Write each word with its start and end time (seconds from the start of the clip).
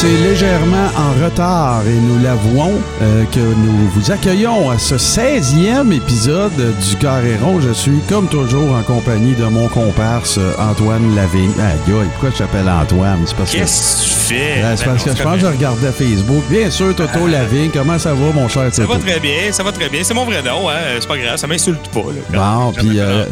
C'est 0.00 0.16
légèrement 0.30 0.88
en 0.96 1.22
retard 1.22 1.82
et 1.86 1.92
nous 1.92 2.22
l'avouons 2.24 2.72
euh, 3.02 3.24
que 3.26 3.38
nous 3.38 3.86
vous 3.94 4.10
accueillons 4.10 4.70
à 4.70 4.78
ce 4.78 4.94
16e 4.94 5.92
épisode 5.92 6.52
du 6.56 6.96
Carréron. 6.96 7.60
Je 7.60 7.70
suis 7.74 7.98
comme 8.08 8.26
toujours 8.26 8.72
en 8.74 8.82
compagnie 8.82 9.34
de 9.34 9.44
mon 9.44 9.68
comparse 9.68 10.38
euh, 10.38 10.54
Antoine 10.58 11.14
Lavigne. 11.14 11.52
Ah, 11.60 11.72
gars, 11.86 11.96
pourquoi 12.12 12.30
je 12.30 12.38
t'appelle 12.38 12.66
Antoine? 12.66 13.18
C'est 13.26 13.36
parce 13.36 13.52
que, 13.52 13.58
Qu'est-ce 13.58 14.02
que 14.02 14.08
tu 14.08 14.34
fais? 14.34 14.62
Ben, 14.62 14.74
c'est 14.74 14.84
parce 14.86 15.04
que 15.04 15.14
je 15.14 15.22
pense 15.22 15.34
que 15.34 15.40
je 15.40 15.46
regardais 15.46 15.92
Facebook. 15.92 16.44
Bien 16.48 16.70
sûr, 16.70 16.96
Toto 16.96 17.26
Lavigne. 17.30 17.70
Comment 17.70 17.98
ça 17.98 18.14
va, 18.14 18.32
mon 18.32 18.48
cher 18.48 18.74
Ça 18.74 18.82
Toto? 18.86 18.94
va 18.94 19.00
très 19.00 19.20
bien, 19.20 19.52
ça 19.52 19.62
va 19.62 19.70
très 19.72 19.90
bien. 19.90 20.00
C'est 20.02 20.14
mon 20.14 20.24
vrai 20.24 20.42
nom, 20.42 20.70
hein. 20.70 20.76
C'est 20.98 21.08
pas 21.08 21.18
grave, 21.18 21.36
ça 21.36 21.46
m'insulte 21.46 21.88
pas. 21.92 22.00
Là, 22.32 22.38
Bon, 22.62 22.72
puis, 22.72 22.98
euh. 22.98 23.26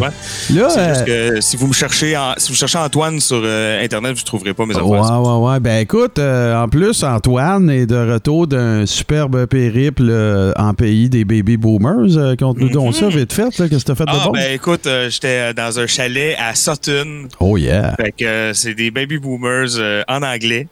Là, 0.50 0.68
C'est 0.68 0.88
juste 0.90 1.04
que 1.06 1.40
si 1.40 1.56
vous 1.56 1.68
me 1.68 1.72
cherchez, 1.72 2.14
en- 2.14 2.34
si 2.36 2.50
vous 2.52 2.56
cherchez 2.58 2.76
Antoine 2.78 3.20
sur 3.20 3.40
euh, 3.42 3.82
Internet, 3.82 4.12
vous 4.12 4.20
ne 4.20 4.26
trouverez 4.26 4.52
pas 4.52 4.66
mes 4.66 4.74
affaires. 4.74 4.86
Ouais, 4.86 5.00
ouais, 5.00 5.50
ouais. 5.52 5.60
Ben 5.60 5.78
écoute, 5.78 6.18
euh, 6.18 6.57
en 6.64 6.68
plus, 6.68 7.02
Antoine 7.04 7.70
est 7.70 7.86
de 7.86 8.12
retour 8.12 8.46
d'un 8.46 8.86
superbe 8.86 9.46
périple 9.46 10.08
euh, 10.08 10.52
en 10.56 10.74
pays 10.74 11.08
des 11.08 11.24
baby 11.24 11.56
boomers. 11.56 12.16
Euh, 12.16 12.36
Conte-nous 12.36 12.68
donc 12.70 12.94
ça, 12.94 13.08
vite 13.08 13.32
fait. 13.32 13.50
Qu'est-ce 13.50 13.68
que 13.68 13.76
t'as 13.84 13.94
fait 13.94 14.04
de 14.04 14.10
Ah, 14.12 14.22
bon? 14.26 14.32
ben 14.32 14.52
écoute, 14.52 14.86
euh, 14.86 15.08
j'étais 15.10 15.50
euh, 15.50 15.52
dans 15.52 15.78
un 15.78 15.86
chalet 15.86 16.36
à 16.38 16.54
Sutton. 16.54 17.28
Oh 17.40 17.56
yeah. 17.56 17.94
Fait 17.96 18.12
que 18.12 18.52
c'est 18.54 18.74
des 18.74 18.90
baby 18.90 19.18
boomers 19.18 20.04
en 20.08 20.22
anglais 20.22 20.68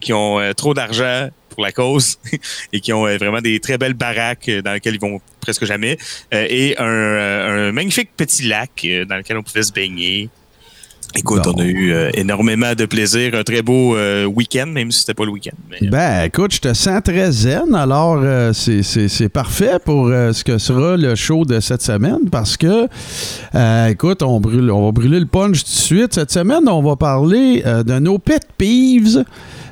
qui 0.00 0.12
ont 0.12 0.40
trop 0.56 0.72
d'argent 0.74 1.28
pour 1.50 1.62
la 1.62 1.70
cause 1.70 2.18
et 2.72 2.80
qui 2.80 2.92
ont 2.92 3.02
vraiment 3.16 3.40
des 3.40 3.60
très 3.60 3.76
belles 3.78 3.94
baraques 3.94 4.50
dans 4.64 4.72
lesquelles 4.72 4.94
ils 4.94 5.00
vont 5.00 5.20
presque 5.40 5.64
jamais 5.66 5.98
et 6.32 6.74
un, 6.78 6.84
un 6.86 7.72
magnifique 7.72 8.10
petit 8.16 8.44
lac 8.48 8.86
dans 9.08 9.16
lequel 9.16 9.36
on 9.36 9.42
pouvait 9.42 9.62
se 9.62 9.72
baigner. 9.72 10.30
Écoute, 11.16 11.42
Bon. 11.44 11.54
on 11.56 11.60
a 11.60 11.64
eu 11.64 11.92
euh, 11.92 12.10
énormément 12.14 12.74
de 12.74 12.86
plaisir, 12.86 13.34
un 13.34 13.44
très 13.44 13.62
beau 13.62 13.96
euh, 13.96 14.24
week-end, 14.24 14.66
même 14.66 14.90
si 14.90 15.00
c'était 15.00 15.14
pas 15.14 15.24
le 15.24 15.30
week-end. 15.30 15.52
mais, 15.70 15.86
euh, 15.86 15.90
Ben, 15.90 16.24
écoute, 16.24 16.52
je 16.54 16.60
te 16.60 16.74
sens 16.74 17.00
très 17.04 17.30
zen, 17.30 17.72
alors 17.74 18.18
euh, 18.22 18.52
c'est- 18.52 19.28
parfait 19.28 19.78
pour 19.84 20.08
ce 20.08 20.42
que 20.44 20.58
sera 20.58 20.96
le 20.96 21.14
show 21.14 21.44
de 21.44 21.60
cette 21.60 21.82
semaine 21.82 22.28
parce 22.30 22.56
que, 22.56 22.88
écoute, 23.90 24.22
on, 24.22 24.40
brûle, 24.40 24.70
on 24.70 24.86
va 24.86 24.92
brûler 24.92 25.20
le 25.20 25.26
punch 25.26 25.62
tout 25.64 25.70
de 25.70 25.74
suite. 25.76 26.14
Cette 26.14 26.32
semaine, 26.32 26.68
on 26.68 26.82
va 26.82 26.96
parler 26.96 27.62
de 27.62 27.98
nos 27.98 28.18
pet 28.18 28.42
peeves, 28.58 29.24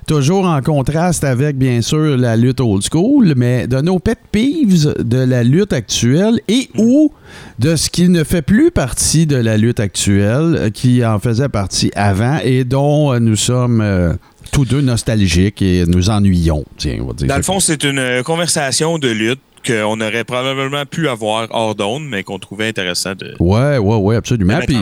toujours 0.06 0.46
en 0.46 0.60
contraste 0.60 1.24
avec, 1.24 1.56
bien 1.56 1.80
sûr, 1.82 2.16
la 2.16 2.36
lutte 2.36 2.60
old 2.60 2.82
school, 2.82 3.34
mais 3.36 3.66
de 3.66 3.80
nos 3.80 3.98
pet 3.98 4.18
peeves 4.30 4.94
de 4.98 5.18
la 5.18 5.42
lutte 5.42 5.72
actuelle 5.72 6.40
et 6.48 6.68
ou 6.76 7.12
de 7.58 7.76
ce 7.76 7.90
qui 7.90 8.08
ne 8.08 8.24
fait 8.24 8.42
plus 8.42 8.70
partie 8.70 9.26
de 9.26 9.36
la 9.36 9.56
lutte 9.56 9.80
actuelle, 9.80 10.56
euh, 10.56 10.70
qui 10.70 11.04
en 11.04 11.18
faisait 11.18 11.48
partie 11.48 11.90
avant 11.94 12.38
et 12.42 12.64
dont 12.64 13.12
euh, 13.12 13.18
nous 13.18 13.36
sommes 13.36 13.80
euh, 13.80 14.12
tous 14.52 14.64
deux 14.64 14.80
nostalgiques 14.80 15.62
et 15.62 15.84
nous 15.86 16.10
ennuyons. 16.10 16.64
Tiens, 16.76 16.98
on 17.00 17.06
va 17.06 17.12
dire 17.14 17.28
Dans 17.28 17.36
le 17.36 17.42
fond, 17.42 17.60
c'est 17.60 17.84
une 17.84 18.22
conversation 18.24 18.98
de 18.98 19.08
lutte 19.08 19.40
qu'on 19.66 20.00
aurait 20.00 20.24
probablement 20.24 20.84
pu 20.86 21.08
avoir 21.08 21.46
hors 21.50 21.74
d'onde, 21.74 22.04
mais 22.08 22.22
qu'on 22.22 22.38
trouvait 22.38 22.68
intéressant 22.68 23.14
de. 23.14 23.34
Ouais, 23.40 23.78
ouais, 23.78 23.96
ouais, 23.96 24.16
absolument. 24.16 24.54
Puis, 24.66 24.76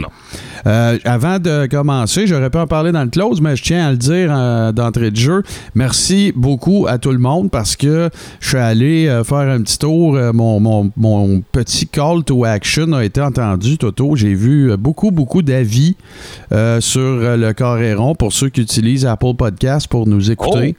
euh, 0.67 0.99
avant 1.05 1.39
de 1.39 1.67
commencer, 1.67 2.27
j'aurais 2.27 2.51
pu 2.51 2.59
en 2.59 2.67
parler 2.67 2.93
dans 2.93 3.03
le 3.05 3.09
close, 3.11 3.41
mais 3.41 3.57
je 3.57 3.63
tiens 3.63 3.87
à 3.89 3.91
le 3.91 3.97
dire 3.97 4.31
euh, 4.33 4.73
d'entrée 4.73 5.11
de 5.11 5.17
jeu. 5.17 5.43
Merci 5.75 6.33
beaucoup 6.35 6.87
à 6.89 6.99
tout 6.99 7.13
le 7.13 7.19
monde 7.19 7.51
parce 7.51 7.77
que 7.77 8.11
je 8.41 8.49
suis 8.49 8.57
allé 8.59 9.07
euh, 9.07 9.25
faire 9.25 9.39
un 9.39 9.63
petit 9.63 9.79
tour. 9.79 10.19
Mon, 10.35 10.61
mon- 10.61 10.91
mon 10.97 11.41
petit 11.53 11.87
call 11.87 12.25
to 12.25 12.45
action 12.45 12.93
a 12.93 13.05
été 13.05 13.21
entendu, 13.21 13.79
Toto. 13.79 14.17
J'ai 14.17 14.35
vu 14.35 14.77
beaucoup, 14.77 15.11
beaucoup 15.11 15.43
d'avis 15.43 15.97
sur 16.81 17.01
le 17.01 17.53
Coréron 17.53 18.15
pour 18.15 18.33
ceux 18.33 18.49
qui 18.49 18.63
utilisent 18.63 19.07
Apple 19.07 19.35
Podcast 19.37 19.89
pour 19.89 20.07
nous 20.07 20.31
écouter. 20.31 20.77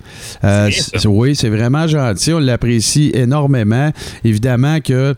C'est- 0.71 1.05
oui, 1.07 1.35
c'est 1.35 1.49
vraiment 1.49 1.87
gentil. 1.87 2.33
On 2.33 2.39
l'apprécie 2.39 3.11
énormément. 3.13 3.90
Évidemment 4.23 4.79
que. 4.81 5.15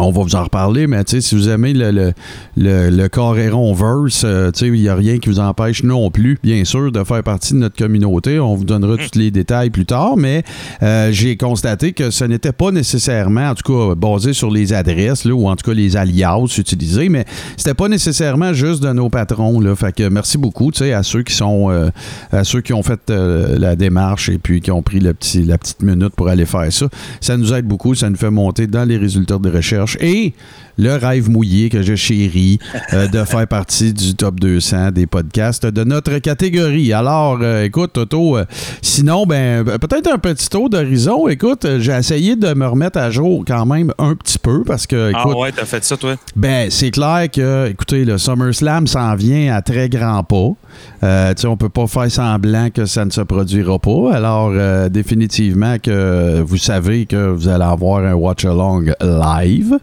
On 0.00 0.12
va 0.12 0.22
vous 0.22 0.36
en 0.36 0.44
reparler, 0.44 0.86
mais 0.86 1.02
tu 1.02 1.16
sais, 1.16 1.20
si 1.20 1.34
vous 1.34 1.48
aimez 1.48 1.72
le, 1.72 1.90
le, 1.90 2.12
le, 2.56 2.90
le 2.90 3.08
Coréron 3.08 3.72
verse, 3.74 4.22
euh, 4.24 4.52
tu 4.52 4.60
sais, 4.60 4.66
il 4.68 4.80
n'y 4.80 4.88
a 4.88 4.94
rien 4.94 5.18
qui 5.18 5.28
vous 5.28 5.40
empêche 5.40 5.82
non 5.82 6.10
plus, 6.10 6.38
bien 6.40 6.64
sûr, 6.64 6.92
de 6.92 7.02
faire 7.02 7.22
partie 7.24 7.54
de 7.54 7.58
notre 7.58 7.76
communauté. 7.76 8.38
On 8.38 8.54
vous 8.54 8.64
donnera 8.64 8.96
tous 8.96 9.18
les 9.18 9.32
détails 9.32 9.70
plus 9.70 9.86
tard, 9.86 10.16
mais 10.16 10.44
euh, 10.82 11.10
j'ai 11.10 11.36
constaté 11.36 11.92
que 11.92 12.10
ce 12.10 12.24
n'était 12.24 12.52
pas 12.52 12.70
nécessairement, 12.70 13.50
en 13.50 13.54
tout 13.54 13.72
cas, 13.72 13.94
basé 13.96 14.34
sur 14.34 14.50
les 14.52 14.72
adresses, 14.72 15.24
là, 15.24 15.34
ou 15.34 15.48
en 15.48 15.56
tout 15.56 15.68
cas 15.68 15.74
les 15.74 15.96
alias 15.96 16.54
utilisés, 16.58 17.08
mais 17.08 17.24
c'était 17.56 17.74
pas 17.74 17.88
nécessairement 17.88 18.52
juste 18.52 18.82
de 18.82 18.92
nos 18.92 19.08
patrons. 19.08 19.58
Là. 19.58 19.74
Fait 19.74 19.92
que 19.92 20.08
merci 20.08 20.38
beaucoup, 20.38 20.70
tu 20.70 20.78
sais, 20.78 20.92
à 20.92 21.02
ceux 21.02 21.24
qui 21.24 21.34
sont, 21.34 21.70
euh, 21.70 21.90
à 22.30 22.44
ceux 22.44 22.60
qui 22.60 22.72
ont 22.72 22.84
fait 22.84 23.00
euh, 23.10 23.58
la 23.58 23.74
démarche 23.74 24.28
et 24.28 24.38
puis 24.38 24.60
qui 24.60 24.70
ont 24.70 24.82
pris 24.82 25.00
le 25.00 25.12
petit, 25.12 25.42
la 25.42 25.58
petite 25.58 25.82
minute 25.82 26.14
pour 26.14 26.28
aller 26.28 26.46
faire 26.46 26.72
ça. 26.72 26.86
Ça 27.20 27.36
nous 27.36 27.52
aide 27.52 27.66
beaucoup, 27.66 27.96
ça 27.96 28.08
nous 28.08 28.16
fait 28.16 28.30
monter 28.30 28.68
dans 28.68 28.84
les 28.84 28.96
résultats 28.96 29.38
de 29.38 29.50
recherche 29.50 29.87
et 30.00 30.34
le 30.78 30.94
rêve 30.94 31.28
mouillé 31.28 31.68
que 31.68 31.82
je 31.82 31.94
chéris 31.96 32.58
euh, 32.92 33.08
de 33.08 33.24
faire 33.24 33.46
partie 33.48 33.92
du 33.92 34.14
top 34.14 34.38
200 34.38 34.92
des 34.92 35.06
podcasts 35.06 35.66
de 35.66 35.84
notre 35.84 36.18
catégorie. 36.18 36.92
Alors, 36.92 37.38
euh, 37.42 37.64
écoute, 37.64 37.94
Toto, 37.94 38.36
euh, 38.38 38.44
sinon, 38.80 39.26
ben, 39.26 39.64
peut-être 39.64 40.10
un 40.12 40.18
petit 40.18 40.48
tour 40.48 40.70
d'horizon. 40.70 41.26
Écoute, 41.28 41.66
j'ai 41.80 41.92
essayé 41.92 42.36
de 42.36 42.54
me 42.54 42.66
remettre 42.66 42.98
à 42.98 43.10
jour 43.10 43.44
quand 43.46 43.66
même 43.66 43.92
un 43.98 44.14
petit 44.14 44.38
peu 44.38 44.62
parce 44.62 44.86
que, 44.86 45.10
Ah 45.14 45.28
ouais, 45.28 45.50
t'as 45.50 45.64
fait 45.64 45.84
ça, 45.84 45.96
toi? 45.96 46.14
ben, 46.36 46.70
c'est 46.70 46.92
clair 46.92 47.26
que, 47.32 47.68
écoutez, 47.68 48.04
le 48.04 48.16
SummerSlam 48.16 48.86
s'en 48.86 49.16
vient 49.16 49.54
à 49.54 49.62
très 49.62 49.88
grands 49.88 50.22
pas. 50.22 50.52
Tu 51.00 51.40
sais, 51.42 51.46
on 51.48 51.56
peut 51.56 51.68
pas 51.68 51.88
faire 51.88 52.10
semblant 52.10 52.70
que 52.70 52.86
ça 52.86 53.04
ne 53.04 53.10
se 53.10 53.20
produira 53.22 53.80
pas. 53.80 54.12
Alors, 54.14 54.52
définitivement 54.90 55.78
que 55.82 56.40
vous 56.40 56.56
savez 56.56 57.06
que 57.06 57.30
vous 57.30 57.48
allez 57.48 57.64
avoir 57.64 58.04
un 58.04 58.14
watch-along 58.14 58.92
live. 59.00 59.77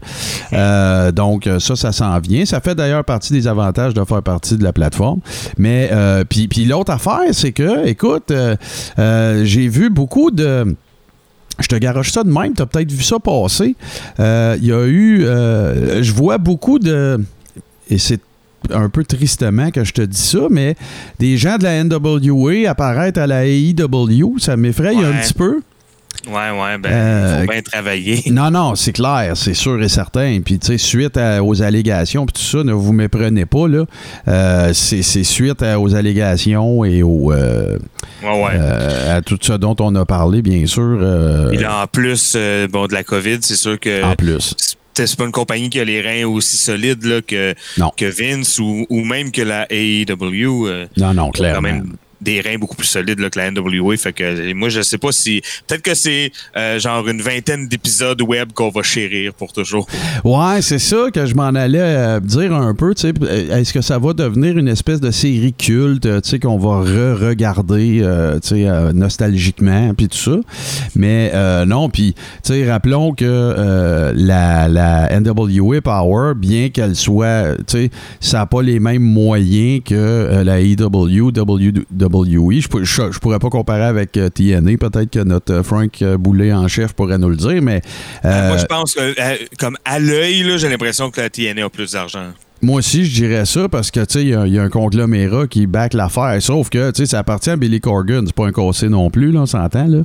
Euh, 0.52 1.12
donc, 1.12 1.48
ça, 1.58 1.76
ça 1.76 1.92
s'en 1.92 2.18
vient. 2.18 2.44
Ça 2.44 2.60
fait 2.60 2.74
d'ailleurs 2.74 3.04
partie 3.04 3.32
des 3.32 3.46
avantages 3.46 3.94
de 3.94 4.04
faire 4.04 4.22
partie 4.22 4.56
de 4.56 4.64
la 4.64 4.72
plateforme. 4.72 5.20
Mais, 5.58 5.88
euh, 5.92 6.24
puis, 6.28 6.48
puis 6.48 6.64
l'autre 6.64 6.92
affaire, 6.92 7.20
c'est 7.32 7.52
que, 7.52 7.86
écoute, 7.86 8.30
euh, 8.30 8.56
euh, 8.98 9.44
j'ai 9.44 9.68
vu 9.68 9.90
beaucoup 9.90 10.30
de... 10.30 10.74
Je 11.58 11.68
te 11.68 11.76
garoche 11.76 12.12
ça 12.12 12.22
de 12.22 12.30
même, 12.30 12.52
tu 12.54 12.60
as 12.60 12.66
peut-être 12.66 12.92
vu 12.92 13.02
ça 13.02 13.18
passer. 13.18 13.76
Euh, 14.20 14.56
Il 14.60 14.66
y 14.66 14.72
a 14.72 14.84
eu. 14.86 15.24
euh, 15.24 16.02
je 16.02 16.12
vois 16.12 16.36
beaucoup 16.36 16.78
de. 16.78 17.18
Et 17.88 17.96
c'est 17.96 18.20
un 18.74 18.90
peu 18.90 19.04
tristement 19.04 19.70
que 19.70 19.82
je 19.82 19.94
te 19.94 20.02
dis 20.02 20.20
ça, 20.20 20.48
mais 20.50 20.76
des 21.18 21.38
gens 21.38 21.56
de 21.56 21.64
la 21.64 21.82
NWA 21.82 22.68
apparaître 22.68 23.18
à 23.18 23.26
la 23.26 23.46
AEW, 23.46 24.34
ça 24.38 24.58
m'effraie 24.58 24.96
un 24.96 25.12
petit 25.22 25.32
peu. 25.32 25.62
Ouais, 26.26 26.50
ouais, 26.50 26.78
ben, 26.78 26.90
Euh, 26.92 27.40
faut 27.42 27.50
bien 27.52 27.62
travailler. 27.62 28.22
Non, 28.30 28.50
non, 28.50 28.74
c'est 28.74 28.92
clair, 28.92 29.32
c'est 29.36 29.54
sûr 29.54 29.80
et 29.82 29.88
certain. 29.88 30.40
Puis, 30.44 30.58
tu 30.58 30.66
sais, 30.66 30.78
suite 30.78 31.16
à- 31.16 31.42
aux 31.42 31.62
allégations, 31.62 32.26
puis 32.26 32.32
tout 32.34 32.42
ça, 32.58 32.64
ne 32.64 32.72
vous 32.72 32.92
méprenez 32.92 33.46
pas, 33.46 33.68
là. 33.68 33.84
Euh, 34.28 34.72
c'est 34.74 35.02
suite 35.24 35.62
à- 35.62 35.78
aux 35.80 35.94
allégations 35.94 36.84
et 36.84 37.02
au, 37.02 37.32
euh, 37.32 37.78
Ouais, 38.22 38.42
ouais. 38.44 38.58
à 39.10 39.22
tout 39.22 39.38
ce 39.40 39.52
dont 39.52 39.76
on 39.80 39.94
a 39.94 40.04
parlé, 40.04 40.42
bien 40.42 40.66
sûr. 40.66 40.98
Et 41.52 41.56
là, 41.58 41.82
en 41.82 41.86
plus, 41.86 42.36
bon, 42.70 42.86
de 42.86 42.92
la 42.92 43.04
COVID, 43.04 43.38
c'est 43.42 43.56
sûr 43.56 43.78
que 43.78 44.02
en 44.02 44.14
plus. 44.16 44.54
c'est 44.94 45.16
pas 45.16 45.24
une 45.26 45.32
compagnie 45.32 45.68
qui 45.70 45.78
a 45.78 45.84
les 45.84 46.00
reins 46.00 46.26
aussi 46.26 46.56
solides 46.56 47.04
là, 47.04 47.20
que, 47.22 47.54
Non. 47.78 47.92
que 47.96 48.06
Vince 48.06 48.58
ou, 48.58 48.86
ou 48.90 49.04
même 49.04 49.30
que 49.30 49.42
la 49.42 49.66
AEW. 49.70 50.86
Non, 50.96 51.14
non, 51.14 51.26
quand 51.26 51.30
clairement. 51.32 51.60
même 51.62 51.92
des 52.20 52.40
reins 52.40 52.58
beaucoup 52.58 52.76
plus 52.76 52.86
solides 52.86 53.20
que 53.20 53.38
la 53.38 53.50
NWA. 53.50 53.96
Fait 53.96 54.12
que 54.12 54.52
moi, 54.54 54.68
je 54.68 54.80
sais 54.82 54.98
pas 54.98 55.12
si. 55.12 55.42
Peut-être 55.66 55.82
que 55.82 55.94
c'est 55.94 56.32
euh, 56.56 56.78
genre 56.78 57.06
une 57.08 57.20
vingtaine 57.22 57.68
d'épisodes 57.68 58.20
web 58.22 58.52
qu'on 58.52 58.70
va 58.70 58.82
chérir 58.82 59.34
pour 59.34 59.52
toujours. 59.52 59.86
Ouais, 60.24 60.62
c'est 60.62 60.78
ça 60.78 61.10
que 61.12 61.26
je 61.26 61.34
m'en 61.34 61.48
allais 61.54 61.78
euh, 61.80 62.20
dire 62.20 62.54
un 62.54 62.74
peu. 62.74 62.92
euh, 63.04 63.58
Est-ce 63.60 63.72
que 63.72 63.80
ça 63.80 63.98
va 63.98 64.12
devenir 64.12 64.56
une 64.58 64.68
espèce 64.68 65.00
de 65.00 65.10
série 65.10 65.52
culte 65.52 66.06
qu'on 66.40 66.58
va 66.58 66.80
re-regarder 66.80 68.00
euh, 68.02 68.38
nostalgiquement, 68.92 69.94
puis 69.94 70.08
tout 70.08 70.16
ça? 70.16 70.36
Mais 70.94 71.32
non, 71.66 71.88
puis 71.88 72.14
rappelons 72.66 73.12
que 73.14 74.12
la, 74.14 74.68
la 74.68 75.20
NWA 75.20 75.80
Power, 75.80 76.34
bien 76.36 76.68
qu'elle 76.70 76.96
soit, 76.96 77.56
ça 78.20 78.38
n'a 78.38 78.46
pas 78.46 78.62
les 78.62 78.80
mêmes 78.80 79.02
moyens 79.02 79.82
que 79.84 80.42
la 80.44 80.60
EW, 80.60 81.32
WWE. 82.06 82.60
Je, 82.60 82.68
je, 82.84 83.12
je 83.12 83.18
pourrais 83.18 83.38
pas 83.38 83.50
comparer 83.50 83.84
avec 83.84 84.16
euh, 84.16 84.28
TNA. 84.28 84.76
Peut-être 84.78 85.10
que 85.10 85.20
notre 85.20 85.52
euh, 85.52 85.62
Frank 85.62 86.00
euh, 86.02 86.16
Boulet 86.16 86.52
en 86.52 86.68
chef 86.68 86.92
pourrait 86.92 87.18
nous 87.18 87.28
le 87.30 87.36
dire, 87.36 87.60
mais. 87.62 87.80
euh, 88.24 88.48
Moi, 88.48 88.56
je 88.58 88.64
pense 88.66 88.94
que, 88.94 89.56
comme 89.56 89.76
à 89.84 89.98
l'œil, 89.98 90.58
j'ai 90.58 90.68
l'impression 90.68 91.10
que 91.10 91.20
la 91.20 91.30
TNA 91.30 91.64
a 91.64 91.68
plus 91.70 91.92
d'argent. 91.92 92.32
Moi 92.66 92.78
aussi, 92.78 93.04
je 93.04 93.14
dirais 93.14 93.44
ça 93.46 93.68
parce 93.68 93.90
que, 93.90 94.00
tu 94.00 94.06
sais, 94.14 94.22
il 94.22 94.28
y, 94.28 94.34
a- 94.34 94.46
y 94.46 94.58
un 94.58 94.68
conglomérat 94.68 95.46
qui 95.46 95.66
back 95.66 95.94
l'affaire. 95.94 96.36
Sauf 96.40 96.68
que, 96.68 96.90
tu 96.90 97.02
sais, 97.02 97.06
ça 97.06 97.20
appartient 97.20 97.50
à 97.50 97.56
Billy 97.56 97.80
Corgan. 97.80 98.24
C'est 98.26 98.34
pas 98.34 98.46
un 98.46 98.52
cassé 98.52 98.88
non 98.88 99.08
plus, 99.08 99.30
là, 99.30 99.40
on 99.42 99.46
s'entend, 99.46 99.86
là. 99.86 99.98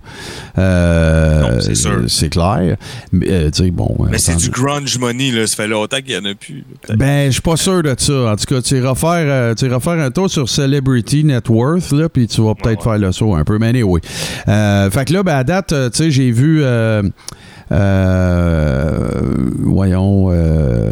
Euh, 0.57 1.41
Non, 1.41 1.59
c'est 1.59 1.75
sûr. 1.75 2.03
C'est 2.07 2.29
clair. 2.29 2.77
Mais, 3.11 3.25
euh, 3.29 3.49
tu 3.51 3.63
sais, 3.65 3.71
bon. 3.71 3.95
Mais 4.11 4.17
c'est 4.19 4.35
du 4.35 4.49
grunge 4.49 4.97
money, 4.99 5.31
là. 5.31 5.47
Ça 5.47 5.55
fait 5.55 5.67
longtemps 5.67 5.97
qu'il 6.05 6.17
n'y 6.19 6.27
en 6.27 6.31
a 6.31 6.35
plus. 6.35 6.63
Ben, 6.95 7.27
je 7.27 7.31
suis 7.33 7.41
pas 7.41 7.57
sûr 7.57 7.81
de 7.83 7.95
ça. 7.97 8.31
En 8.31 8.35
tout 8.35 8.45
cas, 8.45 8.61
tu 8.61 8.77
iras 8.77 8.95
faire, 8.95 9.09
euh, 9.25 9.53
tu 9.55 9.65
iras 9.65 9.79
faire 9.79 9.93
un 9.99 10.11
tour 10.11 10.29
sur 10.29 10.47
Celebrity 10.47 11.23
Net 11.23 11.49
Worth, 11.49 11.91
là, 11.91 12.09
puis 12.09 12.27
tu 12.27 12.41
vas 12.41 12.53
peut-être 12.55 12.83
faire 12.83 12.97
le 12.99 13.11
saut 13.11 13.33
un 13.33 13.43
peu. 13.43 13.57
Mais 13.57 13.69
anyway. 13.69 14.01
Euh, 14.47 14.89
fait 14.91 15.05
que 15.05 15.13
là, 15.13 15.23
ben, 15.23 15.35
à 15.35 15.43
date, 15.43 15.67
tu 15.69 15.97
sais, 15.97 16.11
j'ai 16.11 16.31
vu. 16.31 16.63
Euh, 17.71 19.21
voyons, 19.59 20.29
euh, 20.31 20.91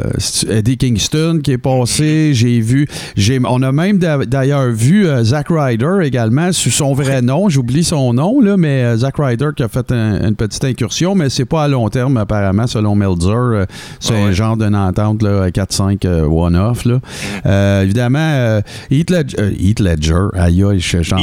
Eddie 0.50 0.78
Kingston 0.78 1.40
qui 1.44 1.52
est 1.52 1.58
passé? 1.58 2.32
J'ai 2.34 2.60
vu, 2.62 2.88
j'ai, 3.16 3.40
on 3.46 3.62
a 3.62 3.72
même 3.72 3.98
d'a- 3.98 4.26
d'ailleurs 4.26 4.70
vu 4.72 5.08
euh, 5.08 5.24
Zack 5.24 5.48
Ryder 5.50 6.00
également 6.04 6.52
sous 6.52 6.70
son 6.72 6.94
vrai 6.94 7.22
nom. 7.22 7.50
J'oublie 7.50 7.84
son 7.84 8.14
nom 8.14 8.40
là, 8.42 8.58
mais 8.58 8.98
Zack 8.98 9.16
Ryder 9.18 9.50
qui 9.56 9.64
a 9.64 9.68
fait 9.68 9.92
un- 9.92 10.28
une 10.28 10.36
petite 10.36 10.64
incursion, 10.66 11.16
mais 11.16 11.30
c'est 11.30 11.46
pas 11.46 11.64
à 11.64 11.68
long 11.68 11.88
terme 11.90 12.18
apparemment 12.18 12.68
selon 12.68 12.96
Melzer. 12.96 13.66
C'est 14.00 14.14
Ouais, 14.14 14.22
un 14.24 14.32
genre 14.32 14.58
d'une 14.58 14.76
entente 14.76 15.22
là, 15.22 15.50
4-5 15.52 16.06
euh, 16.06 16.24
one-off 16.26 16.86
là. 16.86 17.82
Évidemment, 17.84 18.20
euh, 18.20 18.62
Heath 18.92 19.10
Ledger, 19.10 19.54
Heath 19.60 19.80
Ledger, 19.80 20.28
aïe 20.36 20.64
aïe, 20.64 20.80
je 20.80 20.98
suis 21.02 21.14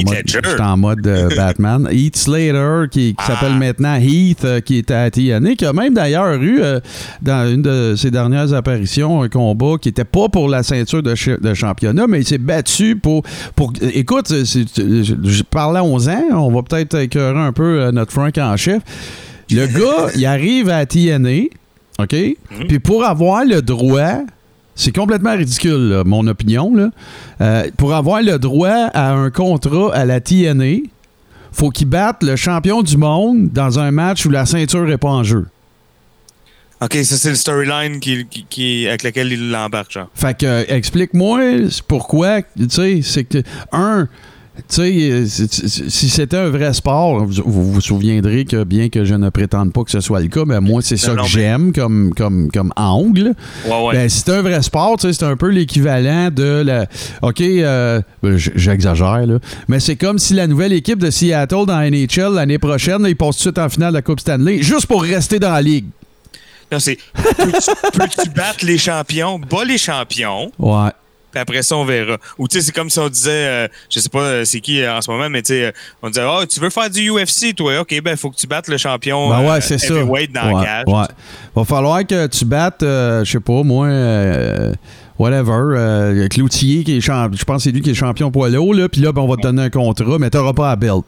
en 0.61 0.77
mode, 0.77 1.07
en 1.09 1.37
Batman. 1.37 1.89
Heath 1.91 2.17
Slater, 2.17 2.85
qui, 2.91 3.15
qui 3.15 3.25
s'appelle 3.25 3.53
Ah. 3.55 3.59
maintenant 3.59 3.97
Heath, 4.01 4.47
qui 4.65 4.77
était 4.79 4.95
à 4.95 5.11
TNA, 5.11 5.46
qui 5.55 5.65
a 5.65 5.73
même 5.73 5.95
d'ailleurs 5.95 6.41
eu, 6.43 6.61
euh, 6.61 6.81
dans 7.23 7.49
une 7.49 7.63
de 7.63 7.95
ses 7.97 8.11
dernières 8.11 8.53
apparitions, 8.55 9.23
un 9.23 9.29
combat 9.29 9.75
qui 9.81 9.89
était 9.91 10.05
pas 10.05 10.29
pour 10.29 10.49
la 10.49 10.63
ceinture 10.63 11.03
de, 11.03 11.15
ch- 11.15 11.39
de 11.41 11.55
championnat, 11.55 12.07
mais 12.09 12.21
il 12.21 12.27
s'est 12.27 12.39
battu 12.39 12.97
pour... 12.97 13.23
pour 13.55 13.73
écoute, 13.81 14.29
je, 14.31 15.43
parlais 15.43 15.79
à 15.79 15.85
11 15.85 16.09
ans, 16.09 16.25
on 16.33 16.51
va 16.51 16.63
peut-être 16.63 16.97
écœurer 16.99 17.39
un 17.39 17.53
peu 17.53 17.81
euh, 17.81 17.93
notre 17.93 18.13
Frank 18.13 18.37
en 18.39 18.57
chef. 18.57 18.83
Le 19.51 19.67
gars, 19.79 20.11
il 20.17 20.27
arrive 20.27 20.71
à 20.71 20.85
TNA, 20.87 21.45
OK? 22.01 22.13
Mhm. 22.13 22.67
Puis 22.67 22.79
pour 22.81 23.05
avoir 23.05 23.45
le 23.45 23.63
droit... 23.63 24.23
C'est 24.79 24.95
complètement 24.95 25.35
ridicule, 25.35 25.89
là, 25.89 26.03
mon 26.05 26.27
opinion. 26.27 26.75
Là. 26.75 26.91
Euh, 27.41 27.71
pour 27.79 27.95
avoir 27.95 28.21
le 28.21 28.39
droit 28.39 28.91
à 28.93 29.15
un 29.15 29.31
contrat 29.31 29.95
à 29.95 30.05
la 30.05 30.21
TNA, 30.21 30.83
faut 31.57 31.71
qu'il 31.71 31.89
batte 31.89 32.23
le 32.23 32.37
champion 32.37 32.83
du 32.83 32.97
monde 32.99 33.49
dans 33.51 33.79
un 33.79 33.91
match 33.91 34.27
où 34.27 34.31
la 34.31 34.45
ceinture 34.47 34.85
n'est 34.85 34.99
pas 34.99 35.09
en 35.09 35.23
jeu. 35.25 35.47
OK, 36.83 36.93
ça, 37.05 37.17
c'est 37.17 37.31
le 37.31 37.35
storyline 37.37 38.01
qui, 38.01 38.27
qui, 38.27 38.45
qui- 38.49 38.87
avec 38.87 39.03
lequel 39.03 39.33
il 39.33 39.51
l'embarque, 39.51 39.93
genre. 39.93 40.09
Fait 40.15 40.37
que, 40.37 40.45
euh, 40.45 40.65
explique-moi 40.69 41.41
pourquoi, 41.89 42.43
tu 42.43 42.69
sais, 42.69 43.01
c'est 43.03 43.25
que, 43.25 43.39
un, 43.73 44.09
tu 44.69 45.27
sais, 45.29 45.49
si 45.89 46.09
c'était 46.09 46.37
un 46.37 46.49
vrai 46.49 46.73
sport, 46.73 47.25
vous, 47.25 47.43
vous 47.45 47.73
vous 47.73 47.81
souviendrez 47.81 48.45
que 48.45 48.65
bien 48.65 48.89
que 48.89 49.05
je 49.05 49.15
ne 49.15 49.29
prétende 49.29 49.73
pas 49.73 49.85
que 49.85 49.91
ce 49.91 50.01
soit 50.01 50.21
le 50.21 50.29
cas, 50.29 50.45
mais 50.47 50.61
moi, 50.61 50.81
c'est 50.83 50.97
ça 50.97 51.15
que 51.15 51.25
j'aime 51.27 51.73
comme, 51.73 52.13
comme, 52.15 52.51
comme 52.51 52.73
angle. 52.77 53.35
Ouais, 53.67 53.85
ouais. 53.87 53.95
Ben, 53.95 54.09
si 54.09 54.21
c'est 54.21 54.33
un 54.33 54.43
vrai 54.43 54.63
sport, 54.63 54.97
tu 54.99 55.07
sais, 55.07 55.13
c'est 55.13 55.25
un 55.25 55.37
peu 55.37 55.49
l'équivalent 55.49 56.31
de 56.31 56.63
la. 56.65 56.87
OK, 57.23 57.41
euh, 57.41 58.01
j'exagère, 58.23 59.27
là. 59.27 59.39
Mais 59.69 59.81
c'est 59.81 59.97
comme 59.97 60.19
si 60.19 60.35
la 60.35 60.47
nouvelle 60.47 60.73
équipe 60.73 60.99
de 60.99 61.11
Seattle 61.11 61.67
dans 61.67 61.79
la 61.79 61.91
NHL 61.91 62.35
l'année 62.35 62.59
prochaine, 62.59 63.03
là, 63.03 63.09
ils 63.09 63.17
passent 63.17 63.37
tout 63.37 63.51
de 63.51 63.55
suite 63.55 63.59
en 63.59 63.69
finale 63.69 63.93
de 63.93 63.99
la 63.99 64.03
Coupe 64.03 64.21
Stanley, 64.21 64.63
juste 64.63 64.87
pour 64.87 65.03
rester 65.03 65.39
dans 65.39 65.53
la 65.53 65.63
ligue. 65.63 65.87
Non, 66.73 66.81
c'est 66.81 66.99
peux-tu 67.15 68.29
battre 68.35 68.65
les 68.65 68.79
champions, 68.79 69.39
bats 69.39 69.65
les 69.65 69.79
champions, 69.79 70.51
Ouais. 70.59 70.91
Puis 71.37 71.43
après 71.43 71.63
ça, 71.63 71.77
on 71.77 71.85
verra. 71.85 72.17
Ou 72.39 72.49
tu 72.49 72.59
sais, 72.59 72.65
c'est 72.65 72.73
comme 72.73 72.89
si 72.89 72.99
on 72.99 73.09
disait, 73.11 73.31
euh, 73.31 73.69
je 73.91 74.01
sais 74.01 74.09
pas 74.09 74.21
euh, 74.23 74.45
c'est 74.47 74.61
qui 74.61 74.81
euh, 74.81 74.97
en 74.97 75.03
ce 75.03 75.11
moment, 75.11 75.29
mais 75.29 75.43
tu 75.43 75.49
sais, 75.53 75.73
on 76.03 76.09
disait, 76.09 76.25
oh, 76.27 76.47
tu 76.47 76.59
veux 76.61 76.71
faire 76.71 76.89
du 76.89 77.11
UFC, 77.11 77.55
toi? 77.55 77.81
OK, 77.81 78.01
ben, 78.03 78.17
faut 78.17 78.31
que 78.31 78.37
tu 78.37 78.47
battes 78.47 78.69
le 78.69 78.79
champion 78.79 79.29
Ben 79.29 79.47
ouais, 79.47 79.61
c'est 79.61 79.77
ça. 79.79 79.95
heavyweight 79.95 80.33
dans 80.33 80.47
ouais, 80.53 80.65
la 80.65 80.65
cage. 80.65 80.85
ouais. 80.87 81.07
Va 81.55 81.65
falloir 81.65 82.07
que 82.07 82.27
tu 82.29 82.45
battes, 82.47 82.81
je 82.81 83.25
sais 83.31 83.41
pas, 83.41 83.63
moi, 83.63 83.89
whatever, 85.19 85.77
euh, 85.77 86.29
Cloutier, 86.29 86.85
qui 86.85 86.97
est 86.99 87.01
champ- 87.01 87.31
je 87.33 87.45
pense 87.45 87.59
que 87.59 87.63
c'est 87.65 87.71
lui 87.73 87.81
qui 87.81 87.91
est 87.91 87.95
champion 87.95 88.31
poids 88.31 88.49
lourd, 88.49 88.75
là, 88.75 88.89
puis 88.89 89.01
là, 89.01 89.13
ben, 89.13 89.23
on 89.23 89.29
va 89.29 89.37
te 89.37 89.43
donner 89.43 89.63
un 89.63 89.71
contrat, 89.71 90.19
mais 90.19 90.31
t'auras 90.31 90.53
pas 90.53 90.71
à 90.71 90.77
belt. 90.77 91.05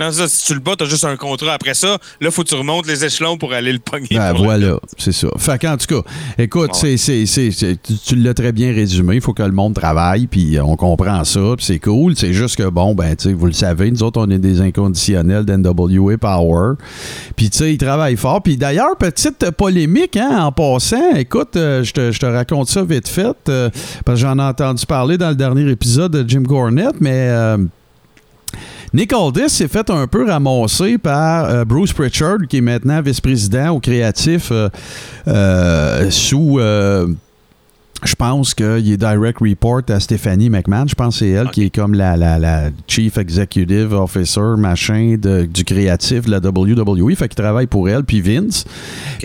Non, 0.00 0.10
ça, 0.10 0.26
si 0.28 0.46
tu 0.46 0.54
le 0.54 0.60
bats, 0.60 0.72
t'as 0.78 0.86
juste 0.86 1.04
un 1.04 1.16
contrat. 1.16 1.52
Après 1.52 1.74
ça, 1.74 1.98
là, 2.20 2.30
faut 2.30 2.42
que 2.42 2.48
tu 2.48 2.54
remontes 2.54 2.86
les 2.86 3.04
échelons 3.04 3.36
pour 3.36 3.52
aller 3.52 3.72
le 3.72 3.78
pogner. 3.78 4.08
Ben 4.12 4.32
voilà, 4.32 4.78
c'est 4.96 5.12
ça. 5.12 5.28
Fait 5.36 5.58
qu'en 5.60 5.76
tout 5.76 5.86
cas, 6.02 6.08
écoute, 6.38 6.70
Ouais. 6.82 6.96
c'est, 6.96 7.26
c'est, 7.26 7.50
c'est- 7.50 7.80
tu, 7.82 7.94
tu 7.98 8.16
l'as 8.16 8.32
très 8.34 8.52
bien 8.52 8.72
résumé. 8.72 9.16
Il 9.16 9.20
faut 9.20 9.34
que 9.34 9.42
le 9.42 9.52
monde 9.52 9.74
travaille, 9.74 10.26
puis 10.26 10.58
on 10.60 10.74
comprend 10.76 11.22
ça, 11.24 11.40
puis 11.56 11.66
c'est 11.66 11.78
cool. 11.78 12.16
C'est 12.16 12.32
juste 12.32 12.56
que, 12.56 12.68
bon, 12.68 12.94
ben, 12.94 13.14
tu 13.14 13.24
sais, 13.28 13.32
vous 13.34 13.46
le 13.46 13.52
savez, 13.52 13.90
nous 13.90 14.02
autres, 14.02 14.20
on 14.20 14.30
est 14.30 14.38
des 14.38 14.60
inconditionnels 14.60 15.44
d'NWA 15.44 16.16
Power. 16.18 16.74
Puis, 17.36 17.50
tu 17.50 17.58
sais, 17.58 17.74
ils 17.74 17.78
travaillent 17.78 18.16
fort. 18.16 18.42
Puis 18.42 18.56
d'ailleurs, 18.56 18.96
petite 18.96 19.50
polémique, 19.50 20.16
hein, 20.16 20.44
en 20.44 20.52
passant, 20.52 21.14
écoute, 21.16 21.56
euh, 21.56 21.82
je 21.84 21.92
te, 21.92 22.26
raconte 22.26 22.68
ça 22.68 22.82
vite 22.84 23.08
fait, 23.08 23.36
euh, 23.48 23.68
parce 24.04 24.20
que 24.20 24.26
j'en 24.26 24.38
ai 24.38 24.42
entendu 24.42 24.86
parler 24.86 25.18
dans 25.18 25.28
le 25.30 25.34
dernier 25.36 25.68
épisode 25.70 26.12
de 26.12 26.28
Jim 26.28 26.44
Cornette, 26.44 27.00
mais... 27.00 27.28
euh, 27.28 27.58
Nick 28.92 29.12
Aldis 29.12 29.48
s'est 29.50 29.68
fait 29.68 29.88
un 29.90 30.06
peu 30.06 30.26
ramasser 30.28 30.98
par 30.98 31.44
euh, 31.44 31.64
Bruce 31.64 31.92
Pritchard, 31.92 32.38
qui 32.48 32.56
est 32.58 32.60
maintenant 32.62 33.00
vice-président 33.00 33.70
au 33.70 33.80
créatif 33.80 34.48
euh, 34.50 34.68
euh, 35.28 36.10
sous. 36.10 36.58
je 36.58 38.14
pense 38.16 38.54
qu'il 38.54 38.90
est 38.92 38.96
direct 38.96 39.38
report 39.40 39.82
à 39.90 40.00
Stephanie 40.00 40.48
McMahon. 40.48 40.86
Je 40.88 40.94
pense 40.94 41.14
que 41.18 41.18
c'est 41.26 41.30
elle 41.30 41.50
qui 41.50 41.64
est 41.64 41.70
comme 41.74 41.92
la, 41.94 42.16
la, 42.16 42.38
la 42.38 42.70
Chief 42.88 43.16
Executive 43.18 43.92
Officer, 43.92 44.54
machin, 44.56 45.16
de- 45.20 45.44
du 45.44 45.64
créatif 45.64 46.24
de 46.24 46.30
la 46.30 46.38
WWE. 46.38 47.14
Fait 47.14 47.28
qu'il 47.28 47.36
travaille 47.36 47.66
pour 47.66 47.88
elle, 47.90 48.02
puis 48.04 48.20
Vince. 48.22 48.64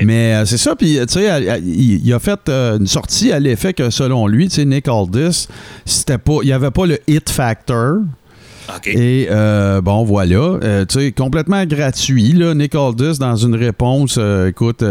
Mais 0.03 0.35
euh, 0.35 0.45
c'est 0.45 0.57
ça, 0.57 0.75
puis 0.75 0.97
tu 1.07 1.13
sais, 1.13 1.59
il, 1.63 2.05
il 2.05 2.13
a 2.13 2.19
fait 2.19 2.39
euh, 2.49 2.77
une 2.77 2.87
sortie 2.87 3.31
à 3.31 3.39
l'effet 3.39 3.73
que 3.73 3.89
selon 3.89 4.27
lui, 4.27 4.49
tu 4.49 4.55
sais, 4.55 4.65
Nick 4.65 4.87
Aldis, 4.89 5.47
c'était 5.85 6.17
pas, 6.17 6.39
il 6.43 6.47
n'y 6.47 6.51
avait 6.53 6.71
pas 6.71 6.85
le 6.85 6.99
hit 7.07 7.29
factor. 7.29 7.99
Et 8.95 9.27
euh, 9.29 9.81
bon, 9.81 10.03
voilà. 10.03 10.35
Euh, 10.35 10.85
tu 10.85 10.99
sais, 10.99 11.11
complètement 11.11 11.65
gratuit, 11.65 12.33
là. 12.33 12.53
Nick 12.53 12.75
Aldis, 12.75 13.17
dans 13.19 13.35
une 13.35 13.55
réponse, 13.55 14.15
euh, 14.17 14.49
écoute, 14.49 14.83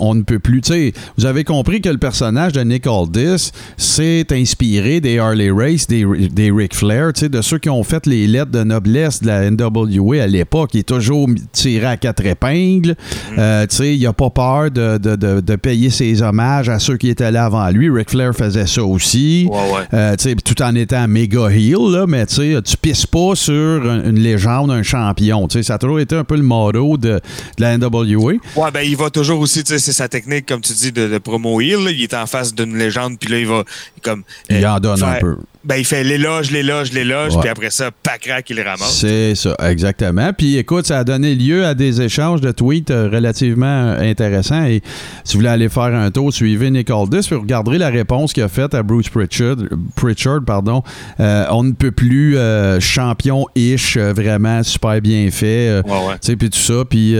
on 0.00 0.14
ne 0.14 0.22
peut 0.22 0.38
plus. 0.38 0.60
Tu 0.60 0.72
sais, 0.72 0.92
vous 1.18 1.26
avez 1.26 1.44
compris 1.44 1.80
que 1.80 1.88
le 1.88 1.98
personnage 1.98 2.52
de 2.52 2.60
Nick 2.62 2.86
Aldis 2.86 3.50
s'est 3.76 4.26
inspiré 4.32 5.00
des 5.00 5.18
Harley 5.18 5.50
Race, 5.50 5.86
des, 5.86 6.04
des 6.30 6.50
Ric 6.50 6.74
Flair, 6.74 7.12
tu 7.12 7.20
sais, 7.20 7.28
de 7.28 7.40
ceux 7.42 7.58
qui 7.58 7.70
ont 7.70 7.82
fait 7.82 8.06
les 8.06 8.26
lettres 8.26 8.50
de 8.50 8.62
noblesse 8.62 9.22
de 9.22 9.26
la 9.28 9.50
NWA 9.50 10.22
à 10.22 10.26
l'époque. 10.26 10.70
Il 10.74 10.80
est 10.80 10.88
toujours 10.88 11.28
tiré 11.52 11.86
à 11.86 11.96
quatre 11.96 12.24
épingles. 12.24 12.94
Euh, 13.38 13.66
tu 13.68 13.76
sais, 13.76 13.96
il 13.96 14.02
n'a 14.02 14.12
pas 14.12 14.30
peur 14.30 14.70
de, 14.70 14.98
de- 14.98 15.16
de- 15.16 15.40
de 15.40 15.56
payer 15.56 15.90
ses 15.90 16.22
hommages 16.22 16.68
à 16.68 16.78
ceux 16.78 16.96
qui 16.96 17.08
étaient 17.08 17.30
là 17.30 17.44
avant 17.46 17.68
lui. 17.70 17.90
Ric 17.90 18.10
Flair 18.10 18.34
faisait 18.34 18.66
ça 18.66 18.84
aussi. 18.84 19.48
Ouais, 19.50 19.58
ouais. 19.98 20.16
Tu 20.16 20.30
sais, 20.30 20.34
tout 20.36 20.60
en 20.62 20.74
étant 20.74 21.06
méga 21.08 21.48
heel, 21.50 21.76
là, 21.90 22.06
mais 22.06 22.26
tu 22.26 22.34
sais, 22.36 22.56
tu 22.72 22.78
pisses 22.78 23.06
pas 23.06 23.34
sur 23.34 23.52
un- 23.54 24.04
une 24.10 24.18
légende, 24.18 24.70
un 24.70 24.82
champion. 24.82 25.46
Tu 25.46 25.58
sais, 25.58 25.62
ça 25.62 25.74
a 25.74 25.78
toujours 25.78 26.00
été 26.00 26.16
un 26.16 26.24
peu 26.24 26.36
le 26.36 26.42
motto 26.42 26.96
de, 26.96 27.20
la 27.58 27.76
NWA. 27.76 28.32
Ouais, 28.56 28.70
ben 28.72 28.80
il 28.80 28.96
va 28.96 29.10
toujours 29.10 29.40
aussi, 29.40 29.62
tu 29.62 29.72
sais, 29.72 29.78
c'est 29.78 29.92
sa 29.92 30.08
technique, 30.08 30.46
comme 30.46 30.60
tu 30.62 30.72
dis, 30.72 30.90
de, 30.90 31.06
de 31.08 31.18
promo 31.18 31.60
heel. 31.60 31.84
là. 31.84 31.90
Il 31.90 32.02
est 32.02 32.14
en 32.14 32.26
face 32.26 32.54
d'une 32.54 32.76
légende, 32.78 33.18
puis 33.18 33.30
là, 33.30 33.38
il 33.38 33.46
va 33.46 33.64
comme. 34.02 34.22
Il 34.50 34.64
euh, 34.64 34.70
en 34.70 34.80
donne 34.80 35.02
un 35.02 35.14
peu. 35.20 35.36
Ben, 35.64 35.76
il 35.76 35.84
fait 35.84 36.02
l'éloge, 36.02 36.50
l'éloge, 36.50 36.92
l'éloge, 36.92 37.36
Ouais. 37.36 37.40
puis 37.40 37.48
après 37.48 37.70
ça, 37.70 37.90
pacrac, 38.02 38.50
il 38.50 38.56
le 38.56 38.62
ramasse. 38.62 38.96
C'est 38.98 39.36
ça, 39.36 39.54
exactement. 39.62 40.32
Puis 40.36 40.56
écoute, 40.56 40.86
ça 40.86 40.98
a 40.98 41.04
donné 41.04 41.36
lieu 41.36 41.64
à 41.64 41.74
des 41.74 42.02
échanges 42.02 42.40
de 42.40 42.50
tweets 42.50 42.90
euh, 42.90 43.08
relativement 43.08 43.92
intéressants. 43.92 44.64
Et 44.64 44.82
si 45.22 45.34
vous 45.34 45.38
voulez 45.38 45.50
aller 45.50 45.68
faire 45.68 45.84
un 45.94 46.10
tour, 46.10 46.32
suivez 46.32 46.68
Nick 46.72 46.90
Aldis, 46.90 47.20
puis 47.28 47.36
regarderez 47.36 47.78
la 47.78 47.90
réponse 47.90 48.32
qu'il 48.32 48.42
a 48.42 48.48
faite 48.48 48.74
à 48.74 48.82
Bruce 48.82 49.08
Pritchard. 49.08 49.54
Pritchard 49.94 50.40
pardon. 50.44 50.82
Euh, 51.20 51.44
on 51.50 51.62
ne 51.62 51.72
peut 51.72 51.92
plus 51.92 52.36
euh, 52.36 52.80
champion-ish, 52.80 53.96
vraiment 53.98 54.62
super 54.64 55.00
bien 55.00 55.30
fait. 55.30 55.68
euh, 55.68 55.82
Ouais, 55.82 55.92
ouais. 56.28 56.36
Puis 56.36 56.50
tout 56.50 56.58
ça, 56.58 56.84
puis 56.88 57.14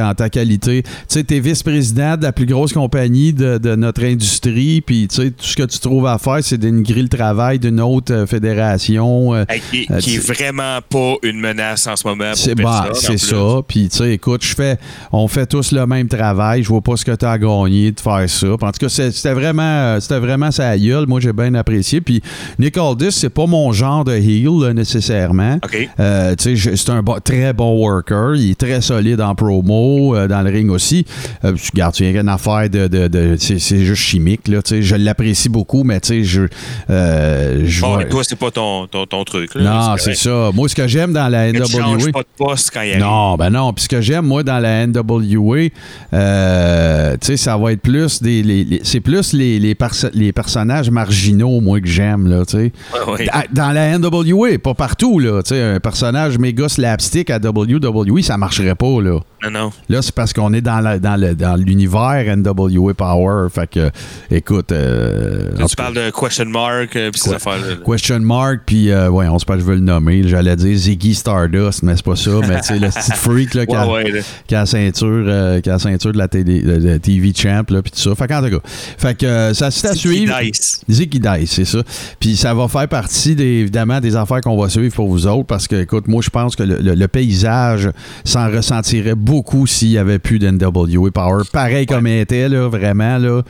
en 0.00 0.14
ta 0.14 0.28
qualité, 0.30 0.82
tu 1.08 1.24
t'es 1.24 1.40
vice-président 1.40 2.16
de 2.16 2.22
la 2.22 2.32
plus 2.32 2.46
grosse 2.46 2.72
compagnie 2.72 3.32
de, 3.32 3.58
de 3.58 3.74
notre 3.74 4.04
industrie, 4.04 4.82
puis 4.82 5.08
tout 5.08 5.32
ce 5.40 5.56
que 5.56 5.64
tu 5.64 5.78
trouves 5.80 6.06
à 6.06 6.18
faire 6.18 6.27
faire, 6.34 6.38
c'est 6.44 6.58
dénigrer 6.58 7.02
le 7.02 7.08
travail 7.08 7.58
d'une 7.58 7.80
autre 7.80 8.12
euh, 8.12 8.26
fédération. 8.26 9.34
euh, 9.34 9.44
Hey, 9.48 9.60
qui, 9.70 9.86
Euh, 9.90 9.98
qui 9.98 10.16
est 10.16 10.18
vraiment 10.26 10.78
pas 10.88 11.14
une 11.22 11.40
menace 11.40 11.86
en 11.86 11.96
ce 11.96 12.06
moment. 12.06 12.32
c'est 12.34 12.54
bah, 12.54 12.88
ça. 12.92 13.60
Puis, 13.66 13.88
tu 13.88 13.96
sais, 13.96 14.12
écoute, 14.14 14.44
je 14.44 14.54
fais, 14.54 14.76
on 15.12 15.28
fait 15.28 15.46
tous 15.46 15.72
le 15.72 15.86
même 15.86 16.08
travail. 16.08 16.62
Je 16.62 16.68
vois 16.68 16.80
pas 16.80 16.96
ce 16.96 17.04
que 17.04 17.14
tu 17.14 17.24
as 17.24 17.38
gagné 17.38 17.92
de 17.92 18.00
faire 18.00 18.24
ça. 18.28 18.46
En 18.52 18.56
tout 18.56 18.78
cas, 18.80 18.88
c'était 18.88 19.32
vraiment, 19.32 19.98
c'était 20.00 20.18
vraiment 20.18 20.50
sa 20.50 20.76
gueule. 20.76 21.06
Moi, 21.06 21.20
j'ai 21.20 21.32
bien 21.32 21.54
apprécié. 21.54 22.00
Puis, 22.00 22.22
Nick 22.58 22.76
Aldis, 22.76 23.12
c'est 23.12 23.28
pas 23.30 23.46
mon 23.46 23.72
genre 23.72 24.04
de 24.04 24.12
heel, 24.12 24.60
là, 24.62 24.72
nécessairement. 24.74 25.58
Euh, 26.00 26.34
tu 26.36 26.56
sais, 26.56 26.76
c'est 26.76 26.90
un 26.90 27.02
bon- 27.02 27.18
très 27.22 27.52
bon 27.52 27.76
worker. 27.78 28.34
Il 28.36 28.50
est 28.50 28.58
très 28.58 28.80
solide 28.80 29.20
en 29.20 29.34
promo, 29.34 30.14
euh, 30.16 30.26
dans 30.28 30.42
le 30.42 30.50
ring 30.50 30.70
aussi. 30.70 31.04
Euh, 31.44 31.52
tu 31.54 31.70
gardes, 31.74 31.94
tu 31.94 32.04
viens 32.04 32.20
une 32.20 32.28
affaire 32.28 32.68
de. 32.68 32.86
de, 32.88 33.08
de- 33.08 33.36
c'est, 33.38 33.58
juste 33.58 34.02
chimique, 34.02 34.48
là. 34.48 34.62
Tu 34.62 34.76
sais, 34.76 34.82
je 34.82 34.96
l'apprécie 34.96 35.48
beaucoup, 35.48 35.84
mais 35.84 36.00
tu 36.00 36.08
sais, 36.08 36.17
je. 36.24 36.42
euh, 36.90 37.62
je 37.66 37.80
Bon, 37.80 37.88
vois- 37.88 37.98
mais 37.98 38.08
toi, 38.08 38.22
c'est 38.24 38.36
pas 38.38 38.50
ton, 38.50 38.86
ton, 38.86 39.06
ton 39.06 39.24
truc. 39.24 39.54
Là, 39.54 39.62
non, 39.90 39.96
c'est 39.98 40.14
ça. 40.14 40.50
Moi, 40.54 40.68
ce 40.68 40.74
que 40.74 40.86
j'aime 40.86 41.12
dans 41.12 41.28
la 41.28 41.50
Mais 41.52 41.60
tu 41.60 41.76
NWA. 41.76 42.12
pas 42.12 42.20
de 42.22 42.26
poste 42.36 42.70
quand 42.72 42.82
il 42.82 42.90
arrive. 42.92 43.02
Non, 43.04 43.36
ben 43.36 43.50
non. 43.50 43.72
Puis 43.72 43.84
ce 43.84 43.88
que 43.88 44.00
j'aime, 44.00 44.26
moi, 44.26 44.42
dans 44.42 44.58
la 44.58 44.86
NWA, 44.86 45.68
euh, 46.14 47.12
tu 47.20 47.26
sais, 47.26 47.36
ça 47.36 47.56
va 47.56 47.72
être 47.72 47.80
plus 47.82 48.22
des. 48.22 48.42
les- 48.42 48.64
les- 48.64 48.80
c'est 48.84 49.00
plus 49.00 49.32
les, 49.32 49.58
les, 49.58 49.74
perso- 49.74 50.10
les 50.14 50.32
personnages 50.32 50.90
marginaux, 50.90 51.60
moi, 51.60 51.80
que 51.80 51.86
j'aime, 51.88 52.26
là, 52.28 52.44
tu 52.44 52.52
sais. 52.56 52.72
Ouais, 52.94 53.12
ouais. 53.12 53.26
Dans- 53.52 53.68
la 53.72 53.98
NWA, 53.98 54.58
pas 54.58 54.74
partout, 54.74 55.18
là. 55.18 55.42
Tu 55.42 55.50
sais, 55.50 55.62
un 55.62 55.80
personnage 55.80 56.38
méga 56.38 56.68
slapstick 56.68 57.30
à 57.30 57.38
WWE, 57.38 58.22
ça 58.22 58.36
marcherait 58.38 58.74
pas, 58.74 59.00
là. 59.02 59.20
Non, 59.44 59.50
non. 59.50 59.70
Là, 59.88 60.02
c'est 60.02 60.14
parce 60.14 60.32
qu'on 60.32 60.52
est 60.52 60.60
dans, 60.60 60.80
la- 60.80 60.98
dans 60.98 61.56
l'univers 61.60 62.24
NWA 62.36 62.94
Power. 62.94 63.48
Fait 63.54 63.68
que, 63.70 63.90
écoute. 64.30 64.72
euh, 64.72 65.50
tu 65.68 65.76
parles 65.76 65.94
de 65.94 66.07
question 66.10 66.44
mark 66.46 66.94
euh, 66.96 67.10
puis 67.10 67.20
ces 67.20 67.32
affaires-là. 67.34 67.68
là. 67.70 67.76
Question 67.84 68.20
mark, 68.20 68.60
puis 68.66 68.90
euh, 68.90 69.08
ouais, 69.10 69.26
on 69.28 69.38
sait 69.38 69.44
pas 69.46 69.54
que 69.54 69.60
je 69.60 69.64
veux 69.64 69.74
le 69.74 69.80
nommer. 69.80 70.26
J'allais 70.26 70.56
dire 70.56 70.76
Ziggy 70.76 71.14
Stardust, 71.14 71.82
mais 71.82 71.94
c'est 71.96 72.04
pas 72.04 72.16
ça. 72.16 72.30
Mais 72.48 72.60
tu 72.60 72.68
sais, 72.68 72.78
le 72.78 72.88
petit 72.88 73.12
freak 73.12 73.54
là, 73.54 73.66
qui, 73.66 73.74
a, 73.74 73.86
Ouais, 73.86 74.04
ouais, 74.04 74.10
là. 74.10 74.20
qui 74.46 74.54
a 74.54 74.60
la 74.60 74.66
ceinture, 74.66 75.24
euh, 75.26 75.60
qui 75.60 75.68
a 75.70 75.74
la 75.74 75.78
ceinture 75.78 76.12
de 76.12 76.18
la 76.18 76.28
télé, 76.28 76.60
de, 76.62 76.76
de 76.78 76.96
TV 76.98 77.32
Champ, 77.34 77.62
là, 77.70 77.82
puis 77.82 77.90
tout 77.92 77.98
ça. 78.00 78.14
Fait 78.14 78.26
qu'en 78.28 78.42
tout 78.42 78.50
cas, 78.50 78.60
fait 78.64 79.14
que 79.18 79.26
euh, 79.26 79.54
ça 79.54 79.70
c'est 79.70 79.88
à 79.88 79.92
Ziggy 79.92 80.08
suivre. 80.08 80.38
Dice. 80.42 80.80
Ziggy 80.90 81.20
Dice, 81.20 81.50
c'est 81.52 81.64
ça. 81.64 81.82
Puis 82.20 82.36
ça 82.36 82.54
va 82.54 82.68
faire 82.68 82.88
partie, 82.88 83.34
des, 83.34 83.44
évidemment, 83.44 84.00
des 84.00 84.16
affaires 84.16 84.40
qu'on 84.40 84.60
va 84.60 84.68
suivre 84.68 84.94
pour 84.94 85.08
vous 85.08 85.26
autres, 85.26 85.46
parce 85.46 85.66
que, 85.68 85.76
écoute, 85.76 86.08
moi, 86.08 86.22
je 86.22 86.30
pense 86.30 86.56
que 86.56 86.62
le, 86.62 86.78
le- 86.78 86.94
le 86.94 87.08
paysage 87.08 87.90
s'en 88.24 88.50
ressentirait 88.50 89.14
beaucoup 89.14 89.66
s'il 89.66 89.90
n'y 89.90 89.98
avait 89.98 90.18
plus 90.18 90.38
d'NWA 90.38 91.10
Power. 91.12 91.42
Pareil 91.52 91.86
comme 91.86 92.06
il 92.06 92.18
était, 92.20 92.48
là, 92.48 92.68
vraiment, 92.68 93.18
là. 93.18 93.42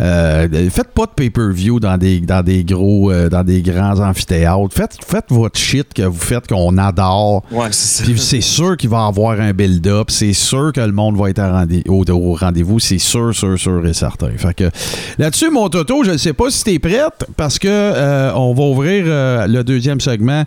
Euh, 0.00 0.48
faites 0.70 0.92
pas 0.94 1.06
de 1.06 1.10
pay-per-view 1.14 1.80
dans 1.80 1.89
des, 1.98 2.20
dans 2.20 2.42
des 2.42 2.64
gros, 2.64 3.10
euh, 3.10 3.28
dans 3.28 3.44
des 3.44 3.62
grands 3.62 3.98
amphithéâtres. 4.00 4.74
Faites, 4.74 4.96
faites 5.06 5.26
votre 5.30 5.58
shit 5.58 5.92
que 5.94 6.02
vous 6.02 6.18
faites, 6.20 6.46
qu'on 6.46 6.76
adore. 6.78 7.42
Ouais. 7.50 7.68
Puis 8.04 8.18
c'est 8.18 8.40
sûr 8.40 8.76
qu'il 8.76 8.90
va 8.90 9.04
y 9.04 9.08
avoir 9.08 9.40
un 9.40 9.52
build-up. 9.52 10.10
C'est 10.10 10.32
sûr 10.32 10.72
que 10.72 10.80
le 10.80 10.92
monde 10.92 11.16
va 11.16 11.30
être 11.30 11.42
rendez- 11.42 11.84
au, 11.88 12.04
au 12.10 12.34
rendez-vous. 12.34 12.78
C'est 12.80 12.98
sûr, 12.98 13.34
sûr, 13.34 13.58
sûr 13.58 13.86
et 13.86 13.92
certain. 13.94 14.30
Fait 14.36 14.54
que 14.54 14.70
là-dessus, 15.18 15.50
mon 15.50 15.68
Toto, 15.68 16.04
je 16.04 16.10
ne 16.12 16.16
sais 16.16 16.32
pas 16.32 16.50
si 16.50 16.64
tu 16.64 16.70
es 16.74 16.78
prête 16.78 17.26
parce 17.36 17.58
que 17.58 17.68
euh, 17.68 18.32
on 18.34 18.54
va 18.54 18.62
ouvrir 18.64 19.04
euh, 19.06 19.46
le 19.46 19.62
deuxième 19.64 20.00
segment. 20.00 20.44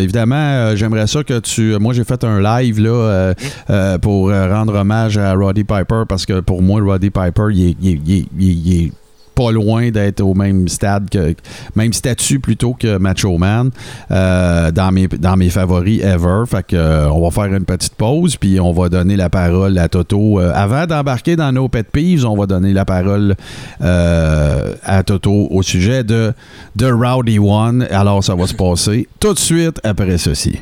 Évidemment, 0.00 0.74
j'aimerais 0.76 1.06
ça 1.06 1.22
que 1.24 1.38
tu. 1.40 1.76
Moi, 1.78 1.94
j'ai 1.94 2.04
fait 2.04 2.22
un 2.24 2.40
live 2.40 2.80
là, 2.80 3.34
pour 4.00 4.30
rendre 4.30 4.74
hommage 4.74 5.18
à 5.18 5.34
Roddy 5.34 5.64
Piper 5.64 6.02
parce 6.08 6.26
que 6.26 6.40
pour 6.40 6.62
moi, 6.62 6.80
Roddy 6.82 7.10
Piper, 7.10 7.46
il 7.52 7.68
est- 7.70 7.76
il 7.80 7.88
est- 7.88 8.00
il 8.06 8.12
est- 8.18 8.26
il 8.38 8.48
est- 8.50 8.54
il 8.54 8.84
est 8.86 8.92
pas 9.40 9.52
loin 9.52 9.90
d'être 9.90 10.20
au 10.20 10.34
même 10.34 10.68
stade 10.68 11.08
même 11.74 11.92
statut 11.94 12.40
plutôt 12.40 12.74
que 12.74 12.98
Macho 12.98 13.38
Man 13.38 13.70
euh, 14.10 14.70
dans 14.70 15.36
mes 15.36 15.50
favoris 15.50 16.02
ever. 16.02 16.42
Fait 16.46 16.66
que 16.66 16.76
euh, 16.76 17.10
on 17.10 17.22
va 17.22 17.30
faire 17.30 17.54
une 17.54 17.64
petite 17.64 17.94
pause 17.94 18.36
puis 18.36 18.60
on 18.60 18.72
va 18.72 18.90
donner 18.90 19.16
la 19.16 19.30
parole 19.30 19.78
à 19.78 19.88
Toto. 19.88 20.40
Euh, 20.40 20.52
avant 20.54 20.86
d'embarquer 20.86 21.36
dans 21.36 21.52
nos 21.52 21.68
pet 21.68 21.86
peeves 21.90 22.26
on 22.26 22.36
va 22.36 22.44
donner 22.46 22.74
la 22.74 22.84
parole 22.84 23.34
à 23.80 25.02
Toto 25.04 25.48
au 25.50 25.62
sujet 25.62 26.04
de 26.04 26.34
Rowdy 26.78 27.38
One. 27.38 27.86
Alors 27.90 28.22
ça 28.22 28.34
va 28.34 28.46
se 28.46 28.54
passer 28.54 29.08
tout 29.20 29.32
de 29.32 29.38
suite 29.38 29.80
après 29.84 30.18
ceci 30.18 30.60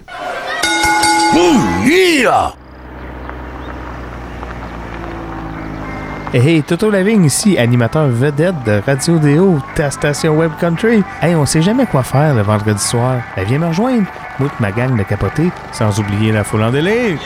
hey, 6.32 6.62
Toto 6.62 6.90
Lavigne 6.90 7.24
ici, 7.24 7.58
animateur 7.58 8.08
vedette 8.08 8.54
de 8.64 8.82
Radio 8.84 9.18
Déo, 9.18 9.58
ta 9.74 9.90
station 9.90 10.36
Web 10.36 10.52
Country. 10.60 11.02
Hey, 11.22 11.34
on 11.34 11.46
sait 11.46 11.62
jamais 11.62 11.86
quoi 11.86 12.02
faire 12.02 12.34
le 12.34 12.42
vendredi 12.42 12.82
soir. 12.82 13.16
Ben, 13.36 13.44
viens 13.46 13.58
me 13.58 13.66
rejoindre. 13.66 14.06
Moi 14.38 14.48
ma 14.60 14.70
gang 14.70 14.96
de 14.96 15.02
capotés, 15.02 15.50
sans 15.72 15.98
oublier 15.98 16.30
la 16.30 16.44
foule 16.44 16.62
en 16.62 16.70
délire. 16.70 17.18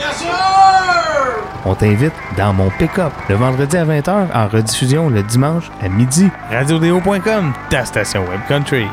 On 1.64 1.74
t'invite 1.74 2.12
dans 2.36 2.52
mon 2.52 2.70
pick-up 2.70 3.12
le 3.28 3.36
vendredi 3.36 3.76
à 3.76 3.84
20h 3.84 4.26
en 4.34 4.48
rediffusion 4.48 5.08
le 5.10 5.22
dimanche 5.22 5.70
à 5.82 5.88
midi. 5.88 6.28
RadioDéo.com, 6.50 7.52
ta 7.70 7.84
station 7.84 8.22
Web 8.28 8.40
Country. 8.48 8.86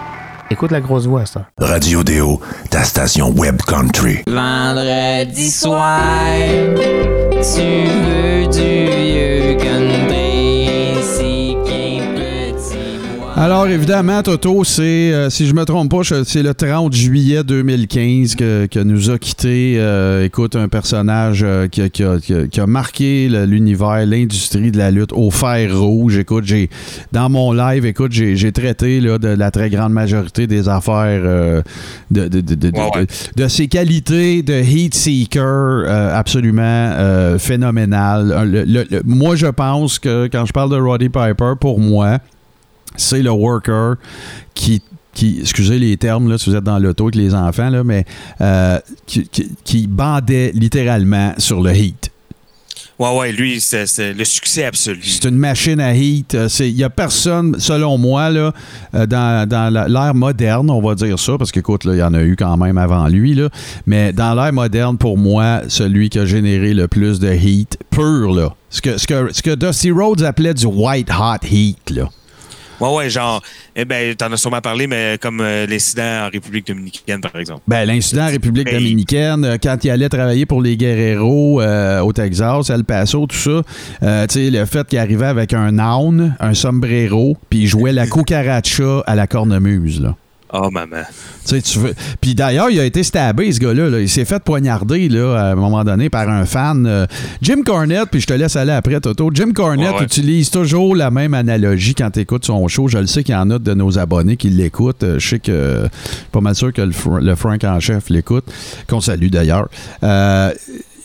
Écoute 0.51 0.71
la 0.71 0.81
grosse 0.81 1.05
voix, 1.05 1.25
ça. 1.25 1.45
Radio 1.59 2.03
Déo, 2.03 2.41
ta 2.71 2.83
station 2.83 3.31
Web 3.37 3.61
Country. 3.67 4.23
Vendredi 4.27 5.49
soir, 5.49 5.99
tu 7.31 7.87
veux 7.87 8.47
du 8.47 8.59
vieux 8.59 9.57
country, 9.57 9.88
Alors, 13.41 13.67
évidemment, 13.67 14.21
Toto, 14.21 14.65
c'est, 14.65 15.13
euh, 15.13 15.29
si 15.29 15.47
je 15.47 15.53
me 15.53 15.63
trompe 15.63 15.89
pas, 15.89 16.01
c'est 16.25 16.43
le 16.43 16.53
30 16.53 16.91
juillet 16.93 17.41
2015 17.45 18.35
que, 18.35 18.65
que 18.65 18.79
nous 18.79 19.09
a 19.11 19.17
quitté, 19.17 19.75
euh, 19.77 20.25
écoute, 20.25 20.57
un 20.57 20.67
personnage 20.67 21.41
euh, 21.43 21.69
qui, 21.69 21.81
a- 21.81 21.87
qui 21.87 22.03
a, 22.03 22.17
qui 22.19 22.59
a- 22.59 22.67
marqué 22.67 23.29
l'univers, 23.47 24.05
l'industrie 24.05 24.71
de 24.71 24.77
la 24.77 24.91
lutte 24.91 25.13
au 25.13 25.31
fer 25.31 25.73
rouge. 25.73 26.17
Écoute, 26.17 26.43
j'ai 26.45 26.69
dans 27.13 27.29
mon 27.29 27.53
live, 27.53 27.85
écoute, 27.85 28.11
j'ai, 28.11 28.35
j'ai 28.35 28.51
traité 28.51 28.99
là, 28.99 29.17
de 29.17 29.29
la 29.29 29.51
très 29.51 29.69
grande 29.69 29.93
majorité 29.93 30.45
des 30.45 30.67
affaires 30.67 31.63
de, 32.11 32.27
de, 32.27 32.41
de, 32.41 32.55
de- 32.55 32.71
Ouais, 32.77 33.07
de- 33.37 33.47
ses 33.47 33.69
qualités 33.69 34.43
de 34.43 34.53
heat 34.61 34.93
seeker 34.93 35.85
absolument 36.13 36.93
phénoménales. 37.37 38.49
Le- 38.51 38.65
le- 38.65 38.85
le- 38.91 39.01
moi, 39.05 39.37
je 39.37 39.47
pense 39.47 39.97
que 39.97 40.27
quand 40.29 40.45
je 40.45 40.51
parle 40.51 40.71
de 40.71 40.75
Roddy 40.75 41.07
Piper, 41.07 41.53
pour 41.59 41.79
moi, 41.79 42.17
c'est 42.99 43.21
le 43.23 43.31
worker 43.31 43.95
qui 44.53 44.81
qui, 45.11 45.39
excusez 45.41 45.79
les 45.79 45.97
termes 45.97 46.29
là, 46.29 46.37
si 46.37 46.49
vous 46.49 46.55
êtes 46.55 46.63
dans 46.63 46.77
l'auto 46.79 47.05
avec 47.05 47.15
les 47.15 47.33
enfants, 47.33 47.69
là, 47.69 47.83
mais 47.83 48.05
euh, 48.39 48.79
qui, 49.05 49.27
qui- 49.27 49.51
qui 49.65 49.87
bandait 49.87 50.51
littéralement 50.53 51.33
sur 51.39 51.61
le 51.61 51.75
heat. 51.75 52.09
Ouais, 52.99 53.17
ouais, 53.17 53.31
lui, 53.31 53.59
c'est 53.59 54.13
le 54.13 54.23
succès 54.23 54.65
absolu. 54.65 55.01
C'est 55.03 55.25
une 55.27 55.35
machine 55.37 55.79
à 55.79 55.93
heat. 55.95 56.37
Il 56.59 56.75
n'y 56.75 56.83
a 56.83 56.89
personne, 56.89 57.55
selon 57.59 57.97
moi, 57.97 58.29
là, 58.29 58.53
euh, 58.93 59.05
dans, 59.07 59.47
dans 59.49 59.73
l'ère 59.87 60.13
moderne, 60.13 60.69
on 60.69 60.81
va 60.81 60.95
dire 60.95 61.17
ça, 61.17 61.37
parce 61.37 61.51
qu'écoute, 61.51 61.81
il 61.85 61.95
y 61.95 62.03
en 62.03 62.13
a 62.13 62.21
eu 62.21 62.35
quand 62.37 62.55
même 62.57 62.77
avant 62.77 63.07
lui, 63.07 63.33
là, 63.35 63.49
mais 63.85 64.13
dans 64.13 64.33
l'ère 64.35 64.53
moderne, 64.53 64.97
pour 64.97 65.17
moi, 65.17 65.61
celui 65.69 66.09
qui 66.09 66.19
a 66.19 66.25
généré 66.25 66.73
le 66.73 66.87
plus 66.87 67.19
de 67.19 67.33
heat 67.33 67.77
pur, 67.89 68.31
là, 68.33 68.53
ce 68.69 68.81
que, 68.81 68.97
ce 68.97 69.07
que, 69.07 69.33
ce 69.33 69.41
que 69.41 69.55
Dusty 69.55 69.91
Rhodes 69.91 70.21
appelait 70.23 70.53
du 70.53 70.65
white 70.65 71.09
hot 71.09 71.45
heat, 71.49 71.89
là. 71.89 72.09
Ouais, 72.79 72.95
ouais, 72.95 73.09
genre, 73.09 73.41
eh 73.75 73.83
ben, 73.85 74.15
t'en 74.15 74.31
as 74.31 74.37
sûrement 74.37 74.61
parlé, 74.61 74.87
mais 74.87 75.17
comme 75.21 75.41
euh, 75.41 75.65
l'incident 75.65 76.27
en 76.27 76.29
République 76.29 76.67
dominicaine, 76.67 77.19
par 77.19 77.35
exemple. 77.35 77.61
Ben, 77.67 77.85
l'incident 77.85 78.23
en 78.23 78.29
République 78.29 78.71
dominicaine, 78.71 79.43
euh, 79.43 79.57
quand 79.61 79.83
il 79.83 79.89
allait 79.89 80.09
travailler 80.09 80.45
pour 80.45 80.61
les 80.61 80.77
Guerreros 80.77 81.61
euh, 81.61 81.99
au 81.99 82.13
Texas, 82.13 82.69
El 82.69 82.85
Paso, 82.85 83.27
tout 83.27 83.35
ça, 83.35 84.27
tu 84.27 84.33
sais, 84.33 84.49
le 84.49 84.65
fait 84.65 84.87
qu'il 84.87 84.99
arrivait 84.99 85.25
avec 85.25 85.53
un 85.53 85.77
âne, 85.79 86.35
un 86.39 86.53
sombrero, 86.53 87.37
puis 87.49 87.59
il 87.59 87.67
jouait 87.67 87.91
la 87.91 88.07
cucaracha 88.07 89.03
à 89.05 89.15
la 89.15 89.27
cornemuse, 89.27 90.01
là. 90.01 90.15
Oh, 90.51 90.69
maman. 90.71 91.03
Tu 91.45 91.49
sais, 91.55 91.61
tu 91.61 91.77
veux. 91.79 91.93
Puis 92.19 92.33
d'ailleurs, 92.33 92.69
il 92.71 92.79
a 92.79 92.85
été 92.85 93.03
stabé, 93.03 93.51
ce 93.51 93.59
gars-là. 93.59 93.89
là. 93.89 93.99
Il 93.99 94.09
s'est 94.09 94.25
fait 94.25 94.41
poignarder, 94.43 95.07
là, 95.09 95.35
à 95.35 95.51
un 95.51 95.55
moment 95.55 95.83
donné, 95.83 96.09
par 96.09 96.27
un 96.27 96.45
fan. 96.45 96.85
euh, 96.87 97.05
Jim 97.41 97.61
Cornette, 97.63 98.09
puis 98.11 98.19
je 98.21 98.27
te 98.27 98.33
laisse 98.33 98.55
aller 98.55 98.71
après, 98.71 98.99
Toto. 98.99 99.29
Jim 99.33 99.51
Cornette 99.53 99.91
Ouais, 99.93 99.97
ouais. 99.99 100.03
utilise 100.05 100.49
toujours 100.49 100.95
la 100.95 101.11
même 101.11 101.33
analogie 101.35 101.93
quand 101.93 102.09
tu 102.11 102.21
écoutes 102.21 102.45
son 102.45 102.67
show. 102.67 102.87
Je 102.87 102.97
le 102.97 103.05
sais 103.07 103.23
qu'il 103.23 103.35
y 103.35 103.37
en 103.37 103.49
a 103.51 103.59
de 103.59 103.73
nos 103.75 103.99
abonnés 103.99 104.37
qui 104.37 104.49
l'écoutent. 104.49 105.03
Euh, 105.03 105.19
Je 105.19 105.27
sais 105.29 105.39
que. 105.39 105.51
euh, 105.51 105.87
pas 106.31 106.41
mal 106.41 106.55
sûr 106.55 106.73
que 106.73 106.81
le, 106.81 106.91
Fr- 106.91 107.21
le 107.21 107.35
Frank 107.35 107.63
en 107.63 107.79
chef 107.79 108.09
l'écoute, 108.09 108.45
qu'on 108.87 109.01
salue 109.01 109.27
d'ailleurs. 109.29 109.69
Euh, 110.03 110.51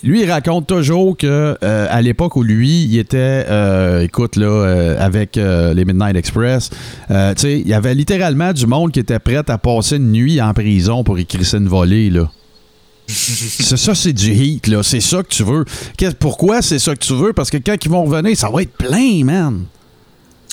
lui, 0.05 0.23
il 0.23 0.31
raconte 0.31 0.67
toujours 0.67 1.17
que 1.17 1.57
euh, 1.63 1.87
à 1.91 2.03
l'époque 2.03 2.37
où 2.37 2.43
lui, 2.43 2.85
il 2.85 2.99
était, 2.99 3.47
euh, 3.49 4.03
écoute, 4.03 4.37
là, 4.37 4.47
euh, 4.47 4.97
avec 4.99 5.37
les 5.37 5.85
Midnight 5.85 6.17
Express, 6.17 6.71
tu 6.71 7.15
sais, 7.37 7.61
il 7.61 7.67
y 7.69 7.75
avait 7.75 7.95
littéralement 7.95 8.53
du 8.53 8.67
monde 8.67 8.93
qui 8.93 9.01
était 9.01 9.19
prêt 9.19 9.43
à 9.47 9.59
passer 9.59 9.97
une 9.97 10.13
nuit 10.13 10.41
en 10.41 10.53
prison 10.55 11.03
pour 11.05 11.19
écrire 11.19 11.55
une 11.55 11.69
volée, 11.69 12.11
là. 12.11 12.31
c'est 13.09 13.77
ça, 13.77 13.95
c'est 13.95 14.13
du 14.13 14.33
heat, 14.33 14.67
là. 14.69 14.83
C'est 14.83 15.01
ça 15.01 15.23
que 15.23 15.29
tu 15.29 15.43
veux. 15.43 15.65
Pourquoi 16.19 16.63
c'est 16.63 16.79
ça 16.79 16.95
que 16.95 17.05
tu 17.05 17.15
veux? 17.15 17.33
Parce 17.33 17.51
que 17.51 17.59
quand 17.59 17.77
ils 17.85 17.91
vont 17.91 18.05
revenir, 18.05 18.37
ça 18.37 18.49
va 18.51 18.63
être 18.63 18.73
plein, 18.73 19.25
man. 19.25 19.65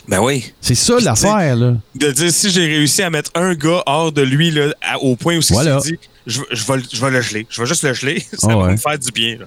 Ben 0.08 0.20
oui. 0.20 0.51
C'est 0.60 0.75
ça 0.75 0.96
l'affaire, 1.00 1.55
là. 1.55 1.75
De 1.96 2.12
dire 2.12 2.31
si 2.31 2.50
j'ai 2.50 2.65
réussi 2.65 3.03
à 3.03 3.10
mettre 3.10 3.31
un 3.36 3.53
gars 3.53 3.84
hors 3.86 4.12
de 4.12 4.22
lui 4.22 4.51
là, 4.51 4.74
à- 4.81 5.00
au 5.00 5.15
point 5.15 5.38
où 5.38 5.41
Voilà. 5.51 5.79
il 5.86 5.91
dit 5.91 6.00
je, 6.27 6.41
je, 6.51 6.65
vais, 6.65 6.77
le- 6.77 6.83
je 6.93 7.01
vais 7.03 7.11
le 7.11 7.21
geler. 7.21 7.47
Je 7.49 7.61
vais 7.61 7.67
juste 7.67 7.83
le 7.83 7.93
geler. 7.93 8.19
Ça 8.33 8.47
Ah 8.51 8.55
va 8.55 8.63
ouais. 8.65 8.71
me 8.73 8.77
faire 8.77 8.97
du 8.99 9.11
bien. 9.11 9.37
là. 9.39 9.45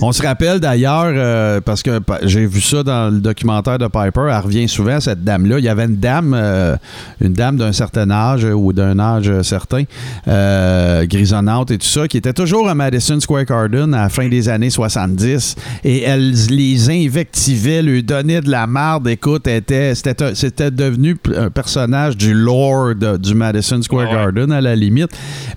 On 0.00 0.12
se 0.12 0.22
rappelle 0.22 0.58
d'ailleurs, 0.60 1.12
euh, 1.14 1.60
parce 1.60 1.82
que 1.82 2.00
j'ai 2.22 2.46
vu 2.46 2.60
ça 2.60 2.82
dans 2.82 3.12
le 3.12 3.20
documentaire 3.20 3.78
de 3.78 3.86
Piper, 3.86 4.28
elle 4.30 4.38
revient 4.38 4.68
souvent, 4.68 5.00
cette 5.00 5.22
dame-là. 5.22 5.58
Il 5.58 5.64
y 5.64 5.68
avait 5.68 5.84
une 5.84 5.96
dame, 5.96 6.34
euh, 6.36 6.76
une 7.20 7.32
dame 7.32 7.56
d'un 7.56 7.72
certain 7.72 8.10
âge 8.10 8.44
ou 8.44 8.72
d'un 8.72 8.98
âge 8.98 9.30
certain, 9.42 9.84
euh, 10.28 11.06
grisonnante 11.06 11.70
et 11.70 11.78
tout 11.78 11.86
ça, 11.86 12.08
qui 12.08 12.16
était 12.16 12.32
toujours 12.32 12.68
à 12.68 12.74
Madison 12.74 13.20
Square 13.20 13.44
Garden 13.44 13.94
à 13.94 14.02
la 14.04 14.08
fin 14.08 14.28
des 14.28 14.48
années 14.48 14.70
70. 14.70 15.56
Et 15.84 16.02
elle 16.02 16.32
les 16.50 16.90
invectivait, 16.90 17.82
lui 17.82 18.02
donnait 18.02 18.40
de 18.40 18.50
la 18.50 18.66
marde. 18.66 19.06
Écoute, 19.08 19.46
était- 19.46 19.94
c'était 19.94 20.34
c'était 20.34 20.70
devenu 20.70 21.16
un 21.36 21.50
personnage 21.50 22.16
du 22.16 22.34
lore 22.34 22.94
de- 22.94 23.16
du 23.16 23.34
Madison 23.34 23.80
Square 23.82 24.08
ouais. 24.08 24.14
Garden 24.14 24.52
à 24.52 24.60
la 24.60 24.74
limite. 24.74 25.10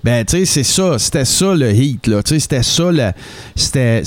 Ben, 0.04 0.24
tu 0.24 0.44
sais, 0.46 0.57
ça. 0.64 0.98
C'était 0.98 1.24
ça 1.24 1.54
le 1.54 1.70
heat, 1.72 2.06
là. 2.06 2.22
Tu 2.22 2.34
sais, 2.34 2.40
c'était 2.40 2.62
ça. 2.62 2.90
la- 2.92 3.14
C'était. 3.56 4.02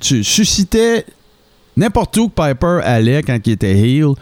Tu, 0.00 0.24
suscitais 0.24 1.04
n'importe 1.76 2.16
où 2.16 2.28
que 2.28 2.34
Piper 2.34 2.80
allait 2.84 3.22
quand 3.22 3.38
il 3.46 3.52
était 3.52 3.76
heel. 3.76 4.12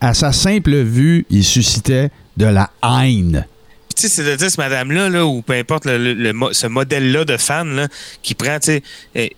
À 0.00 0.14
sa 0.14 0.32
simple 0.32 0.74
vue, 0.82 1.26
il 1.30 1.44
suscitait 1.44 2.10
de 2.36 2.46
la 2.46 2.70
haine. 2.82 3.46
Tu 3.94 4.02
sais, 4.02 4.08
c'est 4.08 4.24
de 4.24 4.34
dire, 4.36 4.48
cette 4.50 4.58
madame-là, 4.58 5.08
là, 5.10 5.24
ou 5.26 5.42
peu 5.42 5.52
importe 5.52 5.84
le, 5.84 6.14
le- 6.14 6.32
ce 6.52 6.66
modèle-là 6.66 7.24
de 7.24 7.36
fan, 7.36 7.76
là, 7.76 7.88
qui 8.22 8.34
prend, 8.34 8.58
tu 8.58 8.72
sais, 8.72 8.82
eh, 9.14 9.36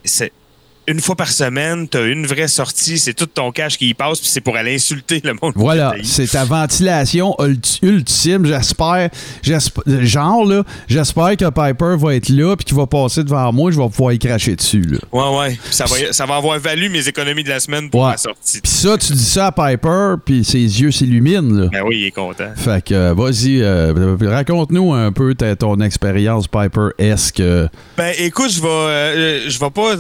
une 0.86 1.00
fois 1.00 1.16
par 1.16 1.30
semaine, 1.30 1.88
tu 1.88 1.96
as 1.96 2.02
une 2.02 2.26
vraie 2.26 2.48
sortie, 2.48 2.98
c'est 2.98 3.14
tout 3.14 3.26
ton 3.26 3.50
cash 3.52 3.78
qui 3.78 3.88
y 3.88 3.94
passe, 3.94 4.18
puis 4.20 4.28
c'est 4.28 4.40
pour 4.40 4.56
aller 4.56 4.74
insulter 4.74 5.20
le 5.24 5.32
monde. 5.40 5.52
Voilà, 5.54 5.94
c'est 6.02 6.26
ta 6.30 6.44
ventilation 6.44 7.34
ulti- 7.38 7.78
ultime. 7.82 8.44
J'espère, 8.46 9.10
j'esp- 9.42 10.00
genre 10.02 10.44
là, 10.44 10.62
j'espère 10.88 11.36
que 11.36 11.46
Piper 11.48 11.96
va 11.98 12.14
être 12.14 12.28
là 12.28 12.56
puis 12.56 12.64
qu'il 12.66 12.76
va 12.76 12.86
passer 12.86 13.24
devant 13.24 13.52
moi, 13.52 13.70
je 13.70 13.78
vais 13.80 13.88
pouvoir 13.88 14.12
y 14.12 14.18
cracher 14.18 14.56
dessus 14.56 14.82
là. 14.82 14.98
Ouais, 15.12 15.38
ouais. 15.38 15.58
Ça 15.70 15.84
va, 15.86 16.12
ça 16.12 16.26
va 16.26 16.36
avoir 16.36 16.58
valu 16.58 16.88
mes 16.88 17.06
économies 17.08 17.44
de 17.44 17.48
la 17.50 17.60
semaine 17.60 17.88
pour 17.90 18.02
Ouais. 18.04 18.12
la 18.12 18.16
sortie. 18.18 18.60
Puis 18.60 18.72
ça, 18.72 18.98
tu 18.98 19.12
dis 19.12 19.24
ça 19.24 19.46
à 19.46 19.52
Piper, 19.52 20.14
puis 20.24 20.44
ses 20.44 20.58
yeux 20.58 20.90
s'illuminent 20.90 21.60
là. 21.62 21.68
Ben 21.72 21.82
oui, 21.86 21.98
il 22.00 22.04
est 22.06 22.10
content. 22.10 22.50
Fait 22.56 22.84
que 22.84 22.94
euh, 22.94 23.14
vas-y, 23.14 23.62
euh, 23.62 24.16
raconte-nous 24.20 24.92
un 24.92 25.12
peu 25.12 25.34
ta- 25.34 25.56
ton 25.56 25.80
expérience 25.80 26.46
Piper-esque. 26.48 27.40
euh, 27.40 27.68
Ben 27.96 28.12
écoute, 28.18 28.50
je 28.50 28.60
vais 28.60 28.68
euh, 28.68 29.48
je 29.48 29.58
vais 29.58 29.70
pas 29.70 29.94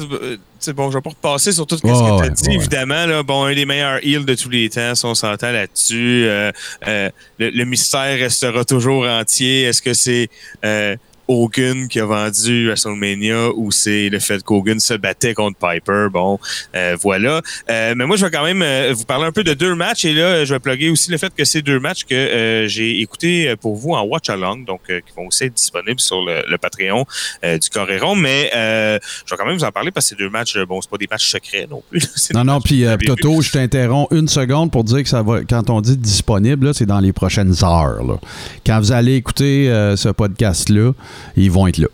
bon, 0.72 0.90
je 0.90 0.98
vais 0.98 1.02
pas 1.02 1.10
repasser 1.10 1.52
sur 1.52 1.66
tout 1.66 1.76
ce 1.76 1.82
que 1.82 1.86
tu 1.88 1.92
as 1.92 2.16
ouais, 2.16 2.30
dit. 2.30 2.48
ouais. 2.48 2.54
Évidemment, 2.54 3.06
là, 3.06 3.22
bon, 3.22 3.44
un 3.44 3.54
des 3.54 3.66
meilleurs 3.66 4.04
heals 4.04 4.24
de 4.24 4.34
tous 4.34 4.48
les 4.48 4.68
temps, 4.70 4.94
si 4.94 5.04
on 5.04 5.14
s'entend 5.14 5.50
là-dessus. 5.52 6.24
Euh, 6.26 6.50
euh, 6.86 7.10
le, 7.38 7.50
le 7.50 7.64
mystère 7.64 8.18
restera 8.18 8.64
toujours 8.64 9.06
entier. 9.06 9.64
Est-ce 9.64 9.82
que 9.82 9.94
c'est 9.94 10.28
euh, 10.64 10.96
Hogan 11.28 11.88
qui 11.88 12.00
a 12.00 12.04
vendu 12.06 12.66
WrestleMania 12.68 13.50
ou 13.56 13.70
c'est 13.70 14.08
le 14.08 14.18
fait 14.18 14.42
qu'Hogan 14.42 14.80
se 14.80 14.94
battait 14.94 15.34
contre 15.34 15.58
Piper? 15.58 16.06
Bon, 16.12 16.38
euh, 16.74 16.96
voilà. 17.00 17.40
Euh, 17.70 17.94
mais 17.96 18.06
moi, 18.06 18.16
je 18.16 18.24
vais 18.26 18.30
quand 18.30 18.44
même 18.44 18.62
euh, 18.62 18.92
vous 18.96 19.04
parler 19.04 19.24
un 19.26 19.32
peu 19.32 19.44
de 19.44 19.54
deux 19.54 19.74
matchs 19.74 20.04
et 20.04 20.12
là, 20.12 20.44
je 20.44 20.54
vais 20.54 20.60
plugger 20.60 20.90
aussi 20.90 21.10
le 21.10 21.18
fait 21.18 21.32
que 21.34 21.44
c'est 21.44 21.62
deux 21.62 21.80
matchs 21.80 22.04
que 22.04 22.14
euh, 22.14 22.68
j'ai 22.68 23.00
écoutés 23.00 23.54
pour 23.56 23.76
vous 23.76 23.92
en 23.92 24.02
watch 24.02 24.28
along, 24.28 24.64
donc 24.64 24.80
euh, 24.90 25.00
qui 25.00 25.14
vont 25.16 25.26
aussi 25.26 25.44
être 25.44 25.54
disponibles 25.54 26.00
sur 26.00 26.22
le, 26.24 26.42
le 26.48 26.58
Patreon 26.58 27.04
euh, 27.44 27.58
du 27.58 27.68
Coréron. 27.70 28.14
Mais 28.14 28.50
euh, 28.54 28.98
je 29.26 29.34
vais 29.34 29.38
quand 29.38 29.46
même 29.46 29.56
vous 29.56 29.64
en 29.64 29.72
parler 29.72 29.90
parce 29.90 30.06
que 30.06 30.10
c'est 30.16 30.18
deux 30.22 30.30
matchs, 30.30 30.56
euh, 30.56 30.66
bon, 30.66 30.80
c'est 30.80 30.90
pas 30.90 30.98
des 30.98 31.08
matchs 31.10 31.28
secrets 31.30 31.66
non 31.70 31.82
plus. 31.90 32.02
Non, 32.34 32.44
non, 32.44 32.60
puis 32.60 32.84
euh. 32.84 32.96
Toto, 33.04 33.40
je 33.40 33.50
t'interromps 33.52 34.08
une 34.12 34.28
seconde 34.28 34.70
pour 34.70 34.84
dire 34.84 35.02
que 35.02 35.08
ça 35.08 35.22
va. 35.22 35.42
Quand 35.44 35.70
on 35.70 35.80
dit 35.80 35.96
disponible, 35.96 36.66
là, 36.66 36.72
c'est 36.72 36.86
dans 36.86 37.00
les 37.00 37.12
prochaines 37.12 37.54
heures. 37.62 38.02
là. 38.04 38.18
Quand 38.66 38.78
vous 38.78 38.92
allez 38.92 39.14
écouter 39.16 39.68
euh, 39.68 39.96
ce 39.96 40.08
podcast-là, 40.08 40.92
ils 41.36 41.50
vont 41.50 41.66
être 41.66 41.78
là. 41.78 41.88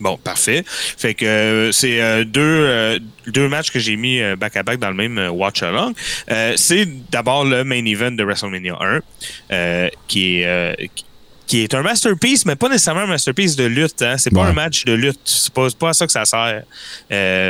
Bon, 0.00 0.16
parfait. 0.16 0.64
Fait 0.66 1.12
que 1.12 1.26
euh, 1.26 1.72
c'est 1.72 2.00
euh, 2.00 2.24
deux, 2.24 2.40
euh, 2.40 2.98
deux 3.26 3.48
matchs 3.48 3.70
que 3.70 3.78
j'ai 3.78 3.96
mis 3.96 4.18
back-à-back 4.38 4.78
dans 4.78 4.88
le 4.88 4.94
même 4.96 5.18
watch 5.32 5.62
along. 5.62 5.92
C'est 6.56 6.88
d'abord 7.10 7.44
le 7.44 7.64
main 7.64 7.84
event 7.84 8.10
de 8.12 8.24
WrestleMania 8.24 8.78
1, 8.80 9.00
euh, 9.52 9.88
qui 10.08 10.40
est 10.40 10.90
qui- 11.46 11.62
est 11.64 11.74
un 11.74 11.82
masterpiece, 11.82 12.46
mais 12.46 12.54
pas 12.54 12.68
nécessairement 12.68 13.00
un 13.00 13.06
masterpiece 13.08 13.56
de 13.56 13.64
lutte. 13.64 14.00
Hein. 14.02 14.14
C'est 14.18 14.30
pas 14.30 14.42
Ouais. 14.44 14.50
un 14.50 14.52
match 14.52 14.84
de 14.84 14.92
lutte. 14.92 15.18
C'est 15.24 15.52
pas, 15.52 15.66
pas 15.76 15.88
à 15.88 15.92
ça 15.92 16.06
que 16.06 16.12
ça 16.12 16.24
sert. 16.24 16.62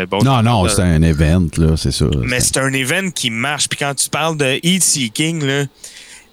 Bon, 0.08 0.22
Non, 0.24 0.42
non, 0.42 0.66
c'est 0.70 0.80
un 0.80 1.02
event, 1.02 1.46
là, 1.58 1.76
c'est 1.76 1.92
ça. 1.92 2.06
mais 2.24 2.40
c'est 2.40 2.56
un 2.56 2.72
event 2.72 3.10
qui 3.10 3.28
marche. 3.30 3.68
Puis 3.68 3.78
quand 3.78 3.94
tu 3.94 4.08
parles 4.08 4.38
de 4.38 4.58
Heat 4.62 4.82
Seeking, 4.82 5.44
là, 5.44 5.64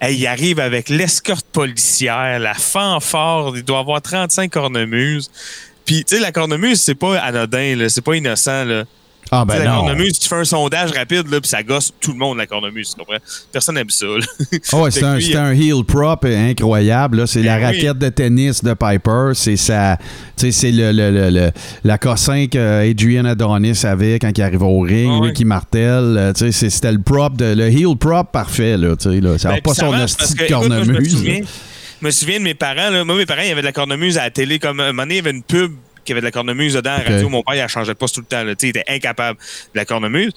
hey, 0.00 0.16
il 0.16 0.26
arrive 0.26 0.60
avec 0.60 0.88
l'escorte 0.88 1.46
policière, 1.46 2.38
la 2.38 2.54
fanfare, 2.54 3.52
il 3.56 3.62
doit 3.62 3.80
avoir 3.80 4.02
35 4.02 4.50
cornemuses. 4.50 5.30
Puis, 5.84 6.04
tu 6.04 6.16
sais, 6.16 6.20
la 6.20 6.32
cornemuse, 6.32 6.80
c'est 6.80 6.94
pas 6.94 7.18
anodin, 7.18 7.86
c'est 7.88 8.02
pas 8.02 8.14
innocent. 8.14 8.64
Là. 8.64 8.84
Ah, 9.30 9.44
Tu 9.46 9.52
sais, 9.52 9.58
ben 9.58 9.64
la 9.66 9.70
non. 9.72 9.80
cornemuse, 9.80 10.18
tu 10.18 10.26
fais 10.26 10.36
un 10.36 10.44
sondage 10.44 10.90
rapide, 10.92 11.28
là, 11.30 11.38
puis 11.38 11.50
ça 11.50 11.62
gosse 11.62 11.92
tout 12.00 12.12
le 12.12 12.16
monde, 12.18 12.38
la 12.38 12.46
cornemuse, 12.46 12.90
tu 12.90 12.96
comprends? 12.98 13.18
Personne 13.52 13.74
n'aime 13.74 13.90
ça. 13.90 14.06
Fait 14.50 14.58
c'est 14.90 15.00
que 15.00 15.04
un, 15.04 15.16
lui, 15.16 15.24
c'est 15.26 15.36
un 15.36 15.52
heel 15.52 15.84
prop 15.86 16.24
incroyable. 16.24 17.28
C'est 17.28 17.42
la 17.42 17.58
Ben 17.58 17.68
oui. 17.70 17.76
raquette 17.76 17.98
de 17.98 18.08
tennis 18.08 18.64
de 18.64 18.72
Piper. 18.72 19.32
C'est 19.34 19.56
sa, 19.56 19.98
c'est 20.36 20.70
le, 20.70 20.92
le, 20.92 21.10
le- 21.10 21.30
le- 21.30 21.50
la 21.84 21.98
cossin 21.98 22.46
que 22.46 22.90
Adrian 22.90 23.26
Adonis 23.26 23.80
avait 23.84 24.18
quand 24.18 24.32
il 24.36 24.42
arrivait 24.42 24.64
au 24.64 24.80
ring, 24.80 25.10
Ah 25.12 25.20
lui 25.20 25.28
ouais. 25.28 25.32
qui 25.34 25.44
martèle. 25.44 26.16
euh, 26.16 26.32
tu 26.32 26.46
sais, 26.46 26.52
c'est- 26.52 26.70
C'était 26.70 26.92
le 26.92 27.00
prop, 27.02 27.36
de, 27.36 27.54
le 27.54 27.66
heel 27.68 27.96
prop 27.98 28.32
parfait. 28.32 28.78
Là, 28.78 28.96
tu 28.96 29.10
sais, 29.10 29.20
là. 29.20 29.36
Ça 29.36 29.48
n'a 29.50 29.56
Ben, 29.56 29.60
pas 29.62 29.74
son 29.74 29.92
hostie 29.92 30.32
de 30.34 30.38
que, 30.38 30.44
écoute, 30.44 30.68
moi, 30.68 30.76
Je 30.76 30.84
me 30.84 30.84
cornemuse. 30.86 31.12
souviens, 31.12 31.40
je 32.00 32.06
me 32.06 32.10
souviens 32.10 32.38
de 32.38 32.44
mes 32.44 32.54
parents. 32.54 32.88
Là. 32.90 33.04
Moi, 33.04 33.16
mes 33.16 33.26
parents, 33.26 33.42
il 33.42 33.48
y 33.48 33.52
avait 33.52 33.60
de 33.60 33.66
la 33.66 33.72
cornemuse 33.72 34.16
à 34.16 34.22
la 34.24 34.30
télé. 34.30 34.58
Comme, 34.58 34.80
à 34.80 34.84
un 34.84 34.86
moment 34.92 35.02
donné, 35.02 35.14
il 35.14 35.18
y 35.18 35.20
avait 35.20 35.32
une 35.36 35.42
pub 35.42 35.72
qui 36.08 36.12
avait 36.12 36.20
de 36.22 36.26
la 36.26 36.32
cornemuse 36.32 36.72
dedans 36.74 36.90
à 36.92 36.98
la 36.98 37.02
Ok. 37.04 37.08
radio. 37.10 37.28
Mon 37.28 37.42
père, 37.42 37.54
il 37.54 37.62
ne 37.62 37.68
changeait 37.68 37.94
pas 37.94 38.08
tout 38.08 38.20
le 38.20 38.26
temps. 38.26 38.42
Là. 38.42 38.54
Il 38.60 38.68
était 38.68 38.84
incapable 38.88 39.38
de 39.38 39.78
la 39.78 39.84
cornemuse. 39.84 40.32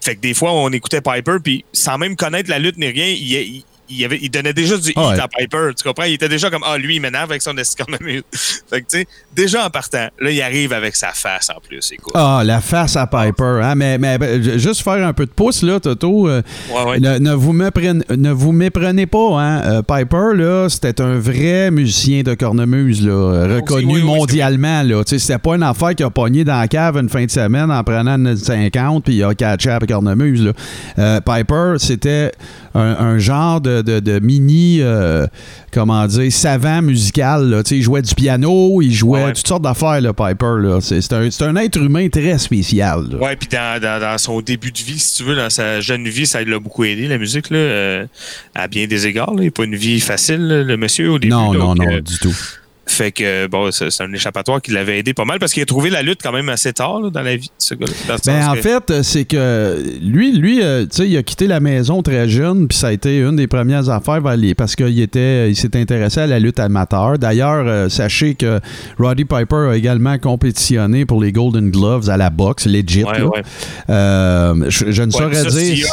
Fait 0.00 0.14
que 0.16 0.20
des 0.20 0.32
fois, 0.34 0.52
on 0.52 0.70
écoutait 0.70 1.00
Piper, 1.00 1.36
puis 1.42 1.64
sans 1.72 1.98
même 1.98 2.16
connaître 2.16 2.48
la 2.50 2.58
lutte 2.58 2.76
ni 2.78 2.86
rien, 2.86 3.06
il, 3.06 3.32
il- 3.32 3.64
il 3.92 4.04
avait, 4.04 4.18
il 4.22 4.30
donnait 4.30 4.52
déjà 4.52 4.76
du 4.76 4.92
Ah 4.96 5.00
hit 5.00 5.08
ouais. 5.16 5.20
à 5.20 5.28
Piper. 5.28 5.70
Tu 5.76 5.84
comprends? 5.84 6.04
Il 6.04 6.14
était 6.14 6.28
déjà 6.28 6.50
comme, 6.50 6.62
ah, 6.64 6.76
lui, 6.78 6.96
il 6.96 7.00
m'énerve 7.00 7.30
avec 7.30 7.42
son 7.42 7.54
cornemuse. 7.78 8.22
fait 8.70 8.80
que, 8.82 8.86
tu 8.90 8.98
sais, 8.98 9.06
déjà 9.34 9.66
en 9.66 9.70
partant, 9.70 10.08
là, 10.20 10.30
il 10.30 10.40
arrive 10.42 10.72
avec 10.72 10.96
sa 10.96 11.08
face 11.12 11.50
en 11.50 11.60
plus. 11.60 11.92
Écoute. 11.92 12.12
Ah, 12.14 12.42
la 12.44 12.60
face 12.60 12.96
à 12.96 13.06
Piper. 13.06 13.60
Hein? 13.62 13.74
Mais, 13.74 13.98
mais 13.98 14.18
ben, 14.18 14.58
juste 14.58 14.82
faire 14.82 15.06
un 15.06 15.12
peu 15.12 15.26
de 15.26 15.30
pouce, 15.30 15.62
là, 15.62 15.80
Toto. 15.80 16.28
euh, 16.28 16.42
Ouais, 16.70 16.84
ouais. 16.84 17.00
ne, 17.00 17.18
ne 17.18 17.32
vous 17.34 17.52
méprenez, 17.52 18.04
ne 18.16 18.30
vous 18.30 18.52
méprenez 18.52 19.06
pas. 19.06 19.40
Hein? 19.40 19.62
Euh, 19.64 19.82
Piper, 19.82 20.34
là, 20.34 20.68
c'était 20.68 21.00
un 21.00 21.18
vrai 21.18 21.70
musicien 21.70 22.22
de 22.22 22.34
cornemuse, 22.34 23.04
là, 23.06 23.12
euh, 23.12 23.56
reconnu 23.56 23.86
oui, 23.86 24.00
oui, 24.00 24.02
mondialement. 24.02 24.82
Là. 24.82 25.04
Tu 25.04 25.10
sais, 25.10 25.18
C'était 25.18 25.38
pas 25.38 25.54
une 25.56 25.62
affaire 25.62 25.94
qui 25.94 26.02
a 26.02 26.10
pogné 26.10 26.44
dans 26.44 26.58
la 26.58 26.68
cave 26.68 26.96
une 26.96 27.08
fin 27.08 27.24
de 27.24 27.30
semaine 27.30 27.70
en 27.70 27.82
prenant 27.84 28.16
une 28.16 28.36
50 28.36 29.04
puis 29.04 29.14
il 29.16 29.24
a 29.24 29.34
catché 29.34 29.70
avec 29.70 29.90
cornemuse. 29.90 30.42
Là. 30.44 30.52
Euh, 30.98 31.20
Piper, 31.20 31.74
c'était 31.78 32.32
un, 32.74 32.80
un 32.80 33.18
genre 33.18 33.60
de, 33.60 33.82
de- 33.82 34.00
de 34.00 34.18
mini, 34.20 34.78
euh, 34.80 35.26
comment 35.72 36.06
dire, 36.06 36.32
savant 36.32 36.82
musical. 36.82 37.48
Là. 37.50 37.62
Il 37.70 37.82
jouait 37.82 38.02
du 38.02 38.14
piano, 38.14 38.80
il 38.82 38.92
jouait 38.94 39.24
Ouais, 39.24 39.32
toutes 39.32 39.46
sortes 39.46 39.62
d'affaires, 39.62 40.00
là, 40.00 40.12
Piper. 40.12 40.56
là. 40.60 40.78
C'est 40.80 41.12
un, 41.12 41.28
un 41.40 41.56
être 41.56 41.76
humain 41.78 42.08
très 42.08 42.38
spécial. 42.38 43.04
là. 43.10 43.18
Ouais, 43.18 43.36
puis 43.36 43.48
dans, 43.52 43.80
dans, 43.80 44.00
dans 44.00 44.18
son 44.18 44.40
début 44.40 44.72
de 44.72 44.78
vie, 44.78 44.98
si 44.98 45.16
tu 45.16 45.24
veux, 45.24 45.36
dans 45.36 45.50
sa 45.50 45.80
jeune 45.80 46.08
vie, 46.08 46.26
ça 46.26 46.42
l'a 46.42 46.58
beaucoup 46.58 46.84
aidé, 46.84 47.08
la 47.08 47.18
musique, 47.18 47.50
là, 47.50 47.56
euh, 47.58 48.06
à 48.54 48.68
bien 48.68 48.86
des 48.86 49.06
égards. 49.06 49.34
là. 49.34 49.42
Il 49.42 49.46
n'a 49.46 49.50
pas 49.50 49.64
une 49.64 49.76
vie 49.76 50.00
facile, 50.00 50.46
le 50.48 50.76
monsieur, 50.76 51.10
au 51.10 51.18
début. 51.18 51.30
non, 51.30 51.52
non, 51.52 51.74
non, 51.74 51.86
euh, 51.88 52.00
du 52.00 52.18
tout. 52.18 52.34
Fait 52.84 53.12
que, 53.12 53.46
bon, 53.46 53.70
c'est 53.70 53.88
un 54.02 54.12
échappatoire 54.12 54.60
qui 54.60 54.72
l'avait 54.72 54.98
aidé 54.98 55.14
pas 55.14 55.24
mal 55.24 55.38
parce 55.38 55.52
qu'il 55.52 55.62
a 55.62 55.66
trouvé 55.66 55.88
la 55.88 56.02
lutte 56.02 56.18
quand 56.22 56.32
même 56.32 56.48
assez 56.48 56.72
tard 56.72 57.00
là, 57.00 57.10
dans 57.10 57.22
la 57.22 57.36
vie 57.36 57.46
de 57.46 57.52
ce 57.58 57.74
gars-là. 57.74 57.92
Le 58.08 58.16
Ben, 58.26 58.48
en 58.48 58.54
que- 58.54 58.60
fait, 58.60 58.90
euh, 58.90 59.02
c'est 59.04 59.24
que 59.24 59.82
lui, 60.02 60.32
lui 60.32 60.60
euh, 60.62 60.82
tu 60.82 60.88
sais, 60.96 61.08
il 61.08 61.16
a 61.16 61.22
quitté 61.22 61.46
la 61.46 61.60
maison 61.60 62.02
très 62.02 62.28
jeune, 62.28 62.66
puis 62.66 62.76
ça 62.76 62.88
a 62.88 62.92
été 62.92 63.18
une 63.20 63.36
des 63.36 63.46
premières 63.46 63.88
affaires 63.88 64.20
vers 64.20 64.36
les- 64.36 64.54
parce 64.56 64.74
qu'il 64.74 64.98
était, 65.00 65.48
il 65.50 65.54
s'est 65.56 65.76
intéressé 65.76 66.20
à 66.20 66.26
la 66.26 66.40
lutte 66.40 66.58
amateur. 66.58 67.18
D'ailleurs, 67.18 67.64
euh, 67.66 67.88
sachez 67.88 68.34
que 68.34 68.58
Roddy 68.98 69.24
Piper 69.24 69.68
a 69.70 69.76
également 69.76 70.18
compétitionné 70.18 71.06
pour 71.06 71.22
les 71.22 71.30
Golden 71.32 71.70
Gloves 71.70 72.10
à 72.10 72.16
la 72.16 72.30
boxe, 72.30 72.66
legit. 72.66 73.04
Ouais. 73.04 73.42
Euh, 73.90 74.66
je, 74.68 74.90
je 74.90 75.02
ne 75.02 75.06
Ouais, 75.12 75.18
saurais 75.18 75.50
ça, 75.50 75.50
dire. 75.50 75.86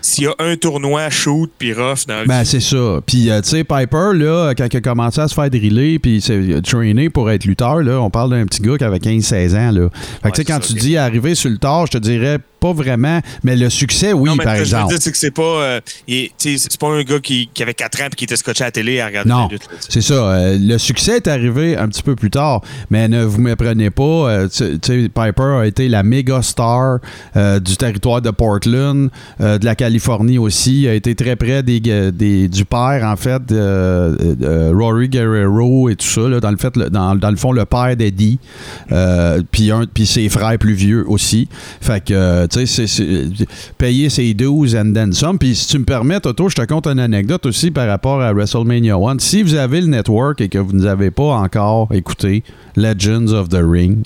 s'il 0.00 0.24
y 0.24 0.26
a 0.26 0.34
un 0.38 0.56
tournoi 0.56 1.10
shoot 1.10 1.50
puis 1.58 1.72
rough 1.72 2.06
dans 2.08 2.24
Ben, 2.26 2.44
c'est 2.44 2.60
ça. 2.60 3.00
Puis, 3.06 3.28
tu 3.42 3.48
sais, 3.48 3.64
Piper, 3.64 4.10
là, 4.14 4.52
quand 4.56 4.66
il 4.72 4.76
a 4.76 4.80
commencé 4.80 5.20
à 5.20 5.28
se 5.28 5.34
faire 5.34 5.50
driller 5.50 5.98
puis 5.98 6.20
s'est 6.42 6.62
trainer 6.62 7.10
pour 7.10 7.30
être 7.30 7.44
lutteur, 7.44 7.82
là, 7.82 8.00
on 8.00 8.10
parle 8.10 8.30
d'un 8.30 8.46
petit 8.46 8.62
gars 8.62 8.76
qui 8.78 8.84
avait 8.84 8.98
15-16 8.98 9.56
ans, 9.56 9.70
là. 9.72 9.88
Fait 10.22 10.30
que, 10.30 10.36
tu 10.36 10.42
sais, 10.42 10.52
Ouais, 10.52 10.58
quand 10.58 10.60
tu 10.60 10.74
dis 10.74 10.96
arriver 10.96 11.34
sur 11.34 11.50
le 11.50 11.58
tard, 11.58 11.86
je 11.86 11.92
te 11.92 11.98
dirais 11.98 12.38
pas 12.64 12.72
vraiment. 12.72 13.20
Mais 13.42 13.56
le 13.56 13.68
succès, 13.68 14.12
oui, 14.14 14.30
non, 14.30 14.36
mais 14.36 14.44
par 14.44 14.54
ce 14.56 14.60
que 14.60 14.64
je 14.64 14.70
veux 14.70 14.76
exemple. 14.78 14.92
dire, 14.94 15.02
c'est 15.02 15.12
que 15.12 15.18
c'est 15.18 15.30
pas, 15.30 15.42
euh, 15.42 15.80
il 16.08 16.30
c'est 16.38 16.78
pas 16.80 16.88
un 16.88 17.02
gars 17.02 17.18
qui, 17.20 17.48
qui 17.52 17.62
avait 17.62 17.74
4 17.74 18.00
ans 18.02 18.06
et 18.10 18.16
qui 18.16 18.24
était 18.24 18.36
scotché 18.36 18.64
à 18.64 18.68
la 18.68 18.70
télé 18.72 19.00
à 19.00 19.06
regarder 19.06 19.28
Non, 19.30 19.42
la 19.46 19.48
lutte. 19.48 19.64
là, 19.70 19.76
c'est 19.88 20.00
ça. 20.00 20.14
euh, 20.14 20.58
le 20.58 20.78
succès 20.78 21.16
est 21.16 21.28
arrivé 21.28 21.76
un 21.76 21.88
petit 21.88 22.02
peu 22.02 22.16
plus 22.16 22.30
tard, 22.30 22.62
mais 22.90 23.06
ne 23.08 23.22
vous 23.24 23.40
méprenez 23.40 23.90
pas. 23.90 24.02
euh, 24.02 24.48
Piper 24.88 25.58
a 25.60 25.66
été 25.66 25.88
la 25.88 26.02
méga 26.02 26.40
star 26.42 26.98
euh, 27.36 27.60
du 27.60 27.76
territoire 27.76 28.22
de 28.22 28.30
Portland, 28.30 29.10
de 29.40 29.64
la 29.64 29.74
Californie 29.74 30.38
aussi. 30.38 30.82
Il 30.82 30.88
a 30.88 30.94
été 30.94 31.14
très 31.14 31.36
près 31.36 31.62
des, 31.62 31.80
du 32.48 32.64
père, 32.64 33.02
en 33.04 33.16
fait, 33.16 33.42
Rory 34.72 35.08
Guerrero 35.08 35.88
et 35.90 35.96
tout 35.96 36.06
ça. 36.06 36.22
là, 36.28 36.40
dans, 36.40 36.50
le 36.50 36.56
fait, 36.56 36.76
le- 36.76 36.90
dans, 36.90 37.14
dans 37.14 37.30
le 37.30 37.36
fond, 37.36 37.52
le 37.52 37.64
père 37.64 37.96
d'Eddie. 37.96 38.38
Puis 39.50 39.70
un- 39.70 39.86
puis 39.92 40.06
ses 40.06 40.28
frères 40.28 40.58
plus 40.58 40.74
vieux 40.74 41.04
aussi. 41.08 41.48
Fait 41.80 42.02
que, 42.04 42.46
tu 42.54 42.66
c'est- 42.66 43.46
payer 43.78 44.08
ses 44.08 44.34
12 44.34 44.74
and 44.76 44.92
then 44.94 45.12
some. 45.12 45.38
Puis 45.38 45.54
si 45.54 45.68
tu 45.68 45.78
me 45.78 45.84
permets, 45.84 46.20
Toto, 46.20 46.48
je 46.48 46.54
te 46.54 46.62
conte 46.64 46.86
une 46.86 46.98
anecdote 47.00 47.46
aussi 47.46 47.70
par 47.70 47.86
rapport 47.88 48.20
à 48.20 48.32
WrestleMania 48.32 48.96
1. 48.96 49.18
Si 49.18 49.42
vous 49.42 49.54
avez 49.54 49.80
le 49.80 49.88
network 49.88 50.40
et 50.40 50.48
que 50.48 50.58
vous 50.58 50.72
n'avez 50.72 51.10
pas 51.10 51.34
encore 51.36 51.88
écouté 51.92 52.42
Legends 52.76 53.28
of 53.32 53.48
the 53.48 53.60
Ring, 53.62 54.04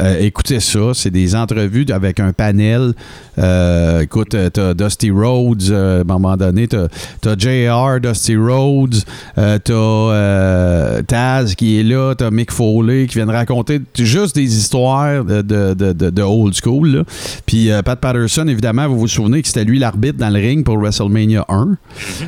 euh, 0.00 0.18
écoutez 0.20 0.60
ça, 0.60 0.92
c'est 0.94 1.10
des 1.10 1.34
entrevues 1.34 1.86
avec 1.90 2.20
un 2.20 2.32
panel. 2.32 2.92
Euh, 3.38 4.00
écoute, 4.00 4.34
euh, 4.34 4.48
t'as 4.50 4.74
Dusty 4.74 5.10
Rhodes, 5.10 5.62
euh, 5.70 5.98
à 5.98 6.00
un 6.00 6.04
moment 6.04 6.36
donné, 6.36 6.66
t'as 6.68 6.86
as 7.24 7.36
JR, 7.38 8.00
Dusty 8.00 8.36
Rhodes, 8.36 8.96
t'as 9.36 11.02
Taz 11.02 11.54
qui 11.54 11.80
est 11.80 11.82
là, 11.82 12.14
t'as 12.16 12.30
Mick 12.30 12.50
Foley 12.50 13.06
qui 13.06 13.16
vient 13.16 13.26
de 13.26 13.32
raconter 13.32 13.80
juste 13.98 14.36
des 14.36 14.56
histoires 14.56 15.24
de, 15.24 15.42
de, 15.42 15.74
de- 15.74 16.22
old 16.22 16.54
school. 16.54 16.88
là. 16.88 17.02
Puis 17.46 17.68
Pat 17.84 17.98
Patterson, 17.98 18.46
évidemment, 18.48 18.88
vous 18.88 18.98
vous 18.98 19.08
souvenez 19.08 19.42
que 19.42 19.48
c'était 19.48 19.64
lui 19.64 19.78
l'arbitre 19.78 20.18
dans 20.18 20.30
le 20.30 20.38
ring 20.40 20.64
pour 20.64 20.78
WrestleMania 20.78 21.44
1. 21.48 21.76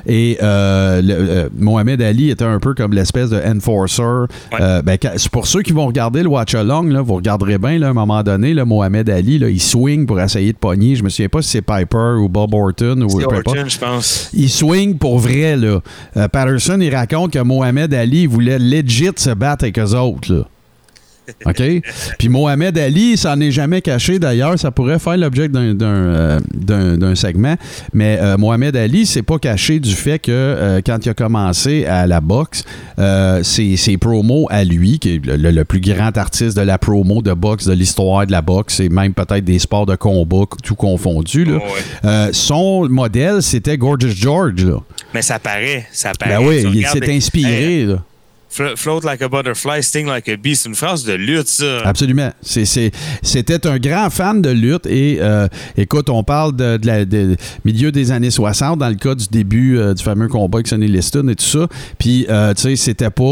Et 0.07 0.38
le- 0.40 1.49
Mohamed 1.59 2.01
Ali 2.03 2.31
était 2.31 2.44
un 2.44 2.59
peu 2.59 2.75
comme 2.75 2.92
l'espèce 2.92 3.31
de 3.31 3.38
enforcer. 3.38 4.03
Ben, 4.59 4.99
pour 5.33 5.47
ceux 5.47 5.62
qui 5.62 5.73
vont 5.73 5.87
regarder 5.87 6.23
le 6.23 6.29
Watch 6.29 6.55
Along, 6.55 6.90
là, 6.90 7.01
vous 7.01 7.14
regarderez 7.14 7.59
bien, 7.59 7.79
là, 7.79 7.88
à 7.88 7.90
un 7.90 7.94
moment 7.94 8.23
donné, 8.23 8.55
là, 8.55 8.64
Mohamed 8.64 9.09
Ali, 9.11 9.38
là, 9.38 9.49
il 9.49 9.61
swing 9.61 10.07
pour 10.07 10.21
essayer 10.21 10.53
de 10.53 10.59
pogner. 10.59 10.97
Je 10.98 11.04
me 11.04 11.08
souviens 11.08 11.28
pas 11.28 11.42
si 11.42 11.50
c'est 11.50 11.62
Piper 11.62 12.16
ou 12.20 12.28
Bob 12.28 12.52
Orton 12.54 13.00
ou 13.02 13.18
peu. 13.18 13.24
Orton, 13.24 13.68
je 13.68 13.78
pense. 13.78 14.30
Il 14.34 14.50
swing 14.50 14.98
pour 14.98 15.18
vrai, 15.18 15.56
là. 15.56 15.80
Euh, 16.16 16.28
Patterson, 16.28 16.78
il 16.80 16.94
raconte 16.94 17.32
que 17.32 17.38
Mohamed 17.38 17.94
Ali 17.94 18.26
voulait 18.26 18.58
legit 18.58 19.11
se 19.16 19.30
battre 19.30 19.64
avec 19.64 19.78
eux 19.78 19.94
autres, 19.94 20.32
là. 20.32 20.44
OK? 21.46 21.62
Puis 22.18 22.28
Mohamed 22.28 22.76
Ali, 22.78 23.16
ça 23.16 23.36
n'est 23.36 23.50
jamais 23.50 23.80
caché 23.80 24.18
d'ailleurs. 24.18 24.58
Ça 24.58 24.70
pourrait 24.70 24.98
faire 24.98 25.16
l'objet 25.16 25.48
d'un, 25.48 25.74
d'un, 25.74 25.86
euh, 25.86 26.40
d'un- 26.54 26.96
d'un 26.96 27.14
segment. 27.14 27.56
Mais 27.92 28.18
euh, 28.20 28.36
Mohamed 28.36 28.76
Ali, 28.76 29.06
c'est 29.06 29.22
pas 29.22 29.38
caché 29.38 29.80
du 29.80 29.94
fait 29.94 30.18
que 30.18 30.30
euh, 30.32 30.80
quand 30.84 31.04
il 31.04 31.08
a 31.10 31.14
commencé 31.14 31.84
à 31.86 32.06
la 32.06 32.20
boxe, 32.20 32.64
euh, 32.98 33.42
ses, 33.42 33.76
ses 33.76 33.96
promos 33.98 34.46
à 34.50 34.64
lui, 34.64 34.98
qui 34.98 35.14
est 35.14 35.20
le, 35.26 35.64
plus 35.64 35.80
grand 35.80 36.16
artiste 36.16 36.56
de 36.56 36.62
la 36.62 36.78
promo 36.78 37.22
de 37.22 37.32
boxe 37.32 37.66
de 37.66 37.72
l'histoire 37.72 38.26
de 38.26 38.32
la 38.32 38.42
boxe, 38.42 38.80
et 38.80 38.88
même 38.88 39.12
peut-être 39.14 39.44
des 39.44 39.58
sports 39.58 39.86
de 39.86 39.96
combat, 39.96 40.44
tout 40.62 40.74
confondu, 40.74 41.44
là. 41.44 41.56
Ouais. 41.56 41.60
Euh, 42.04 42.28
son 42.32 42.88
modèle, 42.88 43.42
c'était 43.42 43.76
Gorgeous 43.76 44.08
George. 44.14 44.64
Là. 44.64 44.78
Mais 45.14 45.22
ça 45.22 45.38
paraît, 45.38 45.86
ça 45.92 46.12
paraît. 46.18 46.36
Ben 46.38 46.46
oui, 46.46 46.64
il 46.74 46.86
s'est 46.86 47.10
inspiré. 47.12 47.80
Hey, 47.80 47.86
là. 47.86 48.02
Flo- 48.59 48.77
float 48.77 49.01
like 49.05 49.23
a 49.23 49.29
butterfly, 49.29 49.83
sting 49.83 50.07
like 50.07 50.29
a 50.29 50.37
bee, 50.37 50.57
c'est 50.57 50.68
une 50.68 50.75
phrase 50.75 51.05
de 51.05 51.12
lutte, 51.14 51.49
ça. 51.49 51.81
Absolument. 51.85 52.31
C'était 52.42 53.66
un 53.66 53.79
grand 53.79 54.11
fan 54.11 54.42
de 54.42 54.51
lutte 54.51 54.87
et 54.87 55.18
euh, 55.21 55.47
écoute, 55.77 56.11
on 56.11 56.23
parle 56.25 56.55
de- 56.57 57.37
milieu 57.64 57.92
des 57.92 58.11
années 58.12 58.31
60 58.31 58.79
dans 58.79 58.88
le 58.88 58.94
cas 58.97 59.14
du 59.14 59.27
début 59.31 59.79
euh, 59.79 59.94
du 59.94 60.03
fameux 60.03 60.29
combat 60.29 60.59
avec 60.59 60.66
Sonny 60.68 60.88
Liston 60.88 61.29
et 61.29 61.35
tout 61.37 61.44
ça. 61.44 61.66
Puis, 61.99 62.27
euh, 62.29 62.53
tu 62.55 62.62
sais, 62.62 62.77
c'était 62.77 63.11
pas. 63.11 63.25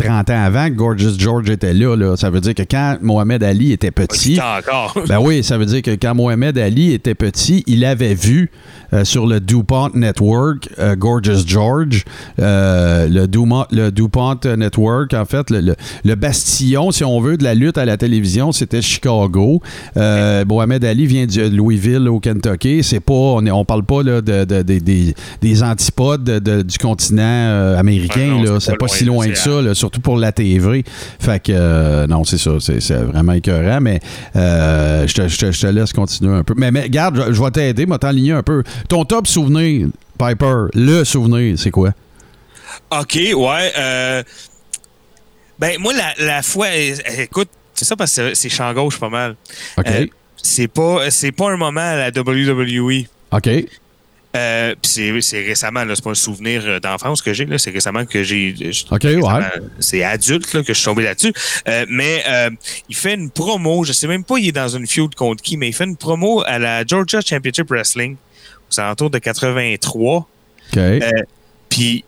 Euh, 0.00 0.06
30 0.06 0.30
ans 0.30 0.42
avant 0.44 0.68
que 0.68 0.74
Gorgeous 0.74 1.18
George 1.18 1.48
était 1.50 1.72
là, 1.74 1.96
là. 1.96 2.16
Ça 2.16 2.30
veut 2.30 2.40
dire 2.40 2.54
que 2.54 2.62
quand 2.62 2.98
Mohamed 3.02 3.42
Ali 3.42 3.72
était 3.72 3.90
petit, 3.90 4.36
Pas 4.36 4.58
encore. 4.60 4.98
Ben 5.08 5.18
oui, 5.20 5.42
ça 5.42 5.58
veut 5.58 5.66
dire 5.66 5.82
que 5.82 5.90
quand 5.92 6.14
Mohamed 6.14 6.56
Ali 6.58 6.92
était 6.92 7.14
petit, 7.14 7.62
il 7.66 7.84
avait 7.84 8.14
vu 8.14 8.50
euh, 8.92 9.04
sur 9.04 9.26
le 9.26 9.40
DuPont 9.40 9.90
Network 9.94 10.68
euh, 10.78 10.94
Gorgeous 10.96 11.44
George, 11.46 12.04
euh, 12.40 13.08
le, 13.08 13.26
Dumont- 13.26 13.66
le 13.70 13.90
DuPont 13.90 14.38
Network, 14.56 15.14
en 15.14 15.24
fait, 15.24 15.50
le, 15.50 15.60
le- 15.60 15.76
le 16.04 16.14
bastion, 16.14 16.90
si 16.90 17.04
on 17.04 17.20
veut, 17.20 17.36
de 17.36 17.44
la 17.44 17.54
lutte 17.54 17.78
à 17.78 17.84
la 17.84 17.96
télévision, 17.96 18.52
c'était 18.52 18.82
Chicago. 18.82 19.60
Mohamed 19.96 20.84
Ali 20.84 21.06
vient 21.06 21.26
de 21.26 21.48
Louisville, 21.56 22.08
au 22.08 22.20
Kentucky. 22.20 22.82
C'est 22.82 23.00
pas, 23.00 23.14
on, 23.14 23.44
est- 23.46 23.50
on 23.50 23.64
parle 23.64 23.84
pas 23.84 24.02
là, 24.02 24.20
de, 24.20 24.44
de- 24.44 24.62
de- 24.62 24.78
des, 24.78 25.14
des 25.40 25.62
antipodes 25.62 26.24
de- 26.24 26.38
de- 26.38 26.62
du 26.62 26.78
continent 26.78 27.74
américain. 27.76 28.42
Ah 28.46 28.60
c'est 28.60 28.78
pas 28.78 28.88
si 28.88 29.04
loin, 29.04 29.28
que 29.28 29.34
ça, 29.38 29.60
là, 29.62 29.74
surtout 29.84 30.00
pour 30.00 30.16
la 30.16 30.32
TV. 30.32 30.82
Fait 31.20 31.40
que, 31.42 31.52
euh, 31.54 32.06
non, 32.06 32.24
c'est 32.24 32.38
ça, 32.38 32.52
c'est 32.58 32.94
vraiment 32.94 33.32
écœurant, 33.34 33.80
mais 33.82 34.00
euh, 34.34 35.06
je, 35.06 35.12
te, 35.14 35.28
je 35.28 35.38
te- 35.38 35.52
je 35.52 35.60
te 35.60 35.66
laisse 35.66 35.92
continuer 35.92 36.34
un 36.34 36.42
peu. 36.42 36.54
Mais, 36.56 36.70
mais 36.70 36.82
regarde, 36.82 37.22
je, 37.28 37.32
je 37.34 37.42
vais 37.42 37.50
t'aider, 37.50 37.84
moi 37.86 37.98
t'enligner 37.98 38.32
un 38.32 38.42
peu. 38.42 38.62
Ton 38.88 39.04
top 39.04 39.26
souvenir, 39.26 39.88
Piper, 40.18 40.66
le 40.74 41.04
souvenir, 41.04 41.58
c'est 41.58 41.70
quoi? 41.70 41.90
OK, 42.90 43.14
ouais. 43.36 43.72
euh, 43.78 44.22
ben, 45.58 45.78
moi, 45.78 45.92
la, 45.92 46.14
la 46.24 46.42
fois. 46.42 46.66
euh, 46.68 46.94
Écoute, 47.18 47.48
c'est 47.74 47.84
ça 47.84 47.94
parce 47.96 48.14
que 48.16 48.34
c'est- 48.34 48.48
champ 48.48 48.72
gauche 48.72 48.98
pas 48.98 49.08
mal. 49.10 49.36
OK. 49.76 49.86
Euh, 49.88 50.06
c'est 50.42 50.68
pas, 50.68 51.10
c'est 51.10 51.32
pas 51.32 51.50
un 51.50 51.56
moment 51.56 51.80
à 51.80 51.96
la 51.96 52.10
WWE. 52.10 53.04
OK. 53.32 53.48
Euh, 54.36 54.74
puis 54.82 55.22
c'est, 55.22 55.42
récemment, 55.42 55.84
c'est 55.94 56.02
pas 56.02 56.10
un 56.10 56.14
souvenir 56.14 56.62
euh, 56.66 56.80
d'enfance 56.80 57.22
que 57.22 57.32
j'ai, 57.32 57.46
c'est 57.58 57.70
récemment 57.70 58.04
que 58.04 58.22
j'ai. 58.24 58.54
je- 58.72 58.84
OK, 58.90 59.02
récemment, 59.02 59.38
ouais. 59.38 59.44
C'est 59.78 60.02
adulte 60.02 60.52
là, 60.52 60.62
que 60.62 60.72
je 60.72 60.78
suis 60.78 60.84
tombé 60.84 61.04
là-dessus. 61.04 61.32
Euh, 61.68 61.86
mais 61.88 62.22
euh, 62.26 62.50
il 62.88 62.96
fait 62.96 63.14
une 63.14 63.30
promo, 63.30 63.84
je 63.84 63.92
sais 63.92 64.08
même 64.08 64.24
pas 64.24 64.38
il 64.38 64.48
est 64.48 64.52
dans 64.52 64.68
une 64.68 64.86
feud 64.88 65.14
contre 65.14 65.42
qui, 65.42 65.56
mais 65.56 65.68
il 65.68 65.72
fait 65.72 65.84
une 65.84 65.96
promo 65.96 66.42
à 66.46 66.58
la 66.58 66.84
Georgia 66.84 67.20
Championship 67.20 67.68
Wrestling 67.70 68.16
aux 68.72 68.80
alentours 68.80 69.10
de 69.10 69.18
83. 69.18 70.28
OK. 70.72 70.80
Puis 71.68 72.04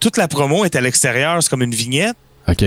toute 0.00 0.16
la 0.16 0.28
promo 0.28 0.64
est 0.64 0.76
à 0.76 0.80
l'extérieur, 0.80 1.42
c'est 1.42 1.48
comme 1.50 1.62
une 1.62 1.74
vignette. 1.74 2.16
OK. 2.48 2.64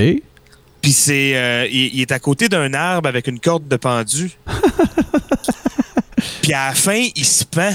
Puis 0.82 0.92
c'est, 0.94 1.36
euh, 1.36 1.68
il, 1.70 1.96
il 1.96 2.02
est 2.02 2.12
à 2.12 2.20
côté 2.20 2.48
d'un 2.50 2.74
arbre 2.74 3.08
avec 3.08 3.28
une 3.28 3.40
corde 3.40 3.68
de 3.68 3.76
pendu. 3.76 4.32
Puis 6.42 6.54
à 6.54 6.68
la 6.70 6.74
fin, 6.74 7.06
il 7.16 7.26
se 7.26 7.44
pend. 7.46 7.72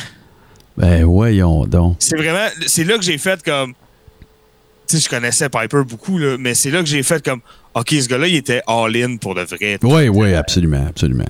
Ben, 0.76 1.04
voyons 1.04 1.66
donc. 1.66 1.96
C'est 2.00 2.16
vraiment, 2.16 2.48
c'est 2.66 2.84
là 2.84 2.96
que 2.96 3.04
j'ai 3.04 3.18
fait 3.18 3.42
comme, 3.42 3.74
tu 4.86 4.96
sais, 4.96 5.04
je 5.04 5.08
connaissais 5.08 5.48
Piper 5.48 5.82
beaucoup 5.88 6.18
là, 6.18 6.36
mais 6.38 6.54
c'est 6.54 6.70
là 6.70 6.80
que 6.80 6.88
j'ai 6.88 7.02
fait 7.02 7.24
comme, 7.24 7.40
ok, 7.74 7.88
ce 7.90 8.08
gars-là, 8.08 8.26
il 8.28 8.36
était 8.36 8.62
all-in 8.66 9.16
pour 9.16 9.34
de 9.34 9.42
vrai. 9.42 9.78
Oui, 9.82 10.08
oui, 10.08 10.34
absolument, 10.34 10.86
absolument. 10.88 11.24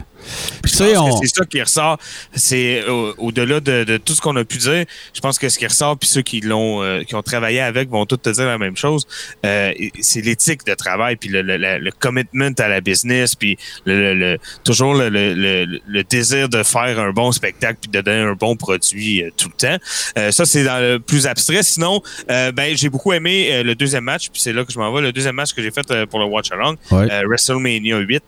Que 0.62 0.96
on. 0.96 1.20
c'est 1.20 1.26
ça 1.34 1.44
qui 1.44 1.60
ressort. 1.60 1.98
C'est 2.34 2.82
euh, 2.88 3.12
au-delà 3.18 3.60
de, 3.60 3.84
de 3.84 3.96
tout 3.98 4.14
ce 4.14 4.22
qu'on 4.22 4.34
a 4.36 4.44
pu 4.44 4.56
dire. 4.56 4.86
Je 5.12 5.20
pense 5.20 5.38
que 5.38 5.50
ce 5.50 5.58
qui 5.58 5.66
ressort, 5.66 5.98
puis 5.98 6.08
ceux 6.08 6.22
qui 6.22 6.40
l'ont, 6.40 6.82
euh, 6.82 7.02
qui 7.02 7.14
ont 7.14 7.20
travaillé 7.22 7.60
avec, 7.60 7.90
vont 7.90 8.06
tous 8.06 8.16
te 8.16 8.30
dire 8.30 8.46
la 8.46 8.56
même 8.56 8.74
chose. 8.74 9.06
Euh, 9.44 9.72
c'est 10.00 10.22
l'éthique 10.22 10.64
de 10.66 10.72
travail, 10.72 11.16
puis 11.16 11.28
le, 11.28 11.42
le, 11.42 11.58
le- 11.58 11.78
le 11.78 11.90
commitment 11.90 12.52
à 12.58 12.68
la 12.68 12.80
business, 12.80 13.34
puis 13.34 13.58
le, 13.84 14.00
le- 14.00 14.14
le- 14.14 14.38
toujours 14.64 14.94
le, 14.94 15.10
le, 15.10 15.34
le- 15.34 15.80
le 15.86 16.04
désir 16.04 16.48
de 16.48 16.62
faire 16.62 16.98
un 16.98 17.10
bon 17.10 17.30
spectacle, 17.30 17.78
puis 17.82 17.90
de 17.90 18.00
donner 18.00 18.20
un 18.22 18.32
bon 18.32 18.56
produit 18.56 19.24
euh, 19.24 19.30
tout 19.36 19.50
le 19.50 19.56
temps. 19.68 20.30
Ça, 20.32 20.46
c'est 20.46 20.64
dans 20.64 20.80
le 20.80 20.98
plus 21.00 21.26
abstrait. 21.26 21.62
Sinon, 21.62 22.00
ben 22.28 22.74
j'ai 22.74 22.88
beaucoup 22.88 23.12
aimé 23.12 23.62
le 23.62 23.74
deuxième 23.74 24.04
match, 24.04 24.30
puis 24.32 24.40
c'est 24.40 24.54
là 24.54 24.64
que 24.64 24.72
je 24.72 24.78
m'en 24.78 24.90
vais. 24.90 25.02
Le 25.02 25.12
deuxième 25.12 25.34
match 25.34 25.52
que 25.52 25.62
j'ai 25.62 25.70
fait 25.70 25.86
pour 26.06 26.18
le 26.18 26.24
Watch 26.34 26.52
Along, 26.52 26.76
Ouais. 26.90 27.10
euh, 27.10 27.22
WrestleMania 27.26 27.98
8. 27.98 28.22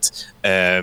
euh, 0.46 0.82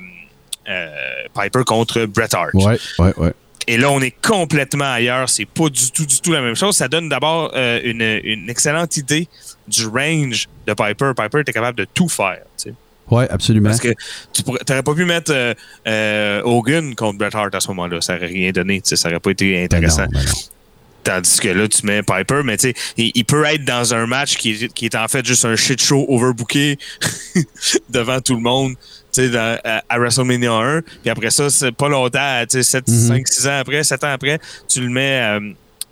euh, 0.69 0.88
Piper 1.33 1.63
contre 1.65 2.05
Bret 2.05 2.33
Hart. 2.33 2.53
Ouais, 2.53 2.77
ouais, 2.99 3.13
ouais. 3.17 3.33
Et 3.67 3.77
là, 3.77 3.89
on 3.91 4.01
est 4.01 4.12
complètement 4.21 4.91
ailleurs. 4.93 5.29
C'est 5.29 5.45
pas 5.45 5.69
du 5.69 5.91
tout, 5.91 6.05
du 6.05 6.19
tout 6.19 6.31
la 6.33 6.41
même 6.41 6.55
chose. 6.55 6.75
Ça 6.75 6.88
donne 6.89 7.07
d'abord 7.09 7.51
euh, 7.55 7.79
une, 7.83 8.01
une 8.23 8.49
excellente 8.49 8.97
idée 8.97 9.27
du 9.67 9.86
range 9.88 10.47
de 10.67 10.73
Piper. 10.73 11.12
Piper 11.15 11.39
était 11.39 11.53
capable 11.53 11.77
de 11.77 11.86
tout 11.93 12.09
faire. 12.09 12.39
tu 12.57 12.69
sais. 12.69 12.73
Ouais, 13.09 13.29
absolument. 13.29 13.69
Parce 13.69 13.79
que 13.81 13.93
tu 14.33 14.41
n'aurais 14.49 14.83
pas 14.83 14.93
pu 14.95 15.05
mettre 15.05 15.31
euh, 15.33 15.53
euh, 15.88 16.41
Hogan 16.43 16.93
contre 16.95 17.17
Bret 17.17 17.33
Hart 17.36 17.53
à 17.55 17.59
ce 17.62 17.67
moment-là. 17.69 17.99
Ça 18.01 18.13
n'aurait 18.15 18.27
rien 18.27 18.51
donné. 18.51 18.81
tu 18.81 18.89
sais, 18.89 18.95
Ça 18.97 19.09
n'aurait 19.09 19.19
pas 19.19 19.31
été 19.31 19.51
Ben 19.51 19.59
non, 19.59 19.65
intéressant. 19.65 20.05
ben 20.12 20.19
non. 20.19 20.31
Tandis 21.03 21.39
que 21.39 21.49
là, 21.49 21.67
tu 21.67 21.85
mets 21.85 22.01
Piper, 22.01 22.41
mais 22.45 22.57
tu 22.57 22.69
sais, 22.69 22.73
il, 22.97 23.11
il 23.13 23.25
peut 23.25 23.43
être 23.45 23.65
dans 23.65 23.93
un 23.93 24.05
match 24.05 24.37
qui 24.37 24.51
est, 24.51 24.73
qui 24.73 24.85
est 24.85 24.95
en 24.95 25.07
fait 25.07 25.25
juste 25.25 25.43
un 25.45 25.55
shit 25.55 25.81
show 25.81 26.05
overbooké 26.07 26.77
devant 27.89 28.21
tout 28.21 28.35
le 28.35 28.41
monde, 28.41 28.75
tu 29.13 29.23
sais, 29.23 29.29
dans- 29.29 29.59
à, 29.63 29.83
à 29.89 29.97
WrestleMania 29.99 30.51
1. 30.51 30.81
Puis 30.81 31.09
après 31.09 31.29
ça, 31.31 31.49
c'est 31.49 31.71
pas 31.71 31.89
longtemps, 31.89 32.43
tu 32.49 32.57
sais, 32.57 32.63
7, 32.63 32.87
Mhm. 32.87 33.07
5, 33.07 33.27
6 33.27 33.47
ans 33.47 33.59
après, 33.59 33.83
7 33.83 34.03
ans 34.03 34.11
après, 34.13 34.39
tu 34.67 34.81
le 34.81 34.89
mets 34.89 35.21
euh, 35.21 35.39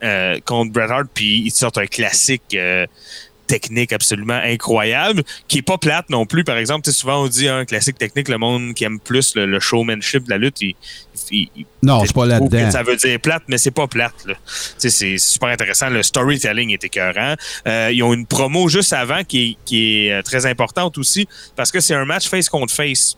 euh, 0.04 0.40
contre 0.46 0.72
Bret 0.72 0.90
Hart, 0.90 1.08
puis 1.14 1.42
il 1.46 1.52
te 1.52 1.58
sort 1.58 1.72
un 1.76 1.86
classique 1.88 2.44
euh, 2.56 2.86
technique 3.48 3.92
absolument 3.92 4.40
incroyable, 4.42 5.24
qui 5.50 5.58
est 5.58 5.62
pas 5.62 5.78
plate 5.78 6.10
non 6.10 6.26
plus. 6.26 6.44
Par 6.46 6.58
exemple, 6.58 6.86
tu 6.86 6.92
sais, 6.92 6.98
souvent 6.98 7.24
on 7.24 7.28
dit 7.28 7.50
un 7.50 7.66
classique 7.66 7.98
technique, 7.98 8.30
le 8.30 8.38
monde 8.38 8.74
qui 8.74 8.86
aime 8.86 9.00
plus 9.00 9.36
le, 9.36 9.46
le 9.46 9.60
showmanship 9.60 10.24
de 10.24 10.30
la 10.30 10.38
lutte, 10.38 10.62
il, 10.62 10.76
il- 11.32 11.66
Non, 11.84 12.04
c'est 12.06 12.14
pas 12.14 12.26
là-dedans. 12.26 12.72
Ça 12.72 12.84
veut 12.84 12.96
dire 12.96 13.20
plate, 13.20 13.44
mais 13.48 13.58
c'est 13.58 13.72
pas 13.72 13.88
plate. 13.88 14.14
C'est 14.78 15.18
super 15.18 15.50
intéressant. 15.50 15.90
Le 15.90 16.04
storytelling 16.04 16.72
est 16.72 16.84
écœurant. 16.84 17.36
Euh, 17.68 17.90
ils 17.94 18.04
ont 18.04 18.14
une 18.14 18.26
promo 18.26 18.68
juste 18.70 18.94
avant 18.94 19.24
qui 19.24 19.52
est, 19.52 19.58
qui 19.66 20.06
est 20.08 20.12
euh, 20.12 20.22
très 20.22 20.46
importante 20.46 20.98
aussi 20.98 21.28
parce 21.56 21.72
que 21.72 21.80
c'est 21.80 21.96
un 21.96 22.06
match 22.06 22.28
face 22.30 22.50
contre 22.50 22.74
face. 22.74 23.18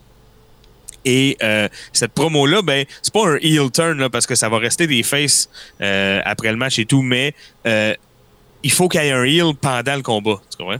Et 1.06 1.36
euh, 1.44 1.68
cette 1.92 2.14
promo-là, 2.14 2.62
ben, 2.62 2.86
c'est 3.02 3.14
pas 3.14 3.28
un 3.28 3.36
heel 3.42 3.70
turn 3.72 3.98
là, 4.00 4.10
parce 4.10 4.26
que 4.26 4.36
ça 4.36 4.48
va 4.48 4.58
rester 4.60 4.88
des 4.88 5.04
faces 5.04 5.50
euh, 5.82 6.22
après 6.24 6.50
le 6.52 6.58
match 6.58 6.80
et 6.80 6.86
tout, 6.86 7.02
mais 7.02 7.34
il 7.66 8.72
faut 8.72 8.88
qu'il 8.88 9.02
y 9.04 9.08
ait 9.08 9.12
un 9.12 9.24
heel 9.26 9.54
pendant 9.60 9.96
le 9.98 10.02
combat. 10.02 10.42
Tu 10.50 10.58
comprends? 10.58 10.80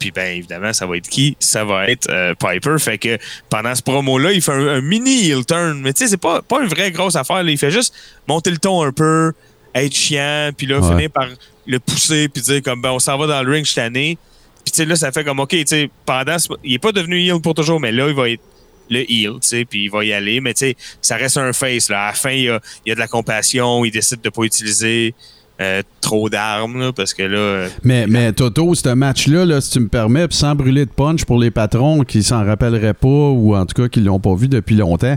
Puis 0.00 0.10
ben 0.10 0.36
évidemment, 0.38 0.72
ça 0.72 0.86
va 0.86 0.96
être 0.96 1.08
qui? 1.08 1.36
Ça 1.38 1.64
va 1.64 1.86
être 1.88 2.08
euh, 2.10 2.34
Piper. 2.34 2.76
Fait 2.80 2.98
que 2.98 3.18
pendant 3.50 3.74
ce 3.74 3.82
promo-là, 3.82 4.32
il 4.32 4.42
fait 4.42 4.50
un, 4.52 4.66
un 4.66 4.80
mini 4.80 5.30
heel 5.30 5.44
turn. 5.46 5.78
Mais 5.80 5.92
tu 5.92 6.02
sais, 6.04 6.08
c'est 6.10 6.16
pas, 6.20 6.42
pas 6.42 6.62
une 6.62 6.68
vraie 6.68 6.90
grosse 6.90 7.14
affaire. 7.16 7.42
là. 7.44 7.50
Il 7.52 7.58
fait 7.58 7.70
juste 7.70 7.94
monter 8.26 8.50
le 8.50 8.58
ton 8.58 8.82
un 8.82 8.90
peu, 8.92 9.32
être 9.74 9.94
chiant, 9.94 10.50
puis 10.56 10.66
là, 10.66 10.80
Ouais. 10.80 10.88
finir 10.88 11.10
par 11.10 11.28
le 11.66 11.78
pousser, 11.78 12.28
puis 12.28 12.42
dire 12.42 12.62
comme 12.62 12.80
ben 12.82 12.90
on 12.90 12.98
s'en 12.98 13.16
va 13.18 13.26
dans 13.28 13.42
le 13.42 13.52
ring, 13.52 13.64
suis 13.64 13.74
tanné. 13.76 14.18
Puis 14.64 14.72
tu 14.72 14.78
sais, 14.78 14.84
là, 14.86 14.96
ça 14.96 15.12
fait 15.12 15.22
comme 15.22 15.38
OK, 15.40 15.50
tu 15.50 15.64
sais, 15.66 15.90
pendant 16.04 16.38
ce- 16.38 16.48
il 16.64 16.74
est 16.74 16.78
pas 16.78 16.92
devenu 16.92 17.20
heel 17.22 17.40
pour 17.40 17.54
toujours, 17.54 17.78
mais 17.78 17.92
là, 17.92 18.08
il 18.08 18.14
va 18.14 18.28
être 18.30 18.42
le 18.88 19.00
heel, 19.08 19.34
tu 19.34 19.48
sais, 19.48 19.64
puis 19.64 19.84
il 19.84 19.88
va 19.90 20.04
y 20.04 20.12
aller, 20.12 20.40
mais 20.40 20.52
tu 20.54 20.60
sais, 20.66 20.76
ça 21.00 21.16
reste 21.16 21.36
un 21.36 21.52
face, 21.52 21.88
là. 21.90 22.04
À 22.04 22.06
la 22.08 22.12
fin, 22.14 22.30
il 22.30 22.42
y 22.44 22.48
a, 22.48 22.58
il 22.84 22.88
y 22.88 22.92
a 22.92 22.94
de 22.96 23.00
la 23.00 23.06
compassion, 23.06 23.84
il 23.84 23.90
décide 23.92 24.20
de 24.20 24.30
pas 24.30 24.42
utiliser 24.42 25.14
euh, 25.60 25.82
trop 26.00 26.28
d'armes, 26.30 26.78
là, 26.80 26.92
parce 26.92 27.12
que 27.14 27.22
là... 27.22 27.38
euh, 27.38 27.68
Mais, 27.84 28.06
mais 28.06 28.32
Toto, 28.32 28.74
ce 28.74 28.88
match-là, 28.88 29.44
là, 29.44 29.60
si 29.60 29.70
tu 29.70 29.80
me 29.80 29.88
permets, 29.88 30.26
sans 30.30 30.54
brûler 30.54 30.86
de 30.86 30.90
punch 30.90 31.24
pour 31.24 31.38
les 31.38 31.50
patrons 31.50 32.02
qui 32.04 32.22
s'en 32.22 32.44
rappelleraient 32.44 32.94
pas 32.94 33.08
ou 33.08 33.54
en 33.54 33.66
tout 33.66 33.80
cas 33.82 33.88
qui 33.88 34.00
l'ont 34.00 34.20
pas 34.20 34.34
vu 34.34 34.48
depuis 34.48 34.76
longtemps, 34.76 35.16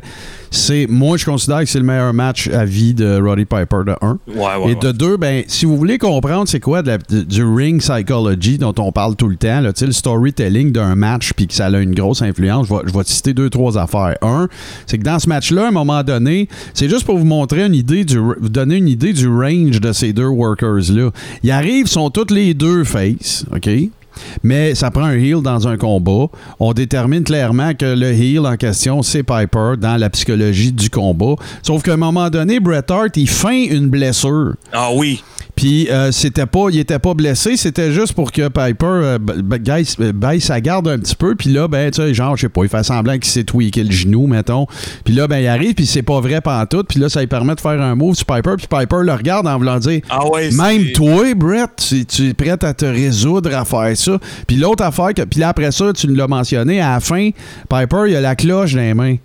c'est 0.51 0.85
moi 0.87 1.17
je 1.17 1.25
considère 1.25 1.59
que 1.61 1.65
c'est 1.65 1.79
le 1.79 1.85
meilleur 1.85 2.13
match 2.13 2.47
à 2.49 2.63
vie 2.65 2.93
de 2.93 3.19
Roddy 3.21 3.45
Piper 3.45 3.79
de 3.87 3.95
1. 4.01 4.19
Ouais, 4.27 4.35
ouais, 4.65 4.71
Et 4.71 4.75
de 4.75 4.91
deux, 4.91 5.17
ben, 5.17 5.43
si 5.47 5.65
vous 5.65 5.77
voulez 5.77 5.97
comprendre 5.97 6.47
c'est 6.47 6.59
quoi 6.59 6.81
de 6.81 6.87
la- 6.89 6.97
de- 6.97 7.23
du 7.23 7.43
ring 7.43 7.79
psychology 7.81 8.57
dont 8.57 8.73
on 8.77 8.91
parle 8.91 9.15
tout 9.15 9.27
le 9.29 9.35
temps, 9.37 9.61
là, 9.61 9.71
le 9.81 9.91
storytelling 9.91 10.71
d'un 10.71 10.95
match 10.95 11.33
puis 11.33 11.47
que 11.47 11.53
ça 11.53 11.65
a 11.67 11.79
une 11.79 11.95
grosse 11.95 12.21
influence, 12.21 12.67
je 12.67 12.73
vais, 12.73 12.81
je 12.85 12.93
vais 12.93 13.03
te 13.03 13.09
citer 13.09 13.33
deux, 13.33 13.49
trois 13.49 13.77
affaires. 13.77 14.15
Un, 14.21 14.47
c'est 14.85 14.97
que 14.97 15.03
dans 15.03 15.19
ce 15.19 15.27
match-là, 15.27 15.65
à 15.65 15.67
un 15.69 15.71
moment 15.71 16.03
donné, 16.03 16.47
c'est 16.73 16.87
juste 16.89 17.05
pour 17.05 17.17
vous 17.17 17.25
montrer 17.25 17.65
une 17.65 17.75
idée 17.75 18.03
du 18.05 18.17
vous 18.17 18.49
donner 18.49 18.75
une 18.77 18.87
idée 18.89 19.13
du 19.13 19.27
range 19.27 19.79
de 19.81 19.91
ces 19.91 20.13
deux 20.13 20.27
workers-là. 20.33 21.11
Ils 21.43 21.51
arrivent, 21.51 21.87
sont 21.87 22.09
toutes 22.09 22.31
les 22.31 22.53
deux 22.53 22.83
face, 22.83 23.45
OK? 23.55 23.69
Mais 24.43 24.75
ça 24.75 24.91
prend 24.91 25.05
un 25.05 25.17
heel 25.17 25.41
dans 25.41 25.67
un 25.67 25.77
combat. 25.77 26.27
On 26.59 26.73
détermine 26.73 27.23
clairement 27.23 27.73
que 27.73 27.85
le 27.85 28.11
heel 28.11 28.45
en 28.45 28.57
question, 28.57 29.01
c'est 29.01 29.23
Piper 29.23 29.73
dans 29.79 29.97
la 29.97 30.09
psychologie 30.09 30.71
du 30.71 30.89
combat. 30.89 31.35
Sauf 31.61 31.81
qu'à 31.83 31.93
un 31.93 31.97
moment 31.97 32.29
donné, 32.29 32.59
Bret 32.59 32.83
Hart, 32.89 33.17
il 33.17 33.27
feint 33.27 33.65
une 33.69 33.87
blessure. 33.87 34.53
Ah 34.71 34.89
oui, 34.93 35.23
Puis 35.55 35.87
euh, 35.91 36.11
c'était 36.11 36.47
pas, 36.47 36.65
il 36.71 36.79
était 36.79 36.97
pas 36.99 37.13
blessé, 37.13 37.57
c'était 37.57 37.91
juste 37.91 38.13
pour 38.13 38.31
que 38.31 38.47
Piper 38.47 38.85
euh, 38.85 39.17
baisse- 39.19 39.97
euh, 39.99 40.11
baisse 40.11 40.45
sa 40.45 40.59
garde 40.59 40.87
un 40.87 40.97
petit 40.97 41.15
peu. 41.15 41.35
Puis 41.35 41.51
là, 41.51 41.67
ben, 41.67 41.91
tu 41.91 42.01
sais, 42.01 42.13
genre, 42.13 42.35
je 42.35 42.41
sais 42.41 42.49
pas, 42.49 42.63
il 42.63 42.69
fait 42.69 42.83
semblant 42.83 43.13
qu'il 43.13 43.25
s'est 43.25 43.43
tweaké 43.43 43.83
le 43.83 43.91
genou, 43.91 44.25
mettons. 44.25 44.65
Puis 45.05 45.13
là, 45.13 45.27
ben, 45.27 45.37
il 45.37 45.47
arrive, 45.47 45.75
puis 45.75 45.85
c'est 45.85 46.01
pas 46.01 46.19
vrai 46.21 46.41
pantoute. 46.41 46.87
Puis 46.89 46.99
là, 46.99 47.07
ça 47.07 47.19
lui 47.19 47.27
permet 47.27 47.53
de 47.55 47.61
faire 47.61 47.79
un 47.79 47.95
move 47.95 48.15
sur 48.15 48.25
Piper. 48.25 48.55
Puis 48.57 48.67
Piper 48.67 48.97
le 49.03 49.13
regarde 49.13 49.45
en 49.47 49.57
voulant 49.57 49.77
dire 49.79 50.01
ah 50.09 50.27
ouais. 50.27 50.49
même 50.51 50.91
toi, 50.93 51.33
Brett, 51.35 51.69
tu, 51.77 52.03
tu 52.05 52.29
es 52.29 52.33
prêt 52.33 52.57
à 52.63 52.73
te 52.73 52.85
résoudre 52.85 53.55
à 53.55 53.63
faire 53.63 53.95
ça. 53.95 54.17
Puis 54.47 54.55
l'autre 54.55 54.83
affaire, 54.83 55.13
que, 55.13 55.21
puis 55.21 55.39
là 55.39 55.49
après 55.49 55.71
ça, 55.71 55.93
tu 55.93 56.07
l'as 56.07 56.27
mentionné, 56.27 56.81
à 56.81 56.93
la 56.93 56.99
fin, 56.99 57.29
Piper, 57.69 58.05
il 58.07 58.15
a 58.15 58.21
la 58.21 58.35
cloche 58.35 58.73
dans 58.73 58.81
les 58.81 58.93
mains. 58.95 59.15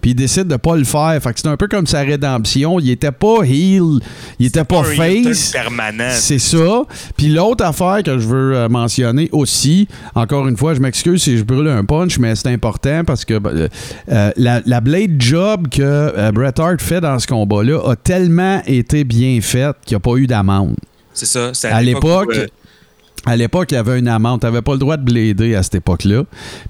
Puis 0.00 0.12
il 0.12 0.14
décide 0.14 0.46
de 0.48 0.56
pas 0.56 0.76
le 0.76 0.84
faire. 0.84 1.18
Fait 1.22 1.32
que 1.34 1.40
c'est 1.40 1.48
un 1.48 1.56
peu 1.56 1.68
comme 1.68 1.86
sa 1.86 2.00
rédemption. 2.00 2.78
Il 2.80 2.90
était 2.90 3.12
pas 3.12 3.42
heel, 3.44 4.00
il 4.38 4.46
était 4.46 4.64
pas 4.64 4.82
face. 4.84 5.50
permanent. 5.50 6.12
C'est 6.14 6.38
ça. 6.38 6.82
Puis 7.16 7.28
l'autre 7.28 7.64
affaire 7.64 8.02
que 8.02 8.18
je 8.18 8.26
veux 8.26 8.56
euh, 8.56 8.68
mentionner 8.68 9.28
aussi, 9.32 9.86
encore 10.14 10.48
une 10.48 10.56
fois, 10.56 10.74
je 10.74 10.80
m'excuse 10.80 11.22
si 11.22 11.36
je 11.36 11.44
brûle 11.44 11.68
un 11.68 11.84
punch, 11.84 12.18
mais 12.18 12.34
c'est 12.36 12.48
important 12.48 13.02
parce 13.04 13.24
que 13.24 13.34
euh, 13.34 13.68
euh, 14.10 14.30
la, 14.36 14.62
la 14.64 14.80
blade 14.80 15.20
job 15.20 15.68
que 15.68 15.82
euh, 15.82 16.32
Bret 16.32 16.58
Hart 16.58 16.80
fait 16.80 17.00
dans 17.00 17.18
ce 17.18 17.26
combat-là 17.26 17.80
a 17.90 17.96
tellement 17.96 18.62
été 18.66 19.04
bien 19.04 19.38
faite 19.42 19.76
qu'il 19.84 19.94
n'y 19.94 19.96
a 19.96 20.00
pas 20.00 20.16
eu 20.16 20.26
d'amende. 20.26 20.76
C'est 21.12 21.26
ça. 21.26 21.50
c'est 21.52 21.68
À 21.68 21.82
l'époque, 21.82 22.32
euh, 22.34 22.46
à 23.26 23.36
l'époque, 23.36 23.68
il 23.70 23.74
y 23.74 23.76
avait 23.76 23.98
une 23.98 24.08
amende. 24.08 24.40
Tu 24.40 24.46
n'avais 24.46 24.62
pas 24.62 24.72
le 24.72 24.78
droit 24.78 24.96
de 24.96 25.02
blader 25.04 25.54
à 25.54 25.62
cette 25.62 25.74
époque-là. 25.74 26.22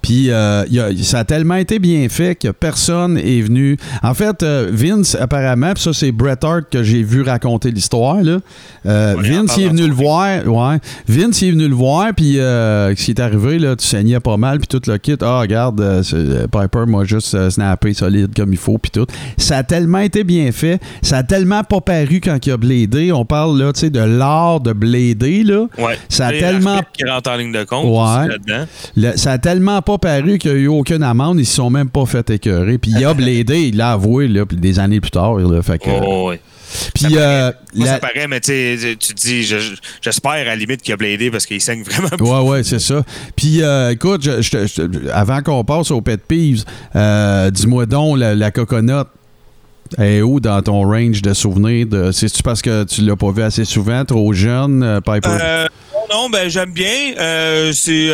Puis 0.03 0.31
euh, 0.31 0.65
il 0.69 0.75
y 0.75 0.81
a- 0.81 0.91
ça 1.03 1.21
a 1.21 1.25
tellement 1.25 1.55
été 1.55 1.79
bien 1.79 2.09
fait 2.09 2.35
que 2.35 2.49
personne 2.49 3.17
est 3.19 3.41
venu. 3.41 3.77
En 4.03 4.15
fait, 4.15 4.43
euh, 4.43 4.69
Vince, 4.73 5.15
apparemment, 5.15 5.73
puis 5.75 5.83
ça, 5.83 5.93
c'est 5.93 6.11
Bret 6.11 6.39
Hart 6.43 6.65
que 6.71 6.83
j'ai 6.83 7.03
vu 7.05 7.23
raconter 7.23 7.71
l'histoire. 7.71 8.21
là. 8.23 8.39
Euh, 8.87 9.15
Vince, 9.19 9.57
il 9.59 9.65
est 9.65 9.69
venu 9.69 9.87
le 9.87 9.95
voir. 9.95 10.45
Ouais. 10.47 10.79
Vince, 11.09 11.41
il 11.43 11.49
est 11.49 11.53
venu 11.53 11.69
le 11.69 11.75
voir. 11.75 12.09
Puis 12.17 12.35
ce 12.35 12.95
qui 12.95 13.13
est 13.13 13.21
arrivé, 13.21 13.59
là, 13.59 13.77
tu 13.77 13.87
saignais 13.87 14.21
pas 14.21 14.37
mal. 14.37 14.59
Puis 14.59 14.67
tout 14.67 14.83
le 14.91 14.99
kit. 14.99 15.17
Ah, 15.21 15.41
regarde, 15.41 16.03
c'est- 16.03 16.49
Piper 16.51 16.85
m'a 16.89 17.05
juste 17.05 17.49
snappé 17.51 17.95
solide 17.95 18.31
comme 18.37 18.53
il 18.53 18.59
faut. 18.59 18.79
Puis 18.79 18.91
tout. 18.91 19.07
Ça 19.37 19.59
a 19.59 19.63
tellement 19.63 19.99
été 20.01 20.25
bien 20.25 20.51
fait. 20.53 20.81
Ça 21.03 21.19
a 21.19 21.23
tellement 21.23 21.63
pas 21.63 21.81
paru 21.81 22.21
quand 22.23 22.45
il 22.45 22.51
a 22.53 22.57
bladé. 22.57 23.13
On 23.13 23.25
parle 23.25 23.59
là, 23.61 23.73
tu 23.73 23.81
sais, 23.81 23.91
de 23.91 24.01
l'art 24.01 24.61
de 24.61 24.73
blader. 24.73 25.45
Là. 25.45 25.67
ouais. 25.79 25.97
ça 26.09 26.27
a 26.27 26.40
tellement- 26.41 26.81
qui 26.93 27.05
rentrent 27.05 27.31
en 27.31 27.37
ligne 27.37 27.53
de 27.53 27.65
compte 27.65 27.85
Ouais. 27.87 28.29
là-dedans. 28.29 29.15
Ça 29.17 29.33
a 29.33 29.39
tellement 29.39 29.81
pas 29.83 29.99
paru 29.99 30.39
qu'il 30.39 30.53
n'y 30.53 30.57
a 30.59 30.61
eu 30.63 30.67
aucune 30.69 31.03
amende, 31.03 31.39
ils 31.41 31.47
se 31.47 31.55
sont 31.57 31.71
même 31.71 31.89
pas 31.91 32.07
fait 32.07 32.29
écœurer. 32.31 32.79
Puis 32.79 32.93
il 32.97 33.05
a 33.05 33.15
bladé, 33.15 33.69
il 33.69 33.77
l'a 33.77 33.93
avoué 33.93 34.29
là, 34.29 34.47
puis 34.47 34.57
des 34.57 34.79
années 34.79 35.01
plus 35.01 35.11
tard. 35.11 35.35
Là, 35.39 35.63
fait 35.63 35.79
que, 35.79 35.91
Oh, 35.91 36.29
ouais. 36.29 36.41
puis 36.95 37.05
ça 37.15 37.21
euh, 37.21 37.53
Moi, 37.75 37.87
la- 37.87 37.93
ça 37.95 37.99
paraît, 37.99 38.27
mais 38.29 38.41
tu 38.41 38.51
te 38.51 39.13
dis, 39.15 39.43
je- 39.43 39.59
je- 39.59 39.75
j'espère 40.03 40.33
à 40.33 40.45
la 40.45 40.57
limite 40.57 40.83
qu'il 40.83 40.93
a 40.95 40.97
bladé 40.97 41.31
parce 41.31 41.47
qu'il 41.47 41.61
saigne 41.61 41.83
vraiment. 41.83 42.09
Ouais, 42.43 42.49
ouais, 42.51 42.63
c'est 42.63 42.79
ça. 42.81 43.03
Puis, 43.37 43.63
euh, 43.63 43.91
écoute, 43.91 44.23
je- 44.23 44.41
je 44.43 45.09
avant 45.13 45.43
qu'on 45.43 45.65
passe 45.65 45.91
au 45.91 46.01
pet 46.01 46.21
peeves, 46.27 46.65
euh, 46.97 47.51
dis-moi 47.51 47.87
donc, 47.87 48.19
la, 48.19 48.35
la 48.35 48.51
coconut 48.51 49.05
est 49.99 50.23
où 50.23 50.41
dans 50.41 50.61
ton 50.63 50.83
range 50.83 51.23
de 51.23 51.33
souvenirs? 51.35 51.87
De, 51.87 52.13
c'est-tu 52.13 52.43
parce 52.43 52.63
que 52.63 52.85
tu 52.85 53.03
l'as 53.03 53.17
pas 53.17 53.31
vu 53.33 53.43
assez 53.43 53.65
souvent, 53.65 54.05
trop 54.05 54.33
jeune, 54.33 54.83
euh, 54.83 55.01
Piper? 55.01 55.29
Euh, 55.31 55.67
non, 56.13 56.29
ben 56.31 56.49
j'aime 56.49 56.73
bien. 56.73 57.15
Euh, 57.19 57.73
c'est 57.73 58.09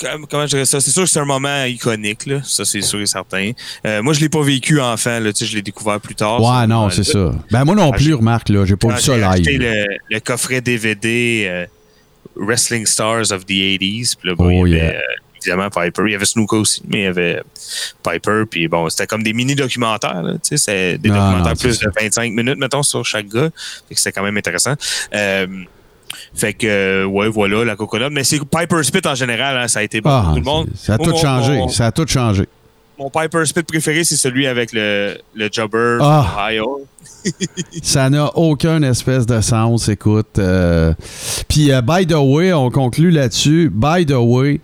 com- 0.00 0.24
comment 0.30 0.44
je 0.44 0.50
dirais 0.50 0.64
ça? 0.64 0.80
C'est 0.80 0.90
sûr 0.90 1.02
que 1.04 1.08
c'est 1.10 1.20
un 1.20 1.24
moment 1.26 1.64
iconique 1.64 2.26
là. 2.26 2.40
Ça 2.42 2.64
c'est 2.64 2.80
sûr 2.80 3.00
et 3.00 3.06
certain. 3.06 3.52
Euh, 3.86 4.02
moi 4.02 4.12
je 4.14 4.20
l'ai 4.20 4.28
pas 4.28 4.42
vécu 4.42 4.80
enfant 4.80 5.18
là. 5.20 5.32
Tu 5.32 5.40
sais, 5.44 5.50
je 5.50 5.56
l'ai 5.56 5.62
découvert 5.62 6.00
plus 6.00 6.14
tard. 6.14 6.40
ouais, 6.42 6.66
non, 6.66 6.88
c'est 6.90 7.04
ça. 7.04 7.32
Ben, 7.50 7.64
moi 7.64 7.74
non 7.74 7.90
plus, 7.92 8.14
remarque, 8.14 8.48
là, 8.48 8.64
j'ai 8.64 8.76
pas 8.76 8.88
vu 8.88 9.00
ça 9.00 9.36
j'ai 9.42 9.58
le, 9.58 9.84
le 10.10 10.20
coffret 10.20 10.60
DVD 10.60 11.44
euh, 11.48 11.66
Wrestling 12.36 12.86
Stars 12.86 13.30
of 13.32 13.44
the 13.44 13.50
80s. 13.50 14.14
Puis 14.18 14.28
là, 14.30 14.34
bon, 14.34 14.60
Oh, 14.62 14.66
il 14.66 14.72
y 14.72 14.80
avait 14.80 14.92
yeah. 14.92 14.98
euh, 14.98 15.02
évidemment 15.42 15.70
Piper. 15.70 16.02
Il 16.06 16.12
y 16.12 16.14
avait 16.14 16.24
Snuka 16.24 16.56
aussi, 16.56 16.82
mais 16.88 16.98
il 17.00 17.04
y 17.04 17.06
avait 17.06 17.42
Piper. 18.02 18.42
Puis 18.50 18.68
bon, 18.68 18.88
c'était 18.88 19.06
comme 19.06 19.22
des 19.22 19.32
mini-documentaires. 19.32 20.22
Tu 20.42 20.56
sais, 20.56 20.56
c'est 20.56 20.98
des 20.98 21.08
Non, 21.08 21.14
documentaires 21.16 21.52
non, 21.52 21.56
plus 21.56 21.78
de 21.78 21.90
25 22.00 22.32
minutes, 22.32 22.58
mettons, 22.58 22.82
sur 22.82 23.04
chaque 23.04 23.28
gars. 23.28 23.50
Fait 23.88 23.94
que 23.94 24.00
c'était 24.00 24.12
quand 24.12 24.22
même 24.24 24.36
intéressant. 24.36 24.74
Euh, 25.14 25.46
fait 26.34 26.54
que, 26.54 26.66
euh, 26.66 27.04
ouais, 27.04 27.28
voilà, 27.28 27.64
la 27.64 27.76
coconut. 27.76 28.10
Mais 28.10 28.24
c'est 28.24 28.38
Piper 28.44 28.82
Spit 28.82 29.06
en 29.06 29.14
général, 29.14 29.56
hein, 29.56 29.68
ça 29.68 29.78
a 29.80 29.82
été 29.82 30.00
bon 30.00 30.10
Ah, 30.10 30.22
pour 30.24 30.32
tout 30.34 30.38
le 30.38 30.44
monde. 30.44 30.68
ça 30.74 30.94
a 30.94 30.98
tout 30.98 31.16
changé. 31.16 31.52
mon- 31.56 31.68
Ça 31.68 31.86
a 31.86 31.92
tout 31.92 32.06
changé. 32.06 32.46
Mon 32.98 33.08
Piper 33.08 33.46
Spit 33.46 33.62
préféré, 33.62 34.04
c'est 34.04 34.16
celui 34.16 34.46
avec 34.46 34.72
le, 34.74 35.16
le 35.34 35.48
jobber 35.50 35.98
Ah. 36.02 36.46
Ohio. 36.50 36.82
Ça 37.82 38.10
n'a 38.10 38.26
aucun 38.36 38.82
espèce 38.82 39.24
de 39.26 39.40
sens, 39.40 39.88
écoute. 39.88 40.38
euh. 40.38 40.92
Puis, 41.48 41.70
by 41.82 42.06
the 42.06 42.14
way, 42.18 42.52
on 42.52 42.70
conclut 42.70 43.10
là-dessus. 43.10 43.70
By 43.72 44.04
the 44.04 44.12
way, 44.18 44.60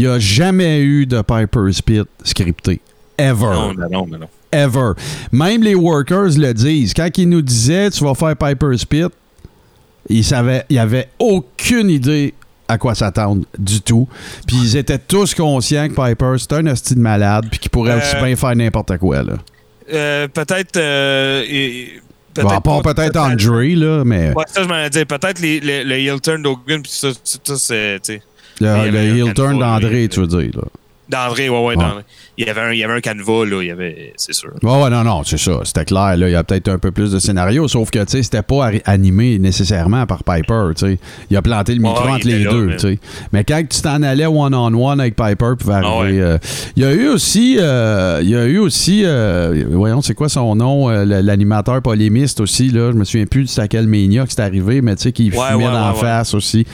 il 0.00 0.06
n'y 0.06 0.12
a 0.14 0.18
jamais 0.18 0.80
eu 0.80 1.04
de 1.04 1.20
Piper 1.20 1.70
Spit 1.72 2.02
scripté. 2.24 2.80
Ever. 3.18 3.44
Non, 3.44 3.74
non, 3.74 4.06
non. 4.06 4.28
Ever. 4.50 4.92
Même 5.30 5.62
les 5.62 5.74
workers 5.74 6.38
le 6.38 6.52
disent. 6.54 6.94
Quand 6.94 7.08
ils 7.18 7.28
nous 7.28 7.42
disaient 7.42 7.90
tu 7.90 8.02
vas 8.02 8.14
faire 8.14 8.34
Piper 8.34 8.78
Spit, 8.78 9.04
ils 10.08 10.24
savaient, 10.24 10.64
ils 10.70 10.78
avaient 10.78 11.08
aucune 11.18 11.90
idée 11.90 12.32
à 12.66 12.78
quoi 12.78 12.94
s'attendre 12.94 13.44
du 13.58 13.82
tout. 13.82 14.08
Puis 14.46 14.56
ils 14.56 14.76
étaient 14.78 14.98
tous 14.98 15.34
conscients 15.34 15.88
que 15.88 15.92
Piper, 15.94 16.34
c'est 16.38 16.52
un 16.54 16.66
hostie 16.68 16.94
de 16.94 17.00
malade, 17.00 17.46
puis 17.50 17.58
qu'il 17.60 17.70
pourrait 17.70 17.92
Euh, 17.92 17.98
aussi 17.98 18.16
bien 18.24 18.34
faire 18.36 18.56
n'importe 18.56 18.96
quoi, 18.96 19.22
là. 19.22 19.34
Euh, 19.92 20.28
peut-être. 20.28 20.76
euh, 20.78 21.44
Bon, 22.36 22.60
pas- 22.60 22.94
peut-être 22.94 23.16
Andre, 23.18 23.74
là, 23.74 24.04
mais 24.04 24.32
Ouais, 24.34 24.44
ça, 24.46 24.62
je 24.62 24.68
m'en 24.68 24.76
ai 24.76 24.88
dit. 24.88 25.04
Peut-être 25.04 25.40
les- 25.40 25.60
le, 25.60 25.92
heel 25.96 26.20
turn 26.20 26.40
d'Hogan, 26.42 26.80
puis 26.80 26.90
ça, 26.92 27.08
ça, 27.24 27.56
c'est. 27.56 28.22
Le, 28.60 28.90
le 28.90 28.98
heel 28.98 29.34
turn 29.34 29.58
d'André, 29.58 30.08
tu 30.08 30.20
veux 30.20 30.26
dire, 30.26 30.50
là. 30.54 30.62
D'André, 31.10 31.48
ouais, 31.48 31.58
ouais, 31.64 31.76
Ouais. 31.76 31.84
Il 32.38 32.46
y 32.46 32.50
avait 32.50 32.60
un, 32.60 32.72
il 32.72 32.78
y 32.78 32.84
avait 32.84 32.94
un 32.94 33.00
canevas, 33.00 33.44
là, 33.44 33.60
il 33.62 33.66
y 33.68 33.70
avait, 33.70 34.12
c'est 34.16 34.32
sûr. 34.32 34.50
Ouais, 34.62 34.82
ouais, 34.82 34.90
non, 34.90 35.02
non, 35.04 35.22
c'est 35.24 35.38
ça. 35.38 35.60
C'était 35.64 35.84
clair. 35.84 36.16
Là, 36.16 36.28
il 36.28 36.32
y 36.32 36.34
a 36.34 36.42
peut-être 36.44 36.68
un 36.68 36.78
peu 36.78 36.90
plus 36.90 37.10
de 37.12 37.18
scénario, 37.18 37.68
sauf 37.68 37.90
que, 37.90 37.98
tu 38.00 38.12
sais, 38.12 38.22
c'était 38.22 38.42
pas 38.42 38.70
animé 38.86 39.38
nécessairement 39.38 40.06
par 40.06 40.24
Piper, 40.24 40.68
tu 40.76 40.86
sais. 40.86 40.98
Il 41.30 41.36
a 41.36 41.42
planté 41.42 41.74
le 41.74 41.80
micro 41.82 42.04
Ouais, 42.04 42.12
entre 42.12 42.26
les 42.26 42.44
là, 42.44 42.50
deux, 42.50 42.66
mais- 42.66 42.76
tu 42.76 42.88
sais. 42.94 42.98
Mais 43.32 43.44
quand 43.44 43.62
tu 43.68 43.80
t'en 43.82 44.02
allais 44.02 44.26
one-on-one 44.26 45.00
avec 45.00 45.16
Piper, 45.16 45.52
pouvait 45.58 45.74
arriver. 45.74 45.90
Ah 45.92 46.00
ouais. 46.00 46.20
euh, 46.20 46.38
il 46.76 46.82
y 46.82 46.86
a 46.86 46.92
eu 46.92 47.08
aussi, 47.08 47.56
euh, 47.58 48.20
il 48.22 48.30
y 48.30 48.36
a 48.36 48.46
eu 48.46 48.58
aussi, 48.58 49.02
euh, 49.04 49.64
voyons, 49.70 50.00
c'est 50.00 50.14
quoi 50.14 50.28
son 50.28 50.54
nom, 50.54 50.88
l'animateur 50.88 51.82
polémiste 51.82 52.40
aussi, 52.40 52.70
là. 52.70 52.90
Je 52.92 52.96
me 52.96 53.04
souviens 53.04 53.26
plus 53.26 53.54
de 53.54 53.60
à 53.60 53.68
quel 53.68 53.86
Mania 53.86 54.24
que 54.24 54.32
c'est 54.32 54.40
arrivé, 54.40 54.80
mais 54.80 54.96
tu 54.96 55.02
sais, 55.02 55.12
qui 55.12 55.30
Ouais, 55.30 55.36
fumait 55.50 55.64
dans 55.64 55.92
ouais. 55.92 56.00
face 56.00 56.32
aussi. 56.34 56.64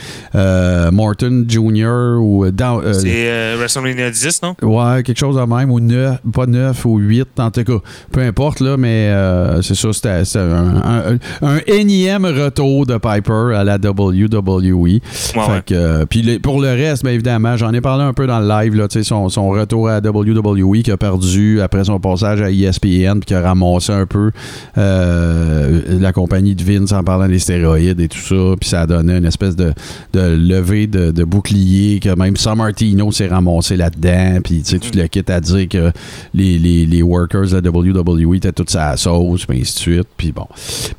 Morton 0.92 1.44
Jr. 1.48 2.18
ou 2.20 2.50
dans, 2.52 2.80
C'est 2.92 3.54
WrestleMania 3.56 4.10
10, 4.10 4.25
non? 4.42 4.54
Ouais, 4.62 5.02
quelque 5.02 5.18
chose 5.18 5.36
de 5.36 5.42
même, 5.42 5.70
ou 5.70 5.80
9, 5.80 6.18
pas 6.32 6.46
9 6.46 6.84
ou 6.86 6.98
8, 6.98 7.28
en 7.38 7.50
tout 7.50 7.64
cas. 7.64 7.78
Peu 8.12 8.20
importe, 8.20 8.60
là, 8.60 8.76
mais 8.76 9.08
euh, 9.08 9.62
c'est 9.62 9.74
ça, 9.74 9.92
c'était 9.92 10.38
un, 10.38 11.58
énième 11.66 12.24
retour 12.24 12.86
de 12.86 12.96
Piper 12.98 13.54
à 13.54 13.64
la 13.64 13.76
WWE. 13.76 14.82
Ouais, 14.84 15.00
fait 15.32 15.38
ouais. 15.38 15.62
que, 15.66 15.74
euh, 15.74 16.06
puis 16.06 16.38
pour 16.38 16.60
le 16.60 16.68
reste, 16.68 17.04
bien 17.04 17.12
évidemment, 17.12 17.56
j'en 17.56 17.72
ai 17.72 17.80
parlé 17.80 18.04
un 18.04 18.12
peu 18.12 18.26
dans 18.26 18.40
le 18.40 18.48
live, 18.48 18.74
là, 18.74 18.88
tu 18.88 18.98
sais, 18.98 19.04
son, 19.04 19.28
son 19.28 19.48
retour 19.48 19.88
à 19.88 20.00
la 20.00 20.10
WWE 20.10 20.82
qui 20.82 20.90
a 20.90 20.96
perdu 20.96 21.60
après 21.60 21.84
son 21.84 22.00
passage 22.00 22.40
à 22.40 22.50
ESPN, 22.50 23.18
puis 23.20 23.26
qui 23.26 23.34
a 23.34 23.40
ramassé 23.40 23.92
un 23.92 24.06
peu 24.06 24.30
euh, 24.78 25.80
la 26.00 26.12
compagnie 26.12 26.54
de 26.54 26.62
Vince 26.62 26.92
en 26.92 27.02
parlant 27.02 27.28
des 27.28 27.38
stéroïdes 27.38 28.00
et 28.00 28.08
tout 28.08 28.18
ça, 28.18 28.56
puis 28.58 28.68
ça 28.68 28.82
a 28.82 28.86
donné 28.86 29.16
une 29.16 29.24
espèce 29.24 29.56
de, 29.56 29.72
de 30.12 30.20
levée 30.20 30.86
de, 30.86 31.10
de 31.10 31.24
bouclier 31.24 32.00
que 32.00 32.14
même 32.14 32.36
San 32.36 32.56
Martino 32.58 33.10
s'est 33.12 33.28
ramassé 33.28 33.76
là-dedans, 33.76 34.15
puis 34.42 34.62
tu 34.62 34.70
sais, 34.70 34.78
tu 34.78 34.90
le 34.96 35.06
quittes 35.08 35.30
à 35.30 35.40
dire 35.40 35.68
que 35.68 35.92
les, 36.34 36.58
les, 36.58 36.86
les 36.86 37.02
workers 37.02 37.48
de 37.50 37.58
la 37.60 37.70
WWE 37.70 38.34
étaient 38.36 38.52
tous 38.52 38.74
à 38.76 38.90
la 38.90 38.96
sauce, 38.96 39.46
puis 39.46 39.60
ainsi 39.60 39.74
de 39.74 39.78
suite, 39.78 40.08
puis 40.16 40.32
bon. 40.32 40.46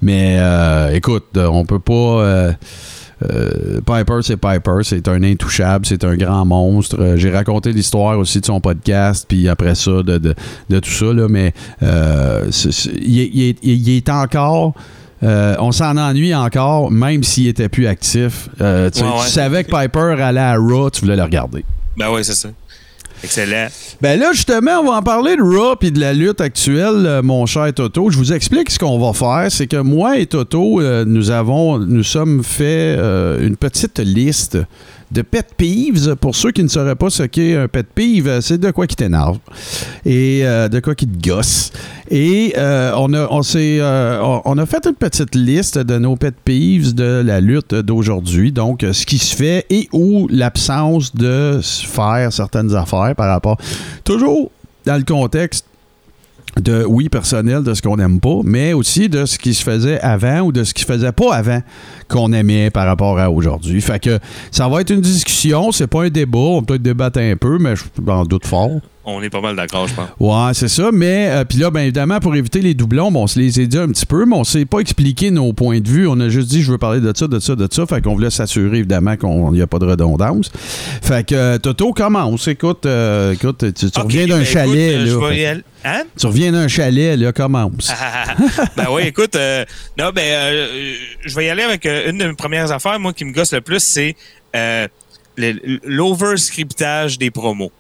Mais 0.01 0.38
euh, 0.39 0.93
écoute, 0.93 1.25
euh, 1.38 1.47
on 1.47 1.65
peut 1.65 1.80
pas... 1.80 1.93
euh, 1.93 2.53
euh, 3.34 3.82
Piper, 3.84 4.19
c'est 4.21 4.38
Piper, 4.38 4.80
c'est 4.84 5.08
un 5.08 5.23
intouchable, 5.23 5.88
c'est 5.88 6.03
un 6.03 6.15
grand 6.15 6.45
monstre. 6.45 6.97
Euh, 6.99 7.17
J'ai 7.17 7.32
raconté 7.32 7.73
l'histoire 7.73 8.17
aussi 8.19 8.39
de 8.41 8.45
son 8.45 8.60
podcast, 8.62 9.25
puis 9.27 9.49
après 9.49 9.73
ça, 9.73 10.03
de, 10.03 10.19
de, 10.19 10.36
de 10.69 10.80
tout 10.80 10.89
ça, 10.91 11.06
là, 11.13 11.27
mais 11.27 11.51
euh, 11.82 12.45
il, 13.01 13.19
est- 13.21 13.30
il 13.34 13.41
est- 13.49 13.58
il 13.63 13.89
est 13.89 14.10
encore. 14.10 14.75
on 15.23 15.71
s'en 15.71 15.97
ennuie 15.97 16.36
encore, 16.36 16.91
même 16.91 17.23
s'il 17.23 17.47
était 17.47 17.69
plus 17.69 17.88
actif. 17.88 18.49
Tu, 18.60 18.63
Ouais, 18.63 18.89
tu 18.91 19.30
savais 19.32 19.63
que 19.63 19.71
Piper 19.71 20.21
allait 20.21 20.39
à 20.39 20.56
Raw, 20.56 20.91
tu 20.91 21.01
voulais 21.01 21.15
le 21.15 21.23
regarder. 21.23 21.65
Ben 21.97 22.12
ouais, 22.12 22.23
c'est 22.23 22.36
ça. 22.36 22.49
Excellent. 23.23 23.67
Ben 24.01 24.19
là, 24.19 24.32
justement, 24.32 24.80
on 24.82 24.91
va 24.91 24.97
en 24.97 25.01
parler 25.01 25.36
de 25.36 25.41
Raw 25.41 25.75
et 25.82 25.91
de 25.91 25.99
la 25.99 26.13
lutte 26.13 26.39
actuelle, 26.39 27.06
euh, 27.06 27.21
mon 27.23 27.45
cher 27.45 27.73
Toto. 27.73 28.12
Je 28.12 28.17
vous 28.17 28.32
explique 28.32 28.69
ce 28.69 28.77
qu'on 28.77 28.99
va 28.99 29.13
faire. 29.13 29.51
C'est 29.51 29.67
que 29.67 29.77
moi 29.77 30.19
et 30.19 30.27
Toto, 30.27 30.82
euh, 30.82 31.03
nous 31.06 31.32
avons, 31.32 31.80
nous 31.80 32.03
sommes 32.03 32.43
fait 32.43 32.95
euh, 32.97 33.45
une 33.45 33.58
petite 33.58 33.99
liste 33.99 34.58
de 35.12 35.22
pet 35.22 35.46
peeves. 35.58 36.15
Pour 36.15 36.36
ceux 36.36 36.52
qui 36.52 36.63
ne 36.63 36.67
sauraient 36.67 36.96
pas 36.96 37.10
ce 37.10 37.24
qu'est 37.24 37.56
un 37.56 37.67
pet 37.67 37.86
peeve, 37.93 38.28
euh, 38.28 38.41
c'est 38.41 38.58
de 38.58 38.72
quoi 38.72 38.88
qui 38.88 38.96
t'énerve 38.96 39.38
et 40.06 40.41
euh, 40.43 40.67
de 40.67 40.80
quoi 40.80 40.96
qui 40.96 41.08
te 41.08 41.30
gosse. 41.30 41.72
Et 42.10 42.54
euh, 42.58 42.91
on, 42.98 43.13
a, 43.13 43.28
on, 43.32 43.41
euh, 43.56 44.39
on- 44.46 44.58
a 44.58 44.65
fait 44.65 44.86
une 44.86 44.96
petite 44.96 45.36
liste 45.36 45.78
de 45.78 45.98
nos 45.98 46.15
pet 46.15 46.34
peeves 46.43 46.93
de 46.96 47.22
la 47.26 47.39
lutte 47.41 47.76
d'aujourd'hui. 47.76 48.52
Donc, 48.52 48.86
ce 48.91 49.06
qui 49.06 49.17
se 49.17 49.36
fait 49.36 49.65
et 49.70 49.88
ou 49.93 50.28
l'absence 50.30 51.13
de 51.15 51.60
faire 51.63 52.32
certaines 52.34 52.76
affaires 52.76 53.13
par 53.15 53.30
rapport. 53.30 53.58
Toujours 54.04 54.52
dans 54.86 54.96
le 54.98 55.04
contexte 55.04 55.65
de, 56.62 56.86
oui, 56.88 57.10
personnel, 57.10 57.63
de 57.63 57.74
ce 57.74 57.82
qu'on 57.82 57.98
n'aime 57.98 58.20
pas, 58.20 58.39
mais 58.43 58.74
aussi 58.74 59.10
de 59.10 59.26
ce 59.26 59.38
qui 59.38 59.54
se 59.54 59.63
faisait 59.63 60.00
avant 60.02 60.41
ou 60.41 60.52
de 60.52 60.63
ce 60.63 60.74
qui 60.74 60.82
se 60.82 60.88
faisait 60.88 61.12
pas 61.12 61.34
avant 61.34 61.62
qu'on 62.08 62.32
aimait 62.34 62.70
par 62.70 62.86
rapport 62.86 63.20
à 63.20 63.30
aujourd'hui. 63.30 63.82
Fait 63.82 64.00
que 64.00 64.20
ça 64.52 64.67
va 64.67 64.82
être 64.82 64.91
une 64.91 65.02
discussion, 65.02 65.72
c'est 65.72 65.88
pas 65.88 66.04
un 66.04 66.10
débat, 66.10 66.39
on 66.39 66.62
peut 66.62 66.74
peut-être 66.74 66.82
débattre 66.84 67.20
un 67.20 67.36
peu, 67.36 67.58
mais 67.60 67.76
je 67.76 67.84
doute 68.28 68.46
fort. 68.46 68.80
On 69.10 69.24
est 69.24 69.30
pas 69.30 69.39
mal 69.39 69.56
d'accord, 69.56 69.88
je 69.88 69.93
pense. 69.93 70.10
Ouais, 70.20 70.54
c'est 70.54 70.67
ça. 70.67 70.89
Mais, 70.91 71.30
euh, 71.30 71.46
puis 71.46 71.60
là, 71.60 71.72
bien 71.72 71.84
évidemment, 71.84 72.20
pour 72.20 72.36
éviter 72.36 72.60
les 72.60 72.74
doublons, 72.74 73.10
bon, 73.10 73.24
on 73.24 73.28
se 73.28 73.39
les 73.39 73.58
a 73.58 73.65
dit 73.65 73.78
un 73.78 73.88
petit 73.88 74.06
peu, 74.06 74.26
mais 74.26 74.36
on 74.36 74.43
s'est 74.43 74.65
pas 74.65 74.80
expliqué 74.80 75.32
nos 75.32 75.54
points 75.54 75.80
de 75.80 75.88
vue. 75.88 76.10
On 76.10 76.20
a 76.20 76.28
juste 76.28 76.50
dit, 76.50 76.62
je 76.62 76.74
veux 76.74 76.78
parler 76.78 77.00
de 77.00 77.13
ça, 77.15 77.26
de 77.26 77.39
ça, 77.39 77.56
de 77.56 77.70
ça. 77.72 77.86
Fait 77.86 78.02
qu'on 78.02 78.15
voulait 78.15 78.30
s'assurer, 78.30 78.80
évidemment, 78.80 79.15
qu'il 79.15 79.30
n'y 79.30 79.62
a 79.62 79.67
pas 79.67 79.80
de 79.80 79.86
redondance. 79.86 80.52
Fait 81.02 81.26
que, 81.26 81.36
euh, 81.36 81.58
Toto, 81.58 81.93
commence. 81.93 82.50
Écoute, 82.50 82.86
euh, 82.86 83.32
écoute 83.32 83.63
tu, 83.74 83.88
reviens 83.96 84.28
d'un 84.28 84.39
ben, 84.39 84.46
chalet, 84.46 85.06
écoute, 85.06 85.13
euh, 85.13 85.20
là. 85.22 85.30
je 85.30 85.36
vais 85.36 85.63
Hein? 85.86 86.04
Tu 86.20 86.28
reviens 86.28 86.52
d'un 86.52 86.67
chalet, 86.67 87.17
là, 87.17 87.32
commence. 87.32 87.89
ben 88.76 88.88
oui, 88.91 89.04
écoute, 89.06 89.38
euh, 89.38 89.63
non, 89.98 90.10
ben, 90.13 90.67
je 91.24 91.34
vais 91.34 91.46
y 91.46 91.50
aller 91.50 91.63
avec 91.63 91.86
une 91.86 92.17
de 92.17 92.26
mes 92.26 92.34
premières 92.34 92.74
affaires, 92.74 93.00
moi, 93.00 93.13
qui 93.13 93.24
me 93.24 93.32
gosse 93.32 93.54
le 93.54 93.62
plus, 93.62 93.80
c'est 93.80 94.17
l'overscriptage 95.38 97.17
des 97.17 97.32
promos. 97.32 97.72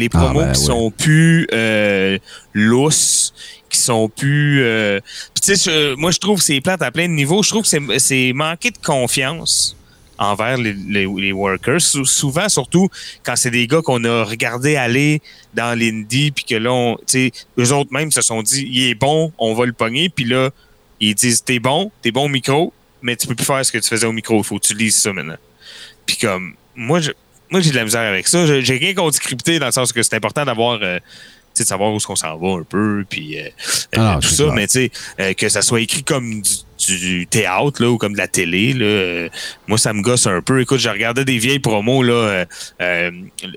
Les 0.00 0.08
Ah, 0.14 0.18
promos 0.18 0.40
ben 0.40 0.52
qui 0.52 0.60
sont 0.62 0.90
plus 0.90 1.46
euh, 1.52 2.18
lousses, 2.54 3.34
qui 3.68 3.78
sont 3.78 4.08
plus... 4.08 4.62
euh, 4.64 4.98
tu 5.42 5.54
sais, 5.56 5.94
moi, 5.96 6.10
je 6.10 6.18
trouve 6.18 6.38
que 6.38 6.44
c'est 6.44 6.60
plate 6.62 6.80
à 6.82 6.90
plein 6.90 7.06
de 7.06 7.12
niveaux. 7.12 7.42
Je 7.42 7.50
trouve 7.50 7.62
que 7.68 7.98
c'est- 7.98 8.32
manquer 8.32 8.70
de 8.70 8.78
confiance 8.78 9.76
envers 10.18 10.56
les, 10.56 10.72
les- 10.72 11.06
les 11.06 11.32
workers. 11.32 11.80
Sou- 11.80 12.04
souvent, 12.06 12.48
surtout, 12.48 12.88
quand 13.22 13.36
c'est 13.36 13.50
des 13.50 13.66
gars 13.66 13.82
qu'on 13.82 14.02
a 14.04 14.24
regardé 14.24 14.76
aller 14.76 15.20
dans 15.54 15.78
l'indie, 15.78 16.30
puis 16.30 16.44
que 16.44 16.54
là, 16.54 16.72
on- 16.72 16.96
eux 17.58 17.72
autres 17.72 17.92
même 17.92 18.10
se 18.10 18.22
sont 18.22 18.42
dit, 18.42 18.66
il 18.70 18.88
est 18.88 18.94
bon, 18.94 19.32
on 19.38 19.54
va 19.54 19.66
le 19.66 19.72
pogner, 19.72 20.08
puis 20.08 20.24
là, 20.24 20.50
ils 20.98 21.14
disent, 21.14 21.42
t'es 21.44 21.58
bon, 21.58 21.90
t'es 22.02 22.10
bon 22.10 22.24
au 22.24 22.28
micro, 22.28 22.72
mais 23.02 23.16
tu 23.16 23.26
peux 23.26 23.34
plus 23.34 23.44
faire 23.46 23.64
ce 23.64 23.72
que 23.72 23.78
tu 23.78 23.88
faisais 23.88 24.06
au 24.06 24.12
micro, 24.12 24.38
il 24.38 24.44
faut 24.44 24.58
que 24.58 24.66
tu 24.66 24.74
lises 24.74 24.96
ça 24.96 25.12
maintenant. 25.12 25.38
Puis 26.06 26.16
comme, 26.16 26.54
moi, 26.74 27.00
je, 27.00 27.10
moi, 27.50 27.60
j'ai 27.60 27.70
de 27.70 27.76
la 27.76 27.84
misère 27.84 28.02
avec 28.02 28.28
ça. 28.28 28.60
J'ai 28.60 28.76
rien 28.76 28.94
contre 28.94 29.16
scripter 29.16 29.58
dans 29.58 29.66
le 29.66 29.72
sens 29.72 29.92
que 29.92 30.02
c'est 30.02 30.14
important 30.14 30.44
d'avoir, 30.44 30.78
euh, 30.82 30.98
tu 30.98 31.02
sais, 31.54 31.64
de 31.64 31.68
savoir 31.68 31.92
où 31.92 31.96
est-ce 31.96 32.06
qu'on 32.06 32.16
s'en 32.16 32.36
va 32.36 32.48
un 32.60 32.62
peu, 32.62 33.04
puis 33.08 33.38
euh, 33.40 33.48
Ah 33.96 34.16
euh, 34.16 34.20
tout 34.20 34.28
ça, 34.28 34.44
clair. 34.44 34.54
mais 34.54 34.66
tu 34.66 34.72
sais, 34.72 34.90
euh, 35.20 35.34
que 35.34 35.48
ça 35.48 35.62
soit 35.62 35.80
écrit 35.80 36.04
comme 36.04 36.42
du, 36.42 36.50
du 36.86 37.26
théâtre, 37.26 37.82
là, 37.82 37.90
ou 37.90 37.98
comme 37.98 38.12
de 38.12 38.18
la 38.18 38.28
télé, 38.28 38.72
là, 38.72 38.84
euh, 38.84 39.28
moi, 39.68 39.78
ça 39.78 39.92
me 39.92 40.02
gosse 40.02 40.26
un 40.26 40.40
peu. 40.40 40.60
Écoute, 40.60 40.78
je 40.80 40.88
regardais 40.88 41.24
des 41.24 41.38
vieilles 41.38 41.58
promos, 41.58 42.02
là, 42.02 42.12
euh, 42.12 42.44
euh, 42.80 43.10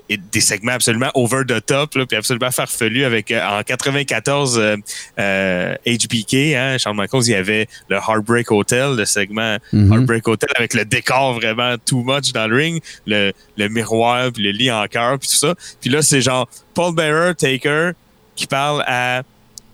et 0.08 0.16
des 0.16 0.40
segments 0.40 0.72
absolument 0.72 1.10
over 1.14 1.42
the 1.46 1.64
top, 1.64 1.94
là, 1.94 2.06
puis 2.06 2.16
absolument 2.16 2.50
farfelus 2.50 3.04
avec, 3.04 3.30
euh, 3.30 3.40
en 3.44 3.62
94, 3.62 4.58
euh, 4.58 4.76
euh, 5.18 5.74
HBK, 5.86 6.54
hein, 6.54 6.76
Charles 6.78 6.96
Michaels, 6.96 7.22
il 7.26 7.30
y 7.32 7.34
avait 7.34 7.68
le 7.88 7.96
Heartbreak 7.96 8.50
Hotel, 8.50 8.96
le 8.96 9.04
segment 9.04 9.56
Mhm. 9.72 9.92
Heartbreak 9.92 10.28
Hotel 10.28 10.50
avec 10.56 10.74
le 10.74 10.84
décor 10.84 11.34
vraiment 11.34 11.76
too 11.84 12.02
much 12.04 12.32
dans 12.32 12.46
le 12.46 12.56
ring, 12.56 12.82
le, 13.06 13.32
le 13.56 13.68
miroir, 13.68 14.30
puis 14.32 14.42
le 14.42 14.50
lit 14.50 14.70
en 14.70 14.86
cœur, 14.86 15.18
puis 15.18 15.28
tout 15.28 15.36
ça. 15.36 15.54
Puis 15.80 15.90
là, 15.90 16.02
c'est 16.02 16.20
genre 16.20 16.48
Paul 16.74 16.94
Bearer, 16.94 17.34
Taker, 17.34 17.90
qui 18.36 18.46
parle 18.46 18.82
à 18.86 19.22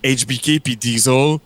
HBK 0.05 0.61
puis 0.63 0.77
Diesel 0.77 1.37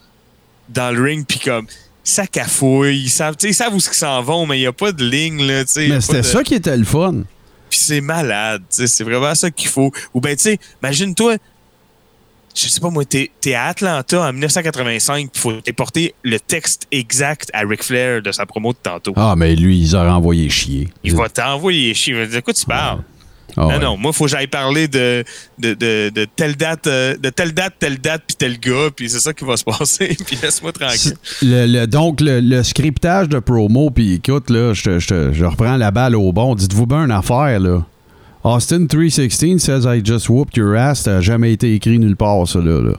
dans 0.69 0.91
le 0.91 1.03
ring, 1.03 1.27
puis 1.27 1.39
comme 1.39 1.67
ça 2.05 2.27
cafouille, 2.27 2.99
ils 3.05 3.09
savent, 3.11 3.35
ils 3.43 3.55
savent 3.55 3.75
où 3.75 3.79
ils 3.79 3.83
s'en 3.83 4.23
vont, 4.23 4.47
mais 4.47 4.59
il 4.59 4.61
n'y 4.61 4.67
a 4.67 4.73
pas 4.73 4.93
de 4.93 5.05
ligne, 5.05 5.43
là, 5.47 5.61
a 5.61 5.65
Mais 5.89 6.01
c'était 6.01 6.19
de- 6.19 6.23
ça 6.23 6.43
qui 6.45 6.55
était 6.55 6.77
le 6.77 6.85
fun. 6.85 7.23
puis 7.71 7.79
c'est 7.79 8.01
malade, 8.03 8.63
c'est 8.69 9.03
vraiment 9.03 9.35
ça 9.35 9.51
qu'il 9.51 9.69
faut. 9.69 9.91
Ou 10.13 10.21
ben 10.21 10.37
tu 10.37 10.43
sais, 10.43 10.59
imagine-toi, 10.83 11.37
je 12.55 12.69
sais 12.69 12.81
pas 12.81 12.91
moi, 12.91 13.05
t'es 13.05 13.31
es 13.47 13.55
à 13.55 13.65
Atlanta 13.65 14.29
en 14.29 14.33
1985, 14.33 15.29
il 15.35 15.41
faut 15.41 15.53
porter 15.77 16.15
le 16.23 16.39
texte 16.39 16.87
exact 16.93 17.51
à 17.53 17.61
Ric 17.61 17.83
Flair 17.83 18.23
de 18.23 18.31
sa 18.31 18.47
promo 18.47 18.73
de 18.73 18.79
tantôt. 18.81 19.13
Ah, 19.17 19.35
mais 19.37 19.57
lui, 19.57 19.81
ils 19.81 19.97
auraient 19.97 20.11
envoyé 20.11 20.49
chier. 20.51 20.89
Il 21.03 21.17
va 21.17 21.29
t'envoyer 21.29 21.95
chier. 21.95 22.13
Il 22.15 22.21
va 22.21 22.27
dire, 22.27 22.37
de 22.37 22.45
quoi 22.45 22.55
tu 22.55 22.65
parles? 22.65 23.03
Ah, 23.57 23.61
non, 23.63 23.69
ouais. 23.69 23.79
non, 23.79 23.97
moi, 23.97 24.11
il 24.13 24.17
faut 24.17 24.25
que 24.25 24.31
j'aille 24.31 24.47
parler 24.47 24.89
de, 24.89 25.25
de, 25.59 25.75
de, 25.75 26.11
de 26.11 26.25
telle 26.37 26.57
date, 26.57 26.87
euh, 26.87 27.17
de 27.17 27.31
telle 27.31 27.53
date, 27.53 27.75
telle 27.79 27.99
date, 27.99 28.23
puis 28.27 28.37
tel 28.37 28.59
gars, 28.59 28.91
puis 28.95 29.09
c'est 29.09 29.21
ça 29.21 29.33
qui 29.33 29.45
va 29.45 29.57
se 29.57 29.65
passer, 29.79 30.17
puis 30.27 30.37
laisse-moi 30.43 30.73
tranquille. 30.73 31.15
Le, 31.43 31.67
le- 31.67 31.87
donc, 31.87 32.21
le, 32.21 32.41
le 32.41 32.63
scriptage 32.63 33.29
de 33.29 33.39
promo, 33.39 33.91
puis 33.91 34.15
écoute, 34.15 34.51
là, 34.51 34.73
je, 34.75 34.99
je 34.99 35.33
je 35.33 35.45
reprends 35.45 35.77
la 35.77 35.91
balle 35.91 36.17
au 36.17 36.33
bon. 36.33 36.55
Dites-vous 36.55 36.87
bien 36.87 37.05
une 37.05 37.11
affaire, 37.13 37.61
là. 37.61 37.85
Austin 38.43 38.87
316 38.87 39.59
says 39.59 39.85
I 39.87 40.03
just 40.05 40.29
whooped 40.29 40.57
your 40.57 40.77
ass. 40.77 41.01
Ça 41.03 41.13
n'a 41.15 41.21
jamais 41.23 41.53
été 41.53 41.73
écrit 41.75 41.99
nulle 41.99 42.17
part, 42.17 42.47
ça, 42.47 42.59
là. 42.59 42.81
là. 42.83 42.93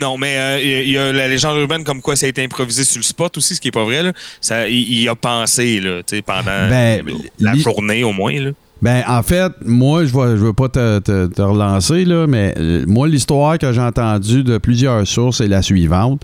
Non, 0.00 0.18
mais 0.18 0.36
euh, 0.36 0.60
il 0.60 0.68
y 0.68 0.74
a- 0.74 0.82
il 0.82 0.90
y, 0.90 0.98
a 0.98 1.12
la 1.12 1.28
légende 1.28 1.56
urbaine 1.58 1.82
comme 1.84 2.00
quoi 2.02 2.14
ça 2.16 2.26
a 2.26 2.28
été 2.28 2.42
improvisé 2.44 2.84
sur 2.84 2.98
le 2.98 3.04
spot 3.04 3.36
aussi, 3.38 3.54
ce 3.54 3.60
qui 3.60 3.68
est 3.68 3.72
pas 3.72 3.84
vrai. 3.84 4.02
Là. 4.02 4.12
Ça, 4.40 4.68
il, 4.68 5.00
il 5.00 5.08
a 5.08 5.14
pensé 5.14 5.80
là, 5.80 6.00
pendant 6.26 6.68
Ben, 6.68 7.02
la 7.38 7.54
journée 7.54 8.04
au 8.04 8.12
moins. 8.12 8.38
Là. 8.38 8.50
Ben, 8.84 9.02
en 9.08 9.22
fait, 9.22 9.50
moi, 9.64 10.04
je 10.04 10.14
ne 10.14 10.34
veux 10.34 10.52
pas 10.52 10.68
te, 10.68 10.98
te- 10.98 11.40
relancer, 11.40 12.04
là, 12.04 12.26
mais 12.26 12.52
euh, 12.58 12.84
moi, 12.86 13.08
l'histoire 13.08 13.56
que 13.56 13.72
j'ai 13.72 13.80
entendue 13.80 14.44
de 14.44 14.58
plusieurs 14.58 15.06
sources 15.06 15.40
est 15.40 15.48
la 15.48 15.62
suivante. 15.62 16.20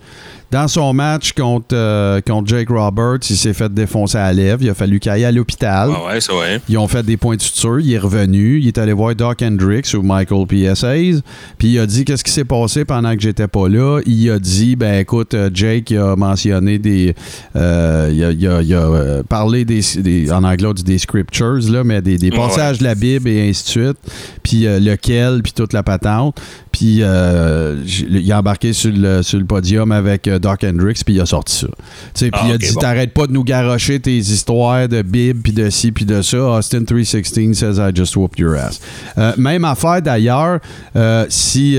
Dans 0.51 0.67
son 0.67 0.93
match 0.93 1.31
contre, 1.31 1.67
euh, 1.73 2.19
contre 2.21 2.47
Jake 2.49 2.69
Roberts, 2.69 3.19
il 3.29 3.37
s'est 3.37 3.53
fait 3.53 3.73
défoncer 3.73 4.17
à 4.17 4.27
la 4.27 4.33
lèvre. 4.33 4.57
Il 4.63 4.69
a 4.69 4.73
fallu 4.73 4.99
qu'il 4.99 5.09
aille 5.11 5.23
à 5.23 5.31
l'hôpital. 5.31 5.89
Ah 5.95 6.07
ouais. 6.07 6.59
Ils 6.67 6.77
ont 6.77 6.87
fait 6.89 7.03
des 7.03 7.15
points 7.15 7.37
de 7.37 7.41
suture. 7.41 7.79
Il 7.79 7.93
est 7.93 7.97
revenu. 7.97 8.59
Il 8.59 8.67
est 8.67 8.77
allé 8.77 8.91
voir 8.91 9.15
Doc 9.15 9.41
Hendricks 9.41 9.93
ou 9.93 10.01
Michael 10.01 10.45
PSAs. 10.47 11.21
Puis 11.57 11.69
il 11.69 11.79
a 11.79 11.85
dit 11.85 12.03
qu'est-ce 12.03 12.23
qui 12.23 12.31
s'est 12.31 12.43
passé 12.43 12.83
pendant 12.83 13.15
que 13.15 13.21
j'étais 13.21 13.47
pas 13.47 13.69
là? 13.69 14.01
Il 14.05 14.29
a 14.29 14.39
dit 14.39 14.75
ben 14.75 14.99
écoute, 14.99 15.33
euh, 15.33 15.49
Jake 15.53 15.91
il 15.91 15.97
a 15.97 16.15
mentionné 16.17 16.79
des. 16.79 17.15
euh, 17.55 18.09
il 18.13 18.23
a, 18.23 18.31
il 18.31 18.47
a- 18.47 18.61
il 18.61 18.73
a, 18.73 18.79
euh, 18.81 19.23
parlé 19.23 19.63
des, 19.63 19.81
des- 19.97 20.31
En 20.31 20.43
anglais, 20.43 20.67
on 20.67 20.73
dit 20.73 20.83
des 20.83 20.97
scriptures, 20.97 21.59
là, 21.71 21.83
mais 21.85 22.01
des, 22.01 22.17
des 22.17 22.29
Ouais. 22.29 22.37
passages 22.37 22.79
de 22.79 22.83
la 22.83 22.95
Bible 22.95 23.29
et 23.29 23.49
ainsi 23.49 23.63
de 23.63 23.69
suite. 23.69 23.97
Puis 24.43 24.67
euh, 24.67 24.79
lequel, 24.79 25.41
puis 25.43 25.53
toute 25.53 25.71
la 25.73 25.83
patente. 25.83 26.39
Puis 26.81 27.03
euh, 27.03 27.75
il 28.09 28.31
a 28.31 28.39
embarqué 28.39 28.73
sur 28.73 28.91
le, 28.91 29.21
sur 29.21 29.37
le 29.37 29.45
podium 29.45 29.91
avec 29.91 30.27
euh, 30.27 30.39
Doc 30.39 30.63
Hendricks, 30.63 31.05
puis 31.05 31.13
il 31.13 31.21
a 31.21 31.27
sorti 31.27 31.57
ça. 31.57 31.67
Puis 32.15 32.31
Ah, 32.33 32.41
il 32.47 32.51
a 32.53 32.57
dit 32.57 32.73
bon. 32.73 32.79
t'arrêtes 32.79 33.13
pas 33.13 33.27
de 33.27 33.33
nous 33.33 33.43
garrocher 33.43 33.99
tes 33.99 34.17
histoires 34.17 34.87
de 34.87 35.03
Bible, 35.03 35.41
puis 35.43 35.53
de 35.53 35.69
ci, 35.69 35.91
puis 35.91 36.05
de 36.05 36.23
ça. 36.23 36.39
Austin 36.39 36.83
316 36.83 37.53
says 37.55 37.77
I 37.77 37.91
just 37.95 38.15
whooped 38.15 38.39
your 38.39 38.55
ass. 38.55 38.81
Euh, 39.19 39.31
même 39.37 39.63
affaire 39.63 40.01
d'ailleurs, 40.01 40.59
euh, 40.95 41.27
si 41.29 41.77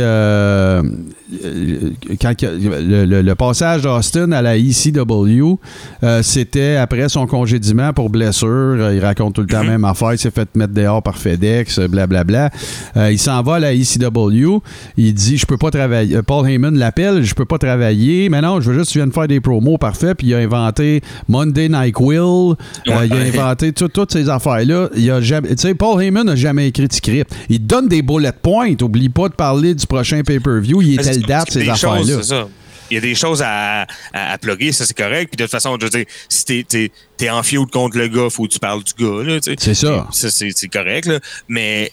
quand 2.20 2.36
que- 2.36 2.46
le, 2.46 3.04
le- 3.06 3.22
le 3.22 3.34
passage 3.34 3.82
d'Austin 3.82 4.32
à 4.32 4.42
la 4.42 4.56
ECW, 4.56 5.58
euh, 6.02 6.22
c'était 6.22 6.76
après 6.76 7.08
son 7.08 7.26
congédiement 7.26 7.92
pour 7.92 8.10
blessure. 8.10 8.48
Euh, 8.48 8.94
Il 8.94 9.00
raconte 9.04 9.34
tout 9.34 9.40
le 9.42 9.46
temps 9.46 9.62
la 9.62 9.70
même 9.70 9.84
affaire. 9.84 10.12
Il 10.12 10.18
s'est 10.18 10.30
fait 10.30 10.48
mettre 10.54 10.72
dehors 10.74 11.02
par 11.02 11.18
FedEx, 11.18 11.78
euh, 11.78 11.88
blablabla. 11.88 12.50
Euh, 12.96 13.10
il 13.12 13.18
s'en 13.18 13.42
va 13.42 13.54
à 13.56 13.60
la 13.60 13.72
ECW. 13.74 14.58
Il 14.96 15.14
dit 15.14 15.36
Je 15.38 15.46
peux 15.46 15.56
pas 15.56 15.70
travailler. 15.70 16.16
Euh, 16.16 16.22
Paul 16.22 16.48
Heyman 16.48 16.76
l'appelle 16.76 17.22
Je 17.22 17.34
peux 17.34 17.44
pas 17.44 17.58
travailler. 17.58 18.28
Mais 18.28 18.40
non, 18.40 18.60
je 18.60 18.70
veux 18.70 18.78
juste 18.78 18.88
que 18.88 18.92
tu 18.92 18.98
viennes 18.98 19.12
faire 19.12 19.28
des 19.28 19.40
promos. 19.40 19.78
Parfait. 19.78 20.14
Puis 20.14 20.28
il 20.28 20.34
a 20.34 20.38
inventé 20.38 21.00
Monday 21.28 21.68
Night 21.68 21.96
Will. 21.98 22.18
Euh, 22.20 22.54
il 22.86 22.92
a 22.92 23.16
Ouais. 23.16 23.28
inventé 23.28 23.72
tout- 23.72 23.88
toutes 23.88 24.12
ces 24.12 24.28
affaires-là. 24.28 24.88
Il 24.96 25.10
a 25.10 25.20
jamais. 25.20 25.48
Tu 25.50 25.54
sais, 25.58 25.74
Paul 25.74 26.02
Heyman 26.02 26.26
n'a 26.26 26.36
jamais 26.36 26.68
écrit 26.68 26.88
de 26.88 26.92
script. 26.92 27.30
Il 27.48 27.66
donne 27.66 27.88
des 27.88 28.02
bullet 28.02 28.32
points. 28.42 28.74
Oublie 28.82 29.08
pas 29.08 29.28
de 29.28 29.34
parler 29.34 29.74
du 29.74 29.86
prochain 29.86 30.22
pay-per-view. 30.22 30.82
Il 30.82 30.94
est 31.00 31.21
Date, 31.22 31.50
ces 31.50 31.68
affaires-là. 31.68 32.02
c'est 32.04 32.22
ça. 32.24 32.48
Il 32.90 32.96
y 32.96 32.98
a 32.98 33.00
des 33.00 33.14
choses 33.14 33.40
à, 33.40 33.82
à, 34.12 34.32
à 34.32 34.38
plugger, 34.38 34.70
ça 34.72 34.84
c'est 34.84 34.96
correct. 34.96 35.30
Puis 35.30 35.36
de 35.38 35.44
toute 35.44 35.50
façon, 35.50 35.78
je 35.80 35.84
veux 35.86 35.90
dire, 35.90 36.04
si 36.28 36.44
t'es, 36.44 36.64
t'es, 36.68 36.92
t'es 37.16 37.30
en 37.30 37.42
feud 37.42 37.70
contre 37.70 37.96
le 37.96 38.08
gars, 38.08 38.28
faut 38.28 38.42
que 38.42 38.52
tu 38.52 38.58
parles 38.58 38.82
du 38.84 38.92
gars. 39.02 39.22
Là. 39.24 39.38
C'est 39.58 39.74
ça. 39.74 40.06
Ça, 40.12 40.30
c'est, 40.30 40.50
c'est 40.54 40.68
correct. 40.68 41.06
Là. 41.06 41.18
Mais 41.48 41.90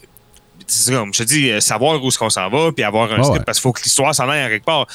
c'est 0.70 0.92
comme 0.92 1.14
je 1.14 1.20
te 1.20 1.24
dis, 1.24 1.52
euh, 1.52 1.60
savoir 1.60 2.04
où 2.04 2.08
est-ce 2.08 2.18
qu'on 2.18 2.30
s'en 2.30 2.50
va, 2.50 2.72
puis 2.72 2.84
avoir 2.84 3.12
un 3.12 3.24
script, 3.24 3.40
ouais. 3.40 3.44
parce 3.46 3.58
qu'il 3.60 3.64
faut 3.64 3.74
que 3.74 3.82
l'histoire 3.84 4.14
s'en 4.14 4.30
aille 4.30 4.42
à 4.42 4.50
quelque 4.50 4.66
part. 4.66 4.88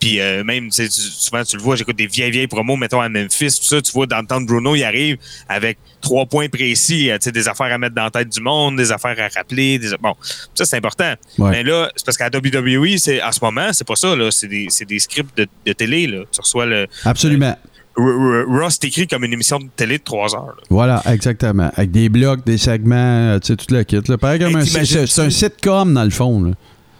Puis 0.00 0.20
euh, 0.20 0.44
même, 0.44 0.68
tu 0.70 0.88
souvent 0.90 1.44
tu 1.44 1.56
le 1.56 1.62
vois, 1.62 1.76
j'écoute 1.76 1.96
des 1.96 2.06
vieilles, 2.06 2.30
vieilles 2.30 2.46
promos, 2.46 2.76
mettons 2.76 3.00
à 3.00 3.08
Memphis, 3.08 3.58
tout 3.60 3.66
ça, 3.66 3.80
tu 3.80 3.92
vois, 3.92 4.06
dans 4.06 4.20
le 4.20 4.26
temps 4.26 4.40
de 4.40 4.46
Bruno, 4.46 4.74
il 4.74 4.84
arrive 4.84 5.18
avec 5.48 5.78
trois 6.00 6.26
points 6.26 6.48
précis, 6.48 7.10
euh, 7.10 7.18
des 7.18 7.48
affaires 7.48 7.72
à 7.72 7.78
mettre 7.78 7.94
dans 7.94 8.04
la 8.04 8.10
tête 8.10 8.28
du 8.28 8.40
monde, 8.40 8.76
des 8.76 8.92
affaires 8.92 9.16
à 9.18 9.28
rappeler. 9.28 9.78
Des... 9.78 9.90
Bon, 10.00 10.14
ça 10.54 10.64
c'est 10.64 10.76
important. 10.76 11.14
Ouais. 11.38 11.50
Mais 11.50 11.62
là, 11.62 11.90
c'est 11.96 12.04
parce 12.04 12.16
qu'à 12.16 12.28
WWE, 12.28 12.96
c'est, 12.98 13.22
en 13.22 13.32
ce 13.32 13.40
moment, 13.42 13.72
c'est 13.72 13.86
pas 13.86 13.96
ça, 13.96 14.14
là. 14.14 14.30
C'est 14.30 14.48
des, 14.48 14.68
des 14.86 14.98
scripts 14.98 15.36
de, 15.36 15.46
de 15.66 15.72
télé, 15.72 16.06
là. 16.06 16.24
Tu 16.30 16.40
reçois 16.40 16.66
le. 16.66 16.86
Absolument. 17.04 17.56
Raw, 17.96 18.70
c'est 18.70 18.84
écrit 18.84 19.06
comme 19.06 19.24
une 19.24 19.32
émission 19.32 19.58
de 19.58 19.68
télé 19.76 19.98
de 19.98 20.02
trois 20.02 20.34
heures. 20.34 20.46
là. 20.56 20.62
Voilà, 20.70 21.02
exactement. 21.06 21.70
Avec 21.76 21.90
des 21.90 22.08
blocs, 22.08 22.44
des 22.44 22.58
segments, 22.58 22.94
euh, 23.34 23.38
tu 23.38 23.48
sais, 23.48 23.56
tout 23.56 23.72
le 23.72 23.82
kit. 23.84 24.00
Là. 24.08 24.18
Pareil 24.18 24.40
comme 24.40 24.56
un, 24.56 24.64
c'est, 24.64 25.18
un 25.20 25.30
sitcom, 25.30 25.94
dans 25.94 26.04
le 26.04 26.10
fond. 26.10 26.42
Là. 26.42 26.50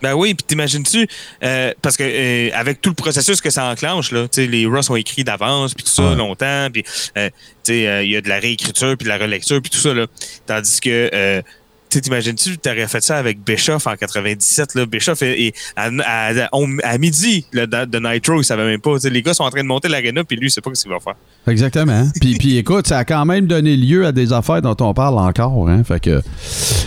Ben 0.02 0.12
oui, 0.14 0.34
puis 0.34 0.44
t'imagines-tu, 0.46 1.06
euh, 1.42 1.72
parce 1.80 1.96
que 1.96 2.04
euh, 2.04 2.50
avec 2.54 2.82
tout 2.82 2.90
le 2.90 2.94
processus 2.94 3.40
que 3.40 3.48
ça 3.48 3.64
enclenche, 3.70 4.12
là, 4.12 4.24
tu 4.28 4.42
sais, 4.42 4.46
les 4.46 4.66
Raw 4.66 4.82
sont 4.82 4.96
écrits 4.96 5.24
d'avance, 5.24 5.72
puis 5.72 5.82
tout 5.82 5.90
ça, 5.90 6.10
Ouais. 6.10 6.14
longtemps, 6.16 6.68
puis 6.70 6.84
euh, 7.16 7.30
tu 7.64 7.72
sais, 7.72 7.88
euh, 7.88 8.02
il 8.04 8.10
y 8.10 8.16
a 8.16 8.20
de 8.20 8.28
la 8.28 8.38
réécriture, 8.38 8.96
puis 8.98 9.04
de 9.04 9.08
la 9.08 9.16
relecture, 9.16 9.62
puis 9.62 9.70
tout 9.70 9.78
ça, 9.78 9.94
là. 9.94 10.06
Tandis 10.46 10.80
que, 10.80 11.42
tu 11.94 12.00
t'imagines-tu, 12.00 12.58
t'aurais 12.58 12.88
fait 12.88 13.02
ça 13.02 13.16
avec 13.16 13.38
Bischoff 13.44 13.86
en 13.86 13.94
97, 13.96 14.74
là? 14.74 14.86
Bischoff, 14.86 15.22
à, 15.76 15.86
à- 16.04 16.48
on- 16.52 16.78
à 16.82 16.98
midi, 16.98 17.46
là, 17.52 17.66
de, 17.66 17.84
de 17.84 17.98
Nitro, 17.98 18.40
il 18.40 18.44
savait 18.44 18.64
même 18.64 18.80
pas. 18.80 18.96
Les 19.04 19.22
gars 19.22 19.34
sont 19.34 19.44
en 19.44 19.50
train 19.50 19.62
de 19.62 19.66
monter 19.68 19.88
l'arena, 19.88 20.24
puis 20.24 20.36
lui, 20.36 20.48
il 20.48 20.50
sait 20.50 20.60
pas 20.60 20.70
ce 20.74 20.82
qu'il 20.82 20.92
va 20.92 20.98
faire. 21.00 21.14
Exactement. 21.46 22.06
puis, 22.20 22.34
puis 22.38 22.56
écoute, 22.58 22.86
ça 22.88 22.98
a 22.98 23.04
quand 23.04 23.24
même 23.24 23.46
donné 23.46 23.76
lieu 23.76 24.06
à 24.06 24.12
des 24.12 24.32
affaires 24.32 24.60
dont 24.62 24.76
on 24.80 24.92
parle 24.94 25.18
encore. 25.18 25.68
Hein? 25.68 25.82
Fait 25.84 26.00
que, 26.00 26.20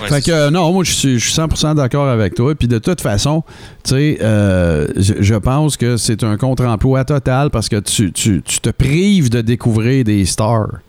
Ouais, 0.02 0.10
fait 0.10 0.22
que 0.26 0.50
non, 0.50 0.72
moi, 0.74 0.84
je 0.84 0.92
suis, 0.92 1.20
je 1.20 1.30
suis 1.30 1.40
100% 1.40 1.76
d'accord 1.76 2.08
avec 2.08 2.36
toi. 2.36 2.54
Puis 2.56 2.68
de 2.68 2.78
toute 2.80 3.02
façon, 3.02 3.44
tu 3.84 3.92
sais, 3.92 4.18
euh, 4.22 4.88
je, 4.96 5.14
je 5.20 5.36
pense 5.36 5.78
que 5.78 5.98
c'est 5.98 6.24
un 6.24 6.38
contre-emploi 6.38 7.04
total 7.06 7.50
parce 7.50 7.70
que 7.70 7.80
tu, 7.80 8.12
tu, 8.12 8.42
tu 8.44 8.60
te 8.60 8.70
prives 8.70 9.30
de 9.30 9.42
découvrir 9.42 10.04
des 10.04 10.26
stars. 10.26 10.80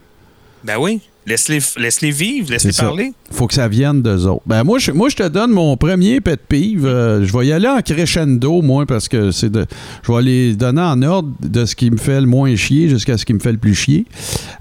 Ben 0.65 0.77
oui, 0.79 1.01
laisse-les 1.29 1.61
laisse-les 1.77 2.11
vivre, 2.11 2.51
laisse-les 2.51 2.73
parler. 2.73 3.13
faut 3.31 3.47
que 3.47 3.55
ça 3.55 3.69
vienne 3.69 4.03
d'eux 4.03 4.27
autres. 4.27 4.43
Ben 4.47 4.65
moi, 4.65 4.79
je, 4.79 4.91
moi, 4.91 5.09
je 5.09 5.17
te 5.17 5.29
donne 5.29 5.51
mon 5.51 5.77
premier 5.77 6.21
pet 6.21 6.41
peeve. 6.49 6.87
Euh, 6.87 7.25
je 7.25 7.37
vais 7.37 7.47
y 7.47 7.53
aller 7.53 7.69
en 7.69 7.81
crescendo, 7.81 8.63
moi, 8.63 8.87
parce 8.87 9.09
que 9.09 9.31
c'est 9.31 9.51
de. 9.51 9.67
Je 10.03 10.13
vais 10.13 10.23
les 10.23 10.57
donner 10.57 10.81
en 10.81 11.01
ordre 11.03 11.31
de 11.41 11.65
ce 11.65 11.77
qui 11.77 11.91
me 11.91 11.99
fait 11.99 12.21
le 12.21 12.27
moins 12.27 12.55
chier 12.57 12.89
jusqu'à 12.89 13.17
ce 13.19 13.25
qui 13.25 13.35
me 13.35 13.39
fait 13.41 13.53
le 13.53 13.59
plus 13.59 13.75
chier. 13.75 14.07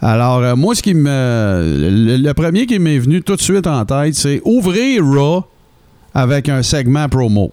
Alors, 0.01 0.39
euh, 0.39 0.55
moi, 0.55 0.75
ce 0.75 0.81
qui 0.83 0.93
me. 0.93 1.07
Le, 1.07 2.17
le 2.17 2.33
premier 2.33 2.65
qui 2.65 2.79
m'est 2.79 2.99
venu 2.99 3.21
tout 3.21 3.35
de 3.35 3.41
suite 3.41 3.67
en 3.67 3.85
tête, 3.85 4.15
c'est 4.15 4.41
ouvrir 4.45 5.03
Raw 5.05 5.43
avec 6.13 6.49
un 6.49 6.63
segment 6.63 7.07
promo. 7.09 7.51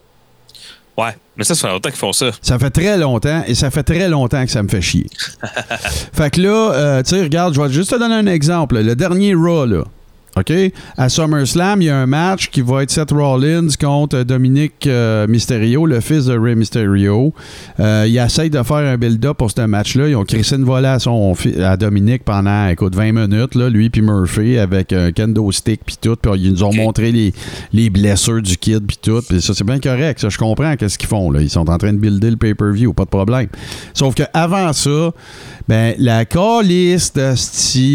Mais 1.36 1.44
ça, 1.44 1.54
ça 1.54 1.68
fait 1.68 1.72
longtemps 1.72 1.88
qu'ils 1.88 1.98
font 1.98 2.12
ça. 2.12 2.30
Ça 2.42 2.58
fait 2.58 2.70
très 2.70 2.96
longtemps 2.96 3.42
et 3.46 3.54
ça 3.54 3.70
fait 3.70 3.82
très 3.82 4.08
longtemps 4.08 4.44
que 4.44 4.50
ça 4.50 4.62
me 4.62 4.68
fait 4.68 4.80
chier. 4.80 5.06
fait 6.12 6.30
que 6.30 6.40
là, 6.40 6.72
euh, 6.72 7.02
tu 7.02 7.10
sais, 7.10 7.22
regarde, 7.22 7.54
je 7.54 7.60
vais 7.60 7.72
juste 7.72 7.90
te 7.90 7.96
donner 7.96 8.14
un 8.14 8.26
exemple. 8.26 8.78
Le 8.80 8.94
dernier 8.94 9.34
Raw, 9.34 9.66
là. 9.66 9.84
OK? 10.36 10.52
À 10.96 11.08
SummerSlam, 11.08 11.80
il 11.80 11.86
y 11.86 11.90
a 11.90 11.96
un 11.96 12.06
match 12.06 12.50
qui 12.50 12.60
va 12.60 12.82
être 12.82 12.90
Seth 12.90 13.12
Rollins 13.12 13.68
contre 13.80 14.24
Dominic 14.24 14.86
euh, 14.86 15.28
Mysterio, 15.28 15.86
le 15.86 16.00
fils 16.00 16.26
de 16.26 16.36
Rey 16.36 16.56
Mysterio. 16.56 17.32
Euh, 17.78 18.04
il 18.08 18.16
essaye 18.16 18.50
de 18.50 18.62
faire 18.62 18.76
un 18.76 18.96
build-up 18.96 19.36
pour 19.36 19.50
ce 19.50 19.60
match-là. 19.60 20.08
Ils 20.08 20.16
ont 20.16 20.24
crissé 20.24 20.56
une 20.56 20.64
volée 20.64 20.88
à, 20.88 20.98
son, 20.98 21.34
à 21.62 21.76
Dominic 21.76 22.24
pendant, 22.24 22.68
écoute, 22.68 22.96
20 22.96 23.12
minutes, 23.12 23.54
là, 23.54 23.68
lui 23.68 23.90
puis 23.90 24.02
Murphy, 24.02 24.58
avec 24.58 24.92
un 24.92 25.12
kendo 25.12 25.52
stick 25.52 25.82
puis 25.86 25.96
tout. 26.00 26.16
Puis 26.16 26.32
ils 26.36 26.50
nous 26.50 26.64
ont 26.64 26.74
montré 26.74 27.12
les, 27.12 27.32
les 27.72 27.88
blessures 27.90 28.42
du 28.42 28.56
kid 28.56 28.84
puis 28.86 28.98
tout. 29.00 29.22
Puis 29.28 29.40
ça, 29.40 29.54
c'est 29.54 29.64
bien 29.64 29.78
correct. 29.78 30.20
Ça, 30.20 30.30
je 30.30 30.38
comprends 30.38 30.74
qu'est-ce 30.76 30.98
qu'ils 30.98 31.08
font. 31.08 31.30
Là. 31.30 31.42
Ils 31.42 31.50
sont 31.50 31.70
en 31.70 31.78
train 31.78 31.92
de 31.92 31.98
builder 31.98 32.30
le 32.30 32.36
pay-per-view, 32.36 32.92
pas 32.92 33.04
de 33.04 33.10
problème. 33.10 33.48
Sauf 33.92 34.14
que 34.14 34.24
avant 34.32 34.72
ça, 34.72 35.12
ben, 35.68 35.94
la 35.98 36.24
calice 36.24 37.12
de 37.12 37.34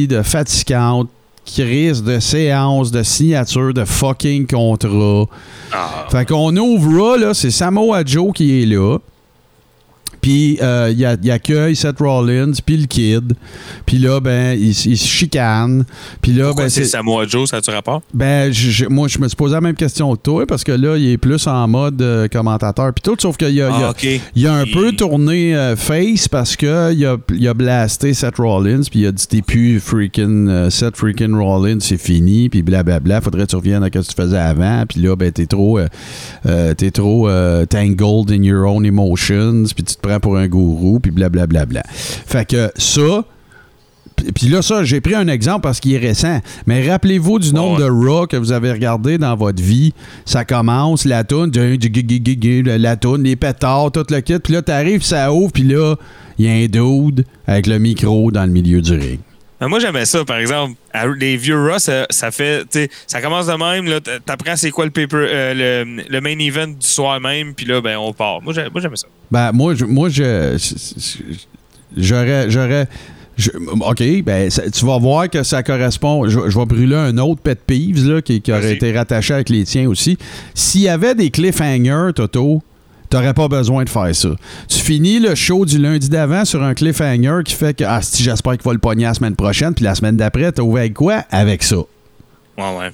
de 0.08 0.22
fatigante, 0.22 1.10
crise 1.52 2.04
de 2.04 2.20
séance, 2.20 2.92
de 2.92 3.04
signature, 3.04 3.74
de 3.74 3.86
fucking 3.86 4.48
contrat. 4.48 5.26
Ah, 5.72 6.08
Fait 6.12 6.26
qu'on 6.28 6.56
ouvre 6.56 7.18
là, 7.18 7.34
c'est 7.34 7.52
Samoa 7.52 8.04
Joe 8.06 8.32
qui 8.34 8.62
est 8.62 8.66
là. 8.66 8.98
Puis 10.22 10.58
euh, 10.62 10.94
il, 10.96 11.06
a- 11.06 11.16
il 11.22 11.32
accueille 11.32 11.76
Seth 11.76 12.00
Rollins, 12.00 12.52
puis 12.66 12.78
le 12.78 12.86
kid. 12.88 13.34
Puis 13.86 13.98
là, 13.98 14.20
ben, 14.20 14.58
il, 14.60 14.74
se 14.74 14.96
chicane. 14.96 15.86
Puis 16.22 16.34
là, 16.34 16.46
pourquoi 16.48 16.66
ben, 16.66 16.70
c'est 16.70 16.84
c'est. 16.84 16.90
Samoa 16.92 17.26
Joe, 17.28 17.50
ça 17.50 17.58
a-tu 17.58 17.72
rapport? 17.72 18.02
Ben, 18.14 18.52
je- 18.52 18.86
moi, 18.88 19.08
je 19.08 19.20
me 19.20 19.28
suis 19.28 19.36
posé 19.36 19.54
la 19.56 19.62
même 19.62 19.76
question 19.76 20.16
que 20.16 20.22
toi, 20.22 20.46
parce 20.48 20.64
que 20.64 20.72
là, 20.72 20.98
il 20.98 21.10
est 21.10 21.18
plus 21.18 21.46
en 21.48 21.68
mode 21.68 22.02
euh, 22.02 22.28
commentateur. 22.28 22.94
Puis 22.94 23.02
tout, 23.04 23.16
sauf 23.20 23.38
qu'il 23.38 23.50
y 23.56 23.62
a, 23.62 23.70
il 23.70 24.42
y 24.42 24.46
a- 24.48 24.54
Ah, 24.54 24.60
un 24.60 24.66
Il- 24.66 24.72
peu 24.74 24.92
tourné 24.94 25.56
euh, 25.56 25.76
face 25.76 26.28
parce 26.28 26.56
que 26.56 26.94
il 26.94 27.06
a, 27.06 27.18
il 27.34 27.48
a 27.48 27.54
blasté 27.54 28.14
Seth 28.14 28.38
Rollins, 28.38 28.82
puis 28.90 29.02
il 29.02 29.06
a 29.08 29.12
dit 29.12 29.28
t'es 29.28 29.42
plus 29.42 29.80
freaking 29.80 30.48
euh, 30.50 30.70
Seth 30.70 30.98
freaking 30.98 31.34
Rollins, 31.36 31.80
c'est 31.80 31.98
fini, 31.98 32.50
puis 32.50 32.62
blablabla, 32.64 33.22
faudrait 33.22 33.44
que 33.46 33.50
tu 33.52 33.56
reviennes 33.56 33.84
à 33.84 33.88
ce 33.88 33.90
que 33.92 34.00
tu 34.00 34.14
faisais 34.16 34.38
avant, 34.38 34.84
puis 34.88 35.02
là, 35.02 35.16
ben 35.16 35.32
t'es 35.32 35.46
trop, 35.46 35.78
euh, 35.80 35.88
euh, 36.46 36.74
t'es 36.74 36.92
trop 36.92 37.30
euh, 37.30 37.66
tangled 37.66 38.32
in 38.32 38.44
your 38.44 38.66
own 38.70 38.86
emotions, 38.86 39.64
puis 39.76 39.84
tu 39.84 39.96
te 39.96 40.02
prends 40.10 40.20
pour 40.20 40.38
un 40.38 40.48
gourou, 40.48 41.00
puis 41.00 41.12
blablabla. 41.12 41.84
Fait 41.92 42.46
que 42.48 42.72
ça. 42.78 43.24
Puis- 44.16 44.32
Puis 44.34 44.48
là, 44.48 44.62
ça, 44.62 44.84
j'ai 44.84 45.00
pris 45.00 45.16
un 45.16 45.28
exemple 45.30 45.62
parce 45.62 45.80
qu'il 45.80 45.94
est 45.94 45.98
récent. 45.98 46.42
Mais 46.68 46.86
rappelez-vous 46.90 47.40
du 47.40 47.54
nombre 47.54 47.80
Ouais. 47.82 47.86
de 47.86 47.90
Raw 47.90 48.28
que 48.28 48.36
vous 48.36 48.52
avez 48.52 48.72
regardé 48.72 49.18
dans 49.18 49.36
votre 49.36 49.64
vie. 49.64 49.94
Ça 50.26 50.44
commence, 50.44 51.06
la 51.06 51.24
toune, 51.24 51.52
la 52.78 52.98
toune, 52.98 53.24
les 53.24 53.36
pétards, 53.38 53.92
tout 53.94 54.04
le 54.10 54.20
kit. 54.20 54.40
Puis 54.40 54.54
là, 54.54 54.62
t'arrives, 54.62 55.04
ça 55.04 55.32
ouvre, 55.32 55.54
puis 55.54 55.64
là, 55.64 55.96
il 56.38 56.46
y 56.46 56.50
a 56.50 56.52
un 56.52 56.66
dude 56.66 57.24
avec 57.48 57.66
le 57.68 57.80
micro 57.80 58.30
dans 58.32 58.44
le 58.46 58.52
milieu 58.52 58.82
du 58.82 58.94
ring. 58.94 59.20
Ben, 59.60 59.68
moi, 59.68 59.80
j'aimais 59.80 60.06
ça, 60.06 60.24
par 60.24 60.38
exemple. 60.38 60.76
Les 61.18 61.36
vieux 61.38 61.60
Raw, 61.62 61.80
ça, 61.80 62.06
ça 62.10 62.32
fait. 62.32 62.64
Ça 63.08 63.22
commence 63.22 63.48
de 63.48 63.54
même. 63.54 63.86
là, 63.86 64.00
T'apprends 64.26 64.56
c'est 64.56 64.72
quoi 64.72 64.86
le, 64.86 64.92
paper, 64.92 65.18
euh, 65.18 65.84
le, 65.86 66.04
le 66.10 66.22
main 66.22 66.38
event 66.40 66.68
du 66.68 66.88
soir 66.88 67.20
même, 67.20 67.54
puis 67.54 67.66
là, 67.66 67.82
ben, 67.82 67.98
on 67.98 68.14
part. 68.14 68.42
Moi, 68.42 68.54
j'ai- 68.54 68.70
moi, 68.72 68.82
j'aimais 68.82 68.96
ça. 68.96 69.08
Ben, 69.30 69.52
moi, 69.52 69.76
je, 69.76 69.84
moi 69.86 70.08
je, 70.10 70.58
j'aurais, 71.98 72.50
j'aurais, 72.50 72.88
Je- 73.38 73.52
OK, 73.52 74.24
ben, 74.24 74.50
ça- 74.50 74.70
tu 74.70 74.86
vas 74.86 74.98
voir 74.98 75.30
que 75.30 75.44
ça 75.44 75.64
correspond. 75.64 76.28
Je, 76.28 76.50
je 76.50 76.58
vais 76.60 76.66
brûler 76.66 76.96
un 76.98 77.18
autre 77.20 77.42
pet 77.42 77.58
peeves 77.66 78.06
là, 78.06 78.22
qui, 78.22 78.42
qui 78.42 78.52
aurait 78.52 78.74
été 78.74 78.92
rattaché 78.92 79.34
avec 79.34 79.50
les 79.50 79.64
tiens 79.64 79.88
aussi. 79.88 80.18
S'il 80.54 80.82
y 80.82 80.90
avait 80.90 81.16
des 81.16 81.30
cliffhangers, 81.32 82.12
Toto, 82.14 82.62
t'aurais 83.10 83.34
pas 83.34 83.48
besoin 83.48 83.84
de 83.84 83.90
faire 83.90 84.14
ça. 84.16 84.30
Tu 84.68 84.78
finis 84.80 85.20
le 85.20 85.36
show 85.36 85.66
du 85.66 85.78
lundi 85.80 86.10
d'avant 86.10 86.46
sur 86.46 86.62
un 86.64 86.74
cliffhanger 86.74 87.42
qui 87.46 87.54
fait 87.56 87.76
que, 87.78 87.84
ah, 87.88 88.02
si 88.02 88.24
j'espère 88.24 88.54
qu'il 88.54 88.64
va 88.64 88.74
le 88.74 88.80
pogner 88.80 89.06
la 89.06 89.14
semaine 89.14 89.36
prochaine, 89.36 89.74
puis 89.74 89.84
la 89.86 89.96
semaine 89.96 90.16
d'après, 90.18 90.52
t'as 90.52 90.62
ouvert 90.64 90.82
avec 90.82 90.94
quoi? 90.94 91.24
Avec 91.32 91.64
ça. 91.64 91.78
Ouais, 91.78 92.78
ouais. 92.78 92.92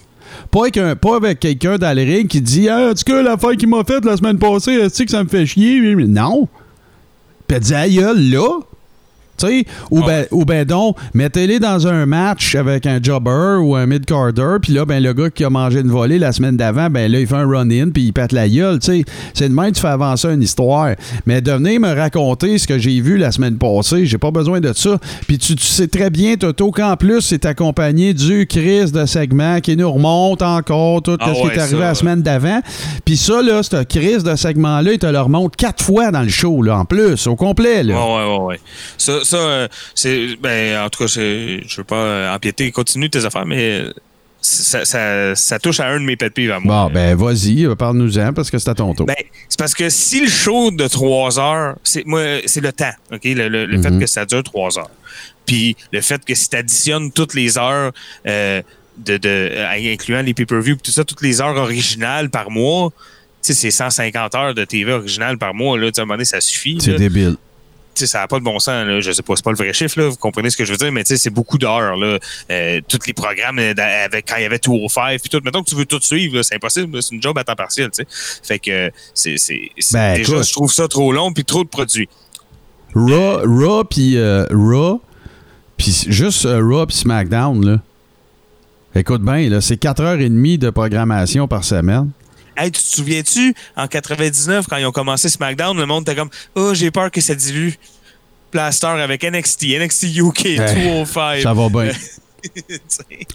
Pas 0.52 0.60
avec, 0.62 0.78
un- 0.78 0.96
pas 0.96 1.18
avec 1.18 1.40
quelqu'un 1.40 1.78
dans 1.78 1.96
le 1.96 2.02
ring 2.04 2.28
qui 2.28 2.42
dit 2.42 2.68
Ah, 2.70 2.92
tout 2.96 3.04
cas, 3.06 3.22
l'affaire 3.22 3.56
qu'il 3.58 3.70
m'a 3.70 3.84
faite 3.84 4.06
la 4.06 4.18
semaine 4.18 4.38
passée, 4.40 4.72
est-ce 4.74 5.04
que 5.04 5.12
ça 5.12 5.24
me 5.24 5.30
fait 5.30 5.46
chier? 5.46 5.96
Non. 5.96 6.48
Puis 7.48 7.58
elle 7.58 7.64
dit 7.64 7.74
Aïe, 7.76 8.32
là. 8.32 8.60
Ou, 9.92 10.02
Ah 10.04 10.08
ben, 10.08 10.26
ou 10.32 10.46
ben 10.46 10.66
donc, 10.66 10.98
mettez-les 11.14 11.60
dans 11.60 11.88
un 11.88 12.06
match 12.06 12.56
avec 12.56 12.86
un 12.86 13.00
jobber 13.02 13.58
ou 13.62 13.76
un 13.76 13.86
mid-carder, 13.86 14.58
puis 14.62 14.74
là, 14.74 14.86
ben 14.86 15.02
le 15.02 15.14
gars 15.14 15.30
qui 15.30 15.44
a 15.44 15.50
mangé 15.50 15.80
une 15.80 15.90
volée 15.90 16.20
la 16.20 16.32
semaine 16.32 16.58
d'avant, 16.58 16.90
ben 16.90 17.12
là, 17.12 17.20
il 17.20 17.28
fait 17.28 17.36
un 17.36 17.48
run-in, 17.48 17.90
puis 17.90 18.04
il 18.04 18.14
pète 18.14 18.32
la 18.32 18.48
gueule. 18.48 18.80
C'est 18.82 19.50
de 19.50 19.54
même 19.54 19.72
que 19.72 19.76
tu 19.76 19.82
fais 19.82 19.88
avancer 19.88 20.28
une 20.30 20.42
histoire. 20.42 20.96
Mais 21.26 21.42
de 21.42 21.52
venir 21.52 21.80
me 21.80 21.94
raconter 21.94 22.58
ce 22.58 22.68
que 22.68 22.78
j'ai 22.78 23.00
vu 23.02 23.18
la 23.18 23.32
semaine 23.32 23.58
passée, 23.58 24.06
j'ai 24.06 24.18
pas 24.18 24.32
besoin 24.32 24.60
de 24.60 24.74
ça. 24.74 24.98
Puis 25.28 25.38
tu, 25.38 25.56
tu 25.56 25.66
sais 25.66 25.88
très 25.88 26.10
bien, 26.10 26.36
Toto, 26.36 26.72
qu'en 26.72 26.96
plus, 26.96 27.22
c'est 27.22 27.46
accompagné 27.46 28.14
du 28.14 28.48
crise 28.48 28.92
de 28.92 29.06
segment 29.06 29.60
qui 29.60 29.76
nous 29.76 29.92
remonte 29.92 30.42
encore 30.42 31.02
tout 31.02 31.18
Ah 31.20 31.34
ce 31.34 31.42
qui 31.42 31.48
est 31.48 31.60
arrivé 31.60 31.80
ça, 31.80 31.88
la 31.88 31.96
semaine 31.96 32.22
d'avant. 32.22 32.62
Puis 33.04 33.18
ça, 33.18 33.42
là, 33.42 33.62
cette 33.64 33.88
crise 33.88 34.24
de 34.24 34.36
segment-là, 34.36 34.94
il 34.94 35.00
te 35.00 35.06
le 35.06 35.20
remonte 35.20 35.56
quatre 35.56 35.84
fois 35.84 36.12
dans 36.12 36.22
le 36.22 36.30
show, 36.30 36.62
là, 36.62 36.80
en 36.80 36.86
plus, 36.86 37.28
au 37.28 37.36
complet, 37.36 37.84
là. 37.84 37.96
Ouais, 37.96 38.16
ouais, 38.16 38.38
ouais, 38.38 38.44
ouais. 38.46 38.60
Ça, 38.98 39.14
ça 39.26 39.38
euh, 39.38 39.68
c'est. 39.94 40.36
Ben, 40.42 40.80
en 40.84 40.90
tout 40.90 41.04
cas, 41.04 41.08
je 41.08 41.76
veux 41.78 41.84
pas 41.84 41.96
euh, 41.96 42.36
empiéter. 42.36 42.72
Continue 42.72 43.10
tes 43.10 43.26
affaires, 43.26 43.46
mais 43.46 43.82
euh, 43.82 43.94
ça, 44.42 44.86
ça, 44.86 45.36
ça 45.36 45.60
touche 45.60 45.80
à 45.80 45.88
un 45.88 46.00
de 46.00 46.06
mes 46.06 46.16
pet 46.16 46.30
peeves 46.30 46.52
à 46.52 46.60
moi. 46.60 46.86
Bon, 46.88 46.94
ben 46.94 47.16
vas-y, 47.16 47.68
parle-nous-en 47.76 48.32
parce 48.34 48.52
que 48.52 48.58
c'est 48.60 48.70
à 48.70 48.76
ton 48.76 48.94
tour. 48.94 49.06
Ben, 49.08 49.16
c'est 49.50 49.58
parce 49.60 49.74
que 49.74 49.90
si 49.90 50.22
le 50.22 50.28
show 50.30 50.70
de 50.72 50.88
3 50.88 51.40
heures, 51.40 51.76
c'est 51.84 52.06
moi, 52.06 52.22
c'est 52.46 52.62
le 52.62 52.72
temps, 52.72 52.94
OK? 53.12 53.22
Le, 53.26 53.48
le- 53.50 53.66
le 53.66 53.78
Mhm. 53.78 53.84
fait 53.84 54.00
que 54.00 54.06
ça 54.06 54.26
dure 54.26 54.44
3 54.44 54.78
heures. 54.80 54.92
Puis 55.46 55.76
le 55.92 56.02
fait 56.02 56.24
que 56.24 56.34
si 56.36 56.50
tu 56.50 56.56
additionnes 56.58 57.12
toutes 57.12 57.34
les 57.34 57.58
heures, 57.58 57.92
euh, 58.28 58.62
de, 58.98 59.18
de, 59.18 59.52
incluant 59.92 60.22
les 60.22 60.34
pay-per-view, 60.34 60.78
tout 60.84 60.92
ça, 60.92 61.04
toutes 61.04 61.22
les 61.22 61.42
heures 61.42 61.56
originales 61.58 62.30
par 62.30 62.50
mois, 62.50 62.92
tu 63.44 63.54
sais, 63.54 63.54
c'est 63.54 63.72
150 63.72 64.36
heures 64.36 64.54
de 64.54 64.64
TV 64.64 64.92
originale 64.94 65.38
par 65.38 65.54
mois, 65.54 65.78
là, 65.78 65.88
tu 65.88 65.96
sais, 65.96 66.00
à 66.00 66.04
un 66.04 66.06
moment 66.06 66.16
donné, 66.16 66.26
ça 66.26 66.40
suffit. 66.42 66.78
c'est 66.80 66.94
débile. 66.96 67.36
Ça 67.96 68.20
n'a 68.20 68.28
pas 68.28 68.40
de 68.40 68.44
bon 68.44 68.60
sens. 68.60 68.86
Là. 68.86 69.00
Je 69.00 69.12
sais 69.12 69.22
pas, 69.22 69.36
c'est 69.36 69.44
pas 69.44 69.52
le 69.52 69.58
vrai 69.58 69.74
chiffre, 69.74 70.00
là. 70.00 70.10
vous 70.10 70.18
comprenez 70.18 70.50
ce 70.50 70.58
que 70.58 70.66
je 70.66 70.72
veux 70.72 70.78
dire, 70.78 70.92
mais 70.92 71.04
c'est 71.06 71.30
beaucoup 71.30 71.58
d'heures. 71.58 71.96
Là. 71.96 72.20
Euh, 72.52 72.82
tous 72.88 73.00
les 73.08 73.14
programmes 73.14 73.60
euh, 73.60 73.74
avec, 74.06 74.28
quand 74.28 74.36
il 74.38 74.44
y 74.44 74.46
avait 74.46 74.60
205 74.60 75.22
puis 75.22 75.30
tout. 75.30 75.42
Mettons 75.44 75.64
que 75.64 75.70
tu 75.70 75.76
veux 75.76 75.86
tout 75.86 76.02
suivre, 76.02 76.42
c'est 76.42 76.56
impossible. 76.56 77.02
C'est 77.02 77.16
une 77.16 77.22
job 77.22 77.38
à 77.38 77.44
temps 77.44 77.56
partiel. 77.56 77.90
Fait 78.44 78.60
que 78.60 78.92
c'est, 79.14 79.36
Ben, 79.94 80.16
déjà, 80.16 80.42
je 80.42 80.52
trouve 80.52 80.72
ça 80.72 80.88
trop 80.88 81.12
long 81.12 81.32
puis 81.34 81.46
trop 81.46 81.64
de 81.64 81.70
produits. 81.70 82.10
Raw, 82.96 83.42
Raw 83.46 83.84
puis 83.84 84.18
euh, 84.18 84.46
Raw, 84.52 85.02
puis 85.78 86.06
juste 86.08 86.46
euh, 86.46 86.62
Raw 86.64 86.86
puis 86.86 86.96
SmackDown, 86.96 87.66
là. 87.66 87.80
Écoute 88.98 89.22
bien, 89.22 89.50
là, 89.50 89.60
c'est 89.60 89.76
4h30 89.76 90.58
de 90.58 90.70
programmation 90.70 91.50
par 91.50 91.66
semaine. 91.66 92.12
Hey, 92.58 92.72
tu 92.72 92.82
te 92.82 92.88
souviens-tu, 92.88 93.54
en 93.76 93.88
99, 93.88 94.66
quand 94.70 94.78
ils 94.78 94.86
ont 94.86 94.92
commencé 94.92 95.30
SmackDown, 95.30 95.78
le 95.78 95.86
monde 95.86 96.04
était 96.08 96.16
comme 96.16 96.30
Oh, 96.56 96.74
j'ai 96.74 96.92
peur 96.92 97.12
que 97.12 97.22
ça 97.22 97.36
dilue. 97.36 97.72
Plaster 98.52 98.88
avec 98.88 99.24
NXT, 99.24 99.64
NXT 99.80 100.04
UK, 100.18 100.46
Hey, 100.46 100.58
205. 100.58 101.42
Ça 101.42 101.54
va 101.54 101.70
bien. 101.70 101.92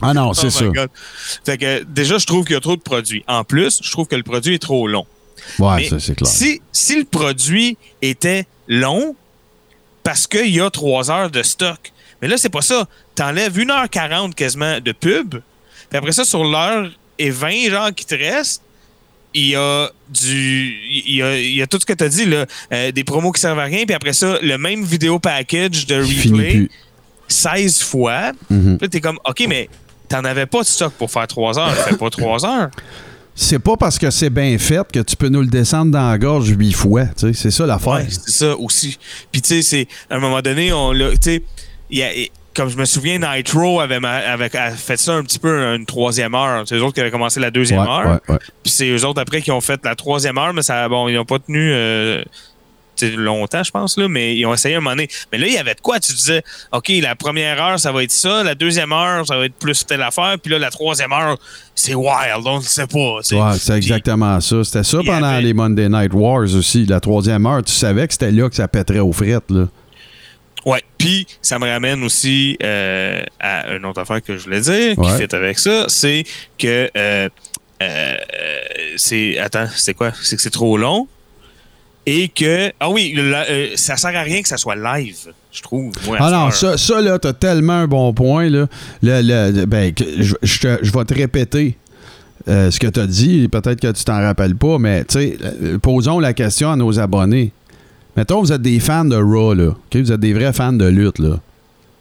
Ah 0.01 0.14
non, 0.14 0.33
c'est 0.35 0.47
Oh 0.47 0.51
ça. 0.51 0.64
Fait 1.45 1.59
que 1.59 1.83
déjà, 1.83 2.18
je 2.18 2.27
trouve 2.27 2.45
qu'il 2.45 2.55
y 2.55 2.57
a 2.57 2.61
trop 2.61 2.77
de 2.77 2.81
produits. 2.81 3.25
En 3.27 3.43
plus, 3.43 3.81
je 3.83 3.91
trouve 3.91 4.07
que 4.07 4.14
le 4.14 4.23
produit 4.23 4.55
est 4.55 4.59
trop 4.62 4.87
long. 4.87 5.05
Ouais, 5.59 5.89
ça, 5.89 5.99
c'est 5.99 6.14
clair. 6.14 6.31
Si, 6.31 6.62
si 6.71 6.97
le 6.97 7.05
produit 7.05 7.77
était 8.03 8.47
long, 8.68 9.16
parce 10.05 10.29
qu'il 10.29 10.55
y 10.55 10.61
a 10.61 10.71
trois 10.71 11.11
heures 11.11 11.31
de 11.31 11.43
stock, 11.43 11.93
mais 12.23 12.29
là, 12.29 12.37
c'est 12.37 12.51
pas 12.51 12.62
ça. 12.62 12.87
T'enlèves 13.16 13.59
1h40 13.59 14.35
quasiment 14.35 14.79
de 14.81 14.93
pub, 14.93 15.31
puis 15.89 15.99
après 15.99 16.12
ça, 16.12 16.25
sur 16.25 16.45
l'heure 16.45 16.89
et 17.18 17.31
20, 17.31 17.71
genre, 17.71 17.93
qui 17.95 18.07
te 18.07 18.14
reste, 18.14 18.62
il 19.35 19.49
y 19.49 19.55
a 19.57 19.89
du. 20.09 20.76
Il 21.07 21.14
y 21.16 21.22
a, 21.22 21.39
il 21.39 21.55
y 21.55 21.62
a 21.62 21.66
tout 21.66 21.78
ce 21.81 21.87
que 21.87 21.93
tu 21.93 22.05
as 22.05 22.09
dit, 22.09 22.26
là. 22.26 22.47
euh, 22.72 22.93
des 22.93 23.05
promos 23.05 23.31
qui 23.33 23.41
servent 23.41 23.59
à 23.61 23.64
rien, 23.64 23.85
puis 23.87 23.95
après 23.95 24.12
ça, 24.12 24.39
le 24.43 24.59
même 24.59 24.85
vidéo 24.85 25.18
package 25.18 25.87
de 25.87 25.97
replay 26.03 26.51
plus. 26.53 26.70
16 27.28 27.83
fois. 27.83 28.33
Puis 28.49 28.57
là, 28.81 28.89
t'es 28.89 29.01
comme, 29.01 29.18
OK, 29.24 29.45
mais 29.49 29.68
t'en 30.09 30.24
avais 30.24 30.47
pas 30.47 30.62
de 30.62 30.66
stock 30.66 30.93
pour 30.95 31.11
faire 31.11 31.26
trois 31.28 31.59
heures. 31.59 31.72
Fais 31.74 31.97
pas 31.97 32.11
trois 32.11 32.45
heures. 32.45 32.70
C'est 33.37 33.61
pas 33.61 33.76
parce 33.76 33.99
que 33.99 34.11
c'est 34.11 34.28
bien 34.31 34.59
fait 34.59 34.91
que 34.93 34.99
tu 35.01 35.14
peux 35.16 35.28
nous 35.28 35.41
le 35.41 35.47
descendre 35.47 35.93
dans 35.93 36.11
la 36.11 36.18
gorge 36.18 36.49
huit 36.49 36.72
fois. 36.72 37.05
C'est 37.16 37.51
ça 37.53 37.64
l'affaire. 37.66 37.93
Ouais, 37.93 38.07
c'est 38.11 38.31
ça 38.33 38.57
aussi. 38.57 38.99
Puis 39.31 39.41
tu 39.41 39.49
sais, 39.49 39.62
c'est 39.62 39.87
à 40.11 40.16
un 40.16 40.18
moment 40.18 40.43
donné, 40.43 40.72
on 40.72 40.93
l'a, 40.93 41.11
tu 41.12 41.16
sais, 41.22 41.43
il 41.89 41.99
y 41.99 42.03
a- 42.03 42.11
comme 42.55 42.69
je 42.69 42.77
me 42.77 42.85
souviens, 42.85 43.19
Nitro 43.19 43.81
avait, 43.81 43.99
avait- 44.05 44.51
fait 44.77 44.97
ça 44.97 45.13
un 45.15 45.23
petit 45.23 45.39
peu 45.39 45.75
une 45.75 45.87
troisième 45.87 46.35
heure. 46.35 46.65
C'est 46.67 46.75
eux 46.77 46.83
autres 46.83 46.95
qui 46.95 47.01
avaient 47.01 47.11
commencé 47.11 47.39
la 47.41 47.51
deuxième 47.51 47.81
Ouais, 47.81 47.89
heure. 47.89 48.21
ouais, 48.29 48.35
ouais. 48.35 48.39
Puis 48.63 48.73
c'est 48.73 48.89
eux 48.89 49.05
autres 49.07 49.21
après 49.21 49.41
qui 49.41 49.53
ont 49.53 49.61
fait 49.61 49.81
la 49.85 49.95
troisième 49.95 50.37
heure, 50.39 50.53
mais 50.53 50.63
ça, 50.63 50.89
bon, 50.89 51.09
ils 51.09 51.15
n'ont 51.15 51.25
pas 51.25 51.39
tenu 51.39 51.71
euh, 51.73 52.23
longtemps, 53.17 53.63
je 53.63 53.71
pense, 53.71 53.97
là, 53.97 54.09
mais 54.09 54.37
ils 54.37 54.45
ont 54.45 54.53
essayé 54.53 54.75
un 54.75 54.81
moment 54.81 54.91
donné. 54.91 55.09
Mais 55.33 55.39
là, 55.39 55.47
il 55.47 55.55
y 55.55 55.59
avait 55.59 55.75
de 55.75 55.81
quoi? 55.81 55.99
Tu 56.01 56.13
disais, 56.13 56.43
OK, 56.73 56.91
la 57.01 57.15
première 57.15 57.63
heure, 57.63 57.81
ça 57.81 57.93
va 57.93 58.03
être 58.03 58.11
ça, 58.11 58.43
la 58.43 58.55
deuxième 58.55 58.93
heure, 58.93 59.27
ça 59.27 59.39
va 59.39 59.47
être 59.47 59.55
plus 59.55 59.87
telle 59.87 60.03
affaire, 60.03 60.37
puis 60.43 60.53
là, 60.53 60.59
la 60.59 60.71
troisième 60.71 61.13
heure, 61.13 61.39
c'est 61.75 61.95
wild, 61.95 62.43
on 62.45 62.59
ne 62.59 62.63
sait 62.63 62.87
pas. 62.87 63.21
c'est 63.23 63.77
exactement 63.77 64.39
ça. 64.41 64.65
C'était 64.65 64.85
ça 64.85 64.99
pendant 65.07 65.29
avait- 65.29 65.43
les 65.43 65.55
Monday 65.55 65.89
Night 65.89 66.13
Wars 66.13 66.55
aussi. 66.55 66.85
La 66.85 67.01
troisième 67.01 67.47
heure, 67.47 67.63
tu 67.63 67.73
savais 67.73 68.07
que 68.07 68.13
c'était 68.13 68.33
là 68.33 68.51
que 68.51 68.57
ça 68.57 68.69
pèterait 68.69 68.99
aux 68.99 69.13
frettes. 69.13 69.51
Là. 69.51 69.69
Ouais. 70.67 70.83
Puis 70.99 71.27
ça 71.41 71.59
me 71.59 71.67
ramène 71.67 72.03
aussi 72.05 72.57
euh, 72.63 73.23
à 73.39 73.75
une 73.75 73.85
autre 73.87 74.01
affaire 74.01 74.23
que 74.23 74.37
je 74.37 74.45
voulais 74.45 74.61
dire 74.61 74.95
qui 74.97 75.11
fait 75.17 75.33
avec 75.35 75.59
ça, 75.59 75.87
c'est 75.89 76.25
que 76.59 76.91
euh, 76.97 77.29
euh, 77.83 78.15
c'est 78.97 79.39
attends, 79.39 79.69
c'est 79.75 79.95
quoi? 79.95 80.13
C'est 80.23 80.37
que 80.37 80.43
c'est 80.43 80.51
trop 80.51 80.77
long 80.77 81.09
et 82.07 82.29
que 82.29 82.73
ah 82.81 82.91
oui, 82.91 83.15
la- 83.17 83.47
ça 83.77 83.97
sert 83.97 84.15
à 84.17 84.23
rien 84.23 84.43
que 84.43 84.49
ça 84.49 84.57
soit 84.57 84.77
live, 84.77 85.17
je 85.53 85.63
trouve. 85.63 85.93
Moi, 86.07 86.17
à 86.19 86.27
Ah 86.27 86.31
non, 86.31 86.51
ça, 86.51 86.77
ça 86.77 87.01
là, 87.01 87.19
t'as 87.19 87.33
tellement 87.33 87.75
un 87.75 87.87
bon 87.87 88.13
point. 88.13 88.49
Là. 88.51 88.67
Le, 89.03 89.23
le- 89.53 89.65
ben, 89.67 89.93
je, 89.99 90.35
je 90.43 90.59
te- 90.61 90.79
je 90.83 90.93
vais 90.93 91.05
te 91.05 91.15
répéter 91.15 91.77
ce 92.47 92.79
que 92.79 92.87
tu 92.87 93.01
as 93.01 93.07
dit. 93.07 93.49
Peut-être 93.49 93.81
que 93.81 93.93
tu 93.93 94.05
t'en 94.05 94.21
rappelles 94.21 94.57
pas, 94.57 94.79
mais 94.79 95.05
tu 95.05 95.19
sais, 95.21 95.37
posons 95.83 96.19
la 96.19 96.33
question 96.33 96.71
à 96.73 96.77
nos 96.77 96.99
abonnés. 96.99 97.53
Mettons, 98.21 98.43
vous 98.43 98.53
êtes 98.53 98.61
des 98.61 98.81
fans 98.81 99.07
de 99.07 99.16
Raw, 99.16 99.55
là. 99.55 99.75
Vous 99.95 100.12
êtes 100.12 100.21
des 100.21 100.35
vrais 100.35 100.53
fans 100.53 100.75
de 100.75 100.85
lutte, 100.85 101.21
là. 101.21 101.41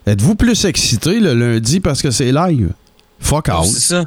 Êtes-vous 0.05 0.35
plus 0.35 0.65
excités 0.65 1.17
le 1.17 1.33
lundi 1.33 1.79
parce 1.79 2.01
que 2.01 2.11
c'est 2.11 2.33
live? 2.33 2.73
Fuck 3.21 3.47
out. 3.47 3.63
C'est 3.63 3.79
ça. 3.79 4.03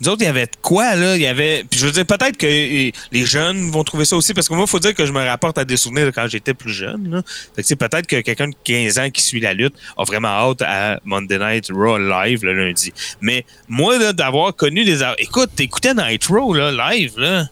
Nous 0.00 0.10
autres, 0.10 0.22
il 0.22 0.26
y 0.26 0.28
avait 0.28 0.46
de 0.46 0.52
quoi, 0.62 0.94
là? 0.94 1.16
Il 1.16 1.22
y 1.22 1.26
avait. 1.26 1.64
Puis 1.68 1.80
je 1.80 1.86
veux 1.86 1.90
dire, 1.90 2.06
peut-être 2.06 2.36
que 2.36 2.46
euh, 2.46 2.92
les 3.10 3.26
jeunes 3.26 3.68
vont 3.68 3.82
trouver 3.82 4.04
ça 4.04 4.14
aussi, 4.16 4.32
parce 4.32 4.48
que 4.48 4.54
moi, 4.54 4.62
il 4.68 4.70
faut 4.70 4.78
dire 4.78 4.94
que 4.94 5.04
je 5.06 5.10
me 5.10 5.26
rapporte 5.26 5.58
à 5.58 5.64
des 5.64 5.76
souvenirs 5.76 6.06
de 6.06 6.12
quand 6.12 6.28
j'étais 6.28 6.54
plus 6.54 6.72
jeune. 6.72 7.10
Là. 7.10 7.22
Fait 7.56 7.64
que, 7.64 7.74
peut-être 7.74 8.06
que 8.06 8.20
quelqu'un 8.20 8.50
de 8.50 8.56
15 8.62 8.98
ans 9.00 9.10
qui 9.10 9.22
suit 9.22 9.40
la 9.40 9.54
lutte 9.54 9.74
a 9.96 10.04
vraiment 10.04 10.28
hâte 10.28 10.62
à 10.62 11.00
Monday 11.04 11.40
Night 11.40 11.68
Raw 11.74 11.98
live 11.98 12.44
le 12.44 12.54
lundi. 12.54 12.92
Mais 13.20 13.44
moi, 13.66 13.98
là, 13.98 14.12
d'avoir 14.12 14.54
connu 14.54 14.84
des. 14.84 15.02
Écoute, 15.18 15.50
t'écoutais 15.56 15.94
Nitro, 15.94 16.54
là, 16.54 16.70
live, 16.70 17.14
là. 17.18 17.48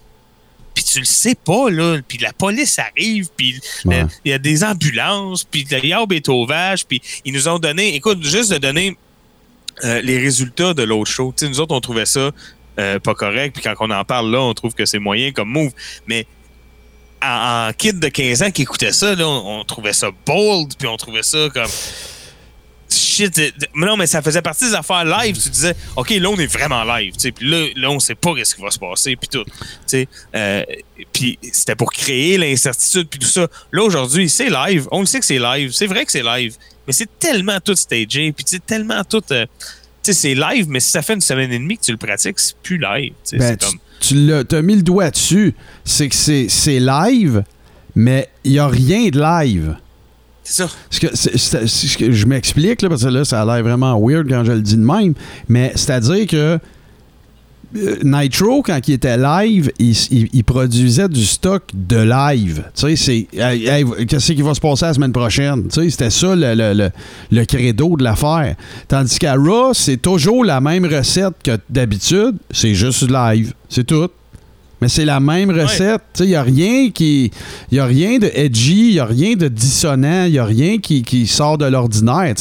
Tu 0.91 1.01
le 1.01 1.05
sais 1.05 1.35
pas, 1.35 1.69
là. 1.71 1.99
Puis 2.07 2.19
la 2.19 2.33
police 2.33 2.79
arrive, 2.79 3.29
puis 3.37 3.59
Ouais. 3.85 4.05
il 4.25 4.31
y 4.31 4.35
a 4.35 4.39
des 4.39 4.63
ambulances, 4.63 5.45
puis 5.45 5.67
le 5.71 5.85
Yarb 5.85 6.13
est 6.13 6.29
au 6.29 6.47
vache, 6.47 6.85
puis 6.85 7.03
ils 7.25 7.33
nous 7.33 7.49
ont 7.49 7.59
donné. 7.59 7.95
Écoute, 7.97 8.23
juste 8.23 8.53
de 8.53 8.59
donner 8.59 8.97
euh, 9.85 10.01
les 10.03 10.19
résultats 10.19 10.75
de 10.75 10.83
l'autre 10.85 11.11
show. 11.11 11.35
Tu 11.37 11.45
sais, 11.45 11.51
nous 11.51 11.61
autres, 11.61 11.75
on 11.75 11.81
trouvait 11.81 12.07
ça 12.07 12.31
euh, 12.79 12.99
pas 13.01 13.15
correct. 13.15 13.55
Puis 13.55 13.63
quand 13.65 13.75
on 13.81 13.91
en 13.91 14.05
parle 14.05 14.31
là, 14.31 14.41
on 14.41 14.55
trouve 14.55 14.75
que 14.75 14.87
c'est 14.87 14.99
moyen 14.99 15.33
comme 15.33 15.49
move. 15.51 15.73
Mais 16.07 16.27
en, 17.23 17.69
en 17.69 17.73
kid 17.73 17.99
de 17.99 18.09
15 18.09 18.43
ans 18.43 18.51
qui 18.51 18.63
écoutait 18.63 18.93
ça, 18.93 19.15
là, 19.15 19.27
on, 19.27 19.61
on 19.61 19.65
trouvait 19.65 19.93
ça 19.93 20.11
bold. 20.27 20.75
Puis 20.79 20.87
on 20.87 20.97
trouvait 20.97 21.23
ça 21.23 21.49
comme. 21.53 21.71
Shit. 22.91 23.41
non, 23.75 23.97
mais 23.97 24.07
ça 24.07 24.23
faisait 24.23 24.43
partie 24.43 24.65
des 24.67 24.75
affaires 24.75 25.05
live. 25.05 25.37
Tu 25.43 25.49
disais, 25.49 25.75
OK, 25.97 26.11
là, 26.11 26.29
on 26.31 26.37
est 26.37 26.47
vraiment 26.47 26.85
live. 26.85 27.15
tu 27.17 27.33
Puis 27.33 27.49
là, 27.49 27.67
là, 27.77 27.91
on 27.91 27.99
sait 27.99 28.15
pas 28.15 28.33
ce 28.45 28.55
qui 28.55 28.63
va 28.63 28.71
se 28.71 28.79
passer. 28.79 29.17
Puis 29.17 29.29
tout. 29.29 29.45
Tu 29.89 30.07
euh, 30.35 30.63
puis 31.13 31.39
c'était 31.53 31.75
pour 31.75 31.93
créer 31.93 32.39
l'incertitude. 32.39 33.09
Puis 33.09 33.19
tout 33.19 33.27
ça. 33.27 33.47
Là, 33.73 33.83
aujourd'hui, 33.83 34.29
c'est 34.29 34.51
live. 34.51 34.87
On 34.93 35.01
le 35.01 35.07
sait 35.07 35.19
que 35.21 35.27
c'est 35.27 35.39
live. 35.39 35.73
C'est 35.73 35.87
vrai 35.87 36.05
que 36.05 36.13
c'est 36.13 36.23
live. 36.23 36.55
Mais 36.87 36.93
c'est 36.93 37.09
tellement 37.19 37.59
tout 37.61 37.75
stagé. 37.75 38.33
Puis 38.33 38.45
c'est 38.47 38.65
tellement 38.65 39.03
tout. 39.05 39.23
euh, 39.33 39.47
tu 40.03 40.13
sais, 40.13 40.13
c'est 40.13 40.35
live, 40.35 40.67
mais 40.69 40.79
si 40.79 40.91
ça 40.91 41.03
fait 41.03 41.15
une 41.15 41.21
semaine 41.21 41.51
et 41.51 41.59
demie 41.59 41.77
que 41.79 41.83
tu 41.83 41.91
le 41.91 41.97
pratiques, 41.99 42.39
c'est 42.39 42.57
plus 42.63 42.79
live. 42.79 43.13
tu 43.29 43.39
Ben, 43.39 43.49
c'est 43.49 43.57
tu, 43.57 43.67
comme... 43.67 43.79
tu 43.99 44.15
l'as- 44.15 44.45
t'as 44.45 44.63
mis 44.63 44.77
le 44.77 44.83
doigt 44.83 45.11
dessus. 45.11 45.55
C'est 45.85 46.09
que 46.09 46.15
c'est 46.15 46.79
live, 46.79 47.43
mais 47.97 48.29
il 48.45 48.53
n'y 48.53 48.59
a 48.61 48.69
rien 48.69 49.09
de 49.09 49.19
live. 49.21 49.77
C'est 50.49 50.63
ça. 50.63 50.69
Ce 50.91 51.97
que, 51.97 52.13
je 52.13 52.27
m'explique, 52.27 52.81
là, 52.83 52.89
parce 52.89 53.03
que 53.03 53.09
là, 53.09 53.25
ça 53.25 53.43
a 53.43 53.45
l'air 53.45 53.65
vraiment 53.65 53.99
weird 54.01 54.29
quand 54.29 54.45
je 54.45 54.53
le 54.53 54.61
dis 54.61 54.77
de 54.77 54.81
même, 54.85 55.15
mais 55.49 55.73
c'est-à-dire 55.75 56.25
que 56.29 56.59
euh, 57.77 57.97
Nitro, 58.05 58.63
quand 58.63 58.79
il 58.87 58.95
était 58.95 59.17
live, 59.19 59.73
il, 59.81 60.29
il- 60.33 60.45
produisait 60.45 61.09
du 61.09 61.25
stock 61.25 61.65
de 61.75 61.97
live. 61.99 62.63
Tu 62.77 62.97
sais, 62.97 62.97
c'est. 62.97 63.27
Qu'est-ce 64.07 64.33
qui 64.33 64.43
va 64.43 64.55
se 64.55 64.61
passer 64.61 64.87
la 64.87 64.95
semaine 64.95 65.13
prochaine? 65.13 65.65
Tu 65.69 65.83
sais, 65.83 65.91
c'était 65.91 66.11
ça 66.11 66.37
le, 66.37 66.55
le- 66.55 66.73
le- 66.75 66.91
le 67.33 67.45
credo 67.45 67.97
de 67.97 68.05
l'affaire. 68.05 68.55
Tandis 68.87 69.19
qu'à 69.19 69.35
Raw, 69.35 69.75
c'est 69.75 69.97
toujours 69.97 70.45
la 70.45 70.61
même 70.61 70.87
recette 70.87 71.35
que 71.43 71.59
d'habitude, 71.69 72.37
c'est 72.53 72.75
juste 72.75 73.11
live. 73.11 73.53
C'est 73.69 73.85
tout. 73.85 74.09
Mais 74.83 74.89
c'est 74.89 75.07
la 75.07 75.21
même 75.21 75.51
recette. 75.63 76.03
Il 76.21 76.27
n'y 76.27 76.35
a 76.35 76.43
rien 76.43 76.91
qui. 76.91 77.31
Il 77.71 77.81
a 77.81 77.87
rien 77.87 78.19
de 78.19 78.31
edgy, 78.35 78.89
il 78.89 78.93
n'y 78.93 78.99
a 78.99 79.07
rien 79.07 79.35
de 79.35 79.49
dissonant, 79.49 80.25
il 80.27 80.33
n'y 80.33 80.39
a 80.39 80.45
rien 80.45 80.77
qui, 80.79 81.03
qui 81.03 81.27
sort 81.27 81.57
de 81.57 81.65
l'ordinaire. 81.65 82.35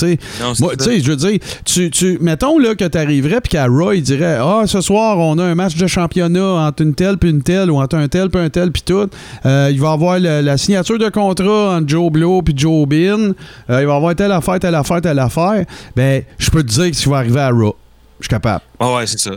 Moi, 0.60 0.74
je 1.00 1.10
veux 1.12 1.16
dire, 1.16 1.40
tu, 1.64 1.90
tu, 1.92 2.18
mettons 2.20 2.60
là, 2.60 2.76
que 2.76 2.84
tu 2.84 2.98
arriverais 2.98 3.40
puis 3.40 3.52
qu'à 3.52 3.68
Raw, 3.68 3.94
il 3.94 4.02
dirait 4.02 4.38
Ah, 4.42 4.64
ce 4.66 4.82
soir, 4.82 5.18
on 5.18 5.38
a 5.40 5.44
un 5.46 5.56
match 5.56 5.76
de 5.78 5.88
championnat 5.88 6.44
entre 6.68 6.84
une 6.84 6.94
telle 6.94 7.18
puis 7.18 7.30
une 7.30 7.42
telle, 7.42 7.72
ou 7.72 7.78
entre 7.78 7.96
un 7.96 8.08
tel 8.10 8.30
puis 8.30 8.42
un 8.42 8.50
tel 8.50 8.72
puis 8.72 8.82
tout. 8.86 9.08
Euh, 9.46 9.70
il 9.72 9.80
va 9.80 9.92
y 9.92 9.94
avoir 9.94 10.20
le- 10.20 10.42
la 10.42 10.58
signature 10.58 10.98
de 11.00 11.08
contrat 11.08 11.78
entre 11.78 11.88
Joe 11.88 12.12
Blow 12.12 12.42
puis 12.42 12.54
Joe 12.58 12.86
Bin. 12.86 12.98
Euh, 12.98 13.32
il 13.70 13.74
va 13.88 13.94
y 13.94 13.96
avoir 13.96 14.14
telle 14.14 14.34
affaire, 14.34 14.60
telle 14.60 14.76
affaire, 14.76 15.00
telle 15.00 15.20
affaire. 15.20 15.64
Ben, 15.96 16.22
je 16.38 16.50
peux 16.50 16.64
te 16.64 16.68
dire 16.70 16.90
que 16.92 16.98
ce 16.98 17.04
qui 17.04 17.10
va 17.10 17.18
arriver 17.20 17.40
à 17.40 17.50
Raw. 17.50 17.76
Je 18.20 18.26
suis 18.26 18.30
capable. 18.30 18.62
Ouais, 18.82 18.96
ouais, 18.96 19.08
c'est 19.08 19.20
ça. 19.20 19.32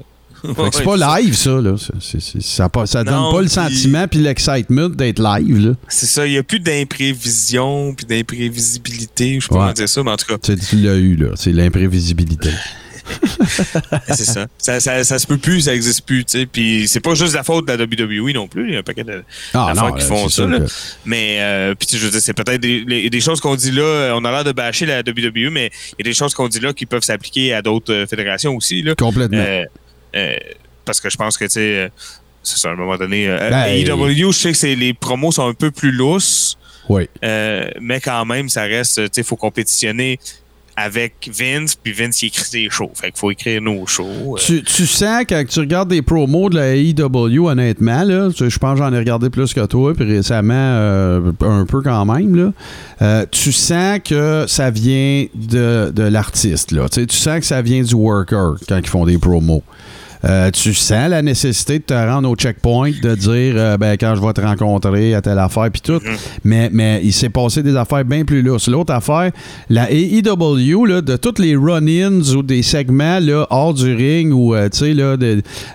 C'est 0.72 0.84
pas 0.84 1.20
live, 1.20 1.34
ça. 1.34 1.50
Là. 1.60 1.74
Ça 1.78 2.68
ça 2.86 3.04
donne 3.04 3.14
Non, 3.14 3.32
pas 3.32 3.42
le 3.42 3.48
sentiment 3.48 4.06
puis 4.08 4.20
l'excitement 4.20 4.88
d'être 4.88 5.20
live. 5.20 5.74
C'est 5.88 6.06
ça, 6.06 6.26
il 6.26 6.32
n'y 6.32 6.38
a 6.38 6.42
plus 6.42 6.60
d'imprévision, 6.60 7.94
puis 7.94 8.06
d'imprévisibilité, 8.06 9.36
je 9.40 9.44
sais 9.44 9.48
pas 9.48 9.54
Ouais. 9.54 9.60
comment 9.60 9.72
dire 9.72 9.88
ça, 9.88 10.02
mais 10.02 10.10
en 10.12 10.16
tout 10.16 10.26
cas, 10.26 10.38
Tu, 10.38 10.76
l'as 10.76 10.94
eu, 10.96 11.16
là. 11.16 11.28
C'est 11.36 11.52
l'imprévisibilité. 11.52 12.50
c'est 14.08 14.24
ça. 14.24 14.46
Ça, 14.58 14.80
ça. 14.80 15.02
ça 15.02 15.18
se 15.18 15.26
peut 15.26 15.38
plus, 15.38 15.62
ça 15.62 15.74
existe 15.74 16.04
plus, 16.06 16.24
tu 16.26 16.38
sais. 16.40 16.46
Puis 16.46 16.86
c'est 16.88 17.00
pas 17.00 17.14
juste 17.14 17.34
la 17.34 17.42
faute 17.42 17.66
de 17.66 17.72
la 17.72 17.82
WWE 17.84 18.32
non 18.34 18.48
plus, 18.48 18.68
il 18.68 18.72
y 18.74 18.76
a 18.76 18.80
un 18.80 18.82
paquet 18.82 19.04
de 19.04 19.22
Ah, 19.54 19.72
non, 19.74 19.92
qui 19.92 20.04
font 20.04 20.28
ça, 20.28 20.34
sûr 20.34 20.48
là. 20.48 20.60
que- 20.60 20.64
Mais, 21.06 21.38
euh, 21.40 21.74
puis 21.74 21.88
je 21.92 22.04
veux 22.04 22.10
dire, 22.10 22.20
c'est 22.20 22.34
peut-être 22.34 22.60
des, 22.60 22.84
les- 22.86 23.08
des 23.08 23.20
choses 23.20 23.40
qu'on 23.40 23.56
dit 23.56 23.70
là, 23.70 24.12
on 24.14 24.24
a 24.26 24.30
l'air 24.30 24.44
de 24.44 24.52
bâcher 24.52 24.84
la 24.84 24.98
WWE, 25.02 25.50
mais 25.50 25.70
il 25.98 26.04
y 26.04 26.08
a 26.08 26.10
des 26.10 26.14
choses 26.14 26.34
qu'on 26.34 26.48
dit 26.48 26.60
là 26.60 26.72
qui 26.74 26.84
peuvent 26.86 27.02
s'appliquer 27.02 27.54
à 27.54 27.62
d'autres 27.62 27.92
euh, 27.92 28.06
fédérations 28.06 28.54
aussi, 28.54 28.82
là. 28.82 28.94
Complètement. 28.94 29.38
Euh, 29.38 29.64
parce 30.84 31.00
que 31.00 31.10
je 31.10 31.16
pense 31.16 31.36
que, 31.36 31.44
tu 31.44 31.50
sais, 31.50 31.60
euh, 31.76 31.88
c'est 32.42 32.58
ça, 32.58 32.70
à 32.70 32.72
un 32.72 32.76
moment 32.76 32.96
donné, 32.96 33.28
euh, 33.28 33.50
Ben, 33.50 33.66
AEW, 33.68 34.32
je 34.32 34.52
sais 34.52 34.52
que 34.74 34.78
les 34.80 34.94
promos 34.94 35.32
sont 35.32 35.46
un 35.48 35.54
peu 35.54 35.70
plus 35.70 35.92
lousses, 35.92 36.56
oui. 36.88 37.08
euh, 37.24 37.68
mais 37.80 38.00
quand 38.00 38.24
même, 38.24 38.48
ça 38.48 38.62
reste, 38.62 38.94
tu 38.96 39.02
sais, 39.12 39.20
il 39.20 39.24
faut 39.24 39.36
compétitionner 39.36 40.18
avec 40.80 41.28
Vince, 41.36 41.74
puis 41.74 41.92
Vince, 41.92 42.22
il 42.22 42.26
écrit 42.26 42.48
des 42.52 42.70
shows. 42.70 42.92
Fait 42.94 43.10
qu'il 43.10 43.18
faut 43.18 43.32
écrire 43.32 43.60
nos 43.60 43.84
shows. 43.84 44.36
euh. 44.36 44.40
Tu, 44.40 44.62
tu 44.62 44.86
sens 44.86 45.24
quand 45.28 45.42
tu 45.44 45.58
regardes 45.58 45.88
des 45.88 46.02
promos 46.02 46.48
de 46.50 46.54
la 46.56 46.76
AEW, 46.76 47.48
honnêtement, 47.48 48.04
là, 48.04 48.30
je 48.30 48.58
pense 48.58 48.78
que 48.78 48.78
j'en 48.78 48.92
ai 48.92 48.98
regardé 48.98 49.28
plus 49.28 49.52
que 49.52 49.66
toi, 49.66 49.92
puis 49.92 50.04
récemment, 50.04 50.54
euh, 50.54 51.32
un 51.40 51.66
peu 51.66 51.82
quand 51.82 52.04
même, 52.04 52.36
là, 52.36 52.52
euh, 53.02 53.26
tu 53.28 53.50
sens 53.50 53.98
que 54.04 54.44
ça 54.46 54.70
vient 54.70 55.26
de, 55.34 55.90
de 55.92 56.02
l'artiste. 56.04 56.70
là. 56.70 56.88
Tu 56.88 57.00
sais, 57.00 57.06
tu 57.08 57.16
sens 57.16 57.40
que 57.40 57.46
ça 57.46 57.60
vient 57.60 57.82
du 57.82 57.94
worker 57.96 58.54
quand 58.68 58.78
ils 58.78 58.86
font 58.86 59.04
des 59.04 59.18
promos. 59.18 59.64
Euh, 60.24 60.50
tu 60.50 60.74
sens 60.74 61.08
la 61.10 61.22
nécessité 61.22 61.78
de 61.78 61.84
te 61.84 61.94
rendre 61.94 62.28
au 62.28 62.34
checkpoint, 62.34 62.90
de 63.02 63.14
dire 63.14 63.54
euh, 63.56 63.76
ben, 63.76 63.96
quand 63.98 64.14
je 64.16 64.20
vais 64.20 64.32
te 64.32 64.40
rencontrer 64.40 65.14
à 65.14 65.20
telle 65.22 65.38
affaire, 65.38 65.70
puis 65.70 65.80
tout. 65.80 66.00
mais, 66.44 66.70
mais 66.72 67.00
il 67.04 67.12
s'est 67.12 67.28
passé 67.28 67.62
des 67.62 67.76
affaires 67.76 68.04
bien 68.04 68.24
plus 68.24 68.42
lourdes. 68.42 68.62
L'autre 68.68 68.92
affaire, 68.92 69.30
la 69.70 69.90
AEW, 69.90 70.84
là, 70.86 71.00
de 71.02 71.16
tous 71.16 71.40
les 71.40 71.54
run-ins 71.56 72.20
ou 72.34 72.42
des 72.42 72.62
segments 72.62 73.20
là, 73.20 73.46
hors 73.50 73.74
du 73.74 73.94
ring, 73.94 74.32
ou 74.32 74.54
euh, 74.54 74.68
tu 74.68 74.78
sais, 74.78 74.94
là, 74.94 75.16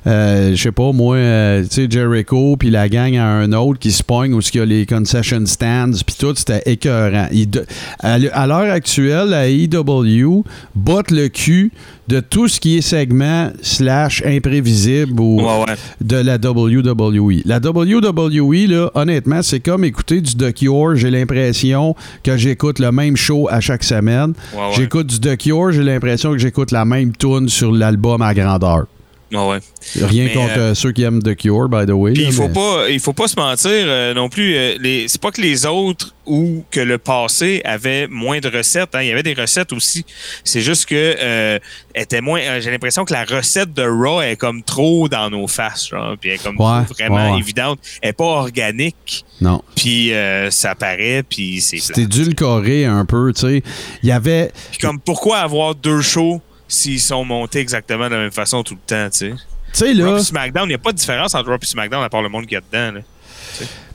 je 0.05 0.55
sais 0.55 0.71
pas, 0.71 0.91
moi, 0.91 1.17
tu 1.63 1.67
sais, 1.69 1.87
Jericho, 1.89 2.57
puis 2.57 2.69
la 2.69 2.89
gang 2.89 3.15
à 3.15 3.25
un 3.25 3.51
autre 3.53 3.79
qui 3.79 3.91
se 3.91 4.03
pogne, 4.03 4.33
où 4.33 4.39
il 4.41 4.57
y 4.57 4.59
a 4.61 4.65
les 4.65 4.85
concession 4.85 5.45
stands, 5.45 5.91
puis 6.05 6.15
tout, 6.19 6.33
c'était 6.35 6.61
écœurant. 6.65 7.27
Il 7.31 7.49
de- 7.49 7.65
à 7.99 8.47
l'heure 8.47 8.71
actuelle, 8.71 9.29
la 9.29 9.47
AEW 9.47 10.43
botte 10.75 11.11
le 11.11 11.27
cul 11.29 11.71
de 12.07 12.19
tout 12.19 12.47
ce 12.49 12.59
qui 12.59 12.77
est 12.77 12.81
segment 12.81 13.51
slash 13.61 14.21
imprévisible 14.37 15.19
ou 15.19 15.41
Ouais, 15.41 15.63
ouais. 15.67 15.75
de 16.01 16.17
la 16.17 16.35
WWE. 16.35 17.41
La 17.45 17.57
WWE, 17.59 18.67
là, 18.67 18.91
honnêtement, 18.95 19.41
c'est 19.41 19.59
comme 19.59 19.83
écouter 19.85 20.21
du 20.21 20.35
The 20.35 20.53
Cure. 20.53 20.95
J'ai 20.95 21.09
l'impression 21.11 21.95
que 22.23 22.37
j'écoute 22.37 22.79
le 22.79 22.91
même 22.91 23.15
show 23.15 23.47
à 23.49 23.59
chaque 23.59 23.83
semaine. 23.83 24.33
Ouais. 24.53 24.61
J'écoute 24.75 25.07
du 25.07 25.19
The 25.19 25.37
Cure, 25.37 25.71
j'ai 25.71 25.83
l'impression 25.83 26.31
que 26.31 26.37
j'écoute 26.37 26.71
la 26.71 26.85
même 26.85 27.11
tune 27.15 27.49
sur 27.49 27.71
l'album 27.71 28.21
à 28.21 28.33
grandeur. 28.33 28.85
Ouais. 29.33 29.59
Rien 29.95 30.25
Mais, 30.25 30.33
contre 30.33 30.57
euh, 30.57 30.71
euh, 30.71 30.75
ceux 30.75 30.91
qui 30.91 31.03
aiment 31.03 31.21
The 31.21 31.35
Cure, 31.35 31.67
by 31.69 31.85
the 31.85 31.91
way. 31.91 32.13
Puis 32.13 32.23
il 32.25 32.31
faut 32.33 32.47
mais- 32.47 32.53
pas, 32.53 32.89
il 32.89 32.99
faut 32.99 33.13
pas 33.13 33.27
se 33.27 33.35
mentir 33.35 33.69
euh, 33.71 34.13
non 34.13 34.29
plus. 34.29 34.55
euh, 34.55 35.05
c'est 35.07 35.19
pas 35.21 35.31
que 35.31 35.41
les 35.41 35.65
autres 35.65 36.13
ou 36.25 36.63
que 36.71 36.79
le 36.79 36.97
passé 36.97 37.61
avait 37.65 38.07
moins 38.07 38.39
de 38.39 38.47
recettes. 38.49 38.93
hein, 38.95 39.01
il 39.01 39.07
y 39.09 39.11
avait 39.11 39.23
des 39.23 39.33
recettes 39.33 39.73
aussi. 39.73 40.05
C'est 40.43 40.61
juste 40.61 40.85
que 40.85 41.59
était 41.95 42.21
moins. 42.21 42.39
j'ai 42.59 42.71
l'impression 42.71 43.03
que 43.05 43.13
la 43.13 43.25
recette 43.25 43.73
de 43.73 43.83
Raw 43.83 44.21
est 44.21 44.35
comme 44.37 44.63
trop 44.63 45.09
dans 45.09 45.29
nos 45.29 45.47
faces, 45.47 45.89
genre, 45.89 46.15
puis 46.19 46.29
elle 46.29 46.35
est 46.35 46.43
comme 46.43 46.59
Ouais, 46.59 46.83
vraiment 46.97 47.33
ouais, 47.33 47.39
évidente. 47.39 47.79
Elle 48.01 48.09
est 48.11 48.13
pas 48.13 48.23
organique. 48.25 49.25
Non. 49.41 49.61
Puis 49.75 50.13
euh, 50.13 50.49
ça 50.51 50.75
paraît. 50.75 51.23
Puis 51.27 51.59
c'est. 51.61 51.77
C'était 51.77 52.03
édulcoré 52.03 52.85
un 52.85 53.05
peu, 53.05 53.33
tu 53.33 53.41
sais. 53.41 53.63
Il 54.01 54.09
y 54.09 54.11
avait. 54.11 54.51
Puis 54.71 54.79
comme 54.79 54.99
pourquoi 54.99 55.39
avoir 55.39 55.75
deux 55.75 56.01
shows 56.01 56.41
s'ils 56.73 56.99
sont 56.99 57.23
montés 57.23 57.59
exactement 57.59 58.05
de 58.09 58.15
la 58.15 58.21
même 58.21 58.31
façon 58.31 58.63
tout 58.63 58.75
le 58.75 58.79
temps, 58.85 59.09
tu 59.09 59.19
sais. 59.19 59.33
Tu 59.73 59.95
sais, 59.95 60.03
Raw 60.03 60.13
là. 60.13 60.19
et 60.19 60.23
SmackDown, 60.23 60.65
il 60.65 60.69
n'y 60.69 60.75
a 60.75 60.79
pas 60.79 60.91
de 60.91 60.97
différence 60.97 61.33
entre 61.33 61.49
Raw 61.49 61.57
et 61.61 61.65
SmackDown 61.65 62.03
à 62.03 62.09
part 62.09 62.21
le 62.21 62.29
monde 62.29 62.45
qu'il 62.45 62.53
y 62.53 62.57
a 62.57 62.61
dedans. 62.61 62.99
Là. 62.99 63.01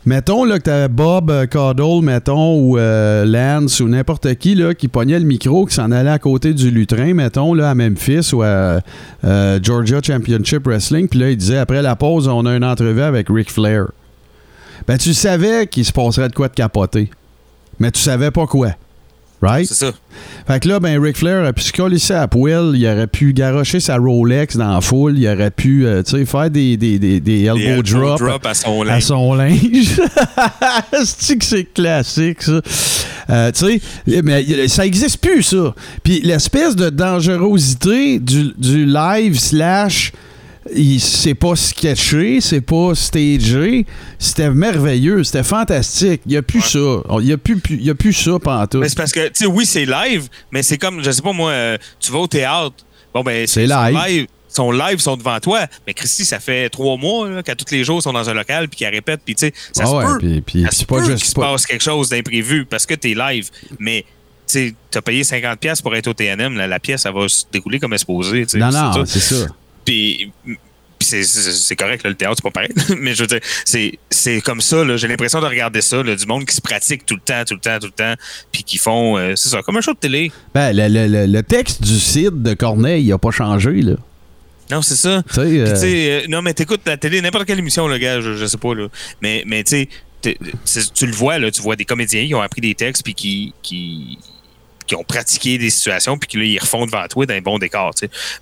Mettons 0.07 0.45
là, 0.45 0.59
que 0.59 0.64
t'avais 0.64 0.89
Bob 0.89 1.31
euh, 1.31 1.47
Caudle, 1.47 2.03
mettons, 2.03 2.59
ou 2.59 2.79
euh, 2.79 3.24
Lance, 3.24 3.81
ou 3.81 3.89
n'importe 3.89 4.35
qui 4.37 4.55
là, 4.55 4.72
qui 4.72 4.89
pognait 4.89 5.18
le 5.18 5.26
micro, 5.26 5.66
qui 5.66 5.74
s'en 5.74 5.91
allait 5.91 6.11
à 6.11 6.18
côté 6.18 6.55
du 6.55 6.70
lutrin, 6.70 7.12
mettons, 7.14 7.53
là, 7.53 7.70
à 7.70 7.74
Memphis 7.74 8.31
ou 8.33 8.43
à 8.43 8.81
euh, 9.24 9.61
Georgia 9.62 10.01
Championship 10.03 10.66
Wrestling. 10.66 11.09
Puis 11.09 11.18
là, 11.18 11.31
il 11.31 11.37
disait 11.37 11.59
après 11.59 11.83
la 11.83 11.95
pause, 11.95 12.26
on 12.26 12.47
a 12.47 12.57
une 12.57 12.64
entrevue 12.64 13.03
avec 13.03 13.29
Ric 13.29 13.51
Flair. 13.51 13.89
Ben, 14.87 14.97
tu 14.97 15.12
savais 15.12 15.66
qu'il 15.66 15.85
se 15.85 15.93
passerait 15.93 16.29
de 16.29 16.35
quoi 16.35 16.49
de 16.49 16.55
capoter. 16.55 17.11
Mais 17.79 17.91
tu 17.91 18.01
savais 18.01 18.31
pas 18.31 18.47
quoi. 18.47 18.70
Right? 19.41 19.66
C'est 19.68 19.74
ça. 19.74 19.93
Fait 20.47 20.61
que 20.61 20.68
là, 20.68 20.80
ben, 20.80 21.01
Ric 21.01 21.16
Flair 21.16 21.43
aurait 21.43 21.53
pu 21.53 21.62
se 21.62 21.72
coller 21.72 21.99
ça 21.99 22.22
à 22.22 22.28
poêle, 22.28 22.72
il 22.74 22.86
aurait 22.86 23.07
pu 23.07 23.32
garocher 23.32 23.78
sa 23.78 23.97
Rolex 23.99 24.57
dans 24.57 24.74
la 24.74 24.80
foule, 24.80 25.16
il 25.16 25.28
aurait 25.28 25.51
pu, 25.53 25.86
euh, 25.86 26.03
tu 26.03 26.16
sais, 26.16 26.24
faire 26.24 26.51
des, 26.51 26.76
des, 26.76 26.99
des, 26.99 27.20
des 27.20 27.45
elbow, 27.45 27.82
drops 27.82 28.20
drop 28.20 28.47
à 28.47 28.55
son 28.55 28.82
à 28.82 28.84
linge. 28.86 29.03
son 29.05 29.34
linge. 29.34 30.01
cest 31.05 31.39
que 31.39 31.45
c'est 31.45 31.72
classique, 31.72 32.43
ça? 32.43 32.61
Euh, 33.30 33.53
tu 33.53 33.80
sais, 34.07 34.22
mais 34.22 34.68
ça 34.68 34.86
existe 34.86 35.18
plus, 35.18 35.43
ça. 35.43 35.74
Puis 36.03 36.20
l'espèce 36.24 36.74
de 36.74 36.89
dangerosité 36.89 38.18
du, 38.18 38.53
du 38.57 38.86
live 38.86 39.39
slash 39.39 40.12
c'est 40.99 41.35
pas 41.35 41.57
sketché, 41.57 42.41
c'est 42.41 42.61
pas 42.61 42.95
stagé, 42.95 43.87
c'était 44.19 44.51
merveilleux, 44.51 45.25
c'était 45.25 45.43
fantastique. 45.45 46.23
Il 46.27 46.33
y 46.33 46.37
a 46.37 46.43
plus 46.43 46.61
ça. 46.61 46.79
Il 47.21 47.27
y 47.27 47.33
a 47.33 47.39
plus, 47.39 47.61
y 47.71 47.91
a 47.91 47.95
plus 47.95 48.12
ça 48.12 48.39
pantoute. 48.39 48.81
Mais 48.81 48.89
c'est 48.89 48.97
parce 48.97 49.12
que, 49.12 49.27
tu 49.29 49.33
sais, 49.35 49.47
oui, 49.47 49.64
c'est 49.66 49.85
live, 49.87 50.29
mais 50.51 50.62
c'est 50.62 50.79
comme, 50.79 51.03
je 51.03 51.11
sais 51.11 51.23
pas 51.23 51.33
moi, 51.33 51.51
euh, 51.51 51.79
tu 52.01 52.12
vas 52.12 52.19
au 52.19 52.27
théâtre, 52.27 52.75
bon, 53.14 53.23
ben, 53.23 53.47
C'est 53.47 53.66
son 53.66 53.85
live. 53.89 54.27
Son 54.51 54.73
live 54.73 54.99
sont 54.99 55.16
devant 55.16 55.39
toi, 55.41 55.66
mais 55.87 55.93
Christy, 55.93 56.25
ça 56.25 56.41
fait 56.41 56.71
trois 56.71 56.97
mois 56.97 57.29
là, 57.29 57.43
qu'à 57.43 57.55
tous 57.55 57.71
les 57.71 57.85
jours, 57.85 57.99
ils 57.99 58.03
sont 58.03 58.14
dans 58.14 58.29
un 58.31 58.35
local, 58.35 58.66
puis 58.69 58.79
qu'ils 58.79 58.89
répètent, 58.89 59.21
puis 59.25 59.35
tu 59.35 59.47
sais, 59.47 59.53
ça 59.73 59.83
Ah 59.85 59.87
se 59.87 59.93
ouais, 59.93 60.05
peut. 60.07 60.19
puis- 60.19 60.41
puis 60.41 60.62
ça 60.62 60.69
c'est 60.73 60.79
se 60.81 60.85
pas 60.87 60.97
peut 60.97 61.05
juste 61.05 61.19
qu'il 61.19 61.29
se 61.29 61.35
pas- 61.35 61.53
passe 61.53 61.66
quelque 61.66 61.85
chose 61.85 62.09
d'imprévu 62.09 62.64
parce 62.64 62.87
que 62.87 62.95
t'es 62.95 63.12
live, 63.14 63.51
mais 63.79 64.07
tu 64.49 64.69
sais, 64.71 64.75
t'as 64.91 65.03
payé 65.03 65.23
50$ 65.23 65.59
pièces 65.59 65.83
pour 65.83 65.95
être 65.95 66.07
au 66.09 66.14
TNM, 66.14 66.57
la, 66.57 66.66
la 66.66 66.81
pièce, 66.81 67.05
elle 67.05 67.12
va 67.12 67.29
se 67.29 67.45
dérouler 67.53 67.79
comme 67.79 67.93
sais, 68.53 68.59
Non, 68.59 68.71
non, 68.73 69.05
c'est 69.05 69.21
ça. 69.21 69.47
Puis, 69.89 70.30
c'est, 71.01 71.76
correct, 71.76 72.03
là, 72.05 72.11
le 72.11 72.16
théâtre, 72.16 72.34
c'est 72.36 72.43
pas 72.43 72.51
pareil. 72.51 72.70
Mais 73.01 73.14
je 73.14 73.22
veux 73.22 73.26
dire, 73.26 73.41
c'est, 73.64 74.41
comme 74.43 74.61
ça, 74.61 74.84
j'ai 74.99 75.09
l'impression 75.09 75.41
de 75.41 75.47
regarder 75.47 75.80
ça, 75.80 76.03
là, 76.03 76.14
du 76.14 76.26
monde 76.26 76.45
qui 76.45 76.55
se 76.55 76.61
pratique 76.61 77.07
tout 77.07 77.14
le 77.14 77.20
temps, 77.22 77.43
tout 77.47 77.55
le 77.55 77.61
temps, 77.61 77.78
tout 77.78 77.86
le 77.86 77.93
temps, 77.93 78.14
puis 78.53 78.62
qui 78.64 78.76
font, 78.76 79.16
euh, 79.16 79.32
c'est 79.34 79.49
ça, 79.49 79.62
comme 79.62 79.78
un 79.78 79.80
show 79.80 79.95
de 79.95 79.99
télé. 79.99 80.30
Ben, 80.55 80.76
le, 80.76 80.89
le- 80.89 81.07
le- 81.07 81.26
le 81.26 81.43
texte 81.43 81.82
du 81.82 81.99
Cid 81.99 82.43
de 82.43 82.53
Corneille, 82.53 83.03
il 83.05 83.12
a 83.12 83.16
pas 83.18 83.30
changé, 83.30 83.80
là. 83.80 83.95
Non, 84.70 84.82
c'est 84.82 84.97
ça. 84.97 85.22
Tu 85.26 85.34
sais, 85.36 85.43
Puis, 85.47 85.61
euh, 85.61 86.20
euh, 86.20 86.22
non, 86.28 86.43
mais 86.43 86.53
t'écoutes 86.53 86.82
la 86.84 86.99
télé, 86.99 87.22
n'importe 87.22 87.47
quelle 87.47 87.61
émission, 87.61 87.89
le 87.89 87.97
gars, 87.97 88.20
je, 88.20 88.34
je 88.36 88.45
sais 88.45 88.59
pas, 88.59 88.74
là. 88.74 88.89
Mais, 89.22 89.43
mais 89.47 89.64
tu 89.64 89.89
sais, 90.22 90.34
tu 90.95 91.07
le 91.07 91.12
vois, 91.12 91.39
là, 91.39 91.51
tu 91.51 91.62
vois 91.62 91.76
des 91.76 91.86
comédiens 91.86 92.26
qui 92.26 92.34
ont 92.34 92.43
appris 92.43 92.61
des 92.61 92.74
textes, 92.74 93.03
puis 93.03 93.14
qui, 93.14 93.55
qui, 93.62 94.18
qui 94.89 94.97
ont 94.97 95.05
pratiqué 95.05 95.59
des 95.59 95.70
situations, 95.70 96.18
puis 96.18 96.26
qui, 96.26 96.36
là, 96.39 96.45
ils 96.45 96.59
refont 96.59 96.86
devant 96.86 97.07
toi 97.07 97.26
d'un 97.26 97.41
bon 97.41 97.59
décor. 97.59 97.93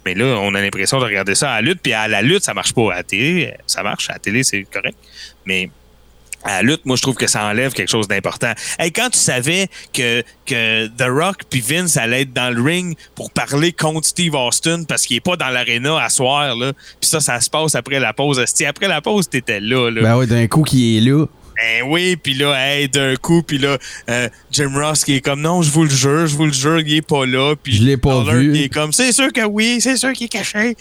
Mais 0.06 0.14
là, 0.14 0.38
on 0.40 0.54
a 0.54 0.60
l'impression 0.60 0.98
de 0.98 1.04
regarder 1.04 1.34
ça 1.34 1.52
à 1.52 1.60
la 1.60 1.68
lutte, 1.68 1.80
puis 1.82 1.92
à 1.92 2.08
la 2.08 2.22
lutte, 2.22 2.44
ça 2.44 2.54
marche 2.54 2.72
pas. 2.72 2.92
À 2.92 2.96
la 2.96 3.02
télé, 3.02 3.52
ça 3.66 3.82
marche. 3.82 4.08
À 4.08 4.14
la 4.14 4.18
télé, 4.20 4.42
c'est 4.44 4.62
correct. 4.62 4.96
Mais 5.44 5.68
à 6.44 6.62
la 6.62 6.62
lutte, 6.62 6.86
moi, 6.86 6.96
je 6.96 7.02
trouve 7.02 7.16
que 7.16 7.26
ça 7.26 7.44
enlève 7.44 7.72
quelque 7.72 7.90
chose 7.90 8.06
d'important. 8.06 8.52
Hey, 8.78 8.92
quand 8.92 9.10
tu 9.10 9.18
savais 9.18 9.68
que, 9.92 10.22
que 10.46 10.86
The 10.86 11.08
Rock 11.08 11.42
puis 11.50 11.60
Vince 11.60 11.96
allaient 11.96 12.22
être 12.22 12.32
dans 12.32 12.54
le 12.54 12.62
ring 12.62 12.96
pour 13.16 13.32
parler 13.32 13.72
contre 13.72 14.06
Steve 14.06 14.34
Austin 14.34 14.84
parce 14.84 15.04
qu'il 15.04 15.16
est 15.16 15.20
pas 15.20 15.36
dans 15.36 15.48
l'aréna 15.48 16.00
à 16.00 16.08
soir, 16.08 16.54
là, 16.54 16.72
puis 17.00 17.10
ça, 17.10 17.18
ça 17.18 17.40
se 17.40 17.50
passe 17.50 17.74
après 17.74 17.98
la 17.98 18.12
pause. 18.12 18.38
Esti, 18.38 18.64
après 18.64 18.86
la 18.86 19.00
pause, 19.00 19.28
t'étais 19.28 19.60
là, 19.60 19.90
là. 19.90 20.02
Ben 20.02 20.16
oui, 20.16 20.26
d'un 20.28 20.46
coup 20.46 20.62
qui 20.62 20.96
est 20.96 21.00
là. 21.00 21.26
Ben 21.56 21.88
oui, 21.88 22.16
puis 22.16 22.34
là, 22.34 22.54
hey, 22.58 22.88
d'un 22.88 23.16
coup, 23.16 23.42
puis 23.42 23.56
là, 23.58 23.78
euh, 24.10 24.28
Jim 24.50 24.70
Ross 24.74 25.04
qui 25.04 25.14
est 25.14 25.20
comme, 25.20 25.40
non, 25.40 25.62
je 25.62 25.70
vous 25.70 25.84
le 25.84 25.90
jure, 25.90 26.26
je 26.26 26.36
vous 26.36 26.44
le 26.46 26.52
jure, 26.52 26.80
il 26.80 26.94
est 26.96 27.02
pas 27.06 27.24
là. 27.24 27.54
Puis 27.62 27.76
Je 27.76 27.82
l'ai 27.82 27.96
pas 27.96 28.22
vu. 28.24 28.52
qui 28.52 28.64
est 28.64 28.68
comme, 28.68 28.92
c'est 28.92 29.12
sûr 29.12 29.32
que 29.32 29.44
oui, 29.46 29.78
c'est 29.80 29.96
sûr 29.96 30.12
qu'il 30.12 30.26
est 30.26 30.28
caché. 30.28 30.76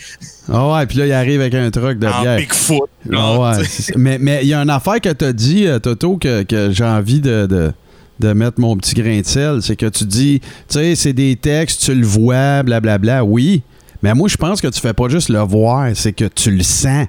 Ah 0.51 0.73
ouais, 0.73 0.85
puis 0.85 0.97
là, 0.97 1.05
il 1.07 1.13
arrive 1.13 1.39
avec 1.41 1.53
un 1.53 1.71
truc 1.71 1.97
de 1.99 2.07
bière. 2.07 2.37
Bigfoot. 2.37 2.89
Ah 3.13 3.39
ouais, 3.39 3.63
mais 3.95 4.17
mais 4.19 4.39
il 4.43 4.49
y 4.49 4.53
a 4.53 4.59
une 4.61 4.69
affaire 4.69 4.99
que 4.99 5.13
tu 5.13 5.25
as 5.25 5.33
dit, 5.33 5.65
euh, 5.65 5.79
Toto, 5.79 6.17
que, 6.17 6.43
que 6.43 6.71
j'ai 6.71 6.83
envie 6.83 7.21
de, 7.21 7.45
de, 7.45 7.71
de 8.19 8.33
mettre 8.33 8.59
mon 8.59 8.75
petit 8.75 8.95
grain 8.95 9.21
de 9.21 9.25
sel. 9.25 9.61
C'est 9.61 9.75
que 9.77 9.85
tu 9.87 10.03
dis, 10.05 10.39
tu 10.41 10.47
sais, 10.69 10.95
c'est 10.95 11.13
des 11.13 11.35
textes, 11.37 11.83
tu 11.85 11.95
le 11.95 12.05
vois, 12.05 12.63
blablabla. 12.63 13.23
Oui, 13.23 13.61
mais 14.03 14.13
moi, 14.13 14.27
je 14.27 14.35
pense 14.37 14.59
que 14.59 14.67
tu 14.67 14.79
fais 14.81 14.93
pas 14.93 15.07
juste 15.07 15.29
le 15.29 15.39
voir, 15.39 15.89
c'est 15.95 16.13
que 16.13 16.25
tu 16.25 16.51
le 16.51 16.63
sens. 16.63 17.07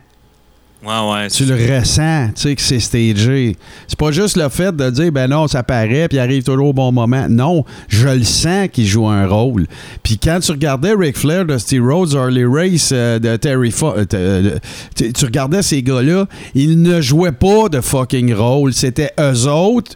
Ouais, 0.87 1.11
ouais. 1.13 1.29
Tu 1.31 1.45
le 1.45 1.55
ressens, 1.57 2.29
tu 2.37 2.43
sais, 2.43 2.55
que 2.55 2.63
c'est 2.63 2.79
stagé. 2.79 3.57
C'est 3.89 3.99
pas 3.99 4.13
juste 4.13 4.37
le 4.37 4.49
fait 4.49 4.75
de 4.75 4.89
dire, 4.91 5.11
ben 5.11 5.29
non, 5.29 5.49
ça 5.49 5.65
paraît, 5.65 6.07
puis 6.09 6.19
arrive 6.21 6.45
toujours 6.45 6.69
au 6.69 6.73
bon 6.73 6.93
moment. 6.93 7.27
Non, 7.29 7.65
je 7.89 8.07
le 8.09 8.23
sens 8.23 8.69
qu'il 8.73 8.87
joue 8.87 9.09
un 9.09 9.27
rôle. 9.27 9.67
Puis 10.05 10.17
quand 10.19 10.39
tu 10.41 10.53
regardais 10.53 10.93
Ric 10.93 11.17
Flair, 11.17 11.45
Dusty 11.45 11.81
Rhodes, 11.81 12.15
Harley 12.15 12.45
Race, 12.45 12.91
euh, 12.93 13.19
de 13.19 13.35
Terry 13.37 13.71
Fo- 13.71 13.97
euh, 13.97 14.05
euh, 14.15 14.59
tu 14.95 15.25
regardais 15.25 15.63
ces 15.63 15.83
gars-là, 15.83 16.27
ils 16.55 16.81
ne 16.81 17.01
jouaient 17.01 17.33
pas 17.33 17.69
de 17.69 17.81
fucking 17.81 18.33
rôle. 18.33 18.73
C'était 18.73 19.11
eux 19.19 19.49
autres, 19.49 19.93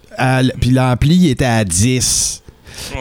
puis 0.61 0.71
l'ampli 0.71 1.29
était 1.29 1.45
à 1.45 1.65
10. 1.65 2.43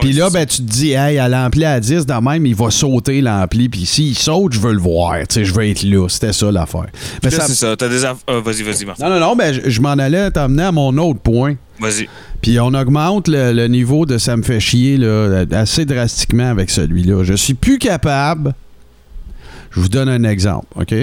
Puis 0.02 0.14
là, 0.14 0.30
ben, 0.30 0.46
tu 0.46 0.58
te 0.58 0.62
dis, 0.64 0.92
hey, 0.92 1.18
à 1.18 1.28
l'ampli 1.28 1.66
à 1.66 1.80
10, 1.80 2.06
dans 2.06 2.22
même, 2.22 2.46
il 2.46 2.56
va 2.56 2.70
sauter 2.72 3.22
l'ampli. 3.22 3.70
Puis 3.70 3.86
s'il 3.86 4.18
saute, 4.18 4.54
je 4.54 4.60
veux 4.60 4.74
le 4.74 4.80
voir. 4.80 5.16
Tu 5.28 5.36
sais, 5.36 5.46
je 5.46 5.54
veux 5.54 5.66
être 5.68 5.84
là. 5.84 6.08
C'était 6.10 6.34
ça 6.34 6.52
l'affaire. 6.52 6.88
Ça- 7.24 7.48
c'est 7.48 7.56
ça. 7.56 7.76
T'as 7.76 7.88
des 7.90 8.04
aff- 8.04 8.18
ah, 8.28 8.40
vas-y, 8.44 8.64
vas-y, 8.64 8.86
Martin. 8.86 9.10
non, 9.10 9.16
non, 9.20 9.28
non, 9.28 9.36
ben, 9.36 9.60
je, 9.66 9.82
m'en 9.82 9.90
allais 9.92 10.30
t'emmener 10.32 10.64
à 10.64 10.72
mon 10.72 10.96
autre 10.98 11.20
point. 11.20 11.56
Vas-y. 11.80 12.08
Puis 12.42 12.60
on 12.60 12.74
augmente 12.74 13.28
le, 13.28 13.52
le 13.54 13.68
niveau 13.68 14.06
de 14.06 14.18
ça 14.18 14.36
me 14.38 14.44
fait 14.44 14.60
chier 14.60 14.98
là, 14.98 15.44
assez 15.52 15.86
drastiquement 15.86 16.50
avec 16.50 16.70
celui-là. 16.70 17.24
Je 17.24 17.34
suis 17.34 17.54
plus 17.54 17.78
capable. 17.80 18.54
Je 19.72 19.80
vous 19.82 19.90
donne 19.90 20.10
un 20.10 20.24
exemple, 20.24 20.66
OK? 20.76 20.94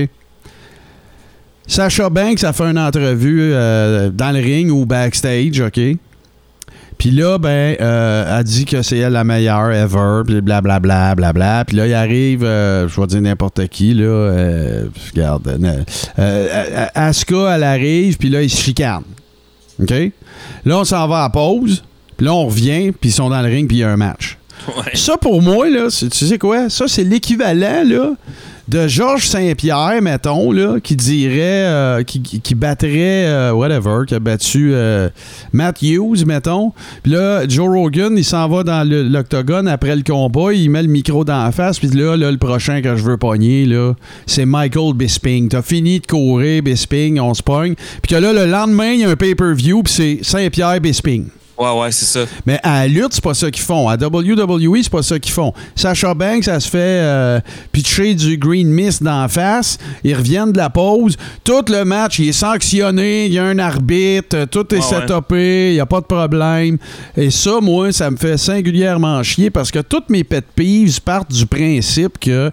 Sacha 1.67 2.09
Banks 2.11 2.45
a 2.45 2.53
fait 2.53 2.65
une 2.65 2.79
entrevue 2.79 3.51
euh, 3.53 4.11
dans 4.11 4.31
le 4.31 4.39
ring 4.41 4.71
ou 4.71 4.87
backstage, 4.87 5.61
OK? 5.61 5.81
Puis 6.99 7.11
là, 7.11 7.39
ben, 7.39 7.77
euh, 7.81 8.39
elle 8.39 8.45
dit 8.45 8.65
que 8.65 8.83
c'est 8.83 8.99
elle 8.99 9.13
la 9.13 9.25
meilleure 9.25 9.71
ever, 9.73 10.23
puis 10.27 10.41
blablabla, 10.41 11.15
blablabla. 11.15 11.65
Puis 11.67 11.77
là, 11.77 11.87
il 11.87 11.95
arrive, 11.95 12.43
euh, 12.43 12.89
je 12.89 13.01
vais 13.01 13.07
dire 13.07 13.21
n'importe 13.21 13.69
qui, 13.69 13.93
là, 13.95 14.05
euh, 14.05 14.87
regarde, 15.15 15.47
euh, 15.49 15.83
euh, 16.19 16.87
Asuka, 16.95 17.55
elle 17.55 17.65
arrive, 17.65 18.17
puis 18.17 18.31
là, 18.31 18.43
il 18.43 18.51
se 18.51 18.63
chicane. 18.63 19.03
OK? 19.81 19.93
Là, 20.65 20.79
on 20.79 20.85
s'en 20.85 21.07
va 21.07 21.25
à 21.25 21.31
pause, 21.31 21.85
puis 22.17 22.27
là, 22.27 22.33
on 22.33 22.47
revient, 22.47 22.93
puis 22.93 23.11
ils 23.11 23.13
sont 23.13 23.29
dans 23.29 23.43
le 23.43 23.49
ring, 23.49 23.69
puis 23.69 23.79
il 23.79 23.81
y 23.81 23.85
a 23.85 23.91
un 23.91 23.97
match. 23.97 24.39
Ouais. 24.69 24.93
Ça, 24.95 25.19
pour 25.19 25.43
moi, 25.43 25.69
là, 25.69 25.89
tu 25.91 26.09
sais 26.11 26.39
quoi? 26.39 26.71
Ça, 26.71 26.87
c'est 26.89 27.05
l'équivalent, 27.05 27.83
là, 27.85 28.13
de 28.69 28.89
Georges 28.89 29.29
Saint-Pierre, 29.29 30.01
mettons, 30.03 30.51
là, 30.51 30.81
qui 30.81 30.97
dirait, 30.97 31.67
euh, 31.67 32.03
qui, 32.03 32.21
qui- 32.21 32.55
battrait, 32.57 33.27
euh, 33.27 33.53
whatever, 33.53 34.01
qui 34.09 34.15
a 34.15 34.19
battu 34.19 34.71
euh, 34.75 35.09
Matt 35.53 35.81
Hughes, 35.83 36.25
mettons. 36.27 36.73
Puis 37.03 37.13
là, 37.13 37.47
Joe 37.49 37.69
Rogan, 37.69 38.15
il 38.17 38.25
s'en 38.25 38.49
va 38.49 38.65
dans 38.65 38.83
l'octogone 38.89 39.69
après 39.69 39.95
le 39.95 40.03
combat, 40.03 40.53
il 40.53 40.69
met 40.71 40.83
le 40.83 40.89
micro 40.89 41.25
dans 41.25 41.45
la 41.45 41.53
face, 41.53 41.79
puis 41.79 41.89
là, 41.89 42.17
là, 42.17 42.31
le 42.33 42.39
prochain 42.39 42.83
que 42.83 42.97
je 42.97 43.03
veux 43.03 43.17
pogner, 43.17 43.67
là, 43.67 43.93
c'est 44.27 44.47
Michael 44.47 44.95
Bisping. 44.95 45.49
T'as 45.49 45.63
fini 45.63 46.01
de 46.01 46.07
courir, 46.07 46.63
Bisping, 46.63 47.21
on 47.21 47.35
se 47.35 47.43
pogne. 47.43 47.75
Puis 48.03 48.15
que 48.15 48.17
là, 48.17 48.33
le 48.33 48.47
lendemain, 48.51 48.93
il 48.93 49.01
y 49.01 49.05
a 49.05 49.11
un 49.11 49.17
pay-per-view, 49.17 49.83
puis 49.85 49.93
c'est 49.93 50.19
Saint-Pierre 50.23 50.81
Bisping. 50.81 51.27
Ouais, 51.59 51.81
ouais, 51.81 51.93
c'est 51.93 52.05
ça. 52.05 52.21
Mais 52.45 52.61
à 52.63 52.81
la 52.81 52.89
lutte, 52.89 53.13
c'est 53.13 53.25
pas 53.25 53.33
ça 53.33 53.51
qu'ils 53.51 53.65
font. 53.65 53.89
À 53.89 53.97
WWE, 53.97 54.79
c'est 54.83 54.91
pas 54.91 55.03
ça 55.03 55.19
qu'ils 55.19 55.33
font. 55.33 55.55
Sacha 55.75 56.13
Banks, 56.13 56.45
ça 56.45 56.61
se 56.61 56.69
fait 56.69 56.79
euh, 56.79 57.41
pitcher 57.73 58.15
du 58.15 58.37
green 58.37 58.69
mist 58.69 59.03
d'en 59.03 59.27
face. 59.29 59.79
Ils 60.05 60.15
reviennent 60.15 60.53
de 60.53 60.59
la 60.59 60.69
pause. 60.69 61.17
Tout 61.45 61.65
le 61.69 61.85
match, 61.85 62.19
il 62.19 62.29
est 62.29 62.33
sanctionné. 62.33 63.27
Il 63.27 63.33
y 63.33 63.39
a 63.39 63.45
un 63.45 63.59
arbitre. 63.59 64.45
Tout 64.51 64.75
est 64.75 64.79
ouais. 64.79 64.83
setupé. 64.83 65.71
Il 65.71 65.75
n'y 65.75 65.81
a 65.81 65.87
pas 65.87 66.01
de 66.01 66.07
problème. 66.07 66.77
Et 67.17 67.31
ça, 67.31 67.59
moi, 67.63 67.91
ça 67.91 68.11
me 68.11 68.17
fait 68.17 68.37
singulièrement 68.37 69.23
chier 69.23 69.51
parce 69.51 69.71
que 69.71 69.79
toutes 69.79 70.11
mes 70.11 70.25
pet 70.25 70.45
peeves 70.55 71.01
partent 71.01 71.33
du 71.33 71.47
principe 71.47 72.19
que 72.19 72.51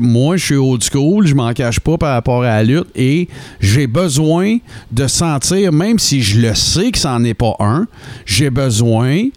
moi, 0.00 0.36
je 0.36 0.44
suis 0.44 0.56
old 0.56 0.82
school. 0.82 1.26
Je 1.26 1.34
m'en 1.34 1.52
cache 1.52 1.80
pas 1.80 1.96
par 1.98 2.12
rapport 2.14 2.42
à 2.42 2.46
la 2.56 2.62
lutte. 2.62 2.88
Et 2.94 3.28
j'ai 3.60 3.86
besoin 3.86 4.58
de 4.92 5.06
sentir, 5.06 5.72
même 5.72 5.98
si 5.98 6.22
je 6.22 6.40
le 6.40 6.54
sais 6.54 6.90
que 6.90 6.98
c'en 6.98 7.22
est 7.24 7.34
pas 7.34 7.54
un, 7.60 7.86
j'ai 8.24 8.50
besoin 8.50 9.28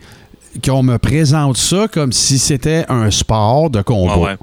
qu'on 0.66 0.84
me 0.84 0.98
présente 0.98 1.58
ça 1.58 1.88
comme 1.92 2.12
si 2.12 2.40
c'était 2.40 2.86
un 2.90 3.10
sport 3.12 3.70
de 3.70 3.82
combat. 3.82 4.18
Ouais. 4.18 4.38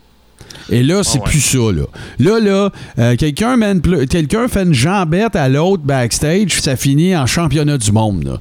Et 0.70 0.82
là, 0.82 1.02
c'est 1.04 1.18
Ah 1.18 1.24
ouais. 1.24 1.30
plus 1.30 1.40
ça, 1.40 1.58
là. 1.58 1.84
Là, 2.18 2.40
là, 2.40 2.70
euh, 2.98 3.14
quelqu'un 3.16 3.56
mène 3.56 3.80
pl- 3.80 4.06
quelqu'un 4.08 4.48
fait 4.48 4.62
une 4.64 4.72
jambette 4.74 5.36
à 5.36 5.48
l'autre 5.48 5.82
backstage, 5.84 6.60
ça 6.60 6.74
finit 6.74 7.14
en 7.16 7.26
championnat 7.26 7.78
du 7.78 7.92
monde, 7.92 8.24
là. 8.24 8.40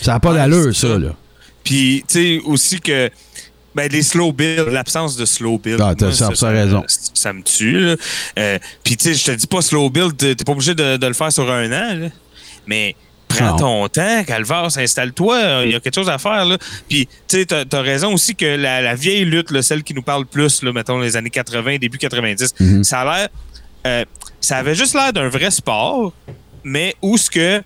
Ça 0.00 0.12
n'a 0.12 0.20
pas 0.20 0.30
Ouais, 0.30 0.36
d'allure, 0.36 0.74
ça, 0.74 0.88
ça. 0.88 0.98
là. 0.98 1.08
Puis, 1.64 2.04
tu 2.06 2.14
sais, 2.38 2.40
aussi 2.44 2.80
que. 2.80 3.10
Ben, 3.74 3.88
les 3.90 4.02
slow 4.02 4.32
builds, 4.32 4.70
l'absence 4.70 5.16
de 5.16 5.24
slow 5.24 5.58
build. 5.58 5.80
Ah, 5.80 5.94
t'as 5.96 6.06
moi, 6.06 6.14
100% 6.14 6.46
raison. 6.52 6.84
Ça, 6.86 7.10
ça 7.14 7.32
me 7.32 7.42
tue. 7.42 7.96
Euh, 8.38 8.58
Puis, 8.84 8.96
tu 8.96 9.04
sais, 9.04 9.14
je 9.14 9.24
te 9.24 9.30
dis 9.32 9.46
pas 9.46 9.62
slow 9.62 9.88
build, 9.88 10.16
t'es 10.16 10.34
pas 10.44 10.52
obligé 10.52 10.74
de, 10.74 10.96
de 10.98 11.06
le 11.06 11.14
faire 11.14 11.32
sur 11.32 11.50
un 11.50 11.66
an, 11.72 11.94
là. 11.98 12.08
Mais 12.66 12.94
prends 13.28 13.52
Non. 13.52 13.56
ton 13.56 13.88
temps, 13.88 14.24
Calvaire, 14.24 14.68
installe-toi, 14.76 15.62
il 15.64 15.70
y 15.72 15.74
a 15.74 15.80
quelque 15.80 15.94
chose 15.94 16.10
à 16.10 16.18
faire, 16.18 16.44
là. 16.44 16.58
Puis, 16.88 17.08
tu 17.26 17.38
sais, 17.38 17.46
t'as 17.46 17.64
as 17.78 17.80
raison 17.80 18.12
aussi 18.12 18.34
que 18.34 18.44
la, 18.44 18.82
la 18.82 18.94
vieille 18.94 19.24
lutte, 19.24 19.50
là, 19.50 19.62
celle 19.62 19.82
qui 19.82 19.94
nous 19.94 20.02
parle 20.02 20.26
plus, 20.26 20.62
là, 20.62 20.72
mettons, 20.72 20.98
les 21.00 21.16
années 21.16 21.30
80, 21.30 21.78
début 21.78 21.96
90, 21.98 22.54
Mhm. 22.60 22.84
ça 22.84 23.00
a 23.00 23.04
l'air. 23.04 23.28
euh, 23.86 24.04
ça 24.40 24.58
avait 24.58 24.74
juste 24.74 24.94
l'air 24.94 25.12
d'un 25.14 25.28
vrai 25.28 25.50
sport, 25.50 26.12
mais 26.62 26.94
où 27.00 27.16
ce 27.16 27.30
que 27.30 27.62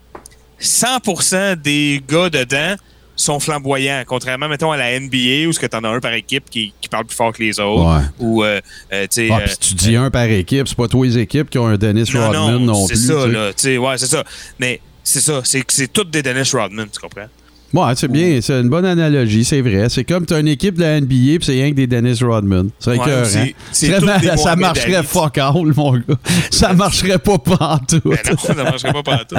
100% 0.60 1.56
des 1.56 2.02
gars 2.08 2.30
dedans 2.30 2.76
sont 3.16 3.40
flamboyants, 3.40 4.02
contrairement, 4.06 4.48
mettons, 4.48 4.70
à 4.72 4.76
la 4.76 4.98
NBA, 5.00 5.48
où 5.48 5.52
ce 5.52 5.58
que 5.58 5.66
t'en 5.66 5.82
as 5.84 5.88
un 5.88 6.00
par 6.00 6.12
équipe 6.12 6.44
qui, 6.50 6.72
qui 6.80 6.88
parle 6.88 7.06
plus 7.06 7.16
fort 7.16 7.32
que 7.32 7.42
les 7.42 7.58
autres, 7.58 7.96
Ouais. 7.96 8.02
ou, 8.18 8.44
euh, 8.44 8.60
euh. 8.92 9.06
Ah, 9.30 9.38
euh, 9.40 9.46
puis 9.46 9.56
tu 9.58 9.74
dis 9.74 9.96
un 9.96 10.10
par 10.10 10.24
équipe, 10.24 10.68
c'est 10.68 10.76
pas 10.76 10.86
tous 10.88 11.02
les 11.04 11.18
équipes 11.18 11.48
qui 11.50 11.58
ont 11.58 11.66
un 11.66 11.76
Dennis 11.78 12.10
non, 12.14 12.26
Rodman 12.26 12.50
non, 12.52 12.60
non, 12.74 12.86
c'est 12.86 12.94
plus. 12.94 13.06
ça, 13.06 13.26
là, 13.26 13.80
ouais, 13.80 13.98
c'est 13.98 14.06
ça. 14.06 14.22
Mais 14.58 14.80
c'est 15.02 15.20
ça, 15.20 15.40
c'est 15.44 15.64
c'est 15.68 15.92
toutes 15.92 16.10
des 16.10 16.22
Dennis 16.22 16.50
Rodman, 16.52 16.88
tu 16.92 17.00
comprends? 17.00 17.28
Ouais, 17.76 17.92
c'est 17.94 18.08
bien, 18.08 18.40
c'est 18.40 18.60
une 18.60 18.68
bonne 18.68 18.86
analogie, 18.86 19.44
c'est 19.44 19.60
vrai. 19.60 19.88
C'est 19.88 20.04
comme 20.04 20.24
t'as 20.24 20.40
une 20.40 20.48
équipe 20.48 20.76
de 20.76 20.82
la 20.82 21.00
NBA 21.00 21.06
puis 21.08 21.38
c'est 21.42 21.52
rien 21.52 21.70
que 21.70 21.76
des 21.76 21.86
Dennis 21.86 22.20
Rodman. 22.22 22.70
C'est 22.78 22.96
Ouais, 22.98 23.54
des 23.70 24.36
ça 24.36 24.56
marcherait 24.56 25.02
fuck 25.02 25.38
all, 25.38 25.72
mon 25.76 25.92
gars. 25.92 26.16
Ça 26.50 26.72
marcherait 26.74 27.18
pas 27.18 27.38
partout. 27.38 28.00
Ben 28.04 28.18
non, 28.30 28.36
ça 28.38 28.54
marcherait 28.54 28.92
pas 28.92 29.02
partout. 29.02 29.36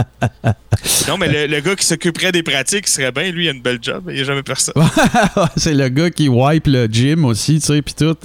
non, 1.07 1.17
mais 1.17 1.27
le, 1.27 1.47
le 1.53 1.61
gars 1.61 1.75
qui 1.75 1.85
s'occuperait 1.85 2.31
des 2.31 2.43
pratiques, 2.43 2.88
serait 2.88 3.11
bien, 3.11 3.31
lui, 3.31 3.45
il 3.45 3.49
a 3.49 3.51
une 3.51 3.61
belle 3.61 3.79
job, 3.81 4.03
il 4.09 4.15
n'y 4.15 4.21
a 4.21 4.23
jamais 4.23 4.43
personne. 4.43 4.75
c'est 5.57 5.73
le 5.73 5.89
gars 5.89 6.09
qui 6.09 6.29
wipe 6.29 6.67
le 6.67 6.85
gym 6.85 7.25
aussi, 7.25 7.59
tu 7.59 7.65
sais, 7.67 7.81
puis 7.81 7.93
tout. 7.93 8.15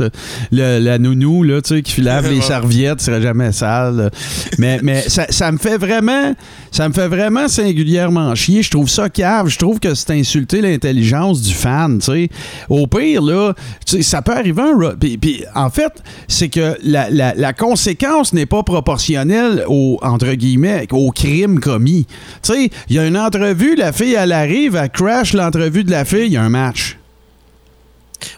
Le, 0.50 0.78
la 0.78 0.98
nounou, 0.98 1.42
là, 1.42 1.62
tu 1.62 1.76
sais, 1.76 1.82
qui 1.82 2.00
lave 2.02 2.30
les 2.30 2.40
serviettes, 2.40 3.00
serait 3.00 3.22
jamais 3.22 3.52
sale. 3.52 4.10
Mais, 4.58 4.80
mais 4.82 5.02
ça, 5.08 5.26
ça 5.30 5.50
me 5.52 5.58
fait 5.58 5.78
vraiment, 5.78 6.34
ça 6.70 6.88
me 6.88 6.94
fait 6.94 7.08
vraiment 7.08 7.48
singulièrement 7.48 8.34
chier. 8.34 8.62
Je 8.62 8.70
trouve 8.70 8.88
ça 8.88 9.08
cave. 9.08 9.48
Je 9.48 9.58
trouve 9.58 9.80
que 9.80 9.94
c'est 10.06 10.18
insulter 10.18 10.60
l'intelligence 10.60 11.42
du 11.42 11.54
fan, 11.54 11.98
tu 11.98 12.06
sais. 12.06 12.28
Au 12.68 12.86
pire, 12.86 13.22
là, 13.22 13.54
ça 13.84 14.22
peut 14.22 14.32
arriver 14.32 14.62
un... 14.62 15.62
en 15.64 15.70
fait, 15.70 15.92
c'est 16.28 16.48
que 16.48 16.76
la, 16.82 17.52
conséquence 17.52 18.32
n'est 18.32 18.46
pas 18.46 18.62
proportionnelle 18.62 19.64
au, 19.68 19.98
entre 20.02 20.32
guillemets, 20.34 20.86
au 20.90 21.10
crime 21.10 21.60
commis. 21.60 22.06
Tu 22.42 22.70
il 22.88 22.96
y 22.96 22.98
a 22.98 23.06
une 23.06 23.16
entrevue, 23.16 23.76
la 23.76 23.92
fille, 23.92 24.14
elle 24.14 24.32
arrive, 24.32 24.76
elle 24.76 24.90
crash 24.90 25.32
l'entrevue 25.32 25.84
de 25.84 25.90
la 25.90 26.04
fille, 26.04 26.26
il 26.26 26.32
y 26.32 26.36
a 26.36 26.42
un 26.42 26.48
match. 26.48 26.98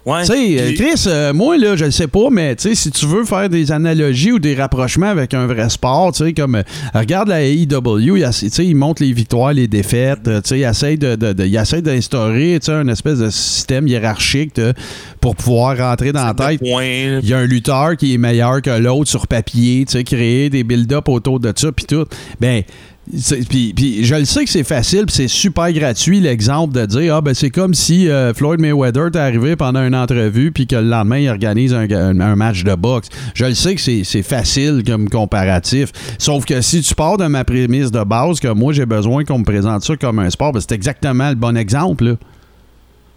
Ouais. 0.07 0.21
Tu 0.25 0.33
sais, 0.33 0.75
Chris, 0.75 1.05
euh, 1.07 1.33
moi, 1.33 1.57
là, 1.57 1.77
je 1.77 1.85
le 1.85 1.91
sais 1.91 2.07
pas, 2.09 2.29
mais 2.31 2.55
tu 2.57 2.69
sais, 2.69 2.75
si 2.75 2.91
tu 2.91 3.07
veux 3.07 3.25
faire 3.25 3.49
des 3.49 3.73
analogies 3.73 4.33
ou 4.33 4.39
des 4.39 4.55
rapprochements 4.55 5.09
avec 5.09 5.35
un 5.35 5.47
vrai 5.47 5.69
sport, 5.71 6.13
tu 6.13 6.25
sais, 6.25 6.33
comme, 6.33 6.57
euh, 6.57 6.63
regarde 6.95 7.29
la 7.29 7.43
AEW, 7.43 8.17
il, 8.17 8.21
y 8.21 8.25
a- 8.25 8.31
tu 8.33 8.49
sais, 8.51 8.65
il 8.67 8.75
montre 8.75 9.03
les 9.03 9.13
victoires, 9.13 9.53
les 9.53 9.69
défaites, 9.69 10.27
euh, 10.29 10.41
tu 10.41 10.49
sais, 10.51 10.59
il 10.61 10.65
essaie 10.65 10.97
de, 10.97 11.17
de- 11.17 11.33
de- 11.33 11.45
il 11.47 11.57
essaie 11.57 11.83
d'instaurer, 11.83 12.59
tu 12.61 12.67
sais, 12.67 12.73
un 12.73 12.89
espèce 12.89 13.19
de 13.19 13.31
système 13.31 13.87
hiérarchique 13.89 14.57
de- 14.57 14.73
pour 15.21 15.37
pouvoir 15.37 15.77
rentrer 15.79 16.13
dans 16.13 16.25
la 16.27 16.35
tête. 16.35 16.61
Il 17.23 17.29
y 17.29 17.35
a 17.35 17.39
un 17.39 17.47
lutteur 17.47 17.97
qui 17.97 18.15
est 18.15 18.19
meilleur 18.19 18.61
que 18.63 18.71
l'autre 18.71 19.11
sur 19.11 19.27
papier, 19.27 19.85
tu 19.87 19.93
sais, 19.93 20.05
créer 20.05 20.51
des 20.51 20.65
build-up 20.65 21.09
autour 21.09 21.41
de 21.41 21.53
ça, 21.55 21.73
puis 21.73 21.85
tout. 21.87 22.05
Ben, 22.41 22.63
Puis, 23.11 24.05
je 24.05 24.15
le 24.15 24.25
sais 24.25 24.45
que 24.45 24.51
c'est 24.51 24.65
facile, 24.65 25.05
c'est 25.09 25.29
super 25.29 25.71
gratuit 25.73 26.21
l'exemple 26.21 26.75
de 26.75 26.87
dire 26.87 27.17
ah 27.17 27.21
ben 27.21 27.35
c'est 27.35 27.51
comme 27.51 27.75
si 27.75 28.09
euh, 28.09 28.33
Floyd 28.33 28.61
Mayweather 28.61 29.07
est 29.07 29.17
arrivé 29.17 29.57
pendant 29.57 29.85
une 29.87 29.95
entrevue 29.95 30.53
puis 30.53 30.67
que 30.67 30.77
le 30.77 30.89
lendemain 30.89 31.19
il 31.19 31.29
organise 31.29 31.75
un, 31.75 32.37
match 32.37 32.65
de 32.65 32.75
boxe. 32.75 33.09
Je 33.35 33.45
le 33.45 33.55
sais 33.55 33.75
que 33.75 33.81
c'est 33.81 34.23
facile 34.23 34.83
comme 34.87 35.09
comparatif. 35.09 35.93
Sauf 36.19 36.47
que 36.47 36.63
si 36.63 36.81
tu 36.81 36.95
pars 36.95 37.19
de 37.19 37.27
ma 37.27 37.45
prémisse 37.45 37.91
de 37.91 38.03
base 38.03 38.41
que 38.41 38.49
moi 38.49 38.73
j'ai 38.73 38.87
besoin 38.87 39.25
qu'on 39.25 39.39
me 39.39 39.45
présente 39.45 39.85
ça 39.85 39.97
comme 39.97 40.19
un 40.19 40.31
sport, 40.31 40.53
ben, 40.53 40.61
c'est 40.61 40.73
exactement 40.73 41.29
le 41.29 41.37
bon 41.37 41.57
exemple. 41.57 42.17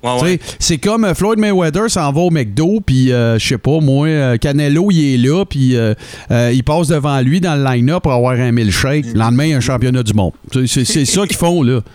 Ouais, 0.03 0.21
ouais. 0.21 0.39
C'est 0.59 0.77
comme 0.77 1.05
euh, 1.05 1.15
Floyd 1.15 1.39
Mayweather 1.39 1.89
s'en 1.89 2.11
va 2.11 2.21
au 2.21 2.29
McDo, 2.29 2.79
puis 2.85 3.11
euh, 3.11 3.39
je 3.39 3.47
sais 3.47 3.57
pas, 3.57 3.79
moi, 3.79 4.07
euh, 4.07 4.37
Canelo, 4.37 4.89
il 4.91 5.15
est 5.15 5.17
là, 5.17 5.43
puis 5.43 5.75
euh, 5.75 5.95
euh, 6.29 6.51
il 6.53 6.63
passe 6.63 6.87
devant 6.87 7.19
lui 7.21 7.41
dans 7.41 7.55
le 7.55 7.63
line-up 7.63 8.03
pour 8.03 8.13
avoir 8.13 8.33
un 8.39 8.51
milkshake. 8.51 9.07
Le 9.07 9.13
lendemain, 9.19 9.45
il 9.45 9.49
y 9.49 9.53
a 9.53 9.57
un 9.57 9.61
championnat 9.61 10.03
du 10.03 10.13
monde. 10.13 10.33
C'est 10.67 10.85
ça 11.05 11.25
qu'ils 11.25 11.35
font, 11.37 11.63
là. 11.63 11.81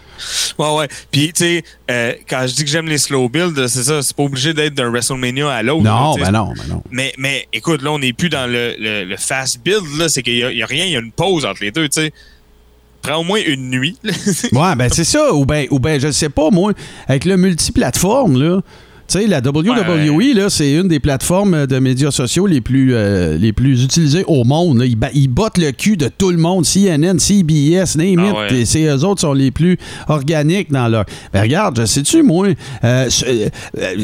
Ouais, 0.58 0.76
ouais. 0.76 0.88
Puis, 1.10 1.32
tu 1.32 1.62
sais, 1.88 2.20
quand 2.28 2.44
je 2.46 2.54
dis 2.54 2.62
que 2.64 2.70
j'aime 2.70 2.86
les 2.86 2.98
slow 2.98 3.28
builds, 3.28 3.66
c'est 3.66 3.82
ça, 3.82 4.02
c'est 4.02 4.14
pas 4.14 4.22
obligé 4.22 4.54
d'être 4.54 4.74
d'un 4.74 4.88
WrestleMania 4.88 5.50
à 5.50 5.62
l'autre. 5.64 5.82
Non, 5.82 6.14
là, 6.16 6.24
ben 6.26 6.30
non, 6.30 6.52
ben 6.56 6.62
non. 6.68 6.82
Mais, 6.92 7.12
mais 7.18 7.48
écoute, 7.52 7.82
là, 7.82 7.90
on 7.90 7.98
n'est 7.98 8.12
plus 8.12 8.28
dans 8.28 8.46
le, 8.46 8.76
le, 8.78 9.04
le 9.04 9.16
fast 9.16 9.60
build, 9.64 9.82
là. 9.98 10.08
C'est 10.08 10.22
qu'il 10.22 10.34
y, 10.34 10.38
y 10.38 10.62
a 10.62 10.66
rien, 10.66 10.84
il 10.84 10.92
y 10.92 10.96
a 10.96 11.00
une 11.00 11.10
pause 11.10 11.44
entre 11.44 11.64
les 11.64 11.72
deux, 11.72 11.88
tu 11.88 12.02
sais. 12.02 12.12
Prends 13.02 13.16
au 13.16 13.24
moins 13.24 13.40
une 13.44 13.70
nuit. 13.70 13.98
Ouais, 14.52 14.76
ben 14.76 14.88
c'est 14.90 15.04
ça. 15.04 15.34
Ou 15.34 15.44
ben, 15.44 15.66
ou 15.70 15.78
ben, 15.78 16.00
je 16.00 16.10
sais 16.10 16.28
pas, 16.28 16.50
moi, 16.50 16.72
avec 17.08 17.24
le 17.24 17.36
multiplateforme, 17.36 18.40
là. 18.40 18.60
Tu 19.08 19.18
sais, 19.20 19.26
la 19.26 19.40
WWE, 19.40 20.34
là, 20.34 20.48
c'est 20.48 20.72
une 20.72 20.88
des 20.88 21.00
plateformes 21.00 21.66
de 21.66 21.78
médias 21.78 22.10
sociaux 22.10 22.46
les 22.46 22.60
plus, 22.60 22.94
euh, 22.94 23.36
les 23.36 23.52
plus 23.52 23.84
utilisées 23.84 24.24
au 24.26 24.44
monde. 24.44 24.78
là. 24.78 24.86
Ils, 24.86 24.96
ils 25.14 25.28
bottent 25.28 25.58
le 25.58 25.70
cul 25.72 25.96
de 25.96 26.08
tout 26.08 26.30
le 26.30 26.38
monde. 26.38 26.64
CNN, 26.64 27.18
CBS, 27.18 27.96
name 27.96 28.18
Ah 28.34 28.44
it. 28.46 28.52
ouais. 28.52 28.64
C'est 28.64 28.84
eux 28.84 29.04
autres 29.04 29.20
sont 29.20 29.32
les 29.34 29.50
plus 29.50 29.76
organiques 30.08 30.70
dans 30.72 30.88
leur. 30.88 31.04
Ben 31.32 31.42
regarde, 31.42 31.78
je 31.80 31.84
sais-tu, 31.86 32.22
moi, 32.22 32.48
euh, 32.84 33.08
euh, 33.28 33.48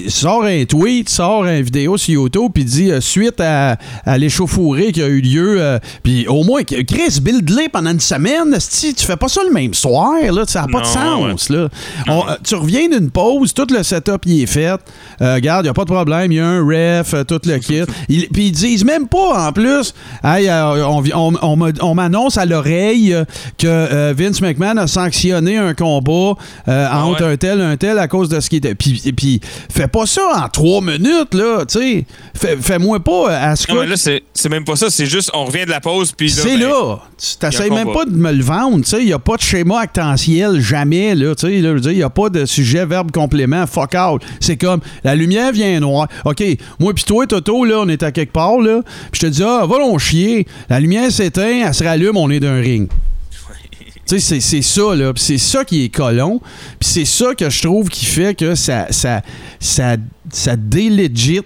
sors 0.08 0.44
un 0.44 0.64
tweet, 0.64 1.08
sors 1.08 1.44
une 1.46 1.62
vidéo 1.62 1.96
sur 1.96 2.14
YouTube, 2.14 2.50
puis 2.52 2.64
dis 2.64 2.90
euh, 2.90 3.00
suite 3.00 3.40
à, 3.40 3.76
à 4.04 4.18
l'échauffourée 4.18 4.92
qui 4.92 5.02
a 5.02 5.06
eu 5.08 5.20
lieu, 5.20 5.56
euh, 5.60 5.78
puis 6.02 6.26
au 6.26 6.44
moins, 6.44 6.62
Chris, 6.64 7.20
build-les 7.22 7.68
pendant 7.68 7.90
une 7.92 8.00
semaine, 8.00 8.54
si 8.58 8.94
tu 8.94 9.04
fais 9.06 9.16
pas 9.16 9.28
ça 9.28 9.40
le 9.46 9.52
même 9.54 9.74
soir, 9.74 10.14
là, 10.32 10.42
ça 10.46 10.62
n'a 10.62 10.66
pas 10.68 10.80
de 10.80 10.86
sens, 10.86 11.48
là. 11.50 11.68
On- 12.08 12.28
euh, 12.28 12.34
tu 12.44 12.54
reviens 12.56 12.88
d'une 12.88 13.10
pause, 13.10 13.54
tout 13.54 13.66
le 13.70 13.82
setup 13.82 14.22
il 14.26 14.42
est 14.42 14.46
fait. 14.46 14.78
Euh, 15.20 15.34
regarde, 15.34 15.64
il 15.64 15.66
n'y 15.66 15.70
a 15.70 15.74
pas 15.74 15.84
de 15.84 15.90
problème, 15.92 16.32
il 16.32 16.36
y 16.36 16.40
a 16.40 16.46
un 16.46 16.60
ref, 16.64 17.14
euh, 17.14 17.24
tout 17.24 17.40
le 17.44 17.58
kit. 17.58 17.82
Il- 18.08 18.28
Puis 18.28 18.46
ils 18.46 18.52
disent 18.52 18.84
même 18.84 19.08
pas, 19.08 19.48
en 19.48 19.52
plus, 19.52 19.94
Hey, 20.24 20.48
euh, 20.48 20.86
on, 20.86 21.02
on- 21.14 21.34
on 21.42 21.56
me- 21.56 21.72
on 21.82 21.94
m'annonce 21.94 22.36
à 22.38 22.44
l'oreille 22.44 23.14
que 23.58 24.12
Vince 24.12 24.40
McMahon 24.40 24.76
a 24.76 24.86
sanctionné 24.86 25.56
un 25.58 25.74
combat 25.74 26.34
euh, 26.68 26.86
Ah 26.90 27.04
entre 27.04 27.24
ouais. 27.24 27.32
un 27.32 27.36
tel 27.36 27.60
un 27.60 27.76
tel 27.76 27.98
à 27.98 28.08
cause 28.08 28.28
de 28.28 28.40
ce 28.40 28.48
qui 28.48 28.56
était. 28.56 28.74
Puis, 28.74 29.40
fais 29.70 29.88
pas 29.88 30.06
ça 30.06 30.22
en 30.44 30.48
trois 30.48 30.80
minutes, 30.80 31.34
là, 31.34 31.64
tu 31.66 31.78
sais. 31.78 32.04
Fais- 32.34 32.56
Fais-moi 32.60 33.00
pas 33.00 33.36
à 33.36 33.56
ce 33.56 33.66
que. 33.66 33.72
là, 33.72 33.96
c'est 33.96 34.48
même 34.48 34.64
pas 34.64 34.76
ça. 34.76 34.90
C'est 34.90 35.06
juste, 35.06 35.30
on 35.34 35.44
revient 35.44 35.64
de 35.64 35.70
la 35.70 35.80
pause, 35.80 36.12
puis 36.12 36.30
C'est 36.30 36.56
ben, 36.56 36.60
là. 36.68 36.98
Tu 37.18 37.36
t'essayes 37.36 37.70
même 37.70 37.86
combat. 37.86 37.98
pas 38.00 38.04
de 38.06 38.14
me 38.16 38.32
le 38.32 38.42
vendre. 38.42 38.84
Il 38.98 39.06
n'y 39.06 39.12
a 39.12 39.18
pas 39.18 39.36
de 39.36 39.42
schéma 39.42 39.80
actentiel, 39.80 40.60
jamais. 40.60 41.14
Là, 41.14 41.34
tu 41.34 41.46
sais, 41.46 41.54
il 41.54 41.96
n'y 41.96 42.02
a 42.02 42.10
pas 42.10 42.28
de 42.30 42.44
sujet, 42.46 42.84
verbe, 42.86 43.10
complément, 43.10 43.66
fuck 43.66 43.94
out. 43.94 44.22
C'est 44.40 44.56
comme 44.56 44.77
la 45.04 45.14
lumière 45.14 45.52
vient 45.52 45.78
noire. 45.80 46.08
OK, 46.24 46.42
moi 46.78 46.92
puis 46.94 47.04
toi, 47.04 47.26
Toto, 47.26 47.64
là, 47.64 47.80
on 47.80 47.88
est 47.88 48.02
à 48.02 48.12
quelque 48.12 48.32
part, 48.32 48.58
là. 48.58 48.80
Puis 49.12 49.20
je 49.22 49.26
te 49.26 49.32
dis, 49.32 49.42
ah, 49.42 49.64
va 49.68 49.78
l'on 49.78 49.98
chier. 49.98 50.46
La 50.68 50.80
lumière 50.80 51.10
s'éteint, 51.10 51.66
elle 51.66 51.74
se 51.74 51.84
rallume, 51.84 52.16
on 52.16 52.30
est 52.30 52.40
d'un 52.40 52.60
ring. 52.60 52.88
Tu 54.06 54.18
sais, 54.20 54.40
c'est- 54.40 54.62
ça, 54.62 54.94
là. 54.94 55.12
C'est 55.16 55.36
ça 55.38 55.64
qui 55.64 55.84
est 55.84 55.88
colon. 55.90 56.40
Puis 56.80 56.88
c'est 56.88 57.04
ça 57.04 57.34
que 57.34 57.50
je 57.50 57.62
trouve 57.62 57.88
qui 57.90 58.06
fait 58.06 58.34
que 58.34 58.54
ça, 58.54 58.86
ça, 58.90 59.20
ça, 59.60 59.96
ça 60.32 60.56
délégite 60.56 61.44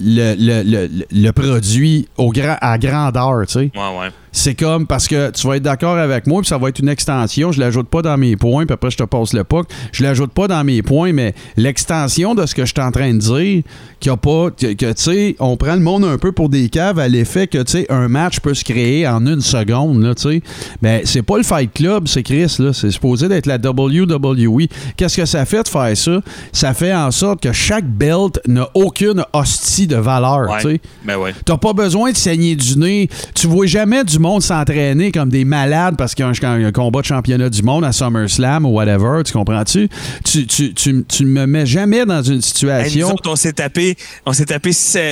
le, 0.00 0.36
le, 0.38 0.62
le, 0.62 1.04
le 1.10 1.30
produit 1.32 2.06
au 2.16 2.30
grand, 2.30 2.56
à 2.60 2.78
grandeur, 2.78 3.44
tu 3.48 3.52
sais. 3.54 3.58
Ouais, 3.74 3.98
ouais. 4.00 4.08
C'est 4.38 4.54
comme 4.54 4.86
parce 4.86 5.08
que 5.08 5.32
tu 5.32 5.48
vas 5.48 5.56
être 5.56 5.64
d'accord 5.64 5.96
avec 5.98 6.28
moi, 6.28 6.42
puis 6.42 6.48
ça 6.48 6.58
va 6.58 6.68
être 6.68 6.78
une 6.78 6.88
extension. 6.88 7.50
Je 7.50 7.58
l'ajoute 7.58 7.88
pas 7.88 8.02
dans 8.02 8.16
mes 8.16 8.36
points, 8.36 8.66
puis 8.66 8.74
après 8.74 8.88
je 8.92 8.96
te 8.96 9.02
passe 9.02 9.32
le 9.32 9.42
puck. 9.42 9.66
Je 9.90 10.04
l'ajoute 10.04 10.30
pas 10.30 10.46
dans 10.46 10.62
mes 10.62 10.80
points, 10.80 11.12
mais 11.12 11.34
l'extension 11.56 12.36
de 12.36 12.46
ce 12.46 12.54
que 12.54 12.64
je 12.64 12.72
suis 12.72 12.80
en 12.80 12.92
train 12.92 13.12
de 13.14 13.18
dire, 13.18 13.62
qu'il 13.98 14.12
a 14.12 14.16
pas, 14.16 14.50
que, 14.52 14.74
que, 14.74 14.92
tu 14.92 15.02
sais, 15.02 15.36
on 15.40 15.56
prend 15.56 15.74
le 15.74 15.80
monde 15.80 16.04
un 16.04 16.18
peu 16.18 16.30
pour 16.30 16.48
des 16.50 16.68
caves 16.68 17.00
à 17.00 17.08
l'effet 17.08 17.48
que 17.48 17.58
tu 17.58 17.72
sais, 17.72 17.86
un 17.90 18.06
match 18.06 18.38
peut 18.38 18.54
se 18.54 18.62
créer 18.62 19.08
en 19.08 19.26
une 19.26 19.40
seconde, 19.40 20.00
là, 20.04 20.14
tu 20.14 20.22
sais. 20.30 20.42
Mais 20.82 21.02
c'est 21.04 21.22
pas 21.22 21.36
le 21.38 21.42
Fight 21.42 21.72
Club, 21.74 22.06
c'est 22.06 22.22
Chris, 22.22 22.54
là. 22.60 22.72
C'est 22.72 22.92
supposé 22.92 23.26
d'être 23.26 23.46
la 23.46 23.56
WWE. 23.56 24.68
Qu'est-ce 24.96 25.16
que 25.16 25.26
ça 25.26 25.46
fait 25.46 25.64
de 25.64 25.68
faire 25.68 25.96
ça? 25.96 26.20
Ça 26.52 26.74
fait 26.74 26.94
en 26.94 27.10
sorte 27.10 27.42
que 27.42 27.52
chaque 27.52 27.88
belt 27.88 28.38
n'a 28.46 28.68
aucune 28.74 29.24
hostie 29.32 29.88
de 29.88 29.96
valeur, 29.96 30.48
Ouais. 30.48 30.62
tu 30.62 30.68
sais. 30.74 30.80
Ben 31.04 31.16
ouais. 31.16 31.34
T'as 31.44 31.56
pas 31.56 31.72
besoin 31.72 32.12
de 32.12 32.16
saigner 32.16 32.54
du 32.54 32.78
nez. 32.78 33.08
Tu 33.34 33.48
vois 33.48 33.66
jamais 33.66 34.04
du 34.04 34.20
monde 34.20 34.27
s'entraîner 34.40 35.12
comme 35.12 35.28
des 35.30 35.44
malades 35.44 35.96
parce 35.96 36.14
qu'il 36.14 36.24
y 36.24 36.28
a 36.28 36.48
un, 36.50 36.64
un 36.64 36.72
combat 36.72 37.00
de 37.00 37.06
championnat 37.06 37.48
du 37.50 37.62
monde 37.62 37.84
à 37.84 37.92
SummerSlam 37.92 38.64
ou 38.66 38.70
whatever. 38.70 39.22
Tu 39.24 39.32
comprends-tu? 39.32 39.88
Tu, 40.24 40.46
tu, 40.46 40.74
tu, 40.74 41.04
tu 41.06 41.24
me 41.24 41.46
mets 41.46 41.66
jamais 41.66 42.04
dans 42.06 42.22
une 42.22 42.36
Hey, 42.36 42.42
situation. 42.42 43.12
autres, 43.14 43.30
on 43.30 43.36
s'est 43.36 43.52
tapé, 43.52 43.96
on 44.26 44.32
s'est 44.32 44.46
tapé 44.46 44.70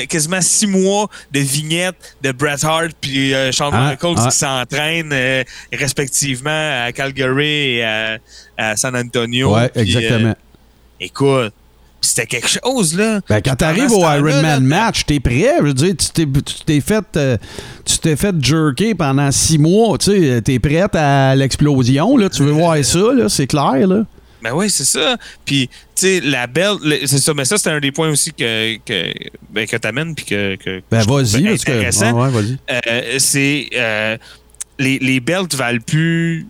quasiment 0.09 0.41
six 0.41 0.67
mois 0.67 1.09
de 1.33 1.41
vignettes 1.41 2.17
de 2.23 2.33
Bret 2.33 2.65
Hart 2.65 2.91
puis 3.01 3.35
euh, 3.35 3.51
Shawn 3.53 3.73
Ah, 3.75 3.91
Michaels 3.91 4.15
ah. 4.19 4.29
qui 4.31 4.37
s'entraînent 4.37 5.13
euh, 5.13 5.43
respectivement 5.73 6.85
à 6.87 6.93
Calgary 6.93 7.77
et 7.77 7.85
à, 7.85 8.19
à 8.57 8.77
San 8.77 8.95
Antonio. 8.97 9.55
ouais, 9.55 9.71
exactement. 9.75 10.31
euh, 10.31 10.35
écoute, 11.01 11.53
c'était 12.07 12.27
quelque 12.27 12.49
chose 12.49 12.97
là. 12.97 13.21
Ben, 13.29 13.41
quand 13.45 13.57
t'arrives 13.57 13.91
au 13.93 14.01
Ironman 14.01 14.43
là, 14.43 14.61
match, 14.61 15.05
t'es 15.07 15.21
prêt. 15.21 15.55
Je 15.61 15.65
veux 15.65 15.75
dire, 15.75 15.95
tu 15.97 16.27
t'es, 16.65 16.81
fait, 16.81 17.05
euh, 17.17 17.37
tu 17.85 17.99
t'es 17.99 18.17
fait 18.17 18.35
jerker 18.43 18.95
pendant 18.95 19.31
six 19.33 19.59
mois. 19.59 19.99
Tu 19.99 20.13
sais, 20.13 20.43
t'es 20.43 20.59
prête 20.59 20.95
à 20.95 21.35
l'explosion. 21.35 22.17
Là. 22.17 22.29
Tu 22.29 22.43
veux 22.43 22.53
voir 22.53 22.83
ça, 22.85 23.13
là, 23.15 23.29
c'est 23.29 23.47
clair. 23.47 23.87
Là. 23.87 24.05
Ben 24.43 24.53
oui, 24.55 24.71
c'est 24.71 24.85
ça. 24.85 25.17
Puis, 25.45 25.69
tu 25.69 25.75
sais, 25.97 26.21
la 26.21 26.47
belle, 26.47 26.77
le- 26.85 27.07
c'est 27.07 27.19
ça. 27.19 27.35
Mais 27.35 27.45
ça, 27.45 27.59
c'est 27.59 27.71
un 27.71 27.81
des 27.81 27.91
points 27.91 28.11
aussi 28.11 28.33
que, 28.33 28.77
que, 28.85 29.13
ben, 29.51 29.67
que 29.67 29.77
t'amènes 29.77 30.15
puis 30.15 30.25
que, 30.25 30.57
que 30.57 30.83
Ben, 30.91 31.01
vas-y. 31.03 31.43
Parce 31.45 31.65
que, 31.65 31.73
intéressant. 31.73 32.13
ouais, 32.13 32.29
ouais, 32.29 32.31
vas-y. 32.43 32.59
Euh, 32.71 33.19
c'est 33.19 33.69
euh, 33.75 34.17
les, 34.79 34.99
les 35.01 35.21
belts 35.21 35.55
valent 35.55 35.81
plus 35.85 36.47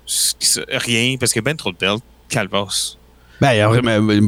rien 0.69 1.17
parce 1.19 1.33
qu'il 1.33 1.41
y 1.41 1.45
a 1.45 1.47
bien 1.47 1.55
trop 1.55 1.71
de 1.73 1.79
belts. 1.79 2.03
Calvas. 2.29 2.97
Ben, 3.41 3.69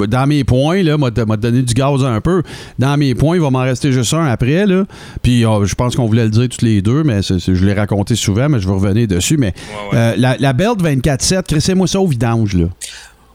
dans 0.09 0.27
mes 0.27 0.45
points, 0.45 0.83
là, 0.83 0.99
m'a 0.99 1.11
m'a 1.27 1.37
donné 1.37 1.63
du 1.63 1.75
gaz 1.75 2.05
un 2.05 2.21
peu. 2.21 2.43
Dans 2.79 2.97
mes 2.97 3.15
points, 3.15 3.37
il 3.37 3.43
va 3.43 3.51
m'en 3.51 3.61
rester 3.63 3.91
juste 3.93 4.13
un 4.15 4.27
après, 4.27 4.67
là. 4.67 4.85
Puis 5.23 5.45
euh, 5.47 5.65
je 5.65 5.75
pense 5.75 5.97
qu'on 5.97 6.07
voulait 6.07 6.25
le 6.25 6.31
dire 6.31 6.49
tous 6.49 6.65
les 6.65 6.83
deux, 6.83 7.05
mais 7.05 7.21
je 7.23 7.65
l'ai 7.65 7.73
raconté 7.75 8.15
souvent, 8.17 8.49
mais 8.49 8.61
je 8.61 8.67
vais 8.69 8.75
revenir 8.75 9.07
dessus. 9.09 9.37
Mais 9.39 9.55
Ouais, 9.93 9.93
ouais. 9.93 9.99
euh, 9.99 10.15
la, 10.19 10.37
la 10.39 10.53
belt 10.53 10.83
24-7, 10.83 11.43
crissez-moi 11.45 11.87
ça 11.87 12.01
au 12.01 12.07
vidange, 12.07 12.55
là. 12.55 12.67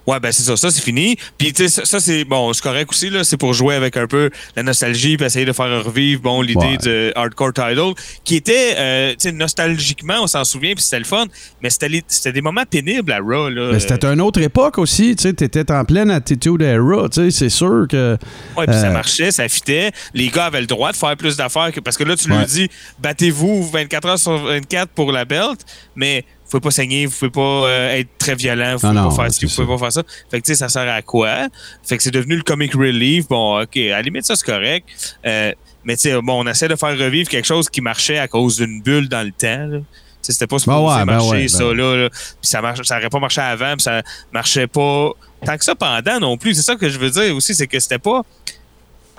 Ouais, 0.07 0.19
ben 0.19 0.31
c'est 0.31 0.43
ça, 0.43 0.57
ça 0.57 0.69
c'est 0.71 0.81
fini. 0.81 1.15
Puis 1.37 1.53
tu 1.53 1.63
sais, 1.63 1.69
ça, 1.69 1.85
ça, 1.85 1.99
c'est 1.99 2.25
bon, 2.25 2.51
c'est 2.53 2.61
correct 2.63 2.89
aussi 2.89 3.09
là, 3.09 3.23
c'est 3.23 3.37
pour 3.37 3.53
jouer 3.53 3.75
avec 3.75 3.95
un 3.97 4.07
peu 4.07 4.29
la 4.55 4.63
nostalgie, 4.63 5.15
puis 5.17 5.25
essayer 5.25 5.45
de 5.45 5.53
faire 5.53 5.83
revivre 5.83 6.21
bon 6.21 6.41
l'idée 6.41 6.59
Ouais. 6.59 6.77
de 6.77 7.13
hardcore 7.15 7.53
title, 7.53 7.93
qui 8.23 8.35
était, 8.35 8.75
euh, 8.77 9.11
tu 9.11 9.15
sais, 9.19 9.31
nostalgiquement, 9.31 10.15
on 10.21 10.27
s'en 10.27 10.43
souvient, 10.43 10.73
puis 10.73 10.83
c'était 10.83 10.99
le 10.99 11.05
fun, 11.05 11.25
mais 11.61 11.69
c'était 11.69 12.31
des 12.31 12.41
moments 12.41 12.65
pénibles 12.69 13.11
à 13.11 13.19
Raw 13.19 13.49
là. 13.49 13.69
Mais 13.73 13.79
c'était 13.79 14.05
une 14.07 14.21
autre 14.21 14.41
époque 14.41 14.77
aussi, 14.77 15.15
tu 15.15 15.23
sais, 15.23 15.33
t'étais 15.33 15.71
en 15.71 15.85
pleine 15.85 16.11
attitude 16.11 16.61
era, 16.61 17.07
tu 17.09 17.21
sais, 17.21 17.31
c'est 17.31 17.49
sûr 17.49 17.85
que... 17.89 18.17
Ouais, 18.57 18.65
puis 18.65 18.75
ça 18.75 18.87
Euh, 18.89 18.91
marchait, 18.93 19.31
ça 19.31 19.47
fitait. 19.47 19.91
Les 20.13 20.29
gars 20.29 20.45
avaient 20.45 20.61
le 20.61 20.67
droit 20.67 20.91
de 20.91 20.97
faire 20.97 21.15
plus 21.15 21.37
d'affaires 21.37 21.71
que 21.71 21.79
parce 21.79 21.97
que 21.97 22.03
là 22.03 22.15
tu 22.15 22.29
Ouais. 22.29 22.37
leur 22.37 22.45
dis 22.45 22.69
battez-vous 22.99 23.69
24 23.69 24.07
heures 24.07 24.19
sur 24.19 24.37
24 24.45 24.89
pour 24.91 25.11
la 25.11 25.25
belt, 25.25 25.59
mais 25.95 26.25
pouvez 26.59 26.61
pas 26.61 26.71
saigner, 26.71 27.05
vous 27.05 27.15
pouvez 27.17 27.31
pas 27.31 27.41
euh, 27.67 27.95
être 27.97 28.09
très 28.17 28.35
violent, 28.35 28.75
vous 28.77 28.87
Non, 28.87 28.93
pouvez 28.93 29.01
non, 29.01 29.09
pas 29.15 29.23
faire 29.23 29.33
ci, 29.33 29.45
vous 29.45 29.55
pouvez 29.55 29.67
pas 29.67 29.77
faire 29.77 29.91
ça. 29.91 30.03
Fait 30.29 30.39
que 30.39 30.45
tu 30.45 30.51
sais 30.53 30.57
ça 30.57 30.69
sert 30.69 30.91
à 30.91 31.01
quoi? 31.01 31.47
Fait 31.83 31.97
que 31.97 32.03
c'est 32.03 32.11
devenu 32.11 32.35
le 32.35 32.43
comic 32.43 32.73
relief. 32.73 33.27
Bon, 33.27 33.61
OK, 33.61 33.75
à 33.77 33.89
la 33.89 34.01
limite 34.01 34.25
ça 34.25 34.35
c'est 34.35 34.45
correct. 34.45 34.87
Euh, 35.25 35.51
mais 35.83 35.95
tu 35.95 36.09
sais 36.09 36.21
bon, 36.21 36.43
on 36.43 36.47
essaie 36.47 36.67
de 36.67 36.75
faire 36.75 36.97
revivre 36.97 37.29
quelque 37.29 37.45
chose 37.45 37.69
qui 37.69 37.81
marchait 37.81 38.17
à 38.19 38.27
cause 38.27 38.57
d'une 38.57 38.81
bulle 38.81 39.09
dans 39.09 39.23
le 39.25 39.31
temps. 39.31 39.67
là. 39.67 39.79
C'était 40.21 40.47
pas 40.47 40.57
supposé 40.59 40.77
Ben 40.77 40.83
ouais, 40.99 41.05
ben 41.05 41.05
marcher, 41.05 41.29
ouais, 41.31 41.41
ben 41.41 41.47
ça, 41.49 41.67
ouais. 41.67 41.75
là, 41.75 41.95
là. 42.03 42.09
Puis 42.09 42.37
ça 42.41 42.61
marche, 42.61 42.81
ça 42.83 42.97
aurait 42.97 43.09
pas 43.09 43.19
marché 43.19 43.41
avant, 43.41 43.73
puis 43.73 43.83
ça 43.83 44.01
marchait 44.31 44.67
pas 44.67 45.09
tant 45.45 45.57
que 45.57 45.65
ça 45.65 45.75
pendant 45.75 46.19
non 46.19 46.37
plus. 46.37 46.53
C'est 46.53 46.61
ça 46.61 46.75
que 46.75 46.87
je 46.89 46.97
veux 46.97 47.09
dire 47.09 47.35
aussi, 47.35 47.53
c'est 47.53 47.67
que 47.67 47.79
c'était 47.79 47.99
pas 47.99 48.21
tu 48.45 48.53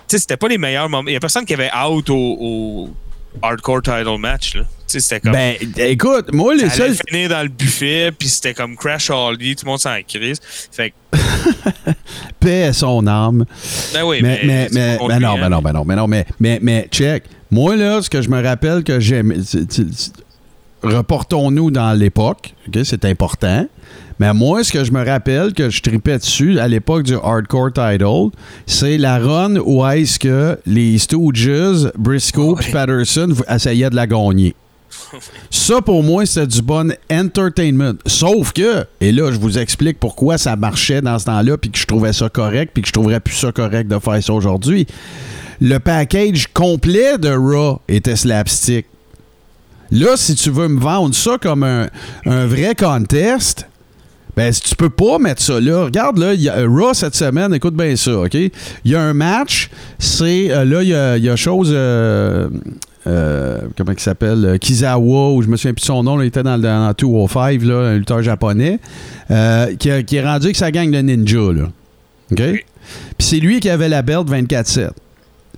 sais, 0.08 0.18
c'était 0.18 0.36
pas 0.36 0.48
les 0.48 0.58
meilleurs 0.58 0.88
moments. 0.88 1.08
Il 1.08 1.14
y 1.14 1.16
a 1.16 1.20
personne 1.20 1.44
qui 1.46 1.54
avait 1.54 1.70
out 1.74 2.08
au, 2.10 2.36
au 2.40 2.90
hardcore 3.42 3.82
title 3.82 4.18
match, 4.18 4.54
là. 4.54 4.62
C'était 4.86 5.20
comme. 5.20 5.32
Ben, 5.32 5.56
écoute, 5.78 6.32
moi, 6.32 6.54
les 6.54 6.68
seuls... 6.70 6.94
finir 7.08 7.28
dans 7.30 7.42
le 7.42 7.48
buffet, 7.48 8.12
puis 8.16 8.28
c'était 8.28 8.54
comme 8.54 8.76
Crash 8.76 9.10
Holly, 9.10 9.56
tout 9.56 9.64
le 9.64 9.70
monde 9.70 9.80
s'en 9.80 9.96
crise. 10.06 10.38
Fait 10.70 10.90
que, 10.90 10.94
paix 12.40 12.64
à 12.64 12.72
son 12.72 13.06
âme. 13.06 13.44
ben 13.92 14.02
oui, 14.04 14.18
mais, 14.22 14.40
mais, 14.44 14.68
c'est 14.70 14.74
mais, 14.74 14.80
mais 14.80 14.92
non, 14.92 14.98
contre 14.98 15.14
lui, 15.14 15.20
mais 15.20 15.26
hein. 15.26 15.48
non, 15.48 15.62
mais 15.62 15.72
non, 15.72 15.84
mais 15.84 15.96
non, 15.96 16.06
mais, 16.06 16.26
mais, 16.40 16.58
mais 16.62 16.88
check. 16.90 17.24
Moi, 17.50 17.76
là, 17.76 18.02
ce 18.02 18.10
que 18.10 18.20
je 18.22 18.28
me 18.28 18.42
rappelle 18.42 18.82
que 18.84 19.00
j'aime. 19.00 19.32
reportons-nous 20.82 21.70
dans 21.70 21.92
l'époque. 21.98 22.54
OK, 22.68 22.80
c'est 22.84 23.04
important. 23.04 23.66
Mais 24.20 24.32
moi, 24.32 24.62
ce 24.62 24.70
que 24.72 24.84
je 24.84 24.92
me 24.92 25.04
rappelle 25.04 25.52
que 25.54 25.70
je 25.70 25.82
tripais 25.82 26.18
dessus 26.18 26.58
à 26.60 26.68
l'époque 26.68 27.02
du 27.02 27.14
Hardcore 27.14 27.72
Title, 27.72 28.28
c'est 28.66 28.96
la 28.96 29.18
run 29.18 29.56
où 29.56 29.84
est-ce 29.86 30.18
que 30.20 30.56
les 30.66 30.98
Stooges, 30.98 31.90
Briscoe 31.98 32.56
et 32.60 32.70
Patterson 32.70 33.28
v- 33.30 33.42
essayaient 33.48 33.90
de 33.90 33.96
la 33.96 34.06
gagner. 34.06 34.54
Ça, 35.50 35.80
pour 35.80 36.02
moi, 36.02 36.26
c'était 36.26 36.46
du 36.46 36.62
bon 36.62 36.94
entertainment. 37.10 37.94
Sauf 38.06 38.52
que, 38.52 38.86
et 39.00 39.12
là, 39.12 39.30
je 39.32 39.38
vous 39.38 39.58
explique 39.58 39.98
pourquoi 39.98 40.38
ça 40.38 40.56
marchait 40.56 41.00
dans 41.00 41.18
ce 41.18 41.26
temps-là, 41.26 41.56
puis 41.56 41.70
que 41.70 41.78
je 41.78 41.86
trouvais 41.86 42.12
ça 42.12 42.28
correct, 42.28 42.70
puis 42.74 42.82
que 42.82 42.88
je 42.88 42.92
trouverais 42.92 43.20
plus 43.20 43.34
ça 43.34 43.52
correct 43.52 43.88
de 43.88 43.98
faire 43.98 44.22
ça 44.22 44.32
aujourd'hui. 44.32 44.86
Le 45.60 45.78
package 45.78 46.48
complet 46.52 47.18
de 47.18 47.30
Raw 47.30 47.80
était 47.88 48.16
slapstick. 48.16 48.86
Là, 49.90 50.16
si 50.16 50.34
tu 50.34 50.50
veux 50.50 50.68
me 50.68 50.80
vendre 50.80 51.14
ça 51.14 51.38
comme 51.40 51.62
un, 51.62 51.88
vrai 52.46 52.74
contest, 52.74 53.68
ben, 54.36 54.52
si 54.52 54.62
tu 54.62 54.74
peux 54.74 54.90
pas 54.90 55.18
mettre 55.18 55.40
ça 55.40 55.60
là, 55.60 55.84
regarde 55.84 56.18
là, 56.18 56.34
y 56.34 56.48
a 56.48 56.64
Raw 56.66 56.92
cette 56.94 57.14
semaine, 57.14 57.54
écoute 57.54 57.74
bien 57.74 57.94
ça, 57.94 58.18
OK? 58.18 58.34
Il 58.34 58.50
y 58.84 58.96
a 58.96 59.00
un 59.00 59.14
match, 59.14 59.70
c'est 60.00 60.50
euh, 60.50 60.64
là, 60.64 60.82
il 60.82 60.88
y 60.88 60.94
a, 60.94 61.16
y 61.16 61.36
chose. 61.36 61.70
euh, 61.72 62.48
euh, 63.06 63.58
comment 63.76 63.92
il 63.92 64.00
s'appelle? 64.00 64.44
euh, 64.44 64.56
Kizawa, 64.58 65.32
ou 65.32 65.42
je 65.42 65.48
me 65.48 65.56
souviens 65.56 65.74
plus 65.74 65.82
de 65.82 65.86
son 65.86 66.02
nom, 66.02 66.16
là, 66.16 66.24
il 66.24 66.28
était 66.28 66.42
dans, 66.42 66.58
dans 66.58 66.92
205, 66.96 67.62
là, 67.62 67.74
un 67.90 67.94
lutteur 67.98 68.22
japonais, 68.22 68.78
euh, 69.30 69.74
qui, 69.76 69.90
a- 69.90 70.02
qui 70.02 70.16
est 70.16 70.24
rendu 70.24 70.46
avec 70.46 70.56
sa 70.56 70.70
gang 70.70 70.90
de 70.90 70.98
ninja, 70.98 71.52
là. 71.52 71.64
OK? 72.32 72.38
Puis 72.42 72.64
c'est 73.26 73.38
lui 73.40 73.60
qui 73.60 73.68
avait 73.70 73.88
la 73.88 74.02
belt 74.02 74.28
24-7. 74.28 74.90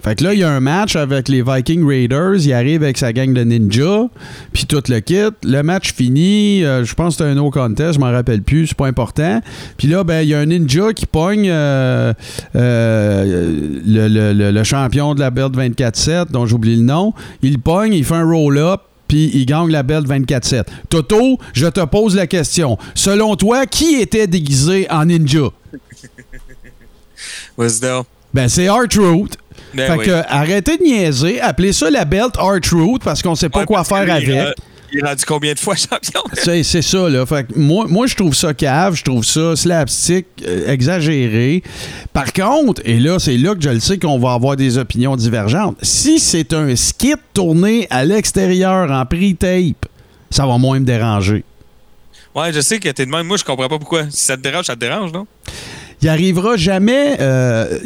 Fait 0.02 0.14
que 0.14 0.24
là, 0.24 0.34
il 0.34 0.40
y 0.40 0.44
a 0.44 0.50
un 0.50 0.60
match 0.60 0.94
avec 0.94 1.28
les 1.28 1.42
Viking 1.42 1.84
Raiders. 1.86 2.36
Il 2.36 2.52
arrive 2.52 2.82
avec 2.84 2.96
sa 2.98 3.12
gang 3.12 3.32
de 3.32 3.42
ninja, 3.42 4.08
puis 4.52 4.64
tout 4.66 4.82
le 4.88 5.00
kit. 5.00 5.16
Le 5.42 5.62
match 5.62 5.92
fini. 5.94 6.64
euh, 6.64 6.84
je 6.84 6.94
pense 6.94 7.16
que 7.16 7.24
c'était 7.24 7.30
un 7.30 7.34
no 7.34 7.50
contest, 7.50 7.94
je 7.94 7.98
m'en 7.98 8.12
rappelle 8.12 8.42
plus, 8.42 8.68
c'est 8.68 8.76
pas 8.76 8.86
important. 8.86 9.40
Puis 9.76 9.88
là, 9.88 10.04
ben, 10.04 10.20
il 10.22 10.28
y 10.28 10.34
a 10.34 10.38
un 10.38 10.46
ninja 10.46 10.92
qui 10.92 11.06
pogne 11.06 11.48
euh, 11.50 12.12
euh, 12.54 13.80
le, 13.84 14.08
le- 14.08 14.32
le- 14.32 14.50
le 14.52 14.64
champion 14.64 15.14
de 15.14 15.20
la 15.20 15.30
belt 15.30 15.54
24-7, 15.56 16.30
dont 16.30 16.46
j'oublie 16.46 16.76
le 16.76 16.82
nom. 16.82 17.12
Il 17.42 17.58
pogne, 17.58 17.92
il 17.94 18.04
fait 18.04 18.14
un 18.14 18.24
roll-up. 18.30 18.82
Puis 19.08 19.30
il 19.34 19.46
gagne 19.46 19.70
la 19.70 19.84
belt 19.84 20.04
24-7. 20.08 20.64
Toto, 20.88 21.38
je 21.52 21.68
te 21.68 21.84
pose 21.84 22.16
la 22.16 22.26
question. 22.26 22.76
Selon 22.96 23.36
toi, 23.36 23.64
qui 23.66 23.94
était 24.00 24.26
déguisé 24.26 24.88
en 24.90 25.04
ninja? 25.04 25.38
Donc. 27.92 28.06
Ben, 28.34 28.48
c'est 28.48 28.68
R-Truth. 28.68 29.36
Ben 29.76 29.92
fait 29.92 29.98
oui. 29.98 30.06
que 30.06 30.22
arrêtez 30.28 30.76
de 30.78 30.82
niaiser, 30.82 31.40
appelez 31.40 31.72
ça 31.72 31.90
la 31.90 32.04
belt 32.04 32.36
R-Truth 32.36 33.02
parce 33.04 33.22
qu'on 33.22 33.34
sait 33.34 33.48
pas 33.48 33.60
Ouais, 33.60 33.66
quoi 33.66 33.84
faire 33.84 34.04
lui, 34.04 34.10
avec. 34.10 34.54
Il 34.92 35.00
est 35.00 35.02
rendu 35.06 35.24
combien 35.26 35.52
de 35.52 35.58
fois 35.58 35.74
champion? 35.76 36.22
C'est 36.32 36.62
c'est 36.62 36.82
ça, 36.82 37.08
là. 37.08 37.26
Fait 37.26 37.44
que 37.44 37.58
moi, 37.58 37.86
moi, 37.88 38.06
je 38.06 38.14
trouve 38.14 38.34
ça 38.34 38.54
cave, 38.54 38.94
je 38.94 39.02
trouve 39.02 39.24
ça 39.24 39.56
slapstick, 39.56 40.26
euh, 40.46 40.72
exagéré. 40.72 41.62
Par 42.12 42.32
contre, 42.32 42.82
et 42.84 42.98
là, 42.98 43.18
c'est 43.18 43.36
là 43.36 43.54
que 43.54 43.62
je 43.62 43.70
le 43.70 43.80
sais 43.80 43.98
qu'on 43.98 44.18
va 44.18 44.32
avoir 44.34 44.56
des 44.56 44.78
opinions 44.78 45.16
divergentes. 45.16 45.76
Si 45.82 46.18
c'est 46.20 46.52
un 46.52 46.74
skit 46.76 47.14
tourné 47.34 47.86
à 47.90 48.04
l'extérieur 48.04 48.90
en 48.90 49.04
pre-tape, 49.04 49.86
ça 50.30 50.46
va 50.46 50.56
moins 50.56 50.78
me 50.78 50.84
déranger. 50.84 51.44
Ouais, 52.34 52.52
je 52.52 52.60
sais 52.60 52.78
que 52.78 52.88
t'es 52.90 53.06
de 53.06 53.10
même. 53.10 53.26
Moi, 53.26 53.38
je 53.38 53.44
comprends 53.44 53.68
pas 53.68 53.78
pourquoi. 53.78 54.04
Si 54.10 54.24
ça 54.24 54.36
te 54.36 54.42
dérange, 54.42 54.66
ça 54.66 54.74
te 54.74 54.80
dérange, 54.80 55.12
non? 55.12 55.26
Il 56.02 56.08
arrivera 56.08 56.56
jamais, 56.56 57.16
euh, 57.20 57.78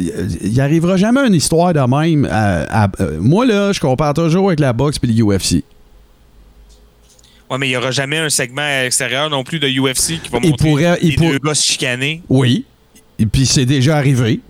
il 0.43 0.61
arrivera 0.61 0.97
jamais 0.97 1.27
une 1.27 1.35
histoire 1.35 1.73
de 1.73 1.81
même. 1.81 2.27
à- 2.31 2.85
à- 2.85 2.91
euh, 3.01 3.19
moi, 3.21 3.47
là, 3.47 3.73
je 3.73 3.81
compare 3.81 4.15
toujours 4.15 4.49
avec 4.49 4.61
la 4.61 4.73
boxe 4.73 4.99
et 5.03 5.07
le 5.07 5.13
UFC. 5.23 5.63
Ouais, 7.51 7.59
mais 7.59 7.69
il 7.69 7.73
y 7.73 7.77
aura 7.77 7.91
jamais 7.91 8.19
un 8.19 8.29
segment 8.31 8.63
à 8.63 8.83
l'extérieur 8.83 9.29
non 9.31 9.43
plus 9.45 9.59
de 9.59 9.69
UFC 9.69 10.21
qui 10.23 10.29
va 10.31 10.39
Il 10.43 10.51
montrer 10.51 10.69
pourrait- 10.69 10.99
il 11.03 11.17
pour- 11.17 11.31
deux 11.31 11.39
gars 11.39 11.55
se 11.55 11.67
chicaner. 11.67 12.23
Oui. 12.29 12.65
Et 13.19 13.27
puis 13.27 13.45
c'est 13.47 13.67
déjà 13.67 13.97
arrivé. 13.97 14.41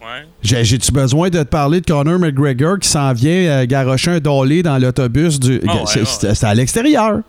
Ouais. 0.00 0.26
J'ai-tu 0.42 0.90
besoin 0.92 1.28
de 1.30 1.38
te 1.38 1.44
parler 1.48 1.80
de 1.80 1.86
Conor 1.86 2.18
McGregor 2.18 2.78
qui 2.80 2.88
s'en 2.88 3.12
vient 3.12 3.30
euh, 3.30 3.66
garrocher 3.66 4.10
un 4.12 4.18
dolé 4.18 4.62
dans 4.62 4.78
l'autobus 4.78 5.38
du. 5.38 5.60
Ah 5.68 5.74
ouais, 5.76 5.80
C'est- 5.86 6.26
ouais. 6.26 6.44
À 6.48 6.54
l'extérieur. 6.54 7.20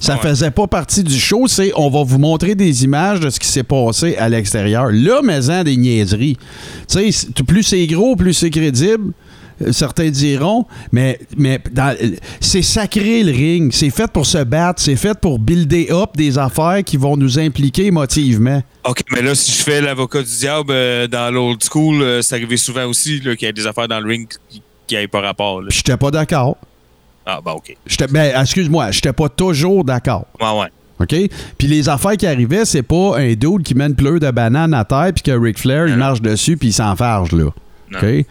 Ça 0.00 0.14
ouais. 0.14 0.20
faisait 0.20 0.50
pas 0.50 0.66
partie 0.66 1.02
du 1.02 1.18
show, 1.18 1.46
c'est 1.46 1.72
on 1.74 1.90
va 1.90 2.02
vous 2.02 2.18
montrer 2.18 2.54
des 2.54 2.84
images 2.84 3.20
de 3.20 3.30
ce 3.30 3.40
qui 3.40 3.48
s'est 3.48 3.62
passé 3.62 4.16
à 4.16 4.28
l'extérieur. 4.28 4.88
Là, 4.92 5.20
mais 5.22 5.50
en 5.50 5.64
des 5.64 5.76
niaiseries. 5.76 6.36
Tu 6.88 7.12
sais, 7.12 7.42
plus 7.46 7.62
c'est 7.62 7.86
gros, 7.86 8.16
plus 8.16 8.34
c'est 8.34 8.50
crédible. 8.50 9.12
Euh, 9.62 9.72
Certains 9.72 10.10
diront, 10.10 10.66
mais, 10.92 11.18
mais 11.36 11.60
euh, 11.78 11.94
c'est 12.40 12.62
sacré 12.62 13.22
le 13.22 13.32
ring. 13.32 13.72
C'est 13.72 13.90
fait 13.90 14.10
pour 14.10 14.26
se 14.26 14.38
battre. 14.44 14.82
C'est 14.82 14.96
fait 14.96 15.18
pour 15.18 15.38
builder 15.38 15.88
up 15.90 16.10
des 16.14 16.38
affaires 16.38 16.82
qui 16.84 16.96
vont 16.96 17.16
nous 17.16 17.38
impliquer 17.38 17.86
émotivement. 17.86 18.62
OK, 18.84 19.02
mais 19.12 19.22
là, 19.22 19.34
si 19.34 19.50
je 19.52 19.62
fais 19.62 19.80
l'avocat 19.80 20.22
du 20.22 20.36
diable 20.38 20.70
euh, 20.70 21.06
dans 21.06 21.32
l'old 21.32 21.62
school, 21.62 22.02
euh, 22.02 22.22
c'est 22.22 22.34
arrivé 22.34 22.56
souvent 22.56 22.84
aussi 22.86 23.20
qu'il 23.20 23.42
y 23.42 23.46
a 23.46 23.52
des 23.52 23.66
affaires 23.66 23.88
dans 23.88 24.00
le 24.00 24.08
ring 24.08 24.28
qui 24.86 24.94
n'avaient 24.94 25.08
pas 25.08 25.20
rapport. 25.20 25.60
Puis 25.68 25.78
j'étais 25.78 25.96
pas 25.96 26.10
d'accord. 26.10 26.56
Ah, 27.26 27.40
bah, 27.44 27.54
OK. 27.54 27.76
Ben, 28.10 28.40
excuse-moi, 28.40 28.92
j'étais 28.92 29.12
pas 29.12 29.28
toujours 29.28 29.84
d'accord. 29.84 30.26
Ouais, 30.40 30.60
ouais. 30.60 30.68
OK? 30.98 31.30
Puis 31.58 31.68
les 31.68 31.88
affaires 31.88 32.16
qui 32.16 32.26
arrivaient, 32.26 32.64
c'est 32.64 32.82
pas 32.82 33.18
un 33.18 33.34
dude 33.34 33.62
qui 33.64 33.74
met 33.74 33.86
une 33.86 33.96
pleure 33.96 34.20
de 34.20 34.30
banane 34.30 34.72
à 34.72 34.84
terre 34.84 35.10
puis 35.14 35.22
que 35.22 35.32
Ric 35.32 35.58
Flair, 35.58 35.88
il 35.88 35.96
marche 35.96 36.22
dessus 36.22 36.56
puis 36.56 36.68
il 36.68 36.72
s'enfarge, 36.72 37.32
là. 37.32 37.50
Non. 37.90 37.98
OK? 37.98 38.24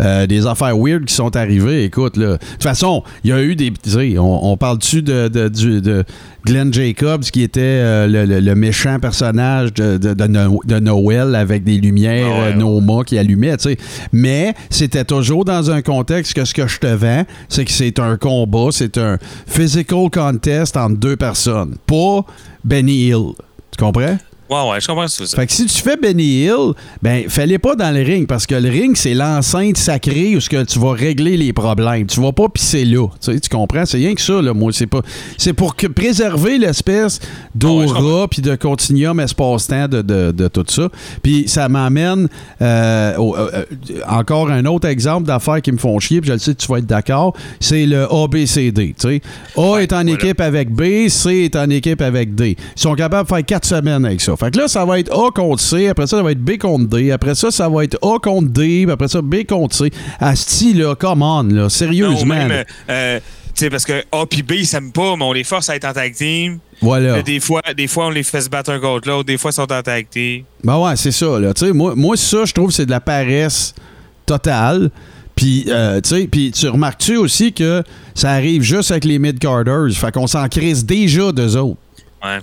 Euh, 0.00 0.26
des 0.26 0.46
affaires 0.46 0.76
weird 0.78 1.04
qui 1.06 1.14
sont 1.14 1.34
arrivées, 1.36 1.84
écoute, 1.84 2.16
là. 2.16 2.32
De 2.32 2.36
toute 2.36 2.62
façon, 2.62 3.02
il 3.24 3.30
y 3.30 3.32
a 3.32 3.42
eu 3.42 3.56
des. 3.56 3.72
On, 4.18 4.52
on 4.52 4.56
parle-tu 4.56 5.02
de, 5.02 5.26
de, 5.28 5.48
du- 5.48 5.80
de 5.80 6.04
Glenn 6.46 6.72
Jacobs, 6.72 7.22
qui 7.24 7.42
était 7.42 7.60
euh, 7.62 8.06
le, 8.06 8.24
le- 8.24 8.38
le 8.40 8.54
méchant 8.54 8.98
personnage 9.00 9.74
de, 9.74 9.96
de, 9.98 10.14
de 10.14 10.26
No- 10.28 10.60
de 10.64 10.78
Noël 10.78 11.34
avec 11.34 11.64
des 11.64 11.78
lumières 11.78 12.26
Ah 12.30 12.40
ouais, 12.42 12.52
euh, 12.52 12.54
Noma 12.54 13.02
qui 13.04 13.18
allumaient, 13.18 13.56
tu 13.56 13.70
sais. 13.70 13.76
Mais 14.12 14.54
c'était 14.70 15.04
toujours 15.04 15.44
dans 15.44 15.70
un 15.70 15.82
contexte 15.82 16.32
que 16.34 16.44
ce 16.44 16.54
que 16.54 16.66
je 16.68 16.78
te 16.78 16.86
vends, 16.86 17.24
c'est 17.48 17.64
que 17.64 17.72
c'est 17.72 17.98
un 17.98 18.16
combat, 18.16 18.68
c'est 18.70 18.98
un 18.98 19.18
physical 19.46 20.10
contest 20.12 20.76
entre 20.76 20.96
deux 20.96 21.16
personnes, 21.16 21.74
pas 21.86 22.24
Benny 22.64 23.08
Hill. 23.08 23.32
Tu 23.76 23.84
comprends? 23.84 24.16
Ouais, 24.50 24.70
ouais, 24.70 24.80
je 24.80 24.86
comprends 24.86 25.06
ce 25.08 25.22
que. 25.24 25.28
Fait 25.28 25.46
que 25.46 25.52
si 25.52 25.66
tu 25.66 25.82
fais 25.82 25.96
Benny 25.96 26.44
Hill, 26.44 26.72
ben, 27.02 27.24
fais-les 27.28 27.58
pas 27.58 27.74
dans 27.74 27.94
le 27.94 28.02
ring 28.02 28.26
parce 28.26 28.46
que 28.46 28.54
le 28.54 28.70
ring, 28.70 28.96
c'est 28.96 29.12
l'enceinte 29.12 29.76
sacrée 29.76 30.36
où 30.36 30.38
que 30.48 30.64
tu 30.64 30.78
vas 30.78 30.92
régler 30.92 31.36
les 31.36 31.52
problèmes. 31.52 32.06
Tu 32.06 32.20
vas 32.20 32.32
pas 32.32 32.48
pisser 32.48 32.84
là. 32.86 33.06
Tu, 33.20 33.32
sais, 33.32 33.40
tu 33.40 33.48
comprends? 33.50 33.84
C'est 33.84 33.98
rien 33.98 34.14
que 34.14 34.20
ça, 34.22 34.40
là, 34.40 34.54
moi. 34.54 34.72
C'est 34.72 34.86
pas. 34.86 35.02
C'est 35.36 35.52
pour 35.52 35.76
que 35.76 35.86
préserver 35.86 36.56
l'espèce 36.56 37.20
d'aura 37.54 38.26
puis 38.28 38.40
de 38.40 38.54
continuum 38.56 39.20
espace-temps 39.20 39.88
de, 39.88 40.00
de- 40.02 40.32
de 40.32 40.48
tout 40.48 40.64
ça. 40.68 40.88
Puis 41.22 41.44
ça 41.48 41.68
m'amène 41.68 42.28
euh, 42.62 43.12
euh, 43.18 43.50
euh, 43.54 43.64
encore 44.08 44.50
un 44.50 44.64
autre 44.64 44.88
exemple 44.88 45.26
d'affaires 45.26 45.60
qui 45.60 45.72
me 45.72 45.78
font 45.78 45.98
chier, 45.98 46.20
puis 46.20 46.28
je 46.28 46.32
le 46.34 46.38
sais 46.38 46.54
que 46.54 46.60
tu 46.60 46.68
vas 46.72 46.78
être 46.78 46.86
d'accord. 46.86 47.34
C'est 47.60 47.84
le 47.84 48.06
ABCD. 48.10 48.94
Tu 48.98 49.08
sais. 49.08 49.20
A 49.56 49.78
est 49.78 49.92
en 49.92 50.02
voilà. 50.04 50.12
équipe 50.12 50.40
avec 50.40 50.70
B, 50.70 51.08
C 51.08 51.30
est 51.44 51.56
en 51.56 51.68
équipe 51.68 52.00
avec 52.00 52.34
D. 52.34 52.56
Ils 52.76 52.80
sont 52.80 52.94
capables 52.94 53.28
de 53.28 53.34
faire 53.34 53.44
quatre 53.44 53.66
semaines 53.66 54.04
avec 54.06 54.20
ça. 54.22 54.36
Fait 54.38 54.52
que 54.52 54.58
là, 54.58 54.68
ça 54.68 54.84
va 54.84 55.00
être 55.00 55.12
A 55.12 55.30
contre 55.32 55.60
C, 55.60 55.88
après 55.88 56.06
ça, 56.06 56.18
ça 56.18 56.22
va 56.22 56.30
être 56.30 56.40
B 56.42 56.58
contre 56.58 56.86
D, 56.86 57.10
après 57.10 57.34
ça, 57.34 57.50
ça 57.50 57.68
va 57.68 57.82
être 57.82 57.98
A 58.02 58.18
contre 58.20 58.48
D, 58.48 58.82
puis 58.84 58.90
après 58.92 59.08
ça, 59.08 59.20
B 59.20 59.44
contre 59.44 59.74
C. 59.74 59.90
Asti, 60.20 60.74
là, 60.74 60.94
come 60.94 61.22
on, 61.22 61.42
là, 61.42 61.62
Non, 61.62 61.68
sérieusement. 61.68 62.34
même, 62.34 62.64
euh, 62.88 63.18
tu 63.18 63.64
sais, 63.64 63.70
parce 63.70 63.84
que 63.84 64.04
A 64.12 64.26
puis 64.26 64.44
B, 64.44 64.52
ils 64.52 64.66
s'aiment 64.66 64.92
pas, 64.92 65.16
mais 65.16 65.24
on 65.24 65.32
les 65.32 65.42
force 65.42 65.68
à 65.70 65.74
être 65.74 65.86
en 65.86 65.92
tag 65.92 66.14
team. 66.14 66.58
Voilà. 66.80 67.20
Des 67.22 67.40
fois, 67.40 67.60
des 67.76 67.88
fois, 67.88 68.06
on 68.06 68.10
les 68.10 68.22
fait 68.22 68.40
se 68.42 68.48
battre 68.48 68.70
un 68.70 68.78
contre 68.78 69.08
l'autre. 69.08 69.24
Des 69.26 69.36
fois, 69.36 69.50
ils 69.50 69.54
sont 69.54 69.72
en 69.72 69.82
tag 69.82 70.06
team. 70.08 70.44
Ben 70.62 70.78
ouais, 70.78 70.94
c'est 70.94 71.10
ça, 71.10 71.40
là. 71.40 71.52
Tu 71.52 71.66
sais, 71.66 71.72
moi, 71.72 71.94
moi, 71.96 72.16
ça, 72.16 72.44
je 72.44 72.52
trouve, 72.52 72.70
c'est 72.70 72.86
de 72.86 72.92
la 72.92 73.00
paresse 73.00 73.74
totale. 74.24 74.90
Puis, 75.34 75.64
euh, 75.68 76.00
tu 76.00 76.10
sais, 76.10 76.28
puis 76.28 76.52
tu 76.52 76.68
remarques-tu 76.68 77.16
aussi 77.16 77.52
que 77.52 77.82
ça 78.14 78.30
arrive 78.30 78.62
juste 78.62 78.92
avec 78.92 79.04
les 79.04 79.18
mid-carders? 79.18 79.90
Fait 79.94 80.12
qu'on 80.12 80.28
s'en 80.28 80.46
crisse 80.48 80.84
déjà 80.84 81.32
d'eux 81.32 81.56
autres. 81.56 81.78
Ouais. 82.24 82.38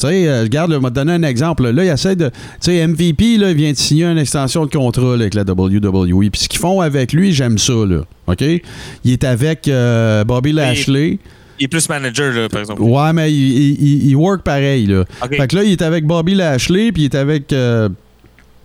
Tu 0.00 0.06
sais, 0.08 0.28
euh, 0.28 0.42
regarde, 0.42 0.70
là, 0.70 0.76
je 0.78 0.82
vais 0.82 0.88
te 0.90 0.94
donner 0.94 1.12
un 1.12 1.22
exemple. 1.22 1.68
Là, 1.70 1.84
il 1.84 1.88
essaie 1.88 2.16
de. 2.16 2.28
Tu 2.28 2.34
sais, 2.60 2.86
MVP, 2.86 3.36
là, 3.36 3.50
il 3.50 3.56
vient 3.56 3.72
de 3.72 3.76
signer 3.76 4.04
une 4.04 4.18
extension 4.18 4.64
de 4.66 4.70
contrat 4.70 5.16
là, 5.16 5.22
avec 5.22 5.34
la 5.34 5.42
WWE. 5.42 6.30
Puis 6.30 6.40
ce 6.42 6.48
qu'ils 6.48 6.60
font 6.60 6.80
avec 6.80 7.12
lui, 7.12 7.32
j'aime 7.32 7.58
ça, 7.58 7.72
là. 7.86 8.02
OK? 8.26 8.40
Il 8.42 9.12
est 9.12 9.24
avec 9.24 9.68
euh, 9.68 10.24
Bobby 10.24 10.52
Lashley. 10.52 11.18
Il 11.58 11.64
est 11.64 11.68
plus 11.68 11.88
manager, 11.90 12.32
là, 12.32 12.48
par 12.48 12.60
exemple. 12.60 12.80
Ouais, 12.82 13.12
mais 13.12 13.30
il, 13.30 13.36
il, 13.52 13.82
il- 13.82 14.06
il 14.08 14.16
work 14.16 14.42
pareil, 14.42 14.86
là. 14.86 15.04
Fait 15.36 15.46
que 15.48 15.56
là, 15.56 15.62
il 15.64 15.72
est 15.72 15.82
avec 15.82 16.06
Bobby 16.06 16.34
Lashley, 16.34 16.90
puis 16.92 17.02
il 17.02 17.04
est 17.06 17.14
avec 17.14 17.52
euh, 17.52 17.90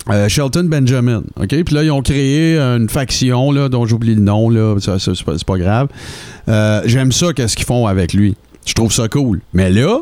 euh, 0.10 0.30
Shelton 0.30 0.64
Benjamin. 0.64 1.24
OK? 1.36 1.48
Puis 1.64 1.76
là, 1.76 1.84
ils 1.84 1.92
ont 1.92 2.02
créé 2.02 2.58
une 2.58 2.88
faction, 2.88 3.52
là, 3.52 3.68
dont 3.68 3.86
j'oublie 3.86 4.16
le 4.16 4.22
nom, 4.22 4.50
là. 4.50 4.78
Ça, 4.80 4.98
ça, 5.00 5.12
c'est 5.14 5.26
pas, 5.26 5.34
c'est 5.38 5.46
pas 5.48 5.58
grave. 5.58 5.90
Euh, 6.48 6.82
J'aime 6.86 7.12
ça, 7.12 7.34
qu'est-ce 7.34 7.58
qu'ils 7.58 7.66
font 7.66 7.86
avec 7.86 8.14
lui. 8.14 8.36
Je 8.66 8.74
trouve 8.74 8.94
ça 8.94 9.08
cool. 9.10 9.42
Mais 9.54 9.70
là, 9.70 10.00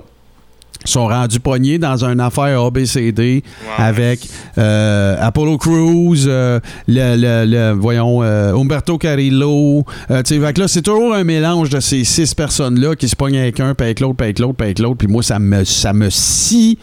sont 0.85 1.07
rendus 1.07 1.39
pognés 1.39 1.77
dans 1.79 2.03
une 2.05 2.19
affaire 2.19 2.61
ABCD 2.61 3.43
avec 3.77 4.27
euh, 4.57 5.15
Apollo 5.19 5.57
Crews, 5.57 6.27
euh, 6.27 6.59
le, 6.87 7.15
le- 7.15 7.45
le- 7.49 7.71
voyons, 7.71 8.21
euh, 8.23 8.53
Umberto 8.55 8.97
Carrillo. 8.97 9.83
Euh, 10.11 10.23
fait 10.23 10.53
que 10.53 10.59
là, 10.61 10.67
c'est 10.67 10.81
toujours 10.81 11.13
un 11.13 11.23
mélange 11.23 11.69
de 11.69 11.79
ces 11.79 12.03
six 12.03 12.33
personnes-là 12.33 12.95
qui 12.95 13.07
se 13.07 13.15
pognent 13.15 13.37
avec 13.37 13.59
un, 13.59 13.73
puis 13.73 13.85
avec 13.85 13.99
l'autre, 13.99 14.15
puis 14.17 14.25
avec 14.25 14.39
l'autre, 14.39 14.55
puis 14.57 14.65
avec 14.65 14.79
l'autre. 14.79 14.97
Puis 14.97 15.07
moi, 15.07 15.23
ça 15.23 15.39
me, 15.39 15.63
ça 15.63 15.93
me 15.93 16.09
scie 16.09 16.77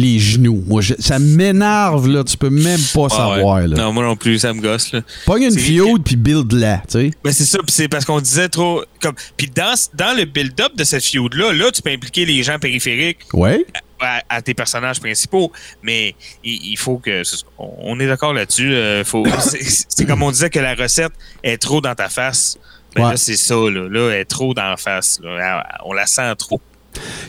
les 0.00 0.18
genoux. 0.18 0.62
Moi, 0.66 0.80
je- 0.82 0.94
ça 0.98 1.18
m'énerve, 1.18 2.08
là. 2.08 2.24
Tu 2.24 2.36
peux 2.36 2.50
même 2.50 2.80
pas 2.94 3.06
Ah 3.06 3.16
savoir, 3.16 3.56
ouais. 3.56 3.68
là. 3.68 3.76
Non, 3.76 3.92
moi 3.92 4.04
non 4.04 4.16
plus, 4.16 4.38
ça 4.38 4.52
me 4.54 4.60
gosse. 4.60 4.92
Là. 4.92 5.00
Pogne 5.26 5.42
une 5.44 5.58
fiode, 5.58 6.02
puis 6.04 6.16
build-la, 6.16 6.78
tu 6.78 6.92
sais. 6.92 7.10
Ben 7.24 7.32
c'est 7.32 7.44
ça, 7.44 7.58
puis 7.58 7.72
c'est 7.72 7.88
parce 7.88 8.04
qu'on 8.04 8.20
disait 8.20 8.48
trop. 8.48 8.82
comme 9.00 9.14
Puis 9.36 9.50
dans, 9.54 9.74
dans 9.94 10.16
le 10.16 10.24
build-up 10.24 10.76
de 10.76 10.84
cette 10.84 11.04
feud-là, 11.04 11.52
là, 11.52 11.70
tu 11.70 11.82
peux 11.82 11.90
impliquer 11.90 12.24
les 12.24 12.42
gens 12.42 12.58
périphériques 12.58 13.18
Ouais. 13.32 13.64
à, 14.00 14.22
à 14.28 14.42
tes 14.42 14.54
personnages 14.54 15.00
principaux, 15.00 15.52
mais 15.82 16.14
il, 16.44 16.72
il 16.72 16.76
faut 16.76 16.98
que. 16.98 17.22
On 17.58 17.98
est 18.00 18.06
d'accord 18.06 18.32
là-dessus. 18.32 18.72
euh, 18.72 19.04
c'est 19.88 20.06
comme 20.06 20.22
on 20.22 20.30
disait 20.30 20.50
que 20.50 20.58
la 20.60 20.74
recette 20.74 21.12
est 21.42 21.58
trop 21.58 21.80
dans 21.80 21.94
ta 21.94 22.08
face. 22.08 22.58
Ben 22.96 23.04
Ouais. 23.04 23.10
là, 23.12 23.16
c'est 23.16 23.36
ça, 23.36 23.54
là. 23.54 23.88
Là, 23.88 24.10
elle 24.14 24.20
est 24.20 24.24
trop 24.24 24.52
dans 24.52 24.68
la 24.68 24.76
face. 24.76 25.20
là. 25.22 25.64
On 25.84 25.92
la 25.92 26.06
sent 26.06 26.34
trop. 26.36 26.60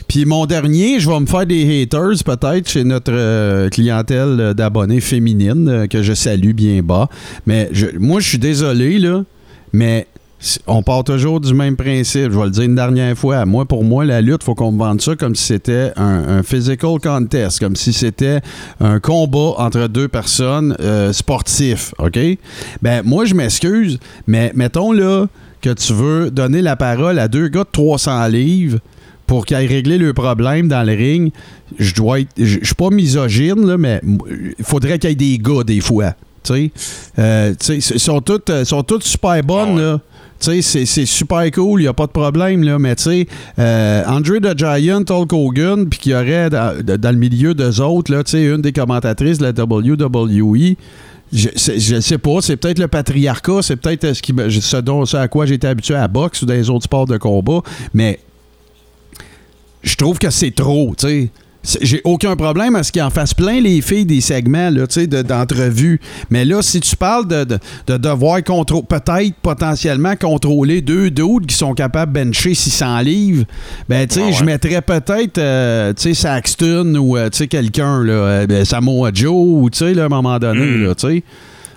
Puis 0.08 0.24
mon 0.24 0.46
dernier, 0.46 1.00
je 1.00 1.08
vais 1.08 1.20
me 1.20 1.26
faire 1.26 1.46
des 1.46 1.82
haters 1.82 2.24
peut-être 2.24 2.68
chez 2.68 2.84
notre 2.84 3.12
euh, 3.12 3.68
clientèle 3.68 4.54
d'abonnés 4.54 5.00
féminines 5.00 5.68
euh, 5.68 5.86
que 5.86 6.02
je 6.02 6.12
salue 6.12 6.52
bien 6.52 6.82
bas. 6.82 7.08
Mais 7.46 7.70
moi, 7.98 8.20
je 8.20 8.28
suis 8.28 8.38
désolé, 8.38 8.98
là, 8.98 9.24
mais 9.72 10.06
on 10.66 10.82
part 10.82 11.04
toujours 11.04 11.40
du 11.40 11.54
même 11.54 11.76
principe. 11.76 12.32
Je 12.32 12.38
vais 12.38 12.44
le 12.44 12.50
dire 12.50 12.64
une 12.64 12.74
dernière 12.74 13.16
fois. 13.16 13.44
Moi, 13.46 13.64
pour 13.64 13.84
moi, 13.84 14.04
la 14.04 14.20
lutte, 14.20 14.42
faut 14.42 14.54
qu'on 14.54 14.72
me 14.72 14.78
vende 14.78 15.00
ça 15.00 15.14
comme 15.16 15.34
si 15.34 15.44
c'était 15.44 15.92
un, 15.96 16.42
physical 16.42 16.98
contest, 17.02 17.60
comme 17.60 17.76
si 17.76 17.92
c'était 17.92 18.40
un 18.80 18.98
combat 18.98 19.54
entre 19.58 19.86
deux 19.86 20.08
personnes 20.08 20.76
euh, 20.80 21.12
sportifs, 21.12 21.94
OK? 21.98 22.18
Ben, 22.80 23.02
moi, 23.04 23.24
je 23.24 23.34
m'excuse, 23.34 23.98
mais 24.26 24.52
mettons 24.54 24.92
là 24.92 25.26
que 25.60 25.70
tu 25.70 25.92
veux 25.92 26.30
donner 26.30 26.60
la 26.60 26.74
parole 26.74 27.18
à 27.18 27.28
deux 27.28 27.48
gars 27.48 27.62
de 27.62 27.70
300 27.70 28.26
livres 28.26 28.78
pour 29.32 29.46
qu'ils 29.46 29.56
aillent 29.56 29.66
régler 29.66 29.96
le 29.96 30.12
problème 30.12 30.68
dans 30.68 30.82
le 30.86 30.92
ring, 30.92 31.32
je 31.78 31.94
dois 31.94 32.20
être. 32.20 32.28
Je 32.36 32.58
suis 32.62 32.74
pas 32.74 32.90
misogyne, 32.90 33.66
là, 33.66 33.78
mais 33.78 33.98
il 34.04 34.62
faudrait 34.62 34.98
qu'il 34.98 35.08
y 35.08 35.12
ait 35.14 35.16
des 35.16 35.38
gars 35.38 35.64
des 35.64 35.80
fois. 35.80 36.12
Euh, 37.18 37.54
ils 37.70 37.80
sont 37.82 38.20
toutes, 38.20 38.50
euh, 38.50 38.66
sont 38.66 38.82
toutes 38.82 39.04
super 39.04 39.42
bonnes, 39.42 39.78
là. 39.80 40.00
Tu 40.38 40.50
sais, 40.50 40.60
c'est- 40.60 40.84
c'est 40.84 41.06
super 41.06 41.50
cool, 41.50 41.80
il 41.80 41.84
n'y 41.84 41.88
a 41.88 41.94
pas 41.94 42.06
de 42.06 42.12
problème, 42.12 42.62
là. 42.62 42.78
Mais 42.78 42.94
tu 42.94 43.04
sais, 43.04 43.26
euh, 43.58 44.02
Andre 44.06 44.38
the 44.52 44.58
Giant, 44.58 45.04
Hulk 45.08 45.32
Hogan, 45.32 45.88
puis 45.88 45.98
qu'il 45.98 46.12
y 46.12 46.14
aurait 46.14 46.50
dans, 46.50 46.76
dans 46.84 47.10
le 47.10 47.16
milieu 47.18 47.54
d'eux 47.54 47.80
autres, 47.80 48.12
là, 48.12 48.22
une 48.34 48.60
des 48.60 48.72
commentatrices 48.72 49.38
de 49.38 49.44
la 49.44 49.52
WWE. 49.52 50.76
Je, 51.32 51.48
je 51.56 52.00
sais 52.00 52.18
pas, 52.18 52.42
c'est 52.42 52.56
peut-être 52.58 52.80
le 52.80 52.88
patriarcat, 52.88 53.62
c'est 53.62 53.76
peut-être 53.76 54.12
ce, 54.12 54.20
qui, 54.20 54.34
ce, 54.60 54.76
dont, 54.76 55.06
ce 55.06 55.16
à 55.16 55.28
quoi 55.28 55.46
j'étais 55.46 55.68
habitué 55.68 55.94
à 55.94 56.00
la 56.02 56.08
boxe 56.08 56.42
ou 56.42 56.46
dans 56.46 56.52
les 56.52 56.68
autres 56.68 56.84
sports 56.84 57.06
de 57.06 57.16
combat, 57.16 57.60
mais 57.94 58.18
je 59.82 59.94
trouve 59.96 60.18
que 60.18 60.30
c'est 60.30 60.54
trop, 60.54 60.94
tu 60.96 61.06
sais. 61.06 61.30
J'ai 61.80 62.00
aucun 62.02 62.34
problème 62.34 62.74
à 62.74 62.82
ce 62.82 62.90
qu'ils 62.90 63.02
en 63.02 63.10
fassent 63.10 63.34
plein 63.34 63.60
les 63.60 63.80
filles 63.82 64.04
des 64.04 64.20
segments 64.20 64.68
sais, 64.88 65.06
de- 65.06 65.22
d'entrevues. 65.22 66.00
Mais 66.28 66.44
là, 66.44 66.60
si 66.60 66.80
tu 66.80 66.96
parles 66.96 67.28
de, 67.28 67.44
de, 67.44 67.58
de 67.86 67.96
devoir 67.98 68.42
contrôler, 68.42 68.82
peut-être 68.88 69.34
potentiellement 69.40 70.16
contrôler 70.16 70.80
deux 70.82 71.08
dudes 71.12 71.46
qui 71.46 71.54
sont 71.54 71.72
capables 71.74 72.12
de 72.12 72.24
bencher 72.24 72.54
600 72.54 72.98
livres, 73.02 73.44
ben 73.88 74.08
tu 74.08 74.14
sais, 74.16 74.24
ouais. 74.24 74.32
je 74.32 74.42
mettrais 74.42 74.82
peut-être 74.82 75.38
euh, 75.38 75.92
tu 75.92 76.02
sais, 76.02 76.14
Saxton 76.14 76.96
ou 76.96 77.16
euh, 77.16 77.30
tu 77.30 77.38
sais, 77.38 77.46
quelqu'un, 77.46 78.02
là, 78.02 78.12
euh, 78.12 78.46
ben, 78.48 78.64
Samoa 78.64 79.12
Joe, 79.14 79.32
ou 79.32 79.70
tu 79.70 79.78
sais, 79.78 79.96
à 80.00 80.06
un 80.06 80.08
moment 80.08 80.40
donné, 80.40 80.66
Mm. 80.66 80.82
là, 80.84 80.94
tu 80.96 81.06
sais. 81.06 81.22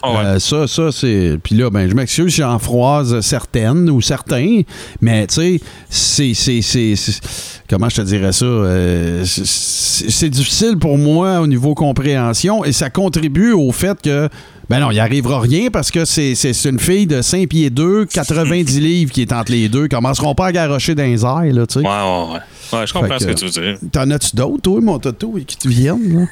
Ah 0.05 0.11
ouais. 0.11 0.25
Euh, 0.25 0.39
ça, 0.39 0.67
ça, 0.67 0.91
c'est. 0.91 1.37
Puis 1.43 1.55
là, 1.55 1.69
ben, 1.69 1.89
je 1.89 1.95
m'excuse 1.95 2.31
si 2.33 2.41
j'en 2.41 2.59
froise 2.59 3.19
certaines 3.21 3.89
ou 3.89 4.01
certains, 4.01 4.61
mais 5.01 5.27
tu 5.27 5.35
sais, 5.35 5.59
c'est- 5.89 6.33
c'est. 6.33 6.61
c'est- 6.61 6.95
c'est- 6.95 7.21
Comment 7.69 7.89
je 7.89 7.95
te 7.97 8.01
dirais 8.01 8.31
ça? 8.31 8.45
Euh, 8.45 9.23
c'est- 9.25 10.29
difficile 10.29 10.77
pour 10.77 10.97
moi 10.97 11.39
au 11.39 11.47
niveau 11.47 11.73
compréhension 11.75 12.63
et 12.63 12.71
ça 12.71 12.89
contribue 12.89 13.51
au 13.53 13.71
fait 13.71 13.99
que. 14.01 14.29
Ben 14.67 14.79
non, 14.79 14.89
il 14.89 14.99
arrivera 14.99 15.39
rien 15.41 15.69
parce 15.71 15.91
que 15.91 16.05
c'est 16.05 16.33
une 16.65 16.79
fille 16.79 17.05
de 17.05 17.21
5 17.21 17.47
pieds 17.47 17.69
2, 17.69 18.05
90 18.05 18.79
livres 18.81 19.11
qui 19.11 19.21
est 19.21 19.31
entre 19.31 19.51
les 19.51 19.69
deux. 19.69 19.87
Commenceront 19.87 20.33
pas 20.33 20.47
à 20.47 20.51
garrocher 20.51 20.95
dans 20.95 21.03
les 21.03 21.23
airs, 21.23 21.53
là, 21.53 21.67
tu 21.67 21.73
sais. 21.75 21.79
Ouais, 21.79 21.85
ouais, 21.85 22.33
ouais. 22.33 22.79
Ouais, 22.79 22.87
je 22.87 22.93
comprends 22.93 23.19
ce 23.19 23.25
que- 23.25 23.31
que 23.33 23.37
tu 23.37 23.45
veux 23.45 23.51
dire. 23.51 23.77
T'en 23.91 24.09
as-tu 24.09 24.35
d'autres, 24.35 24.61
toi, 24.63 24.81
mon 24.81 24.97
toto, 24.97 25.35
qui 25.45 25.55
te 25.57 25.67
viennent, 25.67 26.21
là? 26.21 26.25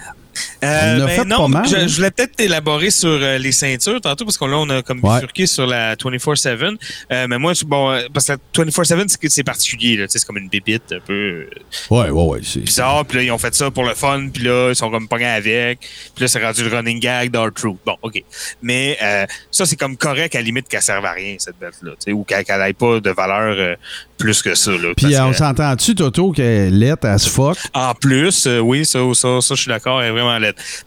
Euh, 0.64 0.96
On 0.98 1.00
en 1.00 1.04
a 1.04 1.06
ben 1.08 1.16
fait 1.16 1.26
non, 1.26 1.38
pas 1.38 1.48
mal, 1.48 1.68
Je, 1.68 1.76
hein. 1.76 1.88
je 1.88 1.96
voulais 1.96 2.12
peut-être 2.12 2.40
élaborer 2.40 2.90
sur 2.90 3.10
euh, 3.10 3.38
les 3.38 3.52
ceintures 3.52 4.00
tantôt, 4.02 4.26
parce 4.26 4.38
qu'on 4.38 4.48
là, 4.48 4.58
on 4.58 4.70
a 4.70 4.82
comme 4.82 5.00
Ouais. 5.04 5.16
bifurqué 5.16 5.46
sur 5.46 5.68
la 5.68 5.96
24-7. 5.96 6.78
Euh, 7.12 7.28
mais 7.28 7.38
moi, 7.38 7.54
je- 7.54 7.66
bon, 7.66 7.92
euh, 7.92 8.02
parce 8.14 8.28
que 8.28 8.32
la 8.34 8.38
24-7, 8.66 9.30
c'est 9.30 9.44
particulier. 9.44 9.98
là, 9.98 10.08
tu 10.08 10.12
sais, 10.14 10.20
C'est 10.20 10.26
comme 10.26 10.38
une 10.38 10.50
bébite 10.50 10.94
un 10.94 11.00
peu 11.06 11.14
euh, 11.14 11.50
Ouais, 11.90 12.10
ouais, 12.10 12.24
ouais. 12.24 12.40
c'est- 12.44 12.60
bizarre. 12.62 13.06
Puis 13.06 13.18
là, 13.18 13.24
ils 13.24 13.32
ont 13.32 13.38
fait 13.38 13.54
ça 13.54 13.70
pour 13.72 13.84
le 13.84 13.94
fun. 13.94 14.30
Puis 14.34 14.44
là, 14.44 14.70
ils 14.70 14.76
sont 14.76 14.90
comme 14.90 15.08
pognés 15.08 15.26
avec. 15.26 15.80
Puis 16.16 16.22
là, 16.24 16.28
c'est 16.28 16.44
rendu 16.44 16.64
le 16.68 16.76
running 16.76 17.00
gag 17.00 17.30
d'Art 17.32 17.52
Truth. 17.54 17.78
Bon, 17.86 17.96
OK. 18.02 18.24
Mais 18.62 18.98
euh, 19.02 19.26
ça, 19.52 19.66
c'est 19.66 19.76
comme 19.76 19.98
correct 19.98 20.34
à 20.36 20.40
la 20.40 20.44
limite 20.46 20.68
qu'elle 20.70 20.82
serve 20.82 21.06
à 21.06 21.12
rien, 21.12 21.36
cette 21.40 21.60
bête-là. 21.60 21.92
tu 21.92 21.98
sais, 22.06 22.12
Ou 22.14 22.24
qu'elle 22.24 22.46
n'ait 22.48 22.74
pas 22.74 23.00
de 23.00 23.10
valeur 23.10 23.78
plus 24.18 24.42
que 24.42 24.56
ça. 24.56 24.72
Là, 24.72 24.94
Puis 24.96 25.18
on 25.20 25.32
que- 25.32 25.38
s'entend-tu, 25.38 25.96
Toto, 25.96 26.32
qu'elle 26.32 26.46
est 26.46 26.70
laite 26.70 27.04
as 27.06 27.28
fuck? 27.28 27.58
en 27.74 27.94
plus, 27.94 28.48
oui, 28.62 28.86
ça, 28.86 29.00
ça, 29.14 29.42
ça, 29.42 29.56
je 29.56 29.62
suis 29.62 29.70
d'accord, 29.70 30.02
elle 30.02 30.10
est 30.10 30.12
vraiment 30.12 30.40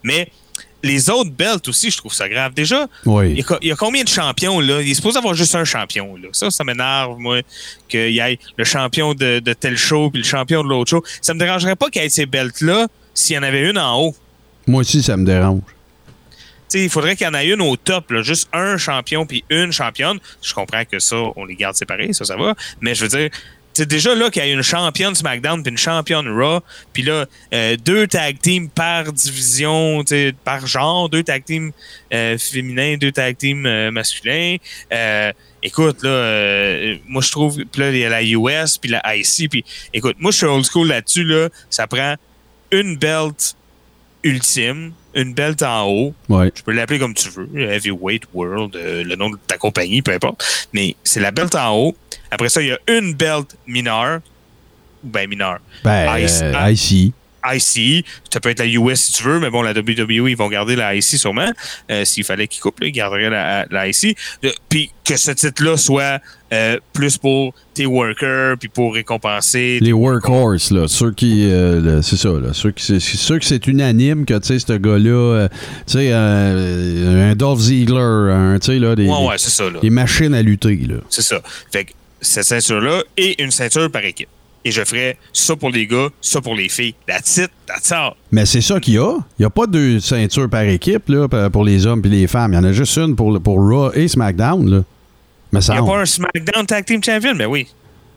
Mais 0.03 0.31
les 0.83 1.09
autres 1.09 1.31
belts 1.31 1.67
aussi, 1.67 1.89
je 1.91 1.97
trouve 1.97 2.13
ça 2.13 2.29
grave. 2.29 2.53
Déjà, 2.53 2.87
il 3.31 3.37
y, 3.37 3.41
a, 3.41 3.43
co- 3.43 3.57
il 3.61 3.67
y 3.69 3.71
a 3.71 3.75
combien 3.75 4.03
de 4.03 4.09
champions, 4.09 4.59
là? 4.59 4.81
Il 4.81 4.89
est 4.91 4.93
supposé 4.93 5.17
avoir 5.17 5.33
juste 5.33 5.55
un 5.55 5.65
champion, 5.65 6.15
là. 6.15 6.29
Ça, 6.33 6.51
ça 6.51 6.63
m'énerve, 6.63 7.17
moi, 7.17 7.41
qu'il 7.89 8.11
y 8.11 8.19
ait 8.19 8.37
le 8.57 8.63
champion 8.63 9.13
de, 9.13 9.39
de 9.39 9.53
tel 9.53 9.77
show 9.77 10.09
puis 10.11 10.21
le 10.21 10.27
champion 10.27 10.63
de 10.63 10.69
l'autre 10.69 10.89
show. 10.91 11.03
Ça 11.21 11.33
me 11.33 11.39
dérangerait 11.39 11.75
pas 11.75 11.89
qu'il 11.89 12.01
y 12.01 12.05
ait 12.05 12.09
ces 12.09 12.25
belts-là 12.27 12.87
s'il 13.13 13.35
y 13.35 13.39
en 13.39 13.43
avait 13.43 13.67
une 13.69 13.77
en 13.79 13.99
haut. 13.99 14.15
Moi 14.67 14.81
aussi, 14.81 15.01
ça 15.01 15.17
me 15.17 15.25
dérange. 15.25 15.61
Tu 16.69 16.79
sais, 16.79 16.83
il 16.83 16.89
faudrait 16.89 17.15
qu'il 17.15 17.25
y 17.25 17.29
en 17.29 17.33
ait 17.33 17.47
une 17.47 17.61
au 17.61 17.77
top, 17.77 18.11
là, 18.11 18.21
juste 18.21 18.49
un 18.51 18.77
champion 18.77 19.25
puis 19.25 19.43
une 19.49 19.71
championne. 19.71 20.19
Je 20.43 20.53
comprends 20.53 20.83
que 20.83 20.99
ça, 20.99 21.15
on 21.37 21.45
les 21.45 21.55
garde 21.55 21.75
séparés, 21.75 22.11
ça, 22.11 22.25
ça 22.25 22.35
va. 22.35 22.55
Mais 22.81 22.93
je 22.93 23.05
veux 23.05 23.09
dire, 23.09 23.29
sais, 23.77 23.85
déjà 23.85 24.15
là 24.15 24.29
qu'il 24.29 24.43
y 24.43 24.49
a 24.49 24.51
une 24.51 24.61
championne 24.61 25.15
SmackDown 25.15 25.63
puis 25.63 25.71
une 25.71 25.77
championne 25.77 26.27
Raw, 26.27 26.61
puis 26.93 27.03
là, 27.03 27.25
euh, 27.53 27.75
deux 27.77 28.07
tag 28.07 28.39
teams 28.39 28.69
par 28.69 29.11
division, 29.11 30.03
par 30.43 30.65
genre, 30.67 31.09
deux 31.09 31.23
tag 31.23 31.43
teams 31.45 31.71
euh, 32.13 32.37
féminins, 32.37 32.97
deux 32.97 33.11
tag 33.11 33.37
teams 33.37 33.65
euh, 33.65 33.91
masculins. 33.91 34.57
Écoute, 35.63 36.03
là, 36.03 36.95
moi 37.07 37.21
je 37.21 37.31
trouve, 37.31 37.59
là, 37.77 37.89
il 37.89 37.97
y 37.97 38.05
a 38.05 38.09
la 38.09 38.23
US 38.23 38.77
puis 38.77 38.91
la 38.91 39.15
IC, 39.15 39.49
puis 39.49 39.65
écoute, 39.93 40.15
moi 40.19 40.31
je 40.31 40.37
suis 40.37 40.45
old 40.45 40.65
school 40.65 40.87
là-dessus, 40.87 41.23
là, 41.23 41.49
ça 41.69 41.87
prend 41.87 42.15
une 42.71 42.95
belt 42.95 43.56
ultime, 44.23 44.91
une 45.13 45.33
belt 45.33 45.61
en 45.63 45.85
haut, 45.87 46.13
Ouais. 46.29 46.51
tu 46.51 46.63
peux 46.63 46.71
l'appeler 46.73 46.99
comme 46.99 47.13
tu 47.13 47.29
veux, 47.29 47.47
Heavyweight 47.59 48.23
World, 48.33 48.75
euh, 48.75 49.03
le 49.03 49.15
nom 49.15 49.29
de 49.29 49.37
ta 49.47 49.57
compagnie, 49.57 50.01
peu 50.01 50.11
importe. 50.13 50.67
Mais 50.73 50.95
c'est 51.03 51.19
la 51.19 51.31
belt 51.31 51.53
en 51.55 51.75
haut. 51.75 51.95
Après 52.31 52.49
ça, 52.49 52.61
il 52.61 52.67
y 52.67 52.71
a 52.71 52.79
une 52.87 53.13
belt 53.13 53.55
mineure. 53.67 54.19
Ou 55.03 55.09
ben 55.09 55.29
mineure. 55.29 55.59
Ben, 55.83 56.17
Ice- 56.17 56.41
euh, 56.41 56.71
IC. 56.71 57.13
IC. 57.55 58.05
Ça 58.33 58.39
peut 58.39 58.49
être 58.49 58.59
la 58.59 58.65
US 58.67 58.99
si 59.01 59.13
tu 59.13 59.23
veux, 59.23 59.39
mais 59.39 59.49
bon, 59.49 59.61
la 59.61 59.71
WWE, 59.71 60.29
ils 60.29 60.37
vont 60.37 60.49
garder 60.49 60.75
la 60.75 60.95
IC 60.95 61.03
sûrement. 61.03 61.51
Euh, 61.91 62.05
S'il 62.05 62.23
fallait 62.23 62.47
qu'ils 62.47 62.61
coupent, 62.61 62.79
ils 62.81 62.91
garderaient 62.91 63.29
la, 63.29 63.65
la 63.69 63.87
IC. 63.87 64.17
Puis 64.69 64.91
que 65.03 65.15
ce 65.17 65.31
titre-là 65.31 65.77
soit 65.77 66.19
euh, 66.53 66.77
plus 66.93 67.17
pour 67.17 67.53
tes 67.73 67.85
workers, 67.85 68.57
puis 68.59 68.69
pour 68.69 68.93
récompenser. 68.93 69.79
Les 69.81 69.93
workhorse, 69.93 70.71
là. 70.71 70.87
Ceux 70.87 71.11
qui. 71.11 71.49
euh, 71.49 72.01
c'est 72.01 72.17
ça, 72.17 72.29
là. 72.29 72.53
Ceux 72.53 72.71
qui, 72.71 72.99
sûr 72.99 73.39
que 73.39 73.45
c'est 73.45 73.67
unanime 73.67 74.25
que, 74.25 74.33
tu 74.37 74.47
sais, 74.47 74.59
ce 74.59 74.73
gars-là. 74.73 75.47
tu 75.49 75.93
sais, 75.93 76.09
euh, 76.11 77.31
un 77.31 77.35
Dolph 77.35 77.59
Ziegler, 77.59 77.99
un, 77.99 78.59
tu 78.59 78.67
sais, 78.73 78.79
là, 78.79 78.95
des, 78.95 79.07
Ouais, 79.07 79.27
ouais, 79.27 79.37
c'est 79.37 79.49
ça, 79.49 79.69
là. 79.69 79.79
des 79.79 79.89
machines 79.89 80.33
à 80.33 80.41
lutter, 80.41 80.75
là. 80.87 80.95
C'est 81.09 81.21
ça. 81.21 81.41
Fait 81.71 81.85
que 81.85 81.91
cette 82.21 82.45
ceinture-là 82.45 83.03
et 83.17 83.41
une 83.43 83.51
ceinture 83.51 83.91
par 83.91 84.03
équipe. 84.03 84.29
Et 84.67 84.71
je 84.71 84.83
ferais 84.83 85.15
ça 85.31 85.55
pour 85.55 85.69
les 85.69 85.87
gars, 85.87 86.09
ça 86.19 86.41
pour 86.41 86.53
les 86.53 86.67
filles. 86.67 86.93
That's 87.07 87.37
it, 87.37 87.49
that's 87.65 87.89
all. 87.93 88.11
Mais 88.33 88.45
c'est 88.45 88.59
ça 88.59 88.81
qu'il 88.81 88.95
y 88.95 88.97
a. 88.97 89.13
Il 89.39 89.43
n'y 89.43 89.45
a 89.45 89.49
pas 89.49 89.65
deux 89.65 90.01
ceintures 90.01 90.49
par 90.49 90.63
équipe, 90.63 91.07
là, 91.07 91.29
pour 91.49 91.63
les 91.63 91.85
hommes 91.85 92.01
et 92.03 92.09
les 92.09 92.27
femmes. 92.27 92.51
Il 92.51 92.55
y 92.57 92.59
en 92.59 92.63
a 92.65 92.73
juste 92.73 92.97
une 92.97 93.15
pour, 93.15 93.39
pour 93.41 93.55
Raw 93.65 93.93
et 93.93 94.09
SmackDown, 94.09 94.69
là. 94.69 94.83
Mais 95.53 95.59
Il 95.59 95.63
ça. 95.63 95.73
n'y 95.73 95.79
a 95.79 95.83
pas 95.83 96.01
un 96.01 96.05
SmackDown 96.05 96.65
Tag 96.65 96.83
Team 96.83 97.01
Champion, 97.01 97.33
mais 97.33 97.45
oui. 97.45 97.65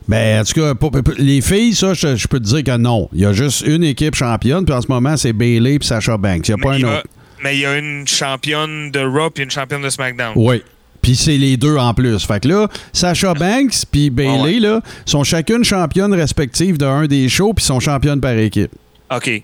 Ben, 0.09 0.41
en 0.41 0.43
tout 0.43 0.59
cas, 0.59 0.75
pour- 0.75 0.91
pour- 0.91 1.01
les 1.17 1.39
filles, 1.39 1.73
ça, 1.73 1.93
je, 1.93 2.17
je 2.17 2.27
peux 2.27 2.39
te 2.41 2.43
dire 2.45 2.63
que 2.65 2.75
non. 2.75 3.07
Il 3.13 3.21
y 3.21 3.25
a 3.25 3.31
juste 3.31 3.61
une 3.65 3.85
équipe 3.85 4.15
championne, 4.15 4.65
puis 4.65 4.73
en 4.75 4.81
ce 4.81 4.87
moment, 4.89 5.15
c'est 5.15 5.31
Bailey 5.31 5.75
et 5.75 5.79
Sasha 5.81 6.17
Banks. 6.17 6.49
Il 6.49 6.55
n'y 6.55 6.61
a 6.61 6.63
pas 6.63 6.71
mais, 6.71 6.79
il 6.79 6.85
un 6.85 6.97
autre. 6.97 7.07
mais 7.43 7.55
il 7.55 7.59
y 7.61 7.65
a 7.65 7.77
une 7.77 8.05
championne 8.07 8.91
de 8.91 8.99
Raw 8.99 9.29
et 9.37 9.43
une 9.43 9.51
championne 9.51 9.83
de 9.83 9.89
SmackDown. 9.89 10.33
Oui. 10.35 10.61
Puis 11.01 11.15
c'est 11.15 11.37
les 11.37 11.57
deux 11.57 11.77
en 11.77 11.93
plus. 11.93 12.23
Fait 12.25 12.41
que 12.41 12.47
là, 12.47 12.67
Sasha 12.93 13.33
Banks 13.33 13.83
puis 13.91 14.09
Bailey, 14.09 14.37
Ah 14.39 14.43
ouais. 14.43 14.59
là, 14.59 14.81
sont 15.05 15.23
chacune 15.23 15.63
championne 15.63 16.13
respective 16.13 16.77
d'un 16.77 17.05
des 17.07 17.27
shows, 17.29 17.53
puis 17.53 17.65
sont 17.65 17.79
championnes 17.79 18.21
par 18.21 18.33
équipe. 18.37 18.71
OK. 19.13 19.43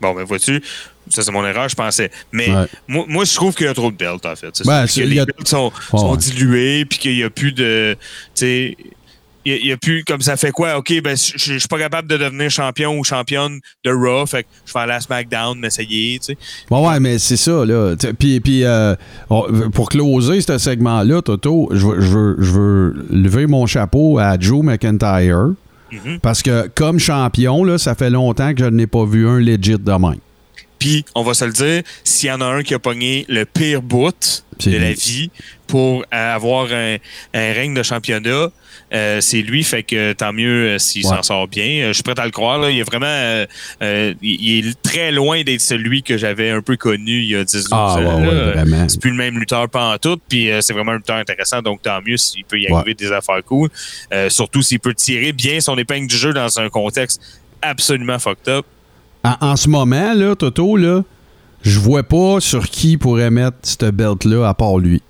Bon, 0.00 0.14
ben 0.14 0.24
vois-tu, 0.24 0.62
ça 1.08 1.22
c'est 1.22 1.32
mon 1.32 1.44
erreur, 1.46 1.68
je 1.68 1.74
pensais. 1.74 2.10
Mais 2.32 2.50
Ouais. 2.54 2.66
moi, 2.86 3.04
moi, 3.08 3.24
je 3.24 3.34
trouve 3.34 3.54
qu'il 3.54 3.66
y 3.66 3.68
a 3.68 3.74
trop 3.74 3.90
de 3.90 3.96
belts, 3.96 4.24
en 4.26 4.36
fait. 4.36 4.62
Ben, 4.64 4.86
que 4.86 5.00
les 5.00 5.18
a- 5.20 5.24
belts 5.24 5.46
sont, 5.48 5.72
Ouais, 5.92 5.98
sont 5.98 6.10
ouais. 6.12 6.16
dilués, 6.18 6.84
puis 6.84 6.98
qu'il 6.98 7.16
n'y 7.16 7.22
a 7.24 7.30
plus 7.30 7.52
de. 7.52 7.96
Tu 7.96 7.98
sais. 8.34 8.76
Il 9.56 9.66
y 9.66 9.72
a- 9.72 9.76
plus 9.76 10.04
comme 10.04 10.20
ça 10.20 10.36
fait 10.36 10.50
quoi? 10.50 10.76
OK, 10.78 10.92
ben 11.02 11.16
je 11.16 11.32
je 11.36 11.58
suis 11.58 11.68
pas 11.68 11.78
capable 11.78 12.08
de 12.08 12.16
devenir 12.16 12.50
champion 12.50 12.98
ou 12.98 13.04
championne 13.04 13.60
de 13.84 13.90
Raw, 13.90 14.26
fait 14.26 14.42
que 14.44 14.48
je 14.66 14.72
vais 14.72 14.80
aller 14.80 14.92
à 14.92 15.00
SmackDown, 15.00 15.58
m'essayer, 15.58 16.18
tu 16.18 16.26
sais. 16.32 16.38
Bon, 16.68 16.88
ouais, 16.88 17.00
mais 17.00 17.18
c'est 17.18 17.36
ça, 17.36 17.64
là. 17.64 17.94
Puis, 18.18 18.40
puis 18.40 18.64
euh, 18.64 18.94
pour 19.72 19.88
closer 19.88 20.40
ce 20.40 20.58
segment-là, 20.58 21.22
Toto, 21.22 21.68
je 21.72 21.86
veux, 21.86 22.00
je, 22.00 22.08
veux, 22.08 22.36
je 22.40 22.52
veux 22.52 23.06
lever 23.10 23.46
mon 23.46 23.66
chapeau 23.66 24.18
à 24.18 24.38
Joe 24.38 24.62
McIntyre. 24.64 25.52
Mhm. 25.90 26.18
Parce 26.20 26.42
que 26.42 26.68
comme 26.74 26.98
champion, 26.98 27.64
là, 27.64 27.78
ça 27.78 27.94
fait 27.94 28.10
longtemps 28.10 28.52
que 28.52 28.60
je 28.62 28.68
n'ai 28.68 28.86
pas 28.86 29.04
vu 29.06 29.26
un 29.26 29.38
legit 29.40 29.78
de 29.78 29.90
même. 29.92 30.16
Puis, 30.78 31.04
on 31.14 31.22
va 31.22 31.34
se 31.34 31.44
le 31.44 31.52
dire, 31.52 31.82
s'il 32.04 32.28
y 32.28 32.32
en 32.32 32.40
a 32.40 32.46
un 32.46 32.62
qui 32.62 32.74
a 32.74 32.78
pogné 32.78 33.24
le 33.28 33.44
pire 33.44 33.82
bout 33.82 34.44
de 34.64 34.76
la 34.76 34.92
vie 34.92 35.30
pour 35.66 36.00
euh, 36.12 36.34
avoir 36.34 36.72
un, 36.72 36.96
un 37.34 37.52
règne 37.52 37.74
de 37.74 37.82
championnat, 37.82 38.48
euh, 38.92 39.20
c'est 39.20 39.42
lui. 39.42 39.62
Fait 39.64 39.82
que 39.82 40.12
tant 40.14 40.32
mieux 40.32 40.68
euh, 40.74 40.78
s'il 40.78 41.06
Ouais. 41.06 41.16
s'en 41.16 41.22
sort 41.22 41.46
bien. 41.48 41.66
Euh, 41.84 41.88
je 41.88 41.92
suis 41.94 42.02
prêt 42.02 42.14
à 42.18 42.24
le 42.24 42.30
croire. 42.30 42.58
Là. 42.58 42.70
Il 42.70 42.78
est 42.78 42.82
vraiment. 42.82 43.44
il 43.80 44.16
il 44.22 44.68
est 44.68 44.82
très 44.82 45.12
loin 45.12 45.42
d'être 45.42 45.60
celui 45.60 46.02
que 46.02 46.16
j'avais 46.16 46.50
un 46.50 46.62
peu 46.62 46.76
connu 46.76 47.20
il 47.20 47.28
y 47.30 47.36
a 47.36 47.44
10 47.44 47.66
Ah, 47.70 47.76
ans. 48.00 48.20
ouais, 48.22 48.26
ouais. 48.28 48.88
C'est 48.88 49.00
plus 49.00 49.10
le 49.10 49.16
même 49.16 49.38
lutteur 49.38 49.68
pas 49.68 49.92
en 49.94 49.98
tout, 49.98 50.18
puis 50.28 50.48
c'est 50.60 50.72
vraiment 50.72 50.92
un 50.92 50.96
lutteur 50.96 51.16
intéressant, 51.16 51.60
donc 51.62 51.82
tant 51.82 52.00
mieux 52.04 52.16
s'il 52.16 52.44
peut 52.44 52.58
y 52.58 52.66
arriver 52.72 52.94
des 52.94 53.12
affaires 53.12 53.42
cool. 53.44 53.68
Surtout 54.28 54.62
s'il 54.62 54.80
peut 54.80 54.94
tirer 54.94 55.32
bien 55.32 55.60
son 55.60 55.76
épingle 55.78 56.06
du 56.08 56.16
jeu 56.16 56.32
dans 56.32 56.58
un 56.58 56.68
contexte 56.68 57.20
absolument 57.62 58.18
fucked 58.18 58.48
up. 58.48 58.64
En, 59.40 59.48
en 59.52 59.56
ce 59.56 59.68
moment, 59.68 60.14
là, 60.14 60.34
Toto, 60.34 60.76
là, 60.76 61.02
je 61.62 61.78
vois 61.80 62.02
pas 62.02 62.40
sur 62.40 62.68
qui 62.68 62.96
pourrait 62.96 63.30
mettre 63.30 63.56
cette 63.62 63.84
belt-là 63.94 64.48
à 64.48 64.54
part 64.54 64.78
lui. 64.78 65.02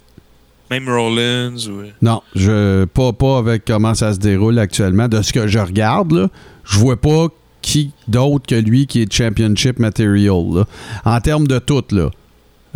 Même 0.71 0.89
Rollins 0.89 1.57
ou. 1.69 1.83
Non, 2.03 2.21
je 2.35 2.85
pas, 2.85 3.13
pas 3.13 3.39
avec 3.39 3.65
comment 3.65 3.95
ça 3.95 4.13
se 4.13 4.19
déroule 4.19 4.59
actuellement. 4.59 5.09
De 5.09 5.23
ce 5.23 5.33
que 5.33 5.47
je 5.47 5.59
regarde, 5.59 6.13
là, 6.13 6.29
je 6.65 6.79
vois 6.79 6.97
pas 7.01 7.29
qui 7.63 7.93
d'autre 8.07 8.47
que 8.47 8.55
lui 8.55 8.87
qui 8.87 9.03
est 9.03 9.13
championship 9.13 9.79
material. 9.79 10.45
là. 10.55 10.65
En 11.05 11.21
termes 11.21 11.47
de 11.47 11.59
tout, 11.59 11.85
là. 11.91 12.11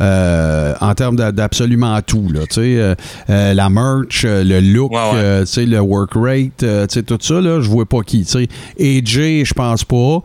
Euh, 0.03 0.75
en 0.81 0.95
termes 0.95 1.17
d'a- 1.17 1.31
d'absolument 1.33 1.99
tout, 2.05 2.29
là, 2.33 2.41
euh, 2.59 2.95
euh, 3.31 3.55
la 3.55 3.71
merch, 3.71 4.25
le 4.27 4.61
look, 4.61 4.91
Ouais, 4.93 4.99
ouais. 5.15 5.67
le 5.67 5.79
work 5.81 6.11
rate, 6.17 6.65
tout 7.07 7.19
ça, 7.21 7.41
je 7.41 7.69
vois 7.69 7.87
pas 7.87 8.01
qui. 8.03 8.27
AJ, 8.81 9.45
je 9.45 9.55
pense 9.55 9.85
pas. 9.85 10.23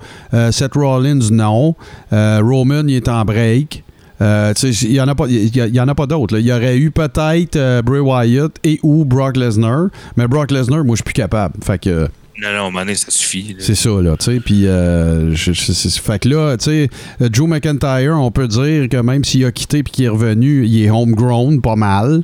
Seth 0.52 0.74
Rollins, 0.74 1.30
non. 1.32 1.76
Roman, 2.12 2.84
il 2.88 2.96
est 2.96 3.08
en 3.08 3.24
break. 3.24 3.84
Euh, 4.20 4.52
il 4.64 4.94
y 4.94 5.00
en 5.00 5.08
a 5.08 5.14
pas, 5.14 5.26
il 5.30 5.56
y, 5.56 5.62
a- 5.62 5.68
il 5.68 5.76
y 5.76 5.80
en 5.80 5.88
a 5.88 5.94
pas 5.94 6.08
d'autres. 6.08 6.40
Il 6.40 6.46
y 6.48 6.52
aurait 6.52 6.76
eu 6.80 6.90
peut-être 6.90 7.56
euh, 7.56 7.84
Bray 7.84 8.00
Wyatt 8.00 8.52
et 8.64 8.80
ou 8.82 9.06
Brock 9.06 9.38
Lesnar, 9.38 9.90
mais 10.16 10.28
Brock 10.28 10.50
Lesnar, 10.50 10.84
moi, 10.84 10.94
je 10.96 10.98
suis 10.98 11.04
plus 11.04 11.14
capable. 11.14 11.54
Fait 11.64 11.78
que 11.80 12.08
Non, 12.42 12.50
non, 12.52 12.56
à 12.58 12.62
un 12.62 12.64
moment 12.66 12.80
donné, 12.82 12.96
ça 12.96 13.08
suffit. 13.10 13.56
c'est 13.60 13.74
ça, 13.76 13.90
là, 14.02 14.16
tu 14.18 14.26
sais. 14.26 14.40
Puis, 14.40 14.68
euh, 14.68 15.34
je- 15.34 15.54
je- 15.54 15.72
c'est- 15.72 15.98
fait 16.00 16.20
que 16.20 16.30
là, 16.30 16.56
tu 16.58 16.66
sais, 16.66 16.90
euh, 17.22 17.30
Joe 17.32 17.48
McIntyre, 17.50 18.16
on 18.20 18.30
peut 18.32 18.48
dire 18.48 18.88
que 18.90 18.98
même 18.98 19.24
s'il 19.24 19.44
a 19.46 19.52
quitté 19.52 19.82
puis 19.84 19.92
qu'il 19.92 20.06
est 20.06 20.10
revenu, 20.10 20.66
il 20.66 20.84
est 20.84 20.90
homegrown, 20.92 21.62
pas 21.62 21.76
mal. 21.76 22.24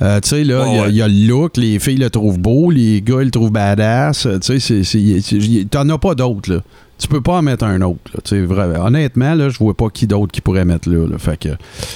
Euh, 0.00 0.20
tu 0.20 0.30
sais, 0.30 0.44
là, 0.44 0.64
il 0.68 0.74
y 0.74 0.78
a- 0.78 0.82
ouais. 0.82 0.88
il 0.90 0.96
y, 0.96 1.02
a 1.02 1.08
le 1.08 1.28
look, 1.28 1.56
les 1.58 1.78
filles 1.78 1.98
le 1.98 2.10
trouvent 2.10 2.38
beau, 2.38 2.70
les 2.70 3.02
gars, 3.02 3.18
ils 3.20 3.26
le 3.26 3.30
trouvent 3.30 3.52
badass. 3.52 4.26
euh, 4.26 4.38
Tu 4.38 4.58
sais, 4.58 5.64
t'en 5.70 5.88
as 5.90 5.98
pas 5.98 6.14
d'autres, 6.14 6.50
là. 6.52 6.60
Tu 6.98 7.08
peux 7.08 7.20
pas 7.20 7.34
en 7.34 7.42
mettre 7.42 7.64
un 7.64 7.80
autre, 7.82 8.00
là. 8.14 8.84
Honnêtement, 8.86 9.34
là, 9.34 9.48
je 9.48 9.58
vois 9.58 9.74
pas 9.76 9.88
qui 9.90 10.06
d'autre 10.06 10.32
qui 10.32 10.40
pourrait 10.40 10.64
mettre 10.64 10.88
là, 10.88 11.06
là. 11.06 11.18
Fait 11.18 11.36
que 11.36 11.48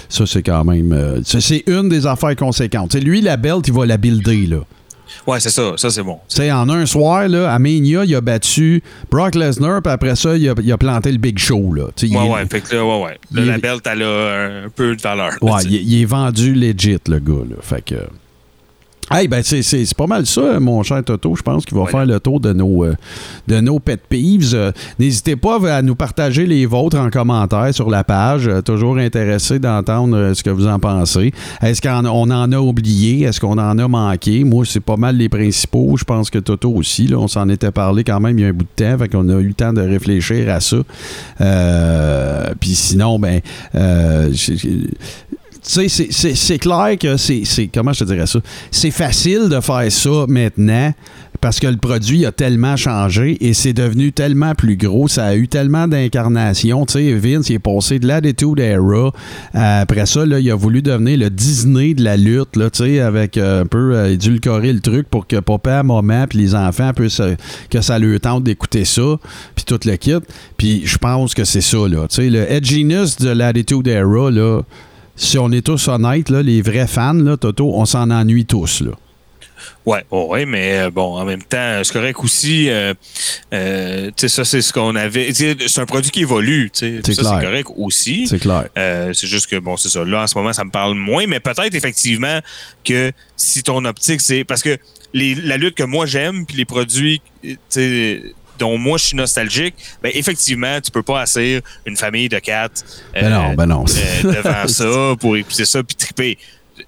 ça, 0.09 0.27
c'est 0.27 0.43
quand 0.43 0.65
même... 0.65 0.93
euh, 0.93 1.21
c'est 1.25 1.65
une 1.69 1.89
des 1.89 2.07
affaires 2.07 2.35
conséquentes. 2.37 2.91
Tu 2.91 2.99
sais, 2.99 3.05
lui, 3.05 3.21
la 3.23 3.37
belt, 3.37 3.67
il 3.67 3.73
va 3.73 3.87
la 3.87 3.97
builder, 3.97 4.47
là. 4.47 4.59
Ouais, 5.27 5.41
c'est 5.41 5.51
ça. 5.51 5.73
Ça, 5.77 5.91
c'est 5.91 6.03
bon. 6.03 6.19
Tu 6.29 6.37
sais, 6.37 6.53
en 6.53 6.69
un 6.69 6.87
soir, 6.87 7.29
là, 7.29 7.53
à 7.53 7.59
Mania, 7.59 8.05
il 8.05 8.15
a 8.15 8.21
battu 8.21 8.83
Brock 9.11 9.35
Lesnar, 9.35 9.83
puis 9.83 9.93
après 9.93 10.17
ça, 10.17 10.37
il 10.37 10.49
a, 10.49 10.55
il 10.63 10.73
a 10.73 10.79
planté 10.79 11.13
le 11.13 11.19
Big 11.19 11.39
Show. 11.39 11.73
Là. 11.73 11.85
Il 12.03 12.17
Ouais, 12.17 12.29
ouais. 12.29 12.47
Fait 12.47 12.61
que 12.61 12.75
là, 12.75 12.85
ouais, 12.85 13.05
ouais. 13.05 13.19
Là, 13.33 13.43
il- 13.43 13.47
la 13.47 13.59
belt, 13.59 13.87
elle 13.91 14.03
a 14.03 14.65
un 14.67 14.69
peu 14.75 14.95
de 14.97 15.01
valeur. 15.03 15.31
là, 15.41 15.53
ouais, 15.55 15.63
il, 15.65 15.73
il 15.75 16.03
est 16.03 16.05
vendu 16.07 16.55
legit, 16.55 16.99
le 17.09 17.19
gars. 17.19 17.33
Là. 17.49 17.57
Fait 17.63 17.83
que. 17.83 17.95
Hey, 19.09 19.29
ben, 19.29 19.41
c'est, 19.45 19.63
c'est- 19.63 19.85
c'est 19.85 19.97
pas 19.97 20.09
mal 20.09 20.27
ça, 20.27 20.59
mon 20.59 20.83
cher 20.83 21.03
Toto. 21.05 21.37
Je 21.37 21.43
pense 21.43 21.65
qu'il 21.65 21.79
va 21.79 21.87
faire 21.87 22.05
le 22.07 22.19
tour 22.19 22.41
de 22.41 22.53
nos, 22.53 22.85
euh, 22.85 22.95
de 23.47 23.61
nos 23.61 23.79
pet 23.79 24.01
peeves. 24.09 24.53
Euh, 24.53 24.73
n'hésitez 24.99 25.37
pas 25.37 25.59
à 25.77 25.81
nous 25.81 25.95
partager 25.95 26.45
les 26.45 26.67
vôtres 26.67 26.99
en 26.99 27.09
commentaire 27.09 27.73
sur 27.73 27.89
la 27.89 28.03
page. 28.03 28.49
Euh, 28.49 28.63
toujours 28.63 28.97
intéressé 28.99 29.61
d'entendre 29.61 30.17
euh, 30.17 30.35
ce 30.35 30.43
que 30.43 30.51
vous 30.51 30.67
en 30.67 30.81
pensez. 30.81 31.33
Est-ce 31.63 31.81
qu'on 31.81 32.05
on 32.05 32.31
en 32.33 32.51
a 32.51 32.59
oublié? 32.59 33.23
Est-ce 33.27 33.39
qu'on 33.39 33.59
en 33.59 33.79
a 33.79 33.87
manqué? 33.89 34.43
Moi, 34.43 34.65
c'est 34.67 34.81
pas 34.81 34.97
mal 34.97 35.17
les 35.17 35.29
principaux. 35.29 35.97
Je 35.97 36.05
pense 36.05 36.29
que 36.29 36.41
Toto 36.41 36.73
aussi. 36.73 37.07
Là, 37.07 37.19
on 37.19 37.29
s'en 37.29 37.49
était 37.49 37.71
parlé 37.71 38.03
quand 38.03 38.19
même 38.19 38.37
il 38.39 38.43
y 38.43 38.45
a 38.45 38.49
un 38.49 38.53
bout 38.53 38.65
de 38.77 38.85
temps. 38.85 38.99
Fait 38.99 39.09
qu'on 39.09 39.29
a 39.29 39.35
eu 39.41 39.47
le 39.49 39.55
temps 39.55 39.73
de 39.73 39.83
réfléchir 39.83 40.51
à 40.53 40.59
ça. 40.61 40.79
Puis 42.59 42.75
sinon, 42.75 43.21
ben... 43.21 43.41
sais, 45.73 46.35
c'est- 46.35 46.59
clair 46.59 46.97
que 47.01 47.17
c'est. 47.17 47.43
Comment 47.73 47.93
je 47.93 48.05
dirais 48.05 48.27
ça? 48.27 48.41
C'est 48.71 48.91
facile 48.91 49.49
de 49.49 49.61
faire 49.61 49.91
ça 49.91 50.25
maintenant 50.29 50.93
parce 51.41 51.61
que 51.61 51.67
le 51.67 51.77
produit 51.77 52.25
a 52.25 52.33
tellement 52.33 52.77
changé 52.77 53.37
et 53.47 53.53
c'est 53.53 53.75
devenu 53.75 54.11
tellement 54.11 54.55
plus 54.55 54.77
gros. 54.77 55.07
Ça 55.07 55.27
a 55.27 55.35
eu 55.37 55.49
tellement 55.49 55.87
d'incarnations. 55.87 56.87
Tu 56.87 56.93
sais, 56.95 57.13
Vince, 57.15 57.51
il 57.51 57.55
est 57.57 57.59
passé 57.59 57.99
de 57.99 58.07
l'Attitude 58.07 58.59
Era. 58.59 59.13
Euh, 59.55 59.83
Après 59.83 60.07
ça, 60.07 60.25
il 60.25 60.51
a 60.51 60.55
voulu 60.55 60.81
devenir 60.83 61.19
le 61.19 61.29
Disney 61.31 61.93
de 61.95 62.03
la 62.03 62.17
lutte, 62.17 62.57
là, 62.57 62.71
tu 62.71 62.85
sais, 62.85 63.01
avec 63.01 63.37
euh, 63.37 63.63
un 63.63 63.67
peu 63.67 63.95
euh, 63.95 64.13
édulcorer 64.13 64.73
le 64.73 64.81
truc 64.81 65.09
pour 65.11 65.27
que 65.27 65.37
papa, 65.41 65.83
maman 65.83 66.27
puis 66.27 66.39
les 66.39 66.55
enfants 66.55 66.93
puissent. 66.95 67.21
que 67.71 67.81
ça 67.83 67.99
leur 67.99 68.19
tente 68.21 68.45
d'écouter 68.45 68.85
ça, 68.85 69.17
puis 69.55 69.65
tout 69.67 69.79
le 69.85 69.97
kit. 69.97 70.15
Puis 70.57 70.83
je 70.87 70.97
pense 70.97 71.35
que 71.35 71.45
c'est 71.45 71.61
ça, 71.61 71.87
là. 71.89 72.07
Le 72.19 72.51
edginess 72.51 73.17
de 73.19 73.29
l'Attitude 73.31 73.87
Era, 73.89 74.31
là 74.31 74.63
si 75.17 75.39
on 75.39 75.51
est 75.51 75.65
tous 75.65 75.89
honnêtes, 75.89 76.31
là, 76.31 76.43
les 76.43 76.63
vrais 76.63 76.87
fans, 76.87 77.15
là, 77.15 77.37
Toto, 77.37 77.73
on 77.75 77.85
s'en 77.87 78.11
ennuie 78.11 78.47
tous. 78.47 78.83
Là. 78.83 78.93
Ouais, 79.87 80.05
oh, 80.11 80.27
ouais, 80.31 80.47
mais 80.47 80.79
euh, 80.79 80.91
bon, 80.91 81.17
en 81.17 81.25
même 81.25 81.43
temps, 81.43 81.81
c'est 81.83 81.93
correct 81.93 82.19
aussi. 82.23 82.69
euh, 82.69 82.93
euh, 83.55 84.07
tu 84.09 84.13
sais, 84.17 84.29
ça, 84.29 84.45
c'est 84.45 84.61
ce 84.61 84.73
qu'on 84.73 84.95
avait. 84.97 85.33
C'est 85.33 85.79
un 85.79 85.87
produit 85.87 86.11
qui 86.11 86.23
évolue. 86.23 86.71
C'est 86.73 87.05
Ça, 87.07 87.23
c'est 87.23 87.45
correct 87.45 87.69
aussi. 87.77 88.27
C'est 88.27 88.39
clair. 88.39 88.67
Euh, 88.77 89.13
c'est 89.13 89.27
juste 89.27 89.47
que, 89.49 89.57
bon, 89.57 89.77
c'est 89.77 89.89
ça. 89.89 90.05
Là, 90.05 90.23
en 90.23 90.27
ce 90.27 90.37
moment, 90.37 90.53
ça 90.53 90.65
me 90.65 90.71
parle 90.71 90.95
moins, 90.95 91.27
mais 91.27 91.41
peut-être 91.41 91.75
effectivement 91.75 92.41
que 92.85 93.13
si 93.37 93.63
ton 93.63 93.85
optique, 93.85 94.21
c'est. 94.21 94.45
Parce 94.45 94.63
que 94.63 94.77
les, 95.15 95.35
la 95.35 95.57
lutte 95.57 95.77
que 95.77 95.85
moi 95.85 96.05
j'aime, 96.05 96.47
puis 96.47 96.57
les 96.57 96.65
produits, 96.65 97.23
dont 98.59 98.77
moi 98.79 98.99
je 98.99 99.07
suis 99.07 99.17
nostalgique, 99.17 99.75
ben 100.03 100.11
effectivement, 100.15 100.81
tu 100.81 100.91
peux 100.91 101.03
pas 101.03 101.21
asseoir 101.23 101.61
une 101.85 101.97
famille 101.97 102.29
de 102.29 102.39
quatre 102.39 102.85
Ben 103.15 103.31
non, 103.31 103.55
ben 103.55 103.67
non. 103.67 103.85
euh, 103.89 104.33
devant 104.35 104.67
ça 104.69 105.15
pour 105.21 105.37
écouter 105.37 105.65
ça 105.65 105.83
puis 105.83 105.97
triper. 105.97 106.39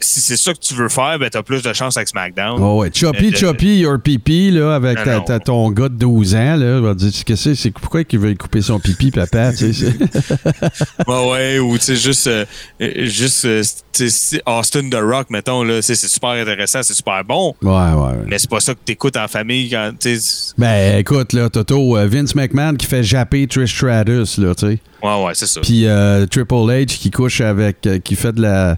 Si 0.00 0.20
c'est 0.20 0.36
ça 0.36 0.52
que 0.52 0.58
tu 0.58 0.74
veux 0.74 0.88
faire, 0.88 1.18
ben 1.18 1.30
t'as 1.30 1.42
plus 1.42 1.62
de 1.62 1.72
chance 1.72 1.96
avec 1.96 2.08
SmackDown. 2.08 2.60
Oh 2.62 2.80
ouais, 2.80 2.90
Choppy, 2.94 3.28
Euh, 3.34 3.36
Choppy, 3.36 3.78
Your 3.78 3.98
Pipi, 4.00 4.50
là, 4.50 4.74
avec 4.74 4.98
ta- 5.24 5.40
ton 5.40 5.70
gars 5.70 5.88
de 5.88 5.94
12 5.94 6.34
ans, 6.34 6.56
là, 6.56 6.80
va 6.80 6.94
dire, 6.94 7.10
qu'est-ce 7.10 7.24
que 7.24 7.36
c'est, 7.36 7.54
c'est 7.54 7.70
pourquoi 7.70 8.02
il 8.10 8.18
veut 8.18 8.34
couper 8.34 8.60
son 8.62 8.78
pipi, 8.78 9.10
papa, 9.10 9.52
tu 9.52 9.72
sais, 9.72 9.72
c'est- 9.72 9.98
Ouais, 11.08 11.58
ou 11.58 11.76
tu 11.78 11.84
sais, 11.84 11.96
juste, 11.96 12.26
euh, 12.26 12.44
juste 13.06 13.44
euh, 13.46 13.62
Austin 14.46 14.88
The 14.90 14.98
Rock, 15.00 15.30
mettons, 15.30 15.62
là, 15.62 15.80
c'est 15.82 15.94
super 15.96 16.30
intéressant, 16.30 16.82
c'est 16.82 16.94
super 16.94 17.24
bon, 17.24 17.54
Ouais, 17.62 17.70
ouais. 17.70 18.18
mais 18.26 18.38
c'est 18.38 18.50
pas 18.50 18.60
ça 18.60 18.74
que 18.74 18.80
t'écoutes 18.84 19.16
en 19.16 19.28
famille 19.28 19.70
quand, 19.70 19.92
tu 19.98 20.16
Ben, 20.56 20.98
écoute, 20.98 21.32
là, 21.32 21.48
Toto, 21.48 21.96
Vince 22.08 22.34
McMahon 22.34 22.74
qui 22.74 22.86
fait 22.86 23.02
japper 23.02 23.46
Trish 23.46 23.74
Stratus, 23.74 24.38
là, 24.38 24.54
tu 24.54 24.66
sais. 24.66 24.78
ouais, 25.02 25.24
ouais, 25.24 25.32
c'est 25.34 25.46
ça. 25.46 25.60
Puis 25.60 25.86
euh, 25.86 26.26
Triple 26.26 26.54
H 26.54 26.86
qui 26.86 27.10
couche 27.10 27.40
avec, 27.40 27.88
qui 28.04 28.14
fait 28.16 28.32
de 28.32 28.42
la, 28.42 28.76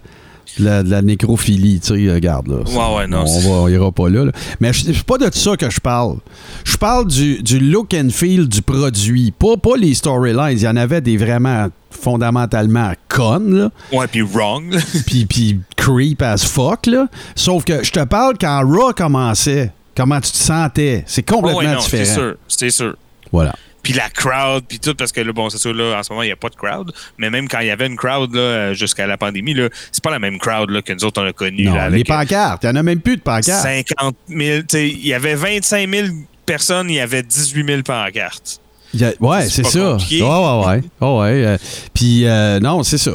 de 0.59 0.65
la, 0.65 0.83
de 0.83 0.91
la 0.91 1.03
nécrophilie, 1.03 1.81
tu 1.81 1.89
sais, 2.07 2.13
regarde, 2.13 2.49
là. 2.49 2.57
Ouais, 2.57 2.97
ouais, 2.99 3.07
non, 3.07 3.25
On, 3.27 3.65
va, 3.65 3.71
ira 3.71 3.93
pas 3.93 4.09
là, 4.09 4.25
là. 4.27 4.33
Mais 4.61 4.73
je- 4.73 4.85
c'est 4.93 5.03
pas 5.05 5.19
de 5.19 5.29
ça 5.33 5.57
que 5.57 5.71
je 5.71 5.81
parle. 5.81 6.17
Je 6.65 6.77
parle 6.77 7.07
du, 7.07 7.43
du 7.43 7.61
look 7.61 7.95
and 7.95 8.09
feel 8.11 8.49
du 8.49 8.63
produit, 8.63 9.31
pas, 9.31 9.57
pas 9.57 9.77
les 9.77 9.95
storylines. 9.95 10.59
Il 10.59 10.63
y 10.63 10.69
en 10.69 10.77
avait 10.77 11.01
des 11.01 11.17
vraiment 11.17 11.69
fondamentalement 11.91 12.93
connes, 13.09 13.55
là. 13.55 13.71
Ouais, 13.93 14.07
puis 14.07 14.23
wrong. 14.23 14.77
puis, 15.07 15.27
puis 15.27 15.61
creep 15.77 16.23
as 16.23 16.45
fuck, 16.45 16.87
là. 16.87 17.07
Sauf 17.35 17.65
que 17.65 17.83
je 17.85 17.91
te 17.91 18.05
parle 18.05 18.35
quand 18.41 18.61
Raw 18.67 18.93
commençait, 18.95 19.73
comment 19.97 20.21
tu 20.21 20.31
te 20.33 20.37
sentais. 20.37 21.05
C'est 21.07 21.23
complètement 21.23 21.59
ouais, 21.61 21.75
non, 21.75 21.81
c'est 21.81 22.01
différent. 22.01 22.15
sûr, 22.29 22.35
c'est 22.49 22.71
sûr. 22.71 22.97
Voilà. 23.33 23.55
Puis 23.83 23.93
la 23.95 24.09
crowd, 24.11 24.65
puis 24.69 24.79
tout, 24.79 24.95
parce 24.95 25.11
que 25.13 25.21
là, 25.21 25.33
bon, 25.33 25.49
c'est 25.51 25.59
sûr, 25.59 25.73
là, 25.73 25.99
en 25.99 26.03
ce 26.03 26.13
moment, 26.13 26.23
il 26.23 26.27
n'y 26.27 26.33
a 26.33 26.37
pas 26.37 26.49
de 26.51 26.55
crowd. 26.57 26.93
Mais 27.19 27.31
même 27.31 27.49
quand 27.49 27.61
il 27.61 27.67
y 27.69 27.71
avait 27.71 27.87
une 27.87 27.97
crowd, 27.97 28.35
là, 28.35 28.75
jusqu'à 28.75 29.07
la 29.07 29.17
pandémie, 29.17 29.55
là, 29.55 29.69
c'est 29.91 30.03
pas 30.05 30.11
la 30.11 30.19
même 30.19 30.39
crowd, 30.39 30.71
là, 30.71 30.83
que 30.83 30.93
nous 30.93 31.05
autres, 31.05 31.23
on 31.23 31.27
a 31.27 31.33
connu, 31.33 31.65
Non, 31.65 31.75
là, 31.75 31.89
les 31.89 31.95
avec 31.97 32.11
euh, 32.11 32.15
pancartes, 32.15 32.63
il 32.65 32.67
n'y 32.71 32.73
en 32.73 32.77
a 32.81 32.83
même 32.83 33.01
plus 33.01 33.17
de 33.17 33.23
pancartes. 33.23 33.63
50 33.63 34.17
000, 34.29 34.59
tu 34.61 34.65
sais, 34.69 34.89
il 34.89 35.07
y 35.07 35.15
avait 35.15 35.35
25 35.35 35.89
000 35.91 36.09
personnes, 36.45 36.91
il 36.91 36.97
y 36.97 37.01
avait 37.01 37.23
18 37.23 37.67
000 37.67 37.83
pancartes. 37.83 38.61
A- 39.01 39.13
ouais, 39.21 39.49
C'est 39.49 39.65
ça. 39.65 39.93
compliqué. 39.93 40.21
Ouais, 40.21 40.29
ouais, 40.29 40.67
ouais. 40.67 40.81
Ouais, 41.01 41.21
ouais, 41.21 41.47
euh, 41.47 41.57
Puis, 41.95 42.27
euh, 42.27 42.59
non, 42.59 42.83
c'est 42.83 42.99
ça. 42.99 43.13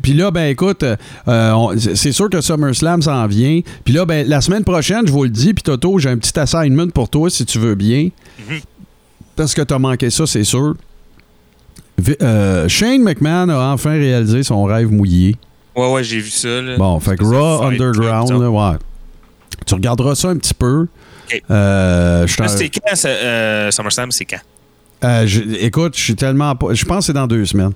Puis 0.00 0.12
là, 0.14 0.30
ben, 0.30 0.44
écoute, 0.46 0.84
euh, 0.84 0.96
on- 1.26 1.76
c'est 1.76 2.12
sûr 2.12 2.30
que 2.30 2.40
SummerSlam 2.40 3.02
s'en 3.02 3.26
vient. 3.26 3.60
Puis 3.84 3.92
là, 3.94 4.06
ben, 4.06 4.26
la 4.28 4.40
semaine 4.40 4.62
prochaine, 4.62 5.06
je 5.06 5.12
vous 5.12 5.24
le 5.24 5.30
dis, 5.30 5.54
puis 5.54 5.64
Toto, 5.64 5.98
j'ai 5.98 6.08
un 6.08 6.18
petit 6.18 6.38
assignment 6.38 6.88
pour 6.90 7.08
toi, 7.10 7.28
si 7.30 7.44
tu 7.44 7.58
veux 7.58 7.74
bien. 7.74 8.10
Mhm. 8.48 8.60
Parce 9.38 9.54
que 9.54 9.62
t'as 9.62 9.78
manqué 9.78 10.10
ça, 10.10 10.26
c'est 10.26 10.44
sûr. 10.44 10.74
Euh, 12.22 12.68
Shane 12.68 13.02
McMahon 13.02 13.48
a 13.48 13.72
enfin 13.72 13.90
réalisé 13.92 14.42
son 14.42 14.64
rêve 14.64 14.90
mouillé. 14.90 15.36
Ouais, 15.76 15.90
ouais, 15.92 16.04
j'ai 16.04 16.18
vu 16.20 16.30
ça. 16.30 16.60
Là. 16.60 16.76
Bon, 16.76 16.98
fait 17.00 17.16
que 17.16 17.24
Raw 17.24 17.62
Underground, 17.64 18.30
là, 18.30 18.50
ouais. 18.50 18.78
Tu 19.66 19.74
regarderas 19.74 20.14
ça 20.14 20.28
un 20.30 20.36
petit 20.36 20.54
peu. 20.54 20.86
Ok. 21.32 21.42
Euh, 21.50 22.26
Là, 22.38 22.48
C'était 22.48 22.68
quand, 22.70 22.94
ça, 22.96 23.08
euh, 23.08 23.70
SummerSlam, 23.70 24.10
c'est 24.10 24.24
quand? 24.24 24.40
euh, 25.04 25.26
je- 25.26 25.42
écoute, 25.60 25.96
je 25.96 26.02
suis 26.02 26.16
tellement 26.16 26.54
pas. 26.56 26.74
Je 26.74 26.84
pense 26.84 26.98
que 26.98 27.04
c'est 27.06 27.12
dans 27.12 27.26
deux 27.26 27.44
semaines. 27.44 27.72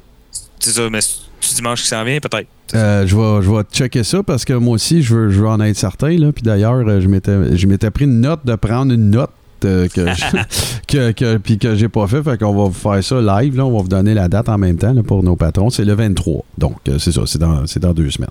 C'est 0.59 0.71
ça, 0.73 0.89
mais 0.91 1.01
c'est 1.01 1.55
dimanche 1.57 1.83
qui 1.83 1.89
s'en 1.89 2.05
vient, 2.05 2.19
peut-être. 2.19 2.49
Euh, 2.75 3.07
je 3.07 3.17
vais, 3.17 3.43
je 3.43 3.51
vais 3.51 3.63
checker 3.73 4.03
ça 4.05 4.23
parce 4.23 4.45
que 4.45 4.53
moi 4.55 4.75
aussi, 4.75 5.03
je 5.03 5.15
veux, 5.15 5.31
je 5.31 5.41
veux 5.41 5.49
en 5.49 5.61
être 5.61 5.77
certain. 5.77 6.17
Là. 6.17 6.33
Puis 6.33 6.43
d'ailleurs, 6.43 7.01
je 7.01 7.07
m'étais, 7.09 7.57
je 7.57 7.67
m'étais 7.67 7.91
pris 7.91 8.05
une 8.07 8.21
note 8.21 8.41
de 8.45 8.55
prendre 8.55 8.93
une 8.93 9.11
note 9.11 9.31
que, 9.63 10.07
je- 10.07 10.83
que, 10.89 11.13
que, 11.13 11.37
puis 11.39 11.59
que 11.59 11.75
j'ai 11.75 11.89
pas 11.89 12.07
fait. 12.07 12.23
Fait 12.23 12.39
qu'on 12.39 12.55
va 12.55 12.65
vous 12.65 12.73
faire 12.73 13.03
ça 13.03 13.21
live. 13.43 13.57
Là. 13.57 13.65
On 13.67 13.73
va 13.77 13.83
vous 13.83 13.89
donner 13.89 14.15
la 14.15 14.29
date 14.29 14.49
en 14.49 14.59
même 14.59 14.77
temps 14.77 14.93
là, 14.93 15.03
pour 15.03 15.23
nos 15.23 15.37
patrons. 15.37 15.71
C'est 15.71 15.85
le 15.85 15.95
23. 15.95 16.45
Donc, 16.59 16.77
euh, 16.89 16.99
c'est 16.99 17.13
ça. 17.13 17.23
C'est 17.27 17.39
dans, 17.39 17.67
c'est 17.67 17.81
dans 17.81 17.93
deux 17.93 18.11
semaines. 18.11 18.31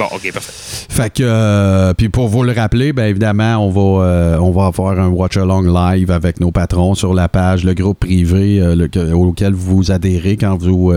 Bon, 0.00 0.06
OK, 0.16 0.32
parfait. 0.32 0.52
Fait 0.88 1.10
que, 1.12 1.22
euh, 1.22 1.92
puis 1.94 2.08
pour 2.08 2.28
vous 2.28 2.42
le 2.42 2.52
rappeler, 2.52 2.92
bien 2.94 3.04
évidemment, 3.06 3.58
on 3.58 3.70
va, 3.70 4.04
euh, 4.04 4.38
on 4.38 4.50
va 4.50 4.72
faire 4.72 4.98
un 4.98 5.08
watch-along 5.08 5.62
live 5.72 6.10
avec 6.10 6.40
nos 6.40 6.50
patrons 6.50 6.94
sur 6.94 7.12
la 7.12 7.28
page, 7.28 7.64
le 7.64 7.74
groupe 7.74 8.00
privé 8.00 8.60
euh, 8.60 8.74
le- 8.74 9.14
auquel 9.14 9.52
vous 9.52 9.90
adhérez 9.92 10.36
quand 10.38 10.56
vous 10.60 10.90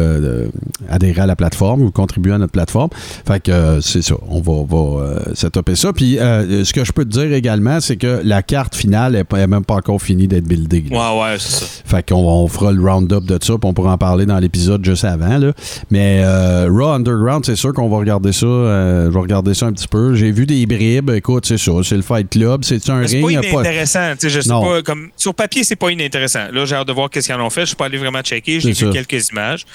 adhérez 0.90 1.22
à 1.22 1.26
la 1.26 1.36
plateforme, 1.36 1.82
vous 1.84 1.92
contribuez 1.92 2.32
à 2.34 2.38
notre 2.38 2.54
plateforme. 2.54 2.90
Fait 3.28 3.42
que 3.42 3.80
c'est 3.82 4.02
ça, 4.02 4.16
on 4.30 4.40
va, 4.40 4.64
va 4.68 5.16
setuper 5.34 5.76
ça. 5.76 5.92
Puis 5.94 6.18
euh, 6.20 6.64
ce 6.64 6.72
que 6.74 6.86
je 6.86 6.92
peux 6.94 7.04
te 7.06 7.10
dire 7.10 7.34
également, 7.34 7.80
c'est 7.82 7.98
que 7.98 8.22
la 8.24 8.42
carte 8.42 8.76
finale 8.76 9.22
n'est 9.34 9.48
même 9.48 9.66
pas 9.66 9.76
encore 9.76 10.02
finie 10.02 10.28
d'être 10.30 10.48
buildée. 10.48 10.86
là. 10.90 11.14
Ouais, 11.16 11.22
ouais, 11.22 11.36
c'est 11.40 11.66
ça. 11.66 11.66
Fait 11.86 12.08
qu'on 12.08 12.16
on 12.24 12.48
fera 12.48 12.72
le 12.72 12.82
round-up 12.82 13.26
de 13.26 13.38
ça, 13.42 13.54
puis 13.58 13.70
on 13.70 13.74
pourra 13.74 13.92
en 13.94 13.98
parler 13.98 14.26
dans 14.26 14.40
l'épisode 14.40 14.84
juste 14.86 15.04
avant. 15.06 15.38
Là. 15.38 15.52
Mais 15.92 16.24
Raw 16.68 16.90
Underground, 16.94 17.46
c'est 17.46 17.56
sûr 17.58 17.74
qu'on 17.74 17.90
va 17.90 17.98
regarder 17.98 18.32
ça. 18.32 18.46
Euh, 18.94 19.06
je 19.08 19.10
vais 19.14 19.20
regarder 19.20 19.54
ça 19.54 19.66
un 19.66 19.74
petit 19.74 19.88
peu. 19.88 20.16
J'ai 20.16 20.32
vu 20.32 20.46
des 20.46 20.66
bribes. 20.66 21.10
Écoute, 21.12 21.46
c'est 21.46 21.58
ça. 21.58 21.72
C'est 21.84 21.96
le 21.96 22.02
Fight 22.02 22.30
Club. 22.30 22.64
C'est 22.64 22.90
un 22.90 23.00
Mais 23.02 23.08
C'est 23.08 23.18
ring. 23.18 23.26
pas 23.26 23.32
inintéressant. 23.32 24.12
tu 24.14 24.18
sais, 24.22 24.30
Je 24.30 24.42
sais 24.42 24.50
Non. 24.50 24.62
pas, 24.64 24.82
comme, 24.82 25.10
sur 25.18 25.34
papier, 25.34 25.64
c'est 25.64 25.76
pas 25.76 25.90
inintéressant. 25.90 26.48
Là, 26.52 26.66
j'ai 26.66 26.76
hâte 26.76 26.88
de 26.88 26.94
voir 26.94 27.10
qu'est-ce 27.10 27.28
qu'ils 27.28 27.36
en 27.36 27.46
ont 27.46 27.50
fait. 27.50 27.62
Je 27.62 27.66
suis 27.68 27.76
pas 27.76 27.86
allé 27.86 27.98
vraiment 27.98 28.22
checker. 28.22 28.60
J'ai 28.60 28.72
vu 28.74 28.90
quelques 28.92 29.30
images. 29.30 29.66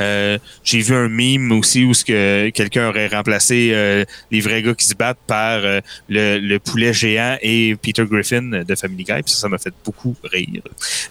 Euh, 0.00 0.38
j'ai 0.64 0.80
vu 0.80 0.94
un 0.94 1.08
meme 1.08 1.52
aussi 1.58 1.84
où 1.84 1.92
que 1.92 2.50
quelqu'un 2.50 2.88
aurait 2.88 3.08
remplacé 3.08 3.70
euh, 3.72 4.04
les 4.30 4.40
vrais 4.40 4.62
gars 4.62 4.74
qui 4.74 4.86
se 4.86 4.94
battent 4.94 5.18
par 5.26 5.58
le, 5.60 5.82
le 6.38 6.58
poulet 6.58 6.92
géant 6.92 7.36
et 7.42 7.76
Peter 7.82 8.04
Griffin 8.08 8.62
de 8.66 8.74
Family 8.74 9.04
Guy. 9.04 9.22
Puis 9.24 9.32
ça, 9.34 9.40
ça 9.40 9.48
m'a 9.48 9.58
fait 9.58 9.74
beaucoup 9.84 10.14
rire. 10.24 10.62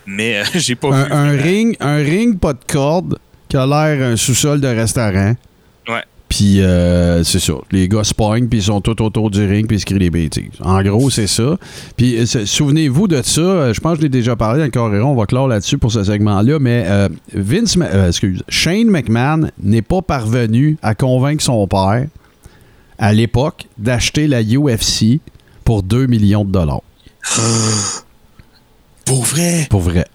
Mais 0.05 0.41
j'ai 0.55 0.75
pas 0.75 0.89
un, 0.89 1.03
vu. 1.03 1.11
un 1.11 1.25
vraiment. 1.27 1.43
ring, 1.43 1.77
un 1.79 1.97
ring 1.97 2.39
pas 2.39 2.53
de 2.53 2.59
corde 2.67 3.17
qui 3.49 3.57
a 3.57 3.65
l'air 3.65 4.07
un 4.07 4.15
sous-sol 4.15 4.61
de 4.61 4.67
restaurant. 4.67 5.35
Puis 6.29 6.61
euh, 6.61 7.23
c'est 7.23 7.39
ça. 7.39 7.53
Les 7.71 7.87
gars 7.87 8.03
se 8.03 8.13
pognent, 8.13 8.47
puis 8.49 8.59
ils 8.59 8.63
sont 8.63 8.81
tout 8.81 9.01
autour 9.01 9.29
du 9.31 9.45
ring, 9.45 9.65
puis 9.65 9.77
ils 9.77 9.79
se 9.79 9.85
crient 9.85 9.97
des 9.99 10.09
bêtises. 10.09 10.51
En 10.61 10.81
gros, 10.83 11.09
c'est 11.09 11.25
ça. 11.27 11.57
Puis 11.95 12.17
euh, 12.19 12.25
souvenez-vous 12.45 13.07
de 13.07 13.21
ça. 13.21 13.39
euh, 13.41 13.73
Je 13.73 13.79
pense 13.79 13.93
que 13.93 13.97
je 13.99 14.03
l'ai 14.03 14.09
déjà 14.09 14.35
parlé 14.35 14.59
dans 14.59 14.65
le 14.65 14.71
Coréron. 14.71 15.11
On 15.11 15.15
va 15.15 15.25
clore 15.25 15.47
là-dessus 15.47 15.77
pour 15.77 15.91
ce 15.91 16.03
segment-là. 16.03 16.59
Mais 16.59 16.83
euh, 16.87 17.07
Vince, 17.33 17.77
euh, 17.81 18.09
excuse, 18.09 18.43
Shane 18.49 18.87
McMahon 18.89 19.49
n'est 19.63 19.81
pas 19.81 20.01
parvenu 20.01 20.77
à 20.81 20.95
convaincre 20.95 21.41
son 21.43 21.65
père, 21.67 22.05
à 22.99 23.13
l'époque, 23.13 23.67
d'acheter 23.77 24.27
la 24.27 24.41
UFC 24.43 25.19
pour 25.63 25.81
2 25.81 26.07
millions 26.07 26.43
de 26.43 26.51
dollars. 26.51 26.81
Pour 29.05 29.23
vrai? 29.23 29.67
Pour 29.69 29.81
vrai. 29.81 30.05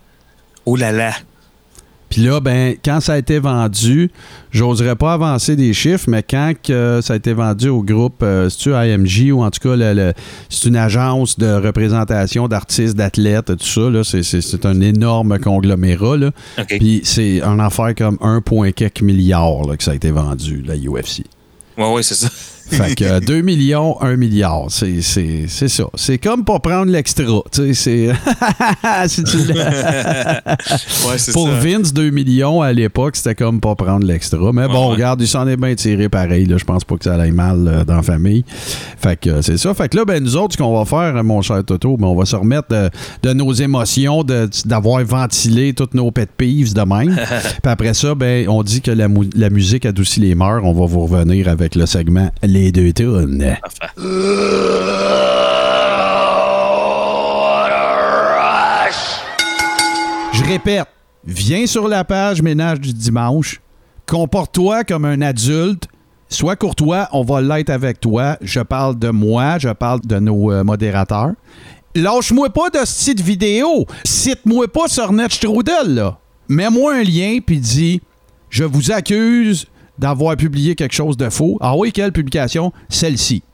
Oh 0.66 0.76
là 0.76 0.92
là. 0.92 1.12
Puis 2.12 2.20
là, 2.20 2.40
ben, 2.40 2.74
quand 2.84 3.00
ça 3.00 3.14
a 3.14 3.18
été 3.18 3.38
vendu, 3.38 4.10
j'oserais 4.50 4.96
pas 4.96 5.14
avancer 5.14 5.56
des 5.56 5.72
chiffres, 5.72 6.04
mais 6.08 6.22
quand 6.22 6.52
que 6.62 7.00
ça 7.02 7.14
a 7.14 7.16
été 7.16 7.32
vendu 7.32 7.70
au 7.70 7.82
groupe, 7.82 8.22
euh, 8.22 8.50
c'est-tu 8.50 8.70
IMG 8.74 9.32
ou 9.32 9.42
en 9.42 9.50
tout 9.50 9.66
cas, 9.66 9.76
le- 9.76 9.94
le- 9.94 10.12
c'est 10.50 10.68
une 10.68 10.76
agence 10.76 11.38
de 11.38 11.46
représentation 11.54 12.48
d'artistes, 12.48 12.96
d'athlètes, 12.96 13.46
tout 13.56 13.64
ça, 13.66 13.88
là, 13.88 14.04
c'est, 14.04 14.22
c'est- 14.22 14.42
c'est 14.42 14.66
un 14.66 14.78
énorme 14.82 15.38
conglomérat, 15.38 16.18
là. 16.18 16.30
Puis 16.78 17.00
c'est 17.04 17.40
un 17.40 17.58
affaire 17.58 17.94
comme 17.96 18.18
1, 18.20 18.42
point 18.42 18.72
quelques 18.72 19.00
milliards 19.00 19.66
là, 19.66 19.78
que 19.78 19.82
ça 19.82 19.92
a 19.92 19.94
été 19.94 20.10
vendu, 20.10 20.62
la 20.66 20.76
UFC. 20.76 21.24
Ouais, 21.78 21.90
ouais, 21.94 22.02
c'est 22.02 22.14
ça. 22.14 22.28
Fait 22.70 22.94
que 22.94 23.04
euh, 23.04 23.20
2 23.20 23.42
millions, 23.42 24.00
1 24.00 24.16
milliard, 24.16 24.66
c'est, 24.68 25.00
ça. 25.02 25.84
C'est 25.94 26.18
comme 26.18 26.44
pas 26.44 26.58
prendre 26.58 26.90
l'extra, 26.90 27.24
tu 27.52 27.74
sais, 27.74 27.74
c'est... 27.74 28.12
Ouais, 31.06 31.16
Pour 31.32 31.48
ça. 31.48 31.54
Vince, 31.60 31.92
2 31.92 32.10
millions 32.10 32.62
à 32.62 32.72
l'époque, 32.72 33.16
c'était 33.16 33.34
comme 33.34 33.60
pas 33.60 33.74
prendre 33.74 34.06
l'extra. 34.06 34.52
Mais 34.52 34.66
bon, 34.68 34.88
Ouais. 34.88 34.94
regarde, 34.94 35.20
il 35.20 35.28
s'en 35.28 35.46
est 35.46 35.56
bien 35.56 35.74
tiré 35.74 36.08
pareil. 36.08 36.46
Je 36.56 36.64
pense 36.64 36.84
pas 36.84 36.96
que 36.96 37.04
ça 37.04 37.14
aille 37.14 37.30
mal 37.32 37.66
euh, 37.68 37.84
dans 37.84 37.96
la 37.96 38.02
famille. 38.02 38.44
Fait 38.98 39.18
que 39.18 39.30
euh, 39.30 39.42
c'est 39.42 39.56
ça. 39.58 39.74
Fait 39.74 39.88
que 39.88 39.96
là, 39.96 40.04
ben, 40.04 40.22
nous 40.22 40.36
autres, 40.36 40.54
ce 40.54 40.58
qu'on 40.58 40.76
va 40.76 40.84
faire, 40.84 41.16
euh, 41.16 41.22
mon 41.22 41.42
cher 41.42 41.62
Toto, 41.64 41.96
ben, 41.96 42.06
on 42.08 42.14
va 42.16 42.24
se 42.24 42.36
remettre 42.36 42.68
de, 42.68 42.90
de 43.22 43.32
nos 43.32 43.52
émotions, 43.52 44.24
d'avoir 44.64 45.04
ventilé 45.04 45.72
toutes 45.72 45.94
nos 45.94 46.10
pet 46.10 46.28
peeves 46.36 46.74
de 46.74 46.82
même. 46.82 47.14
Puis 47.16 47.72
après 47.72 47.94
ça, 47.94 48.14
ben, 48.14 48.48
on 48.48 48.62
dit 48.62 48.80
que 48.80 48.90
la 48.90 49.50
musique 49.50 49.86
adoucit 49.86 50.20
les 50.20 50.34
mœurs. 50.34 50.62
On 50.64 50.72
va 50.72 50.86
vous 50.86 51.06
revenir 51.06 51.48
avec 51.48 51.74
le 51.74 51.86
segment 51.86 52.30
Les 52.54 52.70
deux 52.70 52.92
tunes. 52.92 53.56
Je 60.32 60.44
répète, 60.44 60.86
viens 61.24 61.66
sur 61.66 61.88
la 61.88 62.04
page 62.04 62.42
Ménage 62.42 62.80
du 62.80 62.92
dimanche, 62.92 63.62
comporte-toi 64.04 64.84
comme 64.84 65.06
un 65.06 65.22
adulte, 65.22 65.88
sois 66.28 66.56
courtois, 66.56 67.08
on 67.12 67.22
va 67.22 67.40
l'être 67.40 67.70
avec 67.70 68.00
toi. 68.00 68.36
Je 68.42 68.60
parle 68.60 68.98
de 68.98 69.08
moi, 69.08 69.56
je 69.58 69.70
parle 69.70 70.02
de 70.02 70.18
nos 70.18 70.52
euh, 70.52 70.62
modérateurs. 70.62 71.32
Lâche-moi 71.94 72.50
pas 72.50 72.68
de 72.68 72.84
ce 72.84 73.12
de 73.12 73.22
vidéo. 73.22 73.86
Cite-moi 74.04 74.68
pas 74.68 74.88
sur 74.88 75.10
Netstrudel, 75.10 75.94
là. 75.94 76.18
Mets-moi 76.50 76.96
un 76.96 77.02
lien, 77.02 77.38
puis 77.46 77.60
dis 77.60 78.02
Je 78.50 78.64
vous 78.64 78.92
accuse 78.92 79.68
d'avoir 80.02 80.36
publié 80.36 80.74
quelque 80.74 80.94
chose 80.94 81.16
de 81.16 81.30
faux. 81.30 81.58
Ah 81.60 81.76
oui, 81.76 81.92
quelle 81.92 82.12
publication? 82.12 82.72
Celle-ci. 82.88 83.44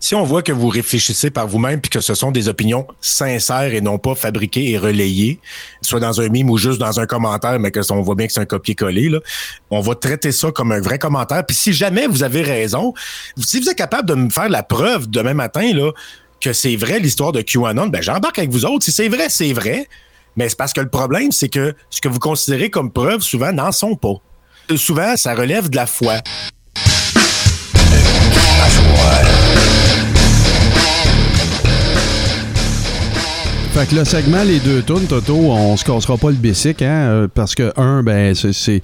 Si 0.00 0.14
on 0.14 0.22
voit 0.24 0.42
que 0.42 0.52
vous 0.52 0.68
réfléchissez 0.68 1.30
par 1.30 1.46
vous-même 1.46 1.80
puis 1.80 1.90
que 1.90 2.00
ce 2.00 2.14
sont 2.14 2.30
des 2.30 2.48
opinions 2.48 2.86
sincères 3.00 3.74
et 3.74 3.80
non 3.80 3.98
pas 3.98 4.14
fabriquées 4.14 4.70
et 4.70 4.78
relayées, 4.78 5.40
soit 5.82 6.00
dans 6.00 6.20
un 6.20 6.28
mime 6.28 6.48
ou 6.48 6.56
juste 6.56 6.78
dans 6.78 7.00
un 7.00 7.06
commentaire, 7.06 7.58
mais 7.58 7.70
que 7.70 7.80
on 7.92 8.00
voit 8.00 8.14
bien 8.14 8.28
que 8.28 8.32
c'est 8.32 8.40
un 8.40 8.46
copier-coller, 8.46 9.10
on 9.70 9.80
va 9.80 9.94
traiter 9.94 10.32
ça 10.32 10.50
comme 10.52 10.72
un 10.72 10.80
vrai 10.80 10.98
commentaire. 10.98 11.44
Puis 11.44 11.56
si 11.56 11.72
jamais 11.72 12.06
vous 12.06 12.22
avez 12.22 12.42
raison, 12.42 12.94
si 13.36 13.60
vous 13.60 13.68
êtes 13.68 13.76
capable 13.76 14.08
de 14.08 14.14
me 14.14 14.30
faire 14.30 14.48
la 14.48 14.62
preuve 14.62 15.10
demain 15.10 15.34
matin 15.34 15.70
que 16.40 16.52
c'est 16.52 16.76
vrai 16.76 16.98
l'histoire 16.98 17.32
de 17.32 17.42
QAnon, 17.42 17.88
ben 17.88 18.00
j'embarque 18.00 18.38
avec 18.38 18.50
vous 18.50 18.64
autres. 18.64 18.84
Si 18.84 18.92
c'est 18.92 19.08
vrai, 19.08 19.26
c'est 19.28 19.52
vrai. 19.52 19.88
Mais 20.36 20.48
c'est 20.48 20.56
parce 20.56 20.72
que 20.72 20.80
le 20.80 20.88
problème, 20.88 21.30
c'est 21.30 21.50
que 21.50 21.74
ce 21.90 22.00
que 22.00 22.08
vous 22.08 22.20
considérez 22.20 22.70
comme 22.70 22.90
preuve, 22.90 23.20
souvent, 23.20 23.52
n'en 23.52 23.70
sont 23.70 23.96
pas. 23.96 24.14
Souvent, 24.76 25.16
ça 25.16 25.34
relève 25.34 25.68
de 25.68 25.76
la 25.76 25.86
foi. 25.86 26.14
Fait 33.74 33.88
que 33.88 33.94
le 33.94 34.04
segment 34.04 34.42
Les 34.44 34.58
deux 34.60 34.82
tunes, 34.82 35.06
Toto, 35.08 35.34
on 35.34 35.76
se 35.78 35.84
cassera 35.84 36.18
pas 36.18 36.28
le 36.28 36.36
bicycle, 36.36 36.84
hein, 36.84 36.88
euh, 37.08 37.28
parce 37.34 37.54
que, 37.54 37.72
un, 37.80 38.02
ben, 38.02 38.34
c'est-. 38.34 38.82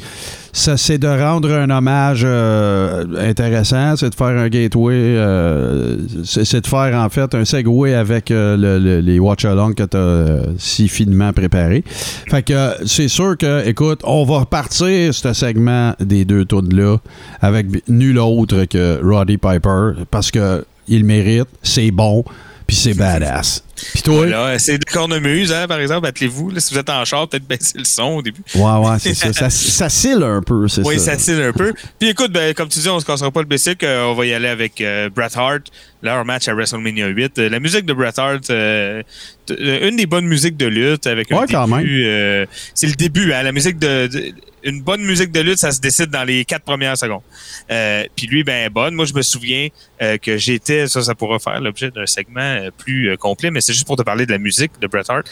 Ça, 0.50 0.78
c'est 0.78 0.96
de 0.96 1.06
rendre 1.06 1.52
un 1.52 1.68
hommage 1.68 2.22
euh, 2.24 3.04
intéressant, 3.20 3.96
c'est 3.96 4.08
de 4.08 4.14
faire 4.14 4.28
un 4.28 4.48
gateway, 4.48 4.94
euh, 4.94 5.98
c'est 6.24 6.62
de 6.62 6.66
faire 6.66 6.94
en 6.98 7.08
fait 7.10 7.32
un 7.34 7.44
segway 7.44 7.92
avec 7.94 8.30
le- 8.30 8.56
le- 8.56 9.00
les 9.00 9.18
watch-along 9.18 9.74
que 9.74 9.82
tu 9.84 9.96
as 9.96 10.46
si 10.58 10.88
finement 10.88 11.32
préparé. 11.34 11.84
Fait 12.30 12.42
que 12.42 12.70
c'est 12.86 13.08
sûr 13.08 13.36
que, 13.36 13.68
écoute, 13.68 14.00
on 14.04 14.24
va 14.24 14.38
repartir 14.40 15.12
ce 15.12 15.32
segment 15.34 15.92
des 16.00 16.24
deux 16.24 16.46
tunes-là 16.46 16.96
avec 17.42 17.66
nul 17.88 18.18
autre 18.18 18.64
que 18.64 18.98
Roddy 19.04 19.36
Piper, 19.36 19.90
parce 20.10 20.30
que 20.30 20.64
il 20.88 21.04
mérite, 21.04 21.46
c'est 21.62 21.90
bon. 21.90 22.24
Puis 22.68 22.76
c'est 22.76 22.92
badass. 22.94 23.64
Puis 23.94 24.02
toi? 24.02 24.26
Voilà, 24.26 24.58
c'est 24.58 24.76
de 24.76 24.84
cornemuse, 24.84 25.50
hein, 25.52 25.66
par 25.66 25.80
exemple, 25.80 26.06
attelez-vous. 26.06 26.52
si 26.60 26.74
vous 26.74 26.78
êtes 26.78 26.90
en 26.90 27.02
char, 27.06 27.26
peut-être 27.26 27.48
baisser 27.48 27.78
le 27.78 27.84
son 27.84 28.16
au 28.16 28.22
début. 28.22 28.42
Ouais, 28.54 28.62
ouais, 28.62 28.98
c'est 29.00 29.14
ça. 29.14 29.32
ça. 29.32 29.48
Ça 29.48 29.88
cille 29.88 30.22
un 30.22 30.42
peu, 30.42 30.68
c'est 30.68 30.82
Oui, 30.86 30.98
ça. 30.98 31.12
ça 31.12 31.16
tire 31.16 31.42
un 31.46 31.52
peu. 31.52 31.72
Puis 31.98 32.10
écoute, 32.10 32.30
ben, 32.30 32.52
comme 32.52 32.68
tu 32.68 32.78
dis, 32.80 32.88
on 32.90 33.00
se 33.00 33.06
cassera 33.06 33.30
pas 33.30 33.40
le 33.40 33.46
bicycle. 33.46 33.86
euh, 33.86 34.04
on 34.08 34.14
va 34.14 34.26
y 34.26 34.34
aller 34.34 34.48
avec 34.48 34.82
euh, 34.82 35.08
Bret 35.08 35.30
Hart, 35.34 35.62
leur 36.02 36.22
match 36.26 36.46
à 36.48 36.52
WrestleMania 36.54 37.06
8. 37.06 37.38
Euh, 37.38 37.48
la 37.48 37.58
musique 37.58 37.86
de 37.86 37.94
Bret 37.94 38.12
Hart, 38.18 38.50
euh, 38.50 39.02
une 39.48 39.96
des 39.96 40.06
bonnes 40.06 40.26
musiques 40.26 40.58
de 40.58 40.66
lutte 40.66 41.06
avec 41.06 41.32
un 41.32 41.38
Ouais, 41.38 41.46
quand 41.50 41.66
début, 41.78 42.04
euh, 42.04 42.44
c'est 42.74 42.86
le 42.88 42.94
début, 42.96 43.32
hein, 43.32 43.44
la 43.44 43.52
musique 43.52 43.78
de, 43.78 44.08
de- 44.08 44.34
une 44.68 44.82
bonne 44.82 45.02
musique 45.02 45.32
de 45.32 45.40
lutte, 45.40 45.58
ça 45.58 45.72
se 45.72 45.80
décide 45.80 46.10
dans 46.10 46.24
les 46.24 46.44
quatre 46.44 46.62
premières 46.64 46.96
secondes. 46.96 47.22
Euh, 47.70 48.04
puis 48.16 48.26
lui, 48.26 48.44
ben 48.44 48.68
bonne. 48.70 48.94
Moi, 48.94 49.04
je 49.06 49.14
me 49.14 49.22
souviens 49.22 49.68
euh, 50.02 50.16
que 50.18 50.36
j'étais, 50.36 50.86
ça, 50.88 51.02
ça 51.02 51.14
pourra 51.14 51.38
faire 51.38 51.60
l'objet 51.60 51.90
d'un 51.90 52.06
segment 52.06 52.40
euh, 52.40 52.70
plus 52.76 53.16
complet, 53.18 53.50
mais 53.50 53.60
c'est 53.60 53.72
juste 53.72 53.86
pour 53.86 53.96
te 53.96 54.02
parler 54.02 54.26
de 54.26 54.32
la 54.32 54.38
musique 54.38 54.72
de 54.80 54.86
Bret 54.86 55.02
Hart. 55.08 55.26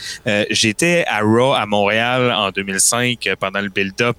J'étais 0.50 1.04
à 1.06 1.20
Raw 1.20 1.52
à 1.54 1.66
Montréal 1.66 2.32
en 2.32 2.50
2005 2.50 3.26
euh, 3.26 3.36
pendant 3.38 3.60
le 3.60 3.68
build-up 3.68 4.16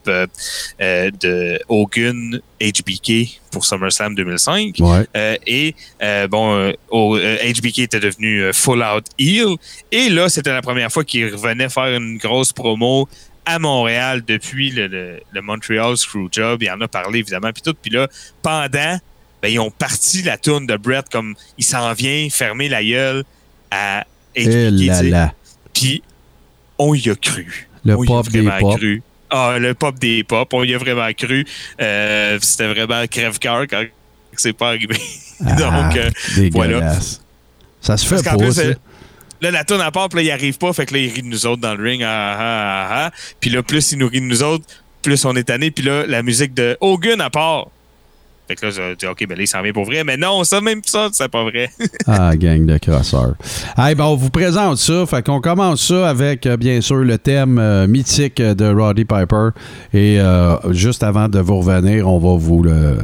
de 0.79 1.59
Hogan 1.69 2.39
HBK 2.61 3.39
pour 3.51 3.65
SummerSlam 3.65 4.15
2005. 4.15 4.75
Ouais. 4.79 5.05
Euh, 5.15 5.35
et 5.45 5.75
euh, 6.01 6.27
bon, 6.27 6.73
au- 6.89 7.15
euh, 7.17 7.37
HBK 7.53 7.79
était 7.79 7.99
devenu 7.99 8.51
full 8.53 8.83
out 8.83 9.05
heel. 9.19 9.55
Et 9.91 10.09
là, 10.09 10.29
c'était 10.29 10.51
la 10.53 10.61
première 10.61 10.91
fois 10.91 11.03
qu'il 11.03 11.33
revenait 11.33 11.69
faire 11.69 11.95
une 11.95 12.17
grosse 12.17 12.51
promo 12.53 13.07
à 13.47 13.57
Montréal 13.59 14.21
depuis 14.27 14.69
le, 14.71 14.87
le- 14.87 15.19
le 15.31 15.41
Montreal 15.41 15.97
Screwjob. 15.97 16.61
Il 16.61 16.69
en 16.69 16.79
a 16.81 16.87
parlé 16.87 17.19
évidemment, 17.19 17.51
puis 17.51 17.61
tout. 17.63 17.73
Puis 17.81 17.91
là, 17.91 18.07
pendant, 18.43 18.99
ben, 19.41 19.47
ils 19.49 19.59
ont 19.59 19.71
parti 19.71 20.21
la 20.21 20.37
tourne 20.37 20.67
de 20.67 20.75
Brett 20.77 21.07
comme 21.09 21.33
il 21.57 21.63
s'en 21.63 21.91
vient 21.93 22.27
fermer 22.29 22.69
la 22.69 22.83
gueule 22.83 23.23
à 23.71 24.05
Eh 24.35 24.43
sais. 24.43 25.09
là. 25.09 25.33
Puis 25.73 26.03
on 26.77 26.93
y 26.93 27.09
a 27.09 27.15
cru. 27.15 27.67
Le 27.85 27.95
On 27.95 28.03
y 28.03 28.05
a 28.05 28.07
pop 28.07 28.27
des 28.29 28.49
pop. 28.59 28.77
cru. 28.77 29.01
Ah, 29.29 29.57
le 29.59 29.73
pop 29.73 29.97
des 29.99 30.23
pop, 30.23 30.47
on 30.53 30.63
y 30.63 30.73
a 30.73 30.77
vraiment 30.77 31.11
cru. 31.13 31.45
Euh, 31.81 32.37
C'était 32.41 32.67
vraiment 32.73 33.05
crève-cœur 33.07 33.63
quand 33.69 33.83
c'est 34.35 34.53
pas 34.53 34.69
arrivé. 34.69 34.95
Ah, 35.45 35.53
Donc, 35.55 35.95
euh, 35.97 36.09
dégueulasse. 36.35 37.21
Ça 37.79 37.95
se 37.95 38.07
fait 38.07 38.23
pas, 38.23 38.31
là, 39.41 39.51
la 39.51 39.63
tourne 39.63 39.81
à 39.81 39.91
part, 39.91 40.09
puis 40.09 40.17
là, 40.17 40.23
il 40.23 40.31
arrive 40.31 40.57
pas, 40.57 40.73
fait 40.73 40.85
que 40.85 40.93
là, 40.93 40.99
il 40.99 41.11
rit 41.11 41.21
de 41.21 41.27
nous 41.27 41.45
autres 41.45 41.61
dans 41.61 41.75
le 41.75 41.83
ring. 41.83 42.03
Ah, 42.03 42.35
ah, 42.37 42.39
ah, 42.39 43.05
ah. 43.07 43.11
Puis 43.39 43.49
là, 43.49 43.63
plus 43.63 43.91
il 43.91 43.99
nous 43.99 44.07
rit 44.07 44.21
de 44.21 44.25
nous 44.25 44.43
autres, 44.43 44.65
plus 45.01 45.25
on 45.25 45.35
est 45.35 45.43
tanné. 45.43 45.71
Puis 45.71 45.83
là, 45.83 46.05
la 46.05 46.23
musique 46.23 46.53
de 46.53 46.77
Hogan 46.81 47.21
à 47.21 47.29
part. 47.29 47.67
Fait 48.47 48.55
que 48.55 48.65
là, 48.65 48.71
j'ai 48.71 48.95
dit, 48.95 49.05
OK, 49.05 49.25
ben 49.27 49.35
là, 49.37 49.43
il 49.43 49.47
s'en 49.47 49.61
vient 49.61 49.73
pour 49.73 49.85
vrai. 49.85 50.03
Mais 50.03 50.15
non, 50.17 50.43
ça, 50.43 50.61
même 50.61 50.81
ça, 50.85 51.09
c'est 51.11 51.27
pas 51.29 51.43
vrai. 51.43 51.69
Ah, 52.07 52.35
gang 52.37 52.65
de 52.65 52.77
crosseurs. 52.77 53.33
Hey, 53.77 53.93
ben, 53.95 54.05
on 54.05 54.15
vous 54.15 54.29
présente 54.29 54.77
ça. 54.77 55.05
Fait 55.05 55.21
qu'on 55.25 55.41
commence 55.41 55.85
ça 55.87 56.07
avec, 56.09 56.45
euh, 56.45 56.55
bien 56.55 56.79
sûr, 56.79 56.97
le 56.97 57.17
thème 57.17 57.59
euh, 57.59 57.85
mythique 57.87 58.41
de 58.41 58.65
Roddy 58.73 59.03
Piper. 59.03 59.49
Et 59.93 60.19
euh, 60.21 60.55
juste 60.71 61.03
avant 61.03 61.27
de 61.27 61.39
vous 61.39 61.59
revenir, 61.59 62.07
on 62.07 62.17
va 62.19 62.37
vous 62.39 62.63
le 62.63 62.97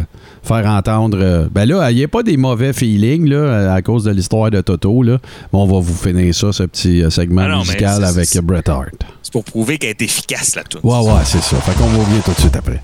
faire 0.44 0.66
entendre. 0.68 1.18
euh, 1.22 1.48
ben 1.52 1.66
là, 1.66 1.92
il 1.92 1.98
n'y 1.98 2.04
a 2.04 2.08
pas 2.08 2.24
des 2.24 2.38
mauvais 2.38 2.72
feelings 2.74 3.28
là, 3.30 3.74
à 3.74 3.82
cause 3.82 4.06
de 4.06 4.12
l'histoire 4.12 4.50
de 4.52 4.62
Toto. 4.62 5.04
Là. 5.04 5.18
Mais 5.52 5.60
on 5.60 5.66
va 5.66 5.80
vous 5.80 5.96
finir 5.96 6.34
ça, 6.34 6.52
ce 6.54 6.64
petit 6.64 7.04
segment 7.10 7.42
Ah 7.46 7.50
non, 7.50 7.60
musical 7.60 8.04
avec 8.06 8.30
Bret 8.42 8.70
Hart. 8.70 8.90
c'est 9.22 9.34
pour 9.34 9.44
prouver 9.44 9.78
qu'elle 9.78 9.90
est 9.92 10.02
efficace, 10.02 10.56
la 10.56 10.64
tourne. 10.64 10.86
Ouais, 10.86 11.12
ouais, 11.12 11.22
c'est 11.26 11.42
ça. 11.44 11.58
Fait 11.58 11.74
qu'on 11.74 11.88
va 11.88 12.00
revenir 12.00 12.24
tout 12.24 12.32
de 12.32 12.40
suite 12.40 12.56
après. 12.56 12.82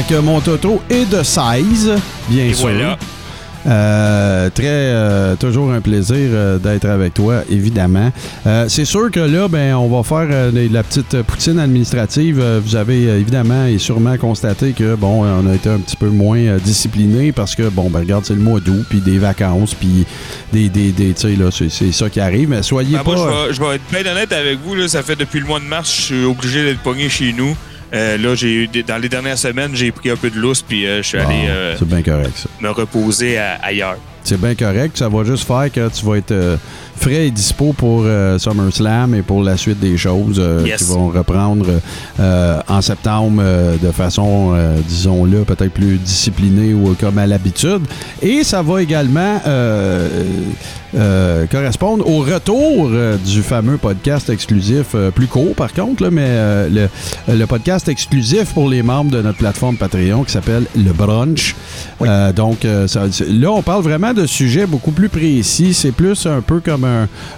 Fait 0.00 0.14
que 0.14 0.20
mon 0.20 0.40
Toto 0.40 0.80
est 0.88 1.04
de 1.10 1.22
16, 1.22 1.92
bien 2.30 2.44
Et 2.46 2.54
sûr. 2.54 2.68
voilà. 2.70 2.96
Euh, 3.66 4.48
très, 4.48 4.64
euh, 4.66 5.36
toujours 5.36 5.70
un 5.72 5.82
plaisir 5.82 6.16
euh, 6.16 6.56
d'être 6.58 6.86
avec 6.86 7.12
toi, 7.12 7.42
évidemment. 7.50 8.10
Euh, 8.46 8.64
c'est 8.68 8.86
sûr 8.86 9.10
que 9.10 9.20
là, 9.20 9.48
ben, 9.48 9.74
on 9.74 9.88
va 9.94 10.02
faire 10.02 10.26
euh, 10.34 10.68
la 10.72 10.82
petite 10.82 11.20
poutine 11.22 11.58
administrative. 11.58 12.40
Euh, 12.40 12.60
vous 12.64 12.76
avez 12.76 13.08
euh, 13.08 13.18
évidemment 13.20 13.66
et 13.66 13.76
sûrement 13.76 14.16
constaté 14.16 14.72
que 14.72 14.94
bon, 14.94 15.22
on 15.26 15.50
a 15.50 15.54
été 15.54 15.68
un 15.68 15.78
petit 15.80 15.96
peu 15.96 16.08
moins 16.08 16.38
euh, 16.38 16.58
discipliné 16.58 17.32
parce 17.32 17.54
que 17.54 17.68
bon, 17.68 17.90
ben 17.90 17.98
regarde, 18.00 18.24
c'est 18.24 18.32
le 18.34 18.40
mois 18.40 18.60
d'août, 18.60 18.86
puis 18.88 19.00
des 19.00 19.18
vacances, 19.18 19.74
puis 19.74 20.06
des, 20.54 20.70
des, 20.70 20.92
des 20.92 21.12
tu 21.12 21.20
sais 21.20 21.36
là, 21.36 21.50
c'est, 21.52 21.68
c'est 21.70 21.92
ça 21.92 22.08
qui 22.08 22.20
arrive. 22.20 22.48
Mais 22.48 22.62
soyez 22.62 22.96
Ben, 22.96 23.04
pas. 23.04 23.12
moi, 23.14 23.28
je 23.28 23.48
vais, 23.48 23.52
je 23.54 23.60
vais 23.60 23.74
être 23.74 23.82
bien 24.02 24.10
honnête 24.10 24.32
avec 24.32 24.60
vous. 24.64 24.74
Là, 24.76 24.88
ça 24.88 25.02
fait 25.02 25.16
depuis 25.16 25.40
le 25.40 25.46
mois 25.46 25.60
de 25.60 25.66
mars, 25.66 25.94
je 25.94 26.00
suis 26.00 26.24
obligé 26.24 26.64
d'être 26.64 26.80
pogné 26.80 27.10
chez 27.10 27.34
nous. 27.34 27.54
Euh, 27.92 28.16
là, 28.18 28.34
j'ai 28.34 28.52
eu 28.52 28.66
des- 28.68 28.82
dans 28.84 28.98
les 28.98 29.08
dernières 29.08 29.38
semaines, 29.38 29.72
j'ai 29.74 29.90
pris 29.90 30.10
un 30.10 30.16
peu 30.16 30.30
de 30.30 30.38
lousse, 30.38 30.62
puis 30.62 30.86
euh, 30.86 31.02
je 31.02 31.08
suis 31.08 31.18
Bon, 31.18 31.24
allé 31.26 31.48
euh, 31.48 31.76
c'est 31.78 31.88
bien 31.88 32.02
correct 32.02 32.32
ça. 32.36 32.48
me 32.60 32.70
reposer 32.70 33.36
à- 33.38 33.58
ailleurs. 33.62 33.96
C'est 34.22 34.40
bien 34.40 34.54
correct. 34.54 34.96
Ça 34.98 35.08
va 35.08 35.24
juste 35.24 35.44
faire 35.46 35.70
que 35.72 35.88
tu 35.88 36.04
vas 36.06 36.16
être 36.16 36.30
euh, 36.30 36.56
frais 37.00 37.26
et 37.26 37.30
dispo 37.30 37.72
pour 37.72 38.02
euh, 38.04 38.38
SummerSlam 38.38 39.14
et 39.14 39.22
pour 39.22 39.42
la 39.42 39.56
suite 39.56 39.80
des 39.80 39.96
choses 39.96 40.36
euh, 40.38 40.62
Yes. 40.66 40.78
qui 40.78 40.84
vont 40.92 41.08
reprendre 41.08 41.66
euh, 42.20 42.60
en 42.68 42.80
septembre 42.82 43.42
de 43.82 43.90
façon, 43.90 44.52
disons-le, 44.88 45.44
peut-être 45.44 45.72
plus 45.72 45.96
disciplinée 45.96 46.74
ou 46.74 46.94
comme 47.00 47.18
à 47.18 47.26
l'habitude. 47.26 47.82
Et 48.22 48.44
ça 48.44 48.62
va 48.62 48.82
également 48.82 49.38
correspondre 51.50 52.06
au 52.08 52.18
retour 52.20 52.90
du 53.24 53.42
fameux 53.42 53.76
podcast 53.78 54.28
exclusif, 54.30 54.94
plus 55.14 55.26
court 55.26 55.54
par 55.54 55.72
contre, 55.72 56.02
là, 56.02 56.10
mais 56.10 56.68
le, 56.68 56.88
le 57.28 57.44
podcast 57.46 57.88
exclusif 57.88 58.52
pour 58.52 58.68
les 58.68 58.82
membres 58.82 59.10
de 59.10 59.22
notre 59.22 59.38
plateforme 59.38 59.76
Patreon 59.76 60.24
qui 60.24 60.32
s'appelle 60.32 60.64
Le 60.76 60.92
Brunch. 60.92 61.54
Donc, 62.34 62.66
ça- 62.86 63.04
là, 63.28 63.52
on 63.52 63.62
parle 63.62 63.82
vraiment 63.82 64.12
de 64.12 64.26
sujets 64.26 64.66
beaucoup 64.66 64.90
plus 64.92 65.08
précis. 65.08 65.74
C'est 65.74 65.92
plus 65.92 66.26
un 66.26 66.40
peu 66.40 66.60
comme 66.60 66.84
un- 66.84 66.89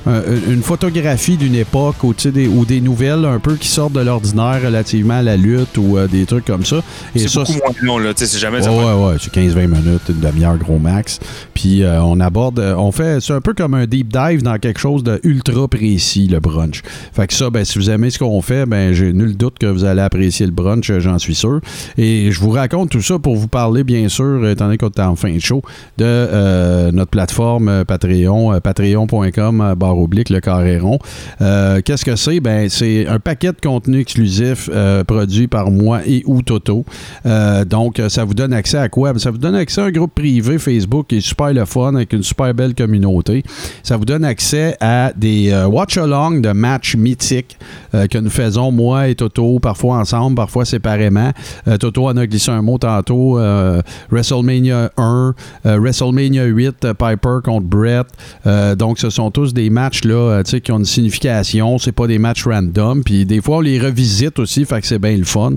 un- 0.06 0.22
une 0.48 0.62
photographie 0.62 1.36
d'une 1.36 1.54
époque 1.54 2.02
ou, 2.04 2.14
des, 2.14 2.46
ou 2.46 2.64
des 2.64 2.80
nouvelles 2.80 3.24
un 3.24 3.38
peu 3.38 3.54
qui 3.56 3.68
sortent 3.68 3.92
de 3.92 4.00
l'ordinaire 4.00 4.60
relativement 4.64 5.14
à 5.18 5.22
la 5.22 5.36
lutte 5.36 5.76
ou 5.78 5.96
euh, 5.98 6.06
des 6.08 6.26
trucs 6.26 6.44
comme 6.44 6.64
ça. 6.64 6.76
Et 7.14 7.20
C'est 7.26 7.34
beaucoup 7.38 7.52
moins 7.52 7.74
long, 7.82 7.98
là. 7.98 8.14
Tu 8.14 8.20
sais, 8.24 8.26
c'est 8.32 8.38
jamais 8.38 8.66
Ouais, 8.66 8.74
ouais, 8.74 9.04
ouais, 9.06 9.16
c'est 9.20 9.32
15-20 9.32 9.66
minutes, 9.66 10.02
une 10.08 10.20
demi-heure 10.20 10.56
gros 10.58 10.78
max. 10.78 11.18
Puis 11.54 11.82
euh, 11.82 12.02
on 12.02 12.20
aborde, 12.20 12.58
euh, 12.58 12.74
on 12.76 12.92
fait, 12.92 13.20
c'est 13.20 13.32
un 13.32 13.40
peu 13.40 13.54
comme 13.54 13.74
un 13.74 13.86
deep 13.86 14.12
dive 14.12 14.42
dans 14.42 14.58
quelque 14.58 14.80
chose 14.80 15.02
de 15.02 15.20
ultra 15.24 15.68
précis, 15.68 16.28
le 16.28 16.40
brunch. 16.40 16.82
Fait 17.12 17.26
que 17.26 17.34
ça, 17.34 17.50
ben, 17.50 17.64
si 17.64 17.78
vous 17.78 17.90
aimez 17.90 18.10
ce 18.10 18.18
qu'on 18.18 18.40
fait, 18.42 18.66
ben, 18.66 18.92
j'ai 18.92 19.12
nul 19.12 19.36
doute 19.36 19.58
que 19.58 19.66
vous 19.66 19.84
allez 19.84 20.00
apprécier 20.02 20.46
le 20.46 20.52
brunch, 20.52 20.90
j'en 20.98 21.18
suis 21.18 21.34
sûr. 21.34 21.60
Et 21.98 22.30
je 22.30 22.40
vous 22.40 22.50
raconte 22.50 22.90
tout 22.90 23.02
ça 23.02 23.18
pour 23.18 23.36
vous 23.36 23.48
parler, 23.48 23.84
bien 23.84 24.08
sûr, 24.08 24.46
étant 24.48 24.66
donné 24.66 24.78
qu'on 24.78 24.88
est 24.88 25.00
en 25.00 25.16
fin 25.16 25.32
de 25.32 25.38
show, 25.40 25.62
de 25.98 26.04
euh, 26.04 26.92
notre 26.92 27.10
plateforme 27.10 27.84
Patreon, 27.86 28.60
patreon.com, 28.60 29.22
barre 29.51 29.98
oblique, 29.98 30.31
le 30.31 30.40
carré 30.40 30.78
rond. 30.78 30.98
Euh, 31.40 31.81
Qu'est-ce 31.85 32.05
que 32.05 32.16
c'est? 32.16 32.40
Ben, 32.40 32.69
c'est 32.69 33.06
un 33.09 33.19
paquet 33.19 33.48
de 33.52 33.60
contenu 33.62 34.01
exclusif 34.01 34.69
euh, 34.73 35.02
produit 35.05 35.48
par 35.48 35.70
moi 35.70 36.01
et 36.06 36.23
ou 36.27 36.43
Toto. 36.43 36.85
Euh, 37.27 37.64
donc, 37.64 37.98
euh, 37.98 38.09
ça 38.09 38.24
vous 38.24 38.35
donne 38.35 38.52
accès 38.52 38.78
à 38.78 38.89
quoi? 38.89 39.12
Ben, 39.12 39.19
Ça 39.19 39.31
vous 39.31 39.39
donne 39.39 39.55
accès 39.55 39.81
à 39.81 39.85
un 39.85 39.90
groupe 39.90 40.14
privé 40.14 40.59
Facebook 40.59 41.06
qui 41.09 41.16
est 41.16 41.20
super 41.20 41.52
le 41.52 41.64
fun, 41.64 41.94
avec 41.94 42.12
une 42.12 42.23
super 42.23 42.52
belle 42.55 42.74
communauté. 42.74 43.43
Ça 43.82 43.97
vous 43.97 44.05
donne 44.05 44.24
accès 44.24 44.77
à 44.81 45.12
des 45.16 45.51
euh, 45.51 45.66
watch-along 45.66 46.40
de 46.43 46.51
matchs 46.52 46.97
mythiques 46.97 47.56
euh, 47.94 48.06
que 48.06 48.19
nous 48.19 48.31
faisons, 48.31 48.70
moi 48.70 49.09
et 49.09 49.14
Toto, 49.14 49.59
parfois 49.59 49.97
ensemble, 49.97 50.36
parfois 50.36 50.64
séparément. 50.64 51.31
Euh, 51.69 51.77
Toto 51.78 52.06
en 52.06 52.16
a 52.16 52.27
glissé 52.27 52.51
un 52.51 52.62
mot 52.62 52.78
tantôt. 52.78 53.39
euh, 53.39 53.81
WrestleMania 54.10 54.90
1, 54.97 55.35
euh, 55.66 55.78
WrestleMania 55.78 56.44
8, 56.44 56.85
euh, 56.85 56.94
Piper 56.94 57.39
contre 57.44 57.66
Brett. 57.66 58.06
Euh, 58.47 58.74
donc, 58.74 58.98
ce 58.98 59.10
sont 59.10 59.31
tous 59.32 59.52
des 59.52 59.68
matchs 59.70 60.04
là, 60.04 60.14
euh, 60.14 60.42
qui 60.42 60.70
ont 60.70 60.78
une 60.78 60.84
signification. 60.84 61.78
C'est 61.78 61.92
pas 61.92 62.06
des 62.06 62.18
matchs 62.18 62.44
random. 62.46 63.02
Puis 63.02 63.24
des 63.26 63.40
fois, 63.40 63.56
on 63.56 63.60
les 63.60 63.80
revisite 63.80 64.38
aussi, 64.38 64.64
fait 64.64 64.80
que 64.80 64.86
c'est 64.86 64.98
bien 65.00 65.16
le 65.16 65.24
fun 65.24 65.54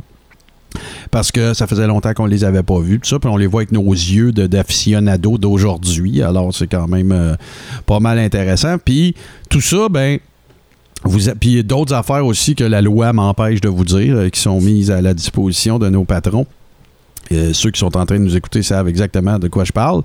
parce 1.10 1.32
que 1.32 1.54
ça 1.54 1.68
faisait 1.68 1.88
longtemps 1.88 2.14
qu'on 2.14 2.26
les 2.26 2.44
avait 2.44 2.64
pas 2.64 2.80
vus, 2.80 3.00
tout 3.00 3.08
ça, 3.08 3.18
puis 3.18 3.30
on 3.30 3.38
les 3.38 3.48
voit 3.48 3.62
avec 3.62 3.72
nos 3.72 3.90
yeux 3.92 4.34
de- 4.34 4.46
d'aficionado 4.46 5.38
d'aujourd'hui. 5.38 6.22
Alors, 6.22 6.54
c'est 6.54 6.68
quand 6.68 6.88
même 6.90 7.14
euh, 7.14 7.36
pas 7.86 8.02
mal 8.02 8.20
intéressant. 8.20 8.78
Puis 8.84 9.16
tout 9.50 9.62
ça, 9.62 9.88
ben. 9.90 10.20
Vous 11.08 11.30
puis 11.40 11.64
d'autres 11.64 11.94
affaires 11.94 12.26
aussi 12.26 12.56
que 12.56 12.64
la 12.64 12.82
loi 12.82 13.14
m'empêche 13.14 13.62
de 13.62 13.70
vous 13.70 13.86
dire, 13.86 14.16
euh, 14.18 14.30
qui 14.30 14.40
sont 14.42 14.60
mises 14.60 14.90
à 14.90 15.02
la 15.02 15.14
disposition 15.14 15.78
de 15.78 15.88
nos 15.88 16.04
patrons. 16.04 16.48
Euh, 17.32 17.54
ceux 17.54 17.72
qui 17.72 17.80
sont 17.80 17.96
en 17.98 18.06
train 18.06 18.18
de 18.18 18.24
nous 18.24 18.36
écouter 18.36 18.64
savent 18.64 18.88
exactement 18.88 19.40
de 19.40 19.48
quoi 19.48 19.64
je 19.64 19.72
parle. 19.72 20.02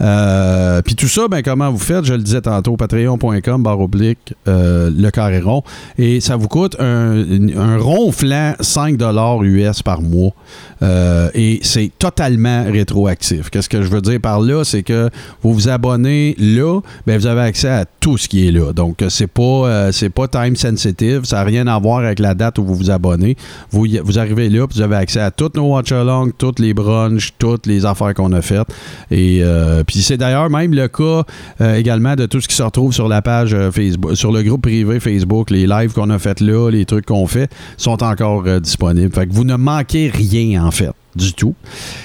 Euh, 0.00 0.80
Puis 0.82 0.94
tout 0.94 1.08
ça, 1.08 1.28
ben, 1.28 1.42
comment 1.42 1.70
vous 1.70 1.78
faites? 1.78 2.04
Je 2.04 2.14
le 2.14 2.22
disais 2.22 2.40
tantôt, 2.40 2.76
patreon.com, 2.76 3.62
barre 3.62 3.80
oblique, 3.80 4.34
euh, 4.48 4.90
le 4.94 5.10
carré 5.10 5.40
rond. 5.40 5.62
Et 5.98 6.20
ça 6.20 6.36
vous 6.36 6.48
coûte 6.48 6.76
un, 6.78 7.48
un 7.56 7.78
ronflant 7.78 8.54
5 8.60 8.98
US 9.42 9.82
par 9.82 10.00
mois. 10.02 10.32
Euh, 10.82 11.30
et 11.34 11.60
c'est 11.62 11.90
totalement 11.98 12.64
rétroactif. 12.64 13.50
Qu'est-ce 13.50 13.68
que 13.68 13.82
je 13.82 13.88
veux 13.88 14.00
dire 14.00 14.20
par 14.20 14.40
là? 14.40 14.64
C'est 14.64 14.82
que 14.82 15.10
vous 15.42 15.52
vous 15.52 15.68
abonnez 15.68 16.34
là, 16.38 16.80
ben, 17.06 17.18
vous 17.18 17.26
avez 17.26 17.42
accès 17.42 17.68
à 17.68 17.84
tout 18.00 18.18
ce 18.18 18.28
qui 18.28 18.48
est 18.48 18.50
là. 18.50 18.72
Donc, 18.72 19.02
euh, 19.02 19.08
c'est 19.08 19.28
pas, 19.28 19.42
euh, 19.42 19.92
c'est 19.92 20.10
pas 20.10 20.26
time 20.26 20.56
sensitive. 20.56 21.24
Ça 21.24 21.36
n'a 21.36 21.44
rien 21.44 21.66
à 21.66 21.78
voir 21.78 21.98
avec 21.98 22.18
la 22.18 22.34
date 22.34 22.58
où 22.58 22.64
vous 22.64 22.74
vous 22.74 22.90
abonnez. 22.90 23.36
Vous, 23.70 23.86
vous 24.02 24.18
arrivez 24.18 24.48
là, 24.48 24.66
vous 24.68 24.80
avez 24.80 24.96
accès 24.96 25.20
à 25.20 25.30
toutes 25.30 25.56
nos 25.56 25.72
watch-alongs, 25.72 26.30
toutes 26.36 26.58
les 26.58 26.74
brunchs, 26.74 27.32
toutes 27.38 27.66
les 27.66 27.86
affaires 27.86 28.14
qu'on 28.14 28.32
a 28.32 28.42
faites. 28.42 28.68
Et 29.10 29.42
puis 29.86 30.02
c'est 30.02 30.16
d'ailleurs 30.16 30.50
même 30.50 30.74
le 30.74 30.88
cas 30.88 31.24
également 31.60 32.16
de 32.16 32.26
tout 32.26 32.40
ce 32.40 32.48
qui 32.48 32.54
se 32.54 32.62
retrouve 32.62 32.92
sur 32.92 33.08
la 33.08 33.22
page 33.22 33.56
Facebook, 33.70 34.16
sur 34.16 34.32
le 34.32 34.42
groupe 34.42 34.62
privé 34.62 35.00
Facebook, 35.00 35.50
les 35.50 35.66
lives 35.66 35.92
qu'on 35.92 36.10
a 36.10 36.18
fait 36.18 36.40
là, 36.40 36.70
les 36.70 36.84
trucs 36.84 37.06
qu'on 37.06 37.26
fait 37.26 37.50
sont 37.76 38.02
encore 38.02 38.44
disponibles. 38.60 39.14
Fait 39.14 39.26
que 39.26 39.32
vous 39.32 39.44
ne 39.44 39.56
manquez 39.56 40.10
rien 40.12 40.64
en 40.64 40.71
fait. 40.72 40.90
Du 41.14 41.34
tout. 41.34 41.54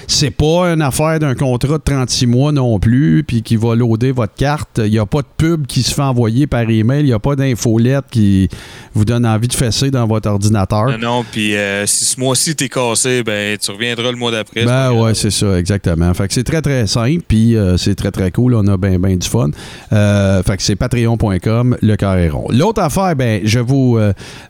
C'est 0.06 0.30
pas 0.30 0.66
une 0.66 0.82
affaire 0.82 1.18
d'un 1.18 1.34
contrat 1.34 1.78
de 1.78 1.82
36 1.82 2.26
mois 2.26 2.52
non 2.52 2.78
plus, 2.78 3.24
puis 3.26 3.42
qui 3.42 3.56
va 3.56 3.74
loader 3.74 4.12
votre 4.12 4.34
carte. 4.34 4.82
Il 4.84 4.90
n'y 4.90 4.98
a 4.98 5.06
pas 5.06 5.22
de 5.22 5.26
pub 5.34 5.66
qui 5.66 5.82
se 5.82 5.94
fait 5.94 6.02
envoyer 6.02 6.46
par 6.46 6.68
email. 6.68 7.00
Il 7.00 7.06
n'y 7.06 7.12
a 7.14 7.18
pas 7.18 7.34
d'infolette 7.34 8.04
qui 8.10 8.50
vous 8.92 9.06
donne 9.06 9.24
envie 9.24 9.48
de 9.48 9.54
fesser 9.54 9.90
dans 9.90 10.06
votre 10.06 10.28
ordinateur. 10.28 10.90
Non, 10.90 10.98
non, 10.98 11.24
puis 11.30 11.56
euh, 11.56 11.86
si 11.86 12.04
ce 12.04 12.20
mois-ci 12.20 12.54
t'es 12.54 12.68
cassé, 12.68 13.22
ben 13.22 13.56
tu 13.56 13.70
reviendras 13.70 14.10
le 14.10 14.18
mois 14.18 14.30
d'après. 14.30 14.66
Ben 14.66 14.92
ouais, 14.92 15.14
c'est 15.14 15.30
ça, 15.30 15.58
exactement. 15.58 16.12
Fait 16.12 16.28
que 16.28 16.34
c'est 16.34 16.44
très 16.44 16.60
très 16.60 16.86
simple, 16.86 17.22
puis 17.26 17.56
euh, 17.56 17.78
c'est 17.78 17.94
très 17.94 18.10
très 18.10 18.30
cool. 18.30 18.54
On 18.54 18.66
a 18.66 18.76
bien 18.76 18.98
ben 18.98 19.16
du 19.16 19.26
fun. 19.26 19.50
Euh, 19.92 20.42
fait 20.42 20.58
que 20.58 20.62
c'est 20.62 20.76
patreon.com, 20.76 21.78
le 21.80 21.96
carré 21.96 22.28
rond. 22.28 22.48
L'autre 22.50 22.82
affaire, 22.82 23.16
ben 23.16 23.40
je 23.44 23.60
vous, 23.60 23.98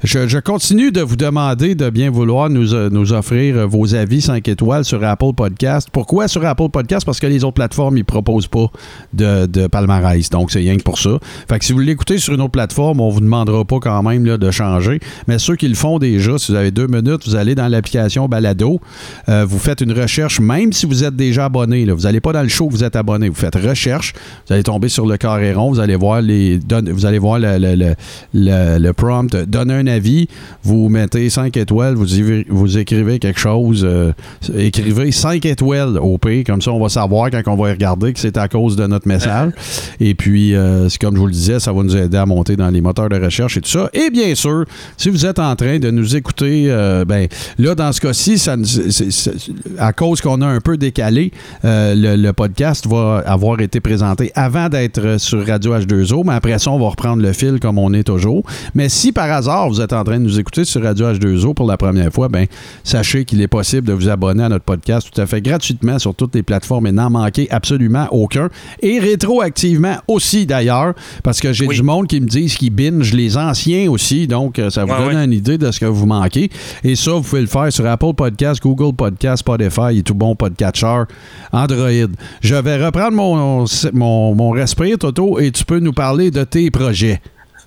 je, 0.03 0.27
je 0.27 0.39
continue 0.39 0.91
de 0.91 1.01
vous 1.01 1.17
demander 1.17 1.77
de 1.77 1.91
bien 1.91 2.11
vouloir 2.11 2.51
nous, 2.51 2.75
nous 2.91 3.13
offrir 3.13 3.69
vos 3.69 3.95
avis 3.95 4.21
5 4.21 4.48
étoiles 4.49 4.85
sur 4.85 5.03
Apple 5.05 5.33
Podcast. 5.37 5.89
Pourquoi 5.93 6.29
sur 6.29 6.45
Apple 6.45 6.69
Podcast? 6.71 7.05
Parce 7.07 7.21
que 7.21 7.27
les 7.27 7.45
autres 7.45 7.55
plateformes, 7.55 7.97
ils 7.97 8.05
proposent 8.05 8.47
pas 8.49 8.67
de, 9.13 9.47
de 9.47 9.67
palmarès. 9.67 10.29
Donc, 10.31 10.51
c'est 10.51 10.59
rien 10.61 10.77
que 10.77 10.83
pour 10.83 10.99
ça. 10.99 11.19
Fait 11.49 11.59
que 11.59 11.65
si 11.65 11.73
vous 11.73 11.79
l'écoutez 11.81 12.19
sur 12.19 12.35
une 12.35 12.41
autre 12.41 12.51
plateforme, 12.53 13.01
on 13.01 13.11
vous 13.11 13.21
demandera 13.21 13.65
pas 13.65 13.79
quand 13.81 14.03
même 14.03 14.25
là, 14.25 14.37
de 14.39 14.51
changer. 14.51 15.01
Mais 15.27 15.39
ceux 15.39 15.57
qui 15.57 15.69
le 15.69 15.75
font 15.75 15.99
déjà, 15.99 16.39
si 16.39 16.53
vous 16.53 16.59
avez 16.59 16.71
deux 16.71 16.87
minutes, 16.87 17.23
vous 17.27 17.37
allez 17.37 17.55
dans 17.55 17.69
l'application 17.69 18.27
Balado, 18.29 18.81
euh, 19.29 19.45
vous 19.49 19.59
faites 19.59 19.81
une 19.81 19.93
recherche, 19.93 20.41
même 20.41 20.73
si 20.73 20.87
vous 20.87 21.05
êtes 21.05 21.17
déjà 21.17 21.45
abonné. 21.47 21.85
Vous 21.87 22.03
n'allez 22.03 22.21
pas 22.21 22.33
dans 22.33 22.43
le 22.43 22.49
show, 22.49 22.69
vous 22.69 22.85
êtes 22.85 22.97
abonné. 22.97 23.29
Vous 23.29 23.35
faites 23.35 23.55
recherche, 23.57 24.15
vous 24.47 24.55
allez 24.55 24.63
tomber 24.63 24.89
sur 24.89 25.07
le 25.07 25.17
carré 25.17 25.53
rond, 25.53 25.71
vous 25.71 25.81
allez 25.81 25.97
voir 25.97 26.23
les 26.23 26.59
vous 26.93 27.07
allez 27.07 27.19
voir 27.19 27.39
le, 27.39 27.59
le- 27.59 28.79
le- 28.79 28.93
prompt, 28.93 29.35
donner 29.37 29.75
un 29.75 29.87
avis, 29.87 30.29
vous 30.63 30.89
mettez 30.89 31.29
5 31.31 31.57
étoiles, 31.57 31.95
vous, 31.95 32.07
vous 32.49 32.79
écrivez 32.79 33.19
quelque 33.19 33.39
chose, 33.39 33.83
euh, 33.85 34.13
écrivez 34.57 35.13
5 35.13 35.45
étoiles 35.47 35.99
au 35.99 36.19
P, 36.19 36.45
comme 36.45 36.63
ça 36.63 36.71
on 36.73 36.81
va 36.81 36.89
savoir 36.89 37.31
quand 37.31 37.43
on 37.47 37.57
va 37.57 37.71
y 37.71 37.73
regarder 37.73 38.13
que 38.13 38.21
c'est 38.21 38.37
à 38.37 38.49
cause 38.49 38.77
de 38.77 38.87
notre 38.87 39.09
message. 39.09 39.53
Et 40.01 40.15
puis, 40.15 40.55
euh, 40.55 40.89
c'est 40.89 40.99
comme 41.01 41.15
je 41.15 41.21
vous 41.21 41.27
le 41.27 41.33
disais, 41.33 41.59
ça 41.61 41.73
va 41.73 41.83
nous 41.83 41.97
aider 41.97 42.17
à 42.17 42.27
monter 42.27 42.57
dans 42.57 42.69
les 42.71 42.81
moteurs 42.81 43.09
de 43.09 43.17
recherche 43.21 43.57
et 43.57 43.61
tout 43.61 43.69
ça. 43.71 43.91
Et 43.93 44.11
bien 44.11 44.35
sûr, 44.35 44.65
si 44.97 45.09
vous 45.11 45.27
êtes 45.27 45.39
en 45.39 45.55
train 45.57 45.79
de 45.79 45.91
nous 45.91 46.15
écouter, 46.17 46.67
euh, 46.69 47.05
ben 47.05 47.27
là, 47.59 47.75
dans 47.75 47.91
ce 47.93 48.01
cas-ci, 48.01 48.39
ça, 48.39 48.57
nous- 48.57 48.65
c'est- 48.65 49.11
c'est- 49.11 49.33
à 49.79 49.93
cause 49.93 50.21
qu'on 50.21 50.41
a 50.43 50.47
un 50.47 50.61
peu 50.61 50.77
décalé, 50.77 51.33
euh, 51.65 51.95
le, 51.97 52.17
le 52.21 52.33
podcast 52.33 52.87
va 52.87 53.23
avoir 53.27 53.61
été 53.61 53.81
présenté 53.81 54.31
avant 54.35 54.69
d'être 54.69 55.19
sur 55.19 55.45
Radio 55.47 55.75
H2O, 55.75 56.23
mais 56.25 56.35
après 56.35 56.59
ça, 56.59 56.71
on 56.71 56.79
va 56.79 56.89
reprendre 56.89 57.23
le 57.23 57.33
fil 57.33 57.59
comme 57.61 57.79
on 57.79 57.93
est 57.93 58.05
toujours. 58.05 58.45
Mais 58.75 58.89
si 58.89 59.11
par 59.13 59.31
hasard, 59.31 59.69
vous 59.69 59.81
êtes 59.81 59.93
en 59.93 60.05
train 60.05 60.19
de 60.19 60.25
nous 60.25 60.39
écouter 60.39 60.65
sur 60.65 60.83
Radio 60.83 61.07
H2O 61.13 61.55
pour 61.55 61.67
la 61.67 61.77
première 61.77 62.13
fois, 62.13 62.29
ben 62.29 62.47
sachez 62.85 63.25
qu'il 63.25 63.41
est 63.43 63.49
possible 63.49 63.87
de 63.89 63.93
vous 63.93 64.09
abonner 64.09 64.28
abonner 64.29 64.45
à 64.45 64.49
notre 64.49 64.65
podcast 64.65 65.09
tout 65.13 65.21
à 65.21 65.27
fait 65.27 65.41
gratuitement 65.41 65.99
sur 65.99 66.15
toutes 66.15 66.35
les 66.35 66.43
plateformes 66.43 66.87
et 66.87 66.93
n'en 66.93 67.11
manquer 67.11 67.49
absolument 67.51 68.07
aucun. 68.11 68.49
Et 68.83 68.99
rétroactivement 68.99 69.97
aussi, 70.07 70.47
d'ailleurs, 70.47 70.95
parce 71.23 71.41
que 71.41 71.53
j'ai 71.53 71.67
Oui. 71.67 71.77
du 71.77 71.83
monde 71.83 72.07
qui 72.07 72.21
me 72.21 72.27
disent 72.27 72.57
qu'ils 72.57 72.71
binge 72.75 73.13
les 73.15 73.37
anciens 73.37 73.91
aussi, 73.91 74.27
donc 74.27 74.59
euh, 74.59 74.71
ça 74.71 74.85
vous 74.85 74.93
Ouais, 74.93 74.99
donne 75.07 75.17
ouais. 75.17 75.25
une 75.25 75.33
idée 75.33 75.59
de 75.59 75.71
ce 75.71 75.81
que 75.81 75.87
vous 75.87 76.07
manquez. 76.07 76.51
Et 76.85 76.95
ça, 76.97 77.13
vous 77.13 77.23
pouvez 77.23 77.41
le 77.41 77.47
faire 77.47 77.73
sur 77.73 77.87
Apple 77.87 78.15
Podcast, 78.15 78.63
Google 78.63 78.95
Podcast, 78.95 79.41
Spotify 79.41 79.99
et 79.99 80.03
tout 80.03 80.15
bon 80.15 80.35
podcatcher 80.35 81.05
Android. 81.53 82.09
Je 82.43 82.55
vais 82.55 82.85
reprendre 82.85 83.13
mon, 83.13 83.65
mon, 83.93 84.35
mon 84.35 84.51
respire, 84.51 84.99
Toto, 84.99 85.39
et 85.39 85.51
tu 85.51 85.65
peux 85.65 85.79
nous 85.81 85.93
parler 85.93 86.31
de 86.31 86.45
tes 86.45 86.71
projets. 86.71 87.21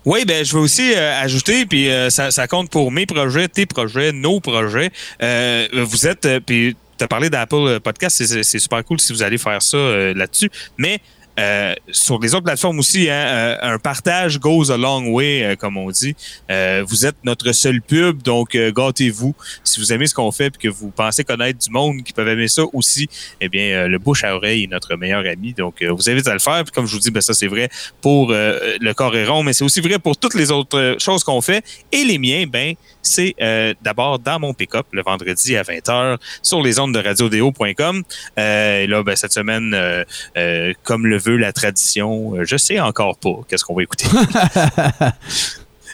Oui, 0.05 0.25
ben 0.25 0.43
je 0.43 0.53
veux 0.53 0.61
aussi 0.61 0.93
euh, 0.95 1.21
ajouter, 1.21 1.65
puis 1.65 1.89
euh, 1.89 2.09
ça, 2.09 2.31
ça 2.31 2.47
compte 2.47 2.69
pour 2.71 2.91
mes 2.91 3.05
projets, 3.05 3.47
tes 3.47 3.65
projets, 3.67 4.11
nos 4.11 4.39
projets. 4.39 4.89
Euh, 5.21 5.67
vous 5.73 6.07
êtes, 6.07 6.25
euh, 6.25 6.39
puis 6.39 6.75
tu 6.97 7.03
as 7.03 7.07
parlé 7.07 7.29
d'Apple 7.29 7.79
Podcast, 7.81 8.17
c'est- 8.17 8.25
c'est 8.27 8.43
c'est 8.43 8.59
super 8.59 8.83
cool 8.83 8.99
si 8.99 9.13
vous 9.13 9.21
allez 9.21 9.37
faire 9.37 9.61
ça 9.61 9.77
euh, 9.77 10.13
là-dessus, 10.15 10.49
mais 10.77 10.99
euh, 11.39 11.73
sur 11.91 12.19
les 12.19 12.33
autres 12.33 12.43
plateformes 12.43 12.79
aussi, 12.79 13.09
hein, 13.09 13.13
euh, 13.13 13.57
un 13.61 13.79
partage 13.79 14.39
goes 14.39 14.71
a 14.71 14.77
long 14.77 15.07
way, 15.09 15.43
euh, 15.43 15.55
comme 15.55 15.77
on 15.77 15.89
dit. 15.89 16.15
Euh, 16.49 16.83
vous 16.85 17.05
êtes 17.05 17.15
notre 17.23 17.51
seul 17.53 17.81
pub, 17.81 18.21
donc 18.21 18.55
gâtez-vous. 18.55 19.33
Si 19.63 19.79
vous 19.79 19.93
aimez 19.93 20.07
ce 20.07 20.13
qu'on 20.13 20.31
fait 20.31 20.53
et 20.55 20.57
que 20.57 20.67
vous 20.67 20.91
pensez 20.91 21.23
connaître 21.23 21.59
du 21.59 21.69
monde 21.69 22.03
qui 22.03 22.13
peuvent 22.13 22.27
aimer 22.27 22.47
ça 22.47 22.63
aussi, 22.73 23.07
eh 23.39 23.49
bien, 23.49 23.87
le 23.87 23.97
bouche 23.97 24.23
à 24.23 24.35
oreille 24.35 24.63
est 24.63 24.67
notre 24.67 24.95
meilleur 24.95 25.25
ami. 25.25 25.53
Donc, 25.53 25.83
vous 25.83 26.09
invite 26.09 26.27
à 26.27 26.33
le 26.33 26.39
faire. 26.39 26.63
Puis 26.63 26.71
comme 26.71 26.85
je 26.85 26.93
vous 26.93 26.99
dis, 26.99 27.11
ben, 27.11 27.21
ça, 27.21 27.33
c'est 27.33 27.47
vrai 27.47 27.69
pour 28.01 28.31
le 28.31 28.91
corps 28.93 29.15
est 29.15 29.25
rond, 29.25 29.43
mais 29.43 29.53
c'est 29.53 29.63
aussi 29.63 29.81
vrai 29.81 29.99
pour 29.99 30.17
toutes 30.17 30.33
les 30.33 30.51
autres 30.51 30.95
choses 30.99 31.23
qu'on 31.23 31.41
fait. 31.41 31.63
Et 31.91 32.03
les 32.03 32.17
miens, 32.17 32.45
ben, 32.47 32.75
c'est 33.01 33.35
euh, 33.41 33.73
d'abord 33.81 34.19
dans 34.19 34.39
mon 34.39 34.53
pick-up 34.53 34.87
le 34.91 35.01
vendredi 35.01 35.55
à 35.57 35.63
20h 35.63 36.17
sur 36.41 36.61
les 36.61 36.79
ondes 36.79 36.93
de 36.93 36.99
radiodéo.com. 36.99 38.03
Euh, 38.37 38.79
et 38.81 38.87
là, 38.87 39.03
ben, 39.03 39.15
cette 39.15 39.33
semaine, 39.33 39.73
euh, 39.73 40.73
comme 40.83 41.05
le 41.05 41.17
veut 41.17 41.37
la 41.37 41.53
tradition, 41.53 42.43
je 42.43 42.57
sais 42.57 42.79
encore 42.79 43.17
pas 43.17 43.39
qu'est-ce 43.47 43.65
qu'on 43.65 43.75
va 43.75 43.83
écouter. 43.83 44.05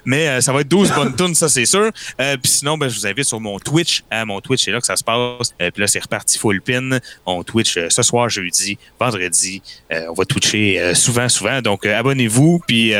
Mais 0.07 0.29
euh, 0.29 0.41
ça 0.41 0.53
va 0.53 0.61
être 0.61 0.69
12 0.69 0.93
bonnes 0.93 1.15
tunes, 1.15 1.35
ça 1.35 1.49
c'est 1.49 1.65
sûr. 1.65 1.91
Euh, 2.21 2.37
Puis 2.41 2.49
sinon, 2.49 2.77
ben, 2.77 2.87
je 2.87 2.97
vous 2.97 3.05
invite 3.05 3.25
sur 3.25 3.41
mon 3.41 3.59
Twitch. 3.59 4.03
Hein, 4.09 4.23
mon 4.23 4.39
Twitch, 4.39 4.63
c'est 4.63 4.71
là 4.71 4.79
que 4.79 4.85
ça 4.85 4.95
se 4.95 5.03
passe. 5.03 5.53
Euh, 5.61 5.69
Puis 5.69 5.81
là, 5.81 5.87
c'est 5.87 5.99
reparti 5.99 6.37
full 6.37 6.61
pin. 6.61 6.99
On 7.25 7.43
Twitch 7.43 7.77
ce 7.89 8.01
soir, 8.01 8.29
jeudi, 8.29 8.77
vendredi. 8.97 9.61
On 9.91 10.13
va 10.13 10.23
twitcher 10.23 10.93
souvent, 10.95 11.27
souvent. 11.27 11.61
Donc, 11.61 11.85
abonnez-vous. 11.85 12.61
Puis 12.65 12.93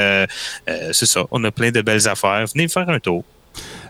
c'est 0.92 1.06
ça. 1.06 1.24
On 1.32 1.42
a 1.46 1.52
plein 1.52 1.72
de 1.72 1.82
belles 1.82 2.08
affaires. 2.10 2.46
Venez 2.54 2.68
faire 2.68 2.90
un 2.90 3.00
tour. 3.00 3.24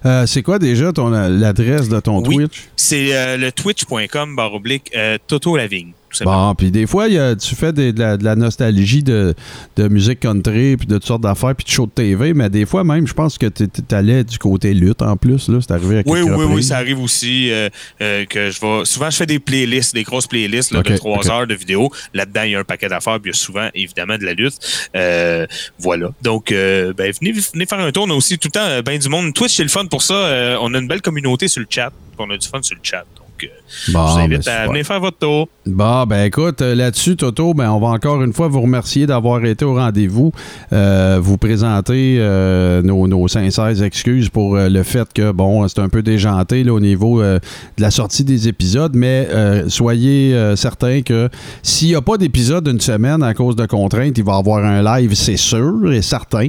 Euh, 0.07 0.25
c'est 0.25 0.41
quoi 0.41 0.57
déjà 0.57 0.93
ton 0.93 1.09
l'adresse 1.09 1.89
de 1.89 1.99
ton 1.99 2.21
Oui. 2.21 2.35
Twitch? 2.35 2.69
C'est 2.77 3.13
euh, 3.13 3.35
le 3.35 3.51
twitch.com 3.51 4.35
barre 4.35 4.53
oblique 4.53 4.89
euh, 4.95 5.17
Toto 5.27 5.57
Lavigne. 5.57 5.91
Bon, 6.25 6.55
puis 6.55 6.71
des 6.71 6.85
fois, 6.87 7.07
il 7.07 7.13
y 7.15 7.19
a- 7.19 7.35
tu 7.35 7.55
fais 7.55 7.73
des- 7.73 7.93
de, 7.93 7.99
la, 7.99 8.17
de 8.17 8.23
la 8.23 8.35
nostalgie 8.35 9.03
de, 9.03 9.33
de 9.75 9.87
musique 9.87 10.19
country, 10.19 10.77
puis 10.77 10.87
de 10.87 10.95
toutes 10.95 11.05
sortes 11.05 11.21
d'affaires, 11.21 11.55
puis 11.55 11.65
de 11.65 11.69
show 11.69 11.85
de 11.85 11.91
TV, 11.91 12.33
mais 12.33 12.49
des 12.49 12.65
fois 12.65 12.83
même, 12.83 13.07
je 13.07 13.13
pense 13.13 13.37
que 13.37 13.47
tu 13.47 13.67
allais 13.91 14.23
du 14.23 14.37
côté 14.37 14.73
lutte 14.73 15.01
en 15.01 15.17
plus, 15.17 15.49
là, 15.49 15.59
c'est 15.61 15.71
arrivé 15.73 15.99
à 15.99 16.03
Oui, 16.05 16.21
oui, 16.21 16.45
oui, 16.49 16.63
ça 16.63 16.77
arrive 16.77 16.99
aussi 17.01 17.51
euh, 17.51 17.69
euh, 18.01 18.25
que 18.25 18.49
je 18.51 18.59
vais. 18.61 18.85
Souvent, 18.85 19.09
je 19.09 19.17
fais 19.17 19.25
des 19.25 19.39
playlists, 19.39 19.93
des 19.93 20.03
grosses 20.03 20.27
playlists 20.27 20.71
là, 20.71 20.81
de 20.83 20.97
trois 20.97 21.29
heures 21.31 21.47
de 21.47 21.53
vidéos. 21.55 21.91
Là-dedans, 22.13 22.43
il 22.43 22.51
y 22.51 22.55
a 22.55 22.59
un 22.59 22.63
paquet 22.63 22.87
d'affaires, 22.89 23.19
puis 23.19 23.31
il 23.31 23.35
y 23.35 23.37
a 23.37 23.39
souvent, 23.39 23.69
évidemment, 23.73 24.17
de 24.17 24.25
la 24.25 24.33
lutte. 24.33 24.57
Euh, 24.95 25.45
voilà. 25.79 26.09
Donc, 26.21 26.49
ben, 26.51 26.93
venez, 27.21 27.31
venez 27.53 27.65
faire 27.65 27.79
un 27.79 27.91
tour. 27.91 28.05
On 28.07 28.11
a 28.11 28.15
aussi 28.15 28.37
tout 28.37 28.47
le 28.53 28.59
temps 28.59 28.81
ben 28.85 28.97
du 28.99 29.09
monde. 29.09 29.33
Twitch, 29.33 29.55
c'est 29.55 29.63
le 29.63 29.69
fun 29.69 29.85
pour 29.85 30.01
ça. 30.01 30.57
On 30.61 30.73
a 30.73 30.77
une 30.79 30.87
belle 30.87 31.01
communauté 31.01 31.47
sur 31.47 31.61
le 31.61 31.67
chat. 31.69 31.91
On 32.17 32.29
a 32.31 32.37
du 32.37 32.47
fun 32.47 32.61
sur 32.61 32.75
le 32.75 32.81
chat. 32.83 33.05
Donc, 33.15 33.26
euh, 33.43 33.91
Bon, 33.91 34.07
je 34.07 34.11
vous 34.11 34.17
ben, 34.17 34.23
invite 34.23 34.47
à 34.47 34.67
venir 34.67 34.85
faire 34.85 34.99
votre 34.99 35.17
tour. 35.17 35.49
Bon, 35.65 36.05
ben 36.05 36.25
écoute, 36.25 36.61
euh, 36.61 36.73
là-dessus, 36.73 37.17
Toto, 37.17 37.53
ben 37.53 37.69
on 37.69 37.79
va 37.79 37.87
encore 37.87 38.23
une 38.23 38.31
fois 38.31 38.47
vous 38.47 38.61
remercier 38.61 39.05
d'avoir 39.05 39.43
été 39.43 39.65
au 39.65 39.75
rendez-vous. 39.75 40.31
Euh, 40.71 41.19
vous 41.21 41.37
présenter 41.37 42.17
euh, 42.19 42.81
nos, 42.81 43.07
nos 43.07 43.27
sincères 43.27 43.81
excuses 43.81 44.29
pour 44.29 44.55
euh, 44.55 44.69
le 44.69 44.83
fait 44.83 45.11
que, 45.13 45.31
bon, 45.31 45.67
c'est 45.67 45.79
un 45.79 45.89
peu 45.89 46.01
déjanté 46.01 46.63
là, 46.63 46.73
au 46.73 46.79
niveau 46.79 47.21
de 47.21 47.39
la 47.77 47.91
sortie 47.91 48.23
des 48.23 48.47
épisodes, 48.47 48.95
mais 48.95 49.27
soyez 49.67 50.35
certains 50.55 51.01
que 51.01 51.29
s'il 51.63 51.89
n'y 51.89 51.95
a 51.95 52.01
pas 52.01 52.17
d'épisode 52.17 52.67
d'une 52.67 52.79
semaine 52.79 53.23
à 53.23 53.33
cause 53.33 53.55
de 53.55 53.65
contraintes, 53.65 54.17
il 54.17 54.23
va 54.23 54.33
y 54.33 54.37
avoir 54.37 54.63
un 54.63 54.81
live, 54.81 55.13
c'est 55.13 55.37
sûr 55.37 55.91
et 55.91 56.01
certain, 56.01 56.47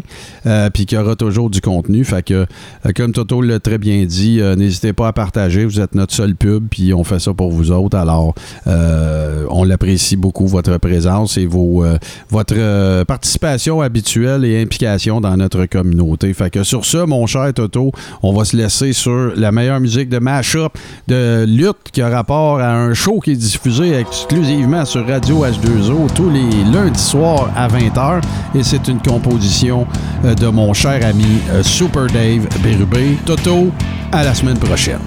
puis 0.72 0.86
qu'il 0.86 0.98
y 0.98 1.00
aura 1.00 1.16
toujours 1.16 1.50
du 1.50 1.60
contenu. 1.60 2.04
Fait 2.04 2.22
que, 2.24 2.46
comme 2.94 3.12
Toto 3.12 3.40
l'a 3.42 3.60
très 3.60 3.78
bien 3.78 4.04
dit, 4.04 4.40
n'hésitez 4.56 4.92
pas 4.92 5.08
à 5.08 5.12
partager. 5.12 5.64
Vous 5.64 5.80
êtes 5.80 5.94
notre 5.94 6.14
seul 6.14 6.34
pub, 6.34 6.68
on 6.94 7.04
fait 7.04 7.18
ça 7.18 7.32
pour 7.34 7.50
vous 7.50 7.70
autres. 7.70 7.96
Alors, 7.96 8.34
euh, 8.66 9.44
on 9.50 9.64
l'apprécie 9.64 10.16
beaucoup, 10.16 10.46
votre 10.46 10.76
présence 10.78 11.36
et 11.36 11.48
euh, 11.52 11.98
votre 12.30 12.54
euh, 12.56 13.04
participation 13.04 13.80
habituelle 13.80 14.44
et 14.44 14.62
implication 14.62 15.20
dans 15.20 15.36
notre 15.36 15.66
communauté. 15.66 16.32
Fait 16.34 16.50
que 16.50 16.62
sur 16.62 16.84
ce, 16.84 16.98
mon 16.98 17.26
cher 17.26 17.52
Toto, 17.54 17.92
on 18.22 18.32
va 18.32 18.44
se 18.44 18.56
laisser 18.56 18.92
sur 18.92 19.32
la 19.36 19.52
meilleure 19.52 19.80
musique 19.80 20.08
de 20.08 20.18
mashup, 20.18 20.72
de 21.06 21.44
lutte 21.46 21.90
qui 21.92 22.02
a 22.02 22.08
rapport 22.08 22.60
à 22.60 22.72
un 22.72 22.94
show 22.94 23.20
qui 23.20 23.32
est 23.32 23.36
diffusé 23.36 23.94
exclusivement 23.94 24.84
sur 24.84 25.06
Radio 25.06 25.44
H2O 25.44 26.12
tous 26.14 26.30
les 26.30 26.64
lundis 26.72 27.00
soirs 27.00 27.50
à 27.56 27.68
20h. 27.68 28.22
Et 28.54 28.62
c'est 28.62 28.88
une 28.88 29.00
composition 29.00 29.86
de 30.24 30.46
mon 30.48 30.72
cher 30.72 31.04
ami 31.04 31.38
Super 31.62 32.06
Dave 32.06 32.46
Bérubé. 32.62 33.18
Toto, 33.24 33.68
à 34.12 34.24
la 34.24 34.34
semaine 34.34 34.58
prochaine. 34.58 35.00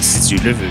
Si 0.00 0.20
Dieu 0.20 0.38
le 0.44 0.52
veut. 0.52 0.66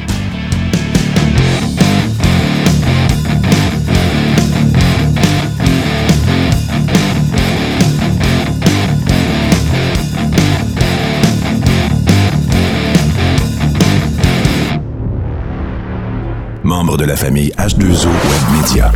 Membre 16.64 16.98
de 16.98 17.06
la 17.06 17.16
famille 17.16 17.52
H2O 17.58 18.08
Web 18.08 18.62
Media. 18.62 18.91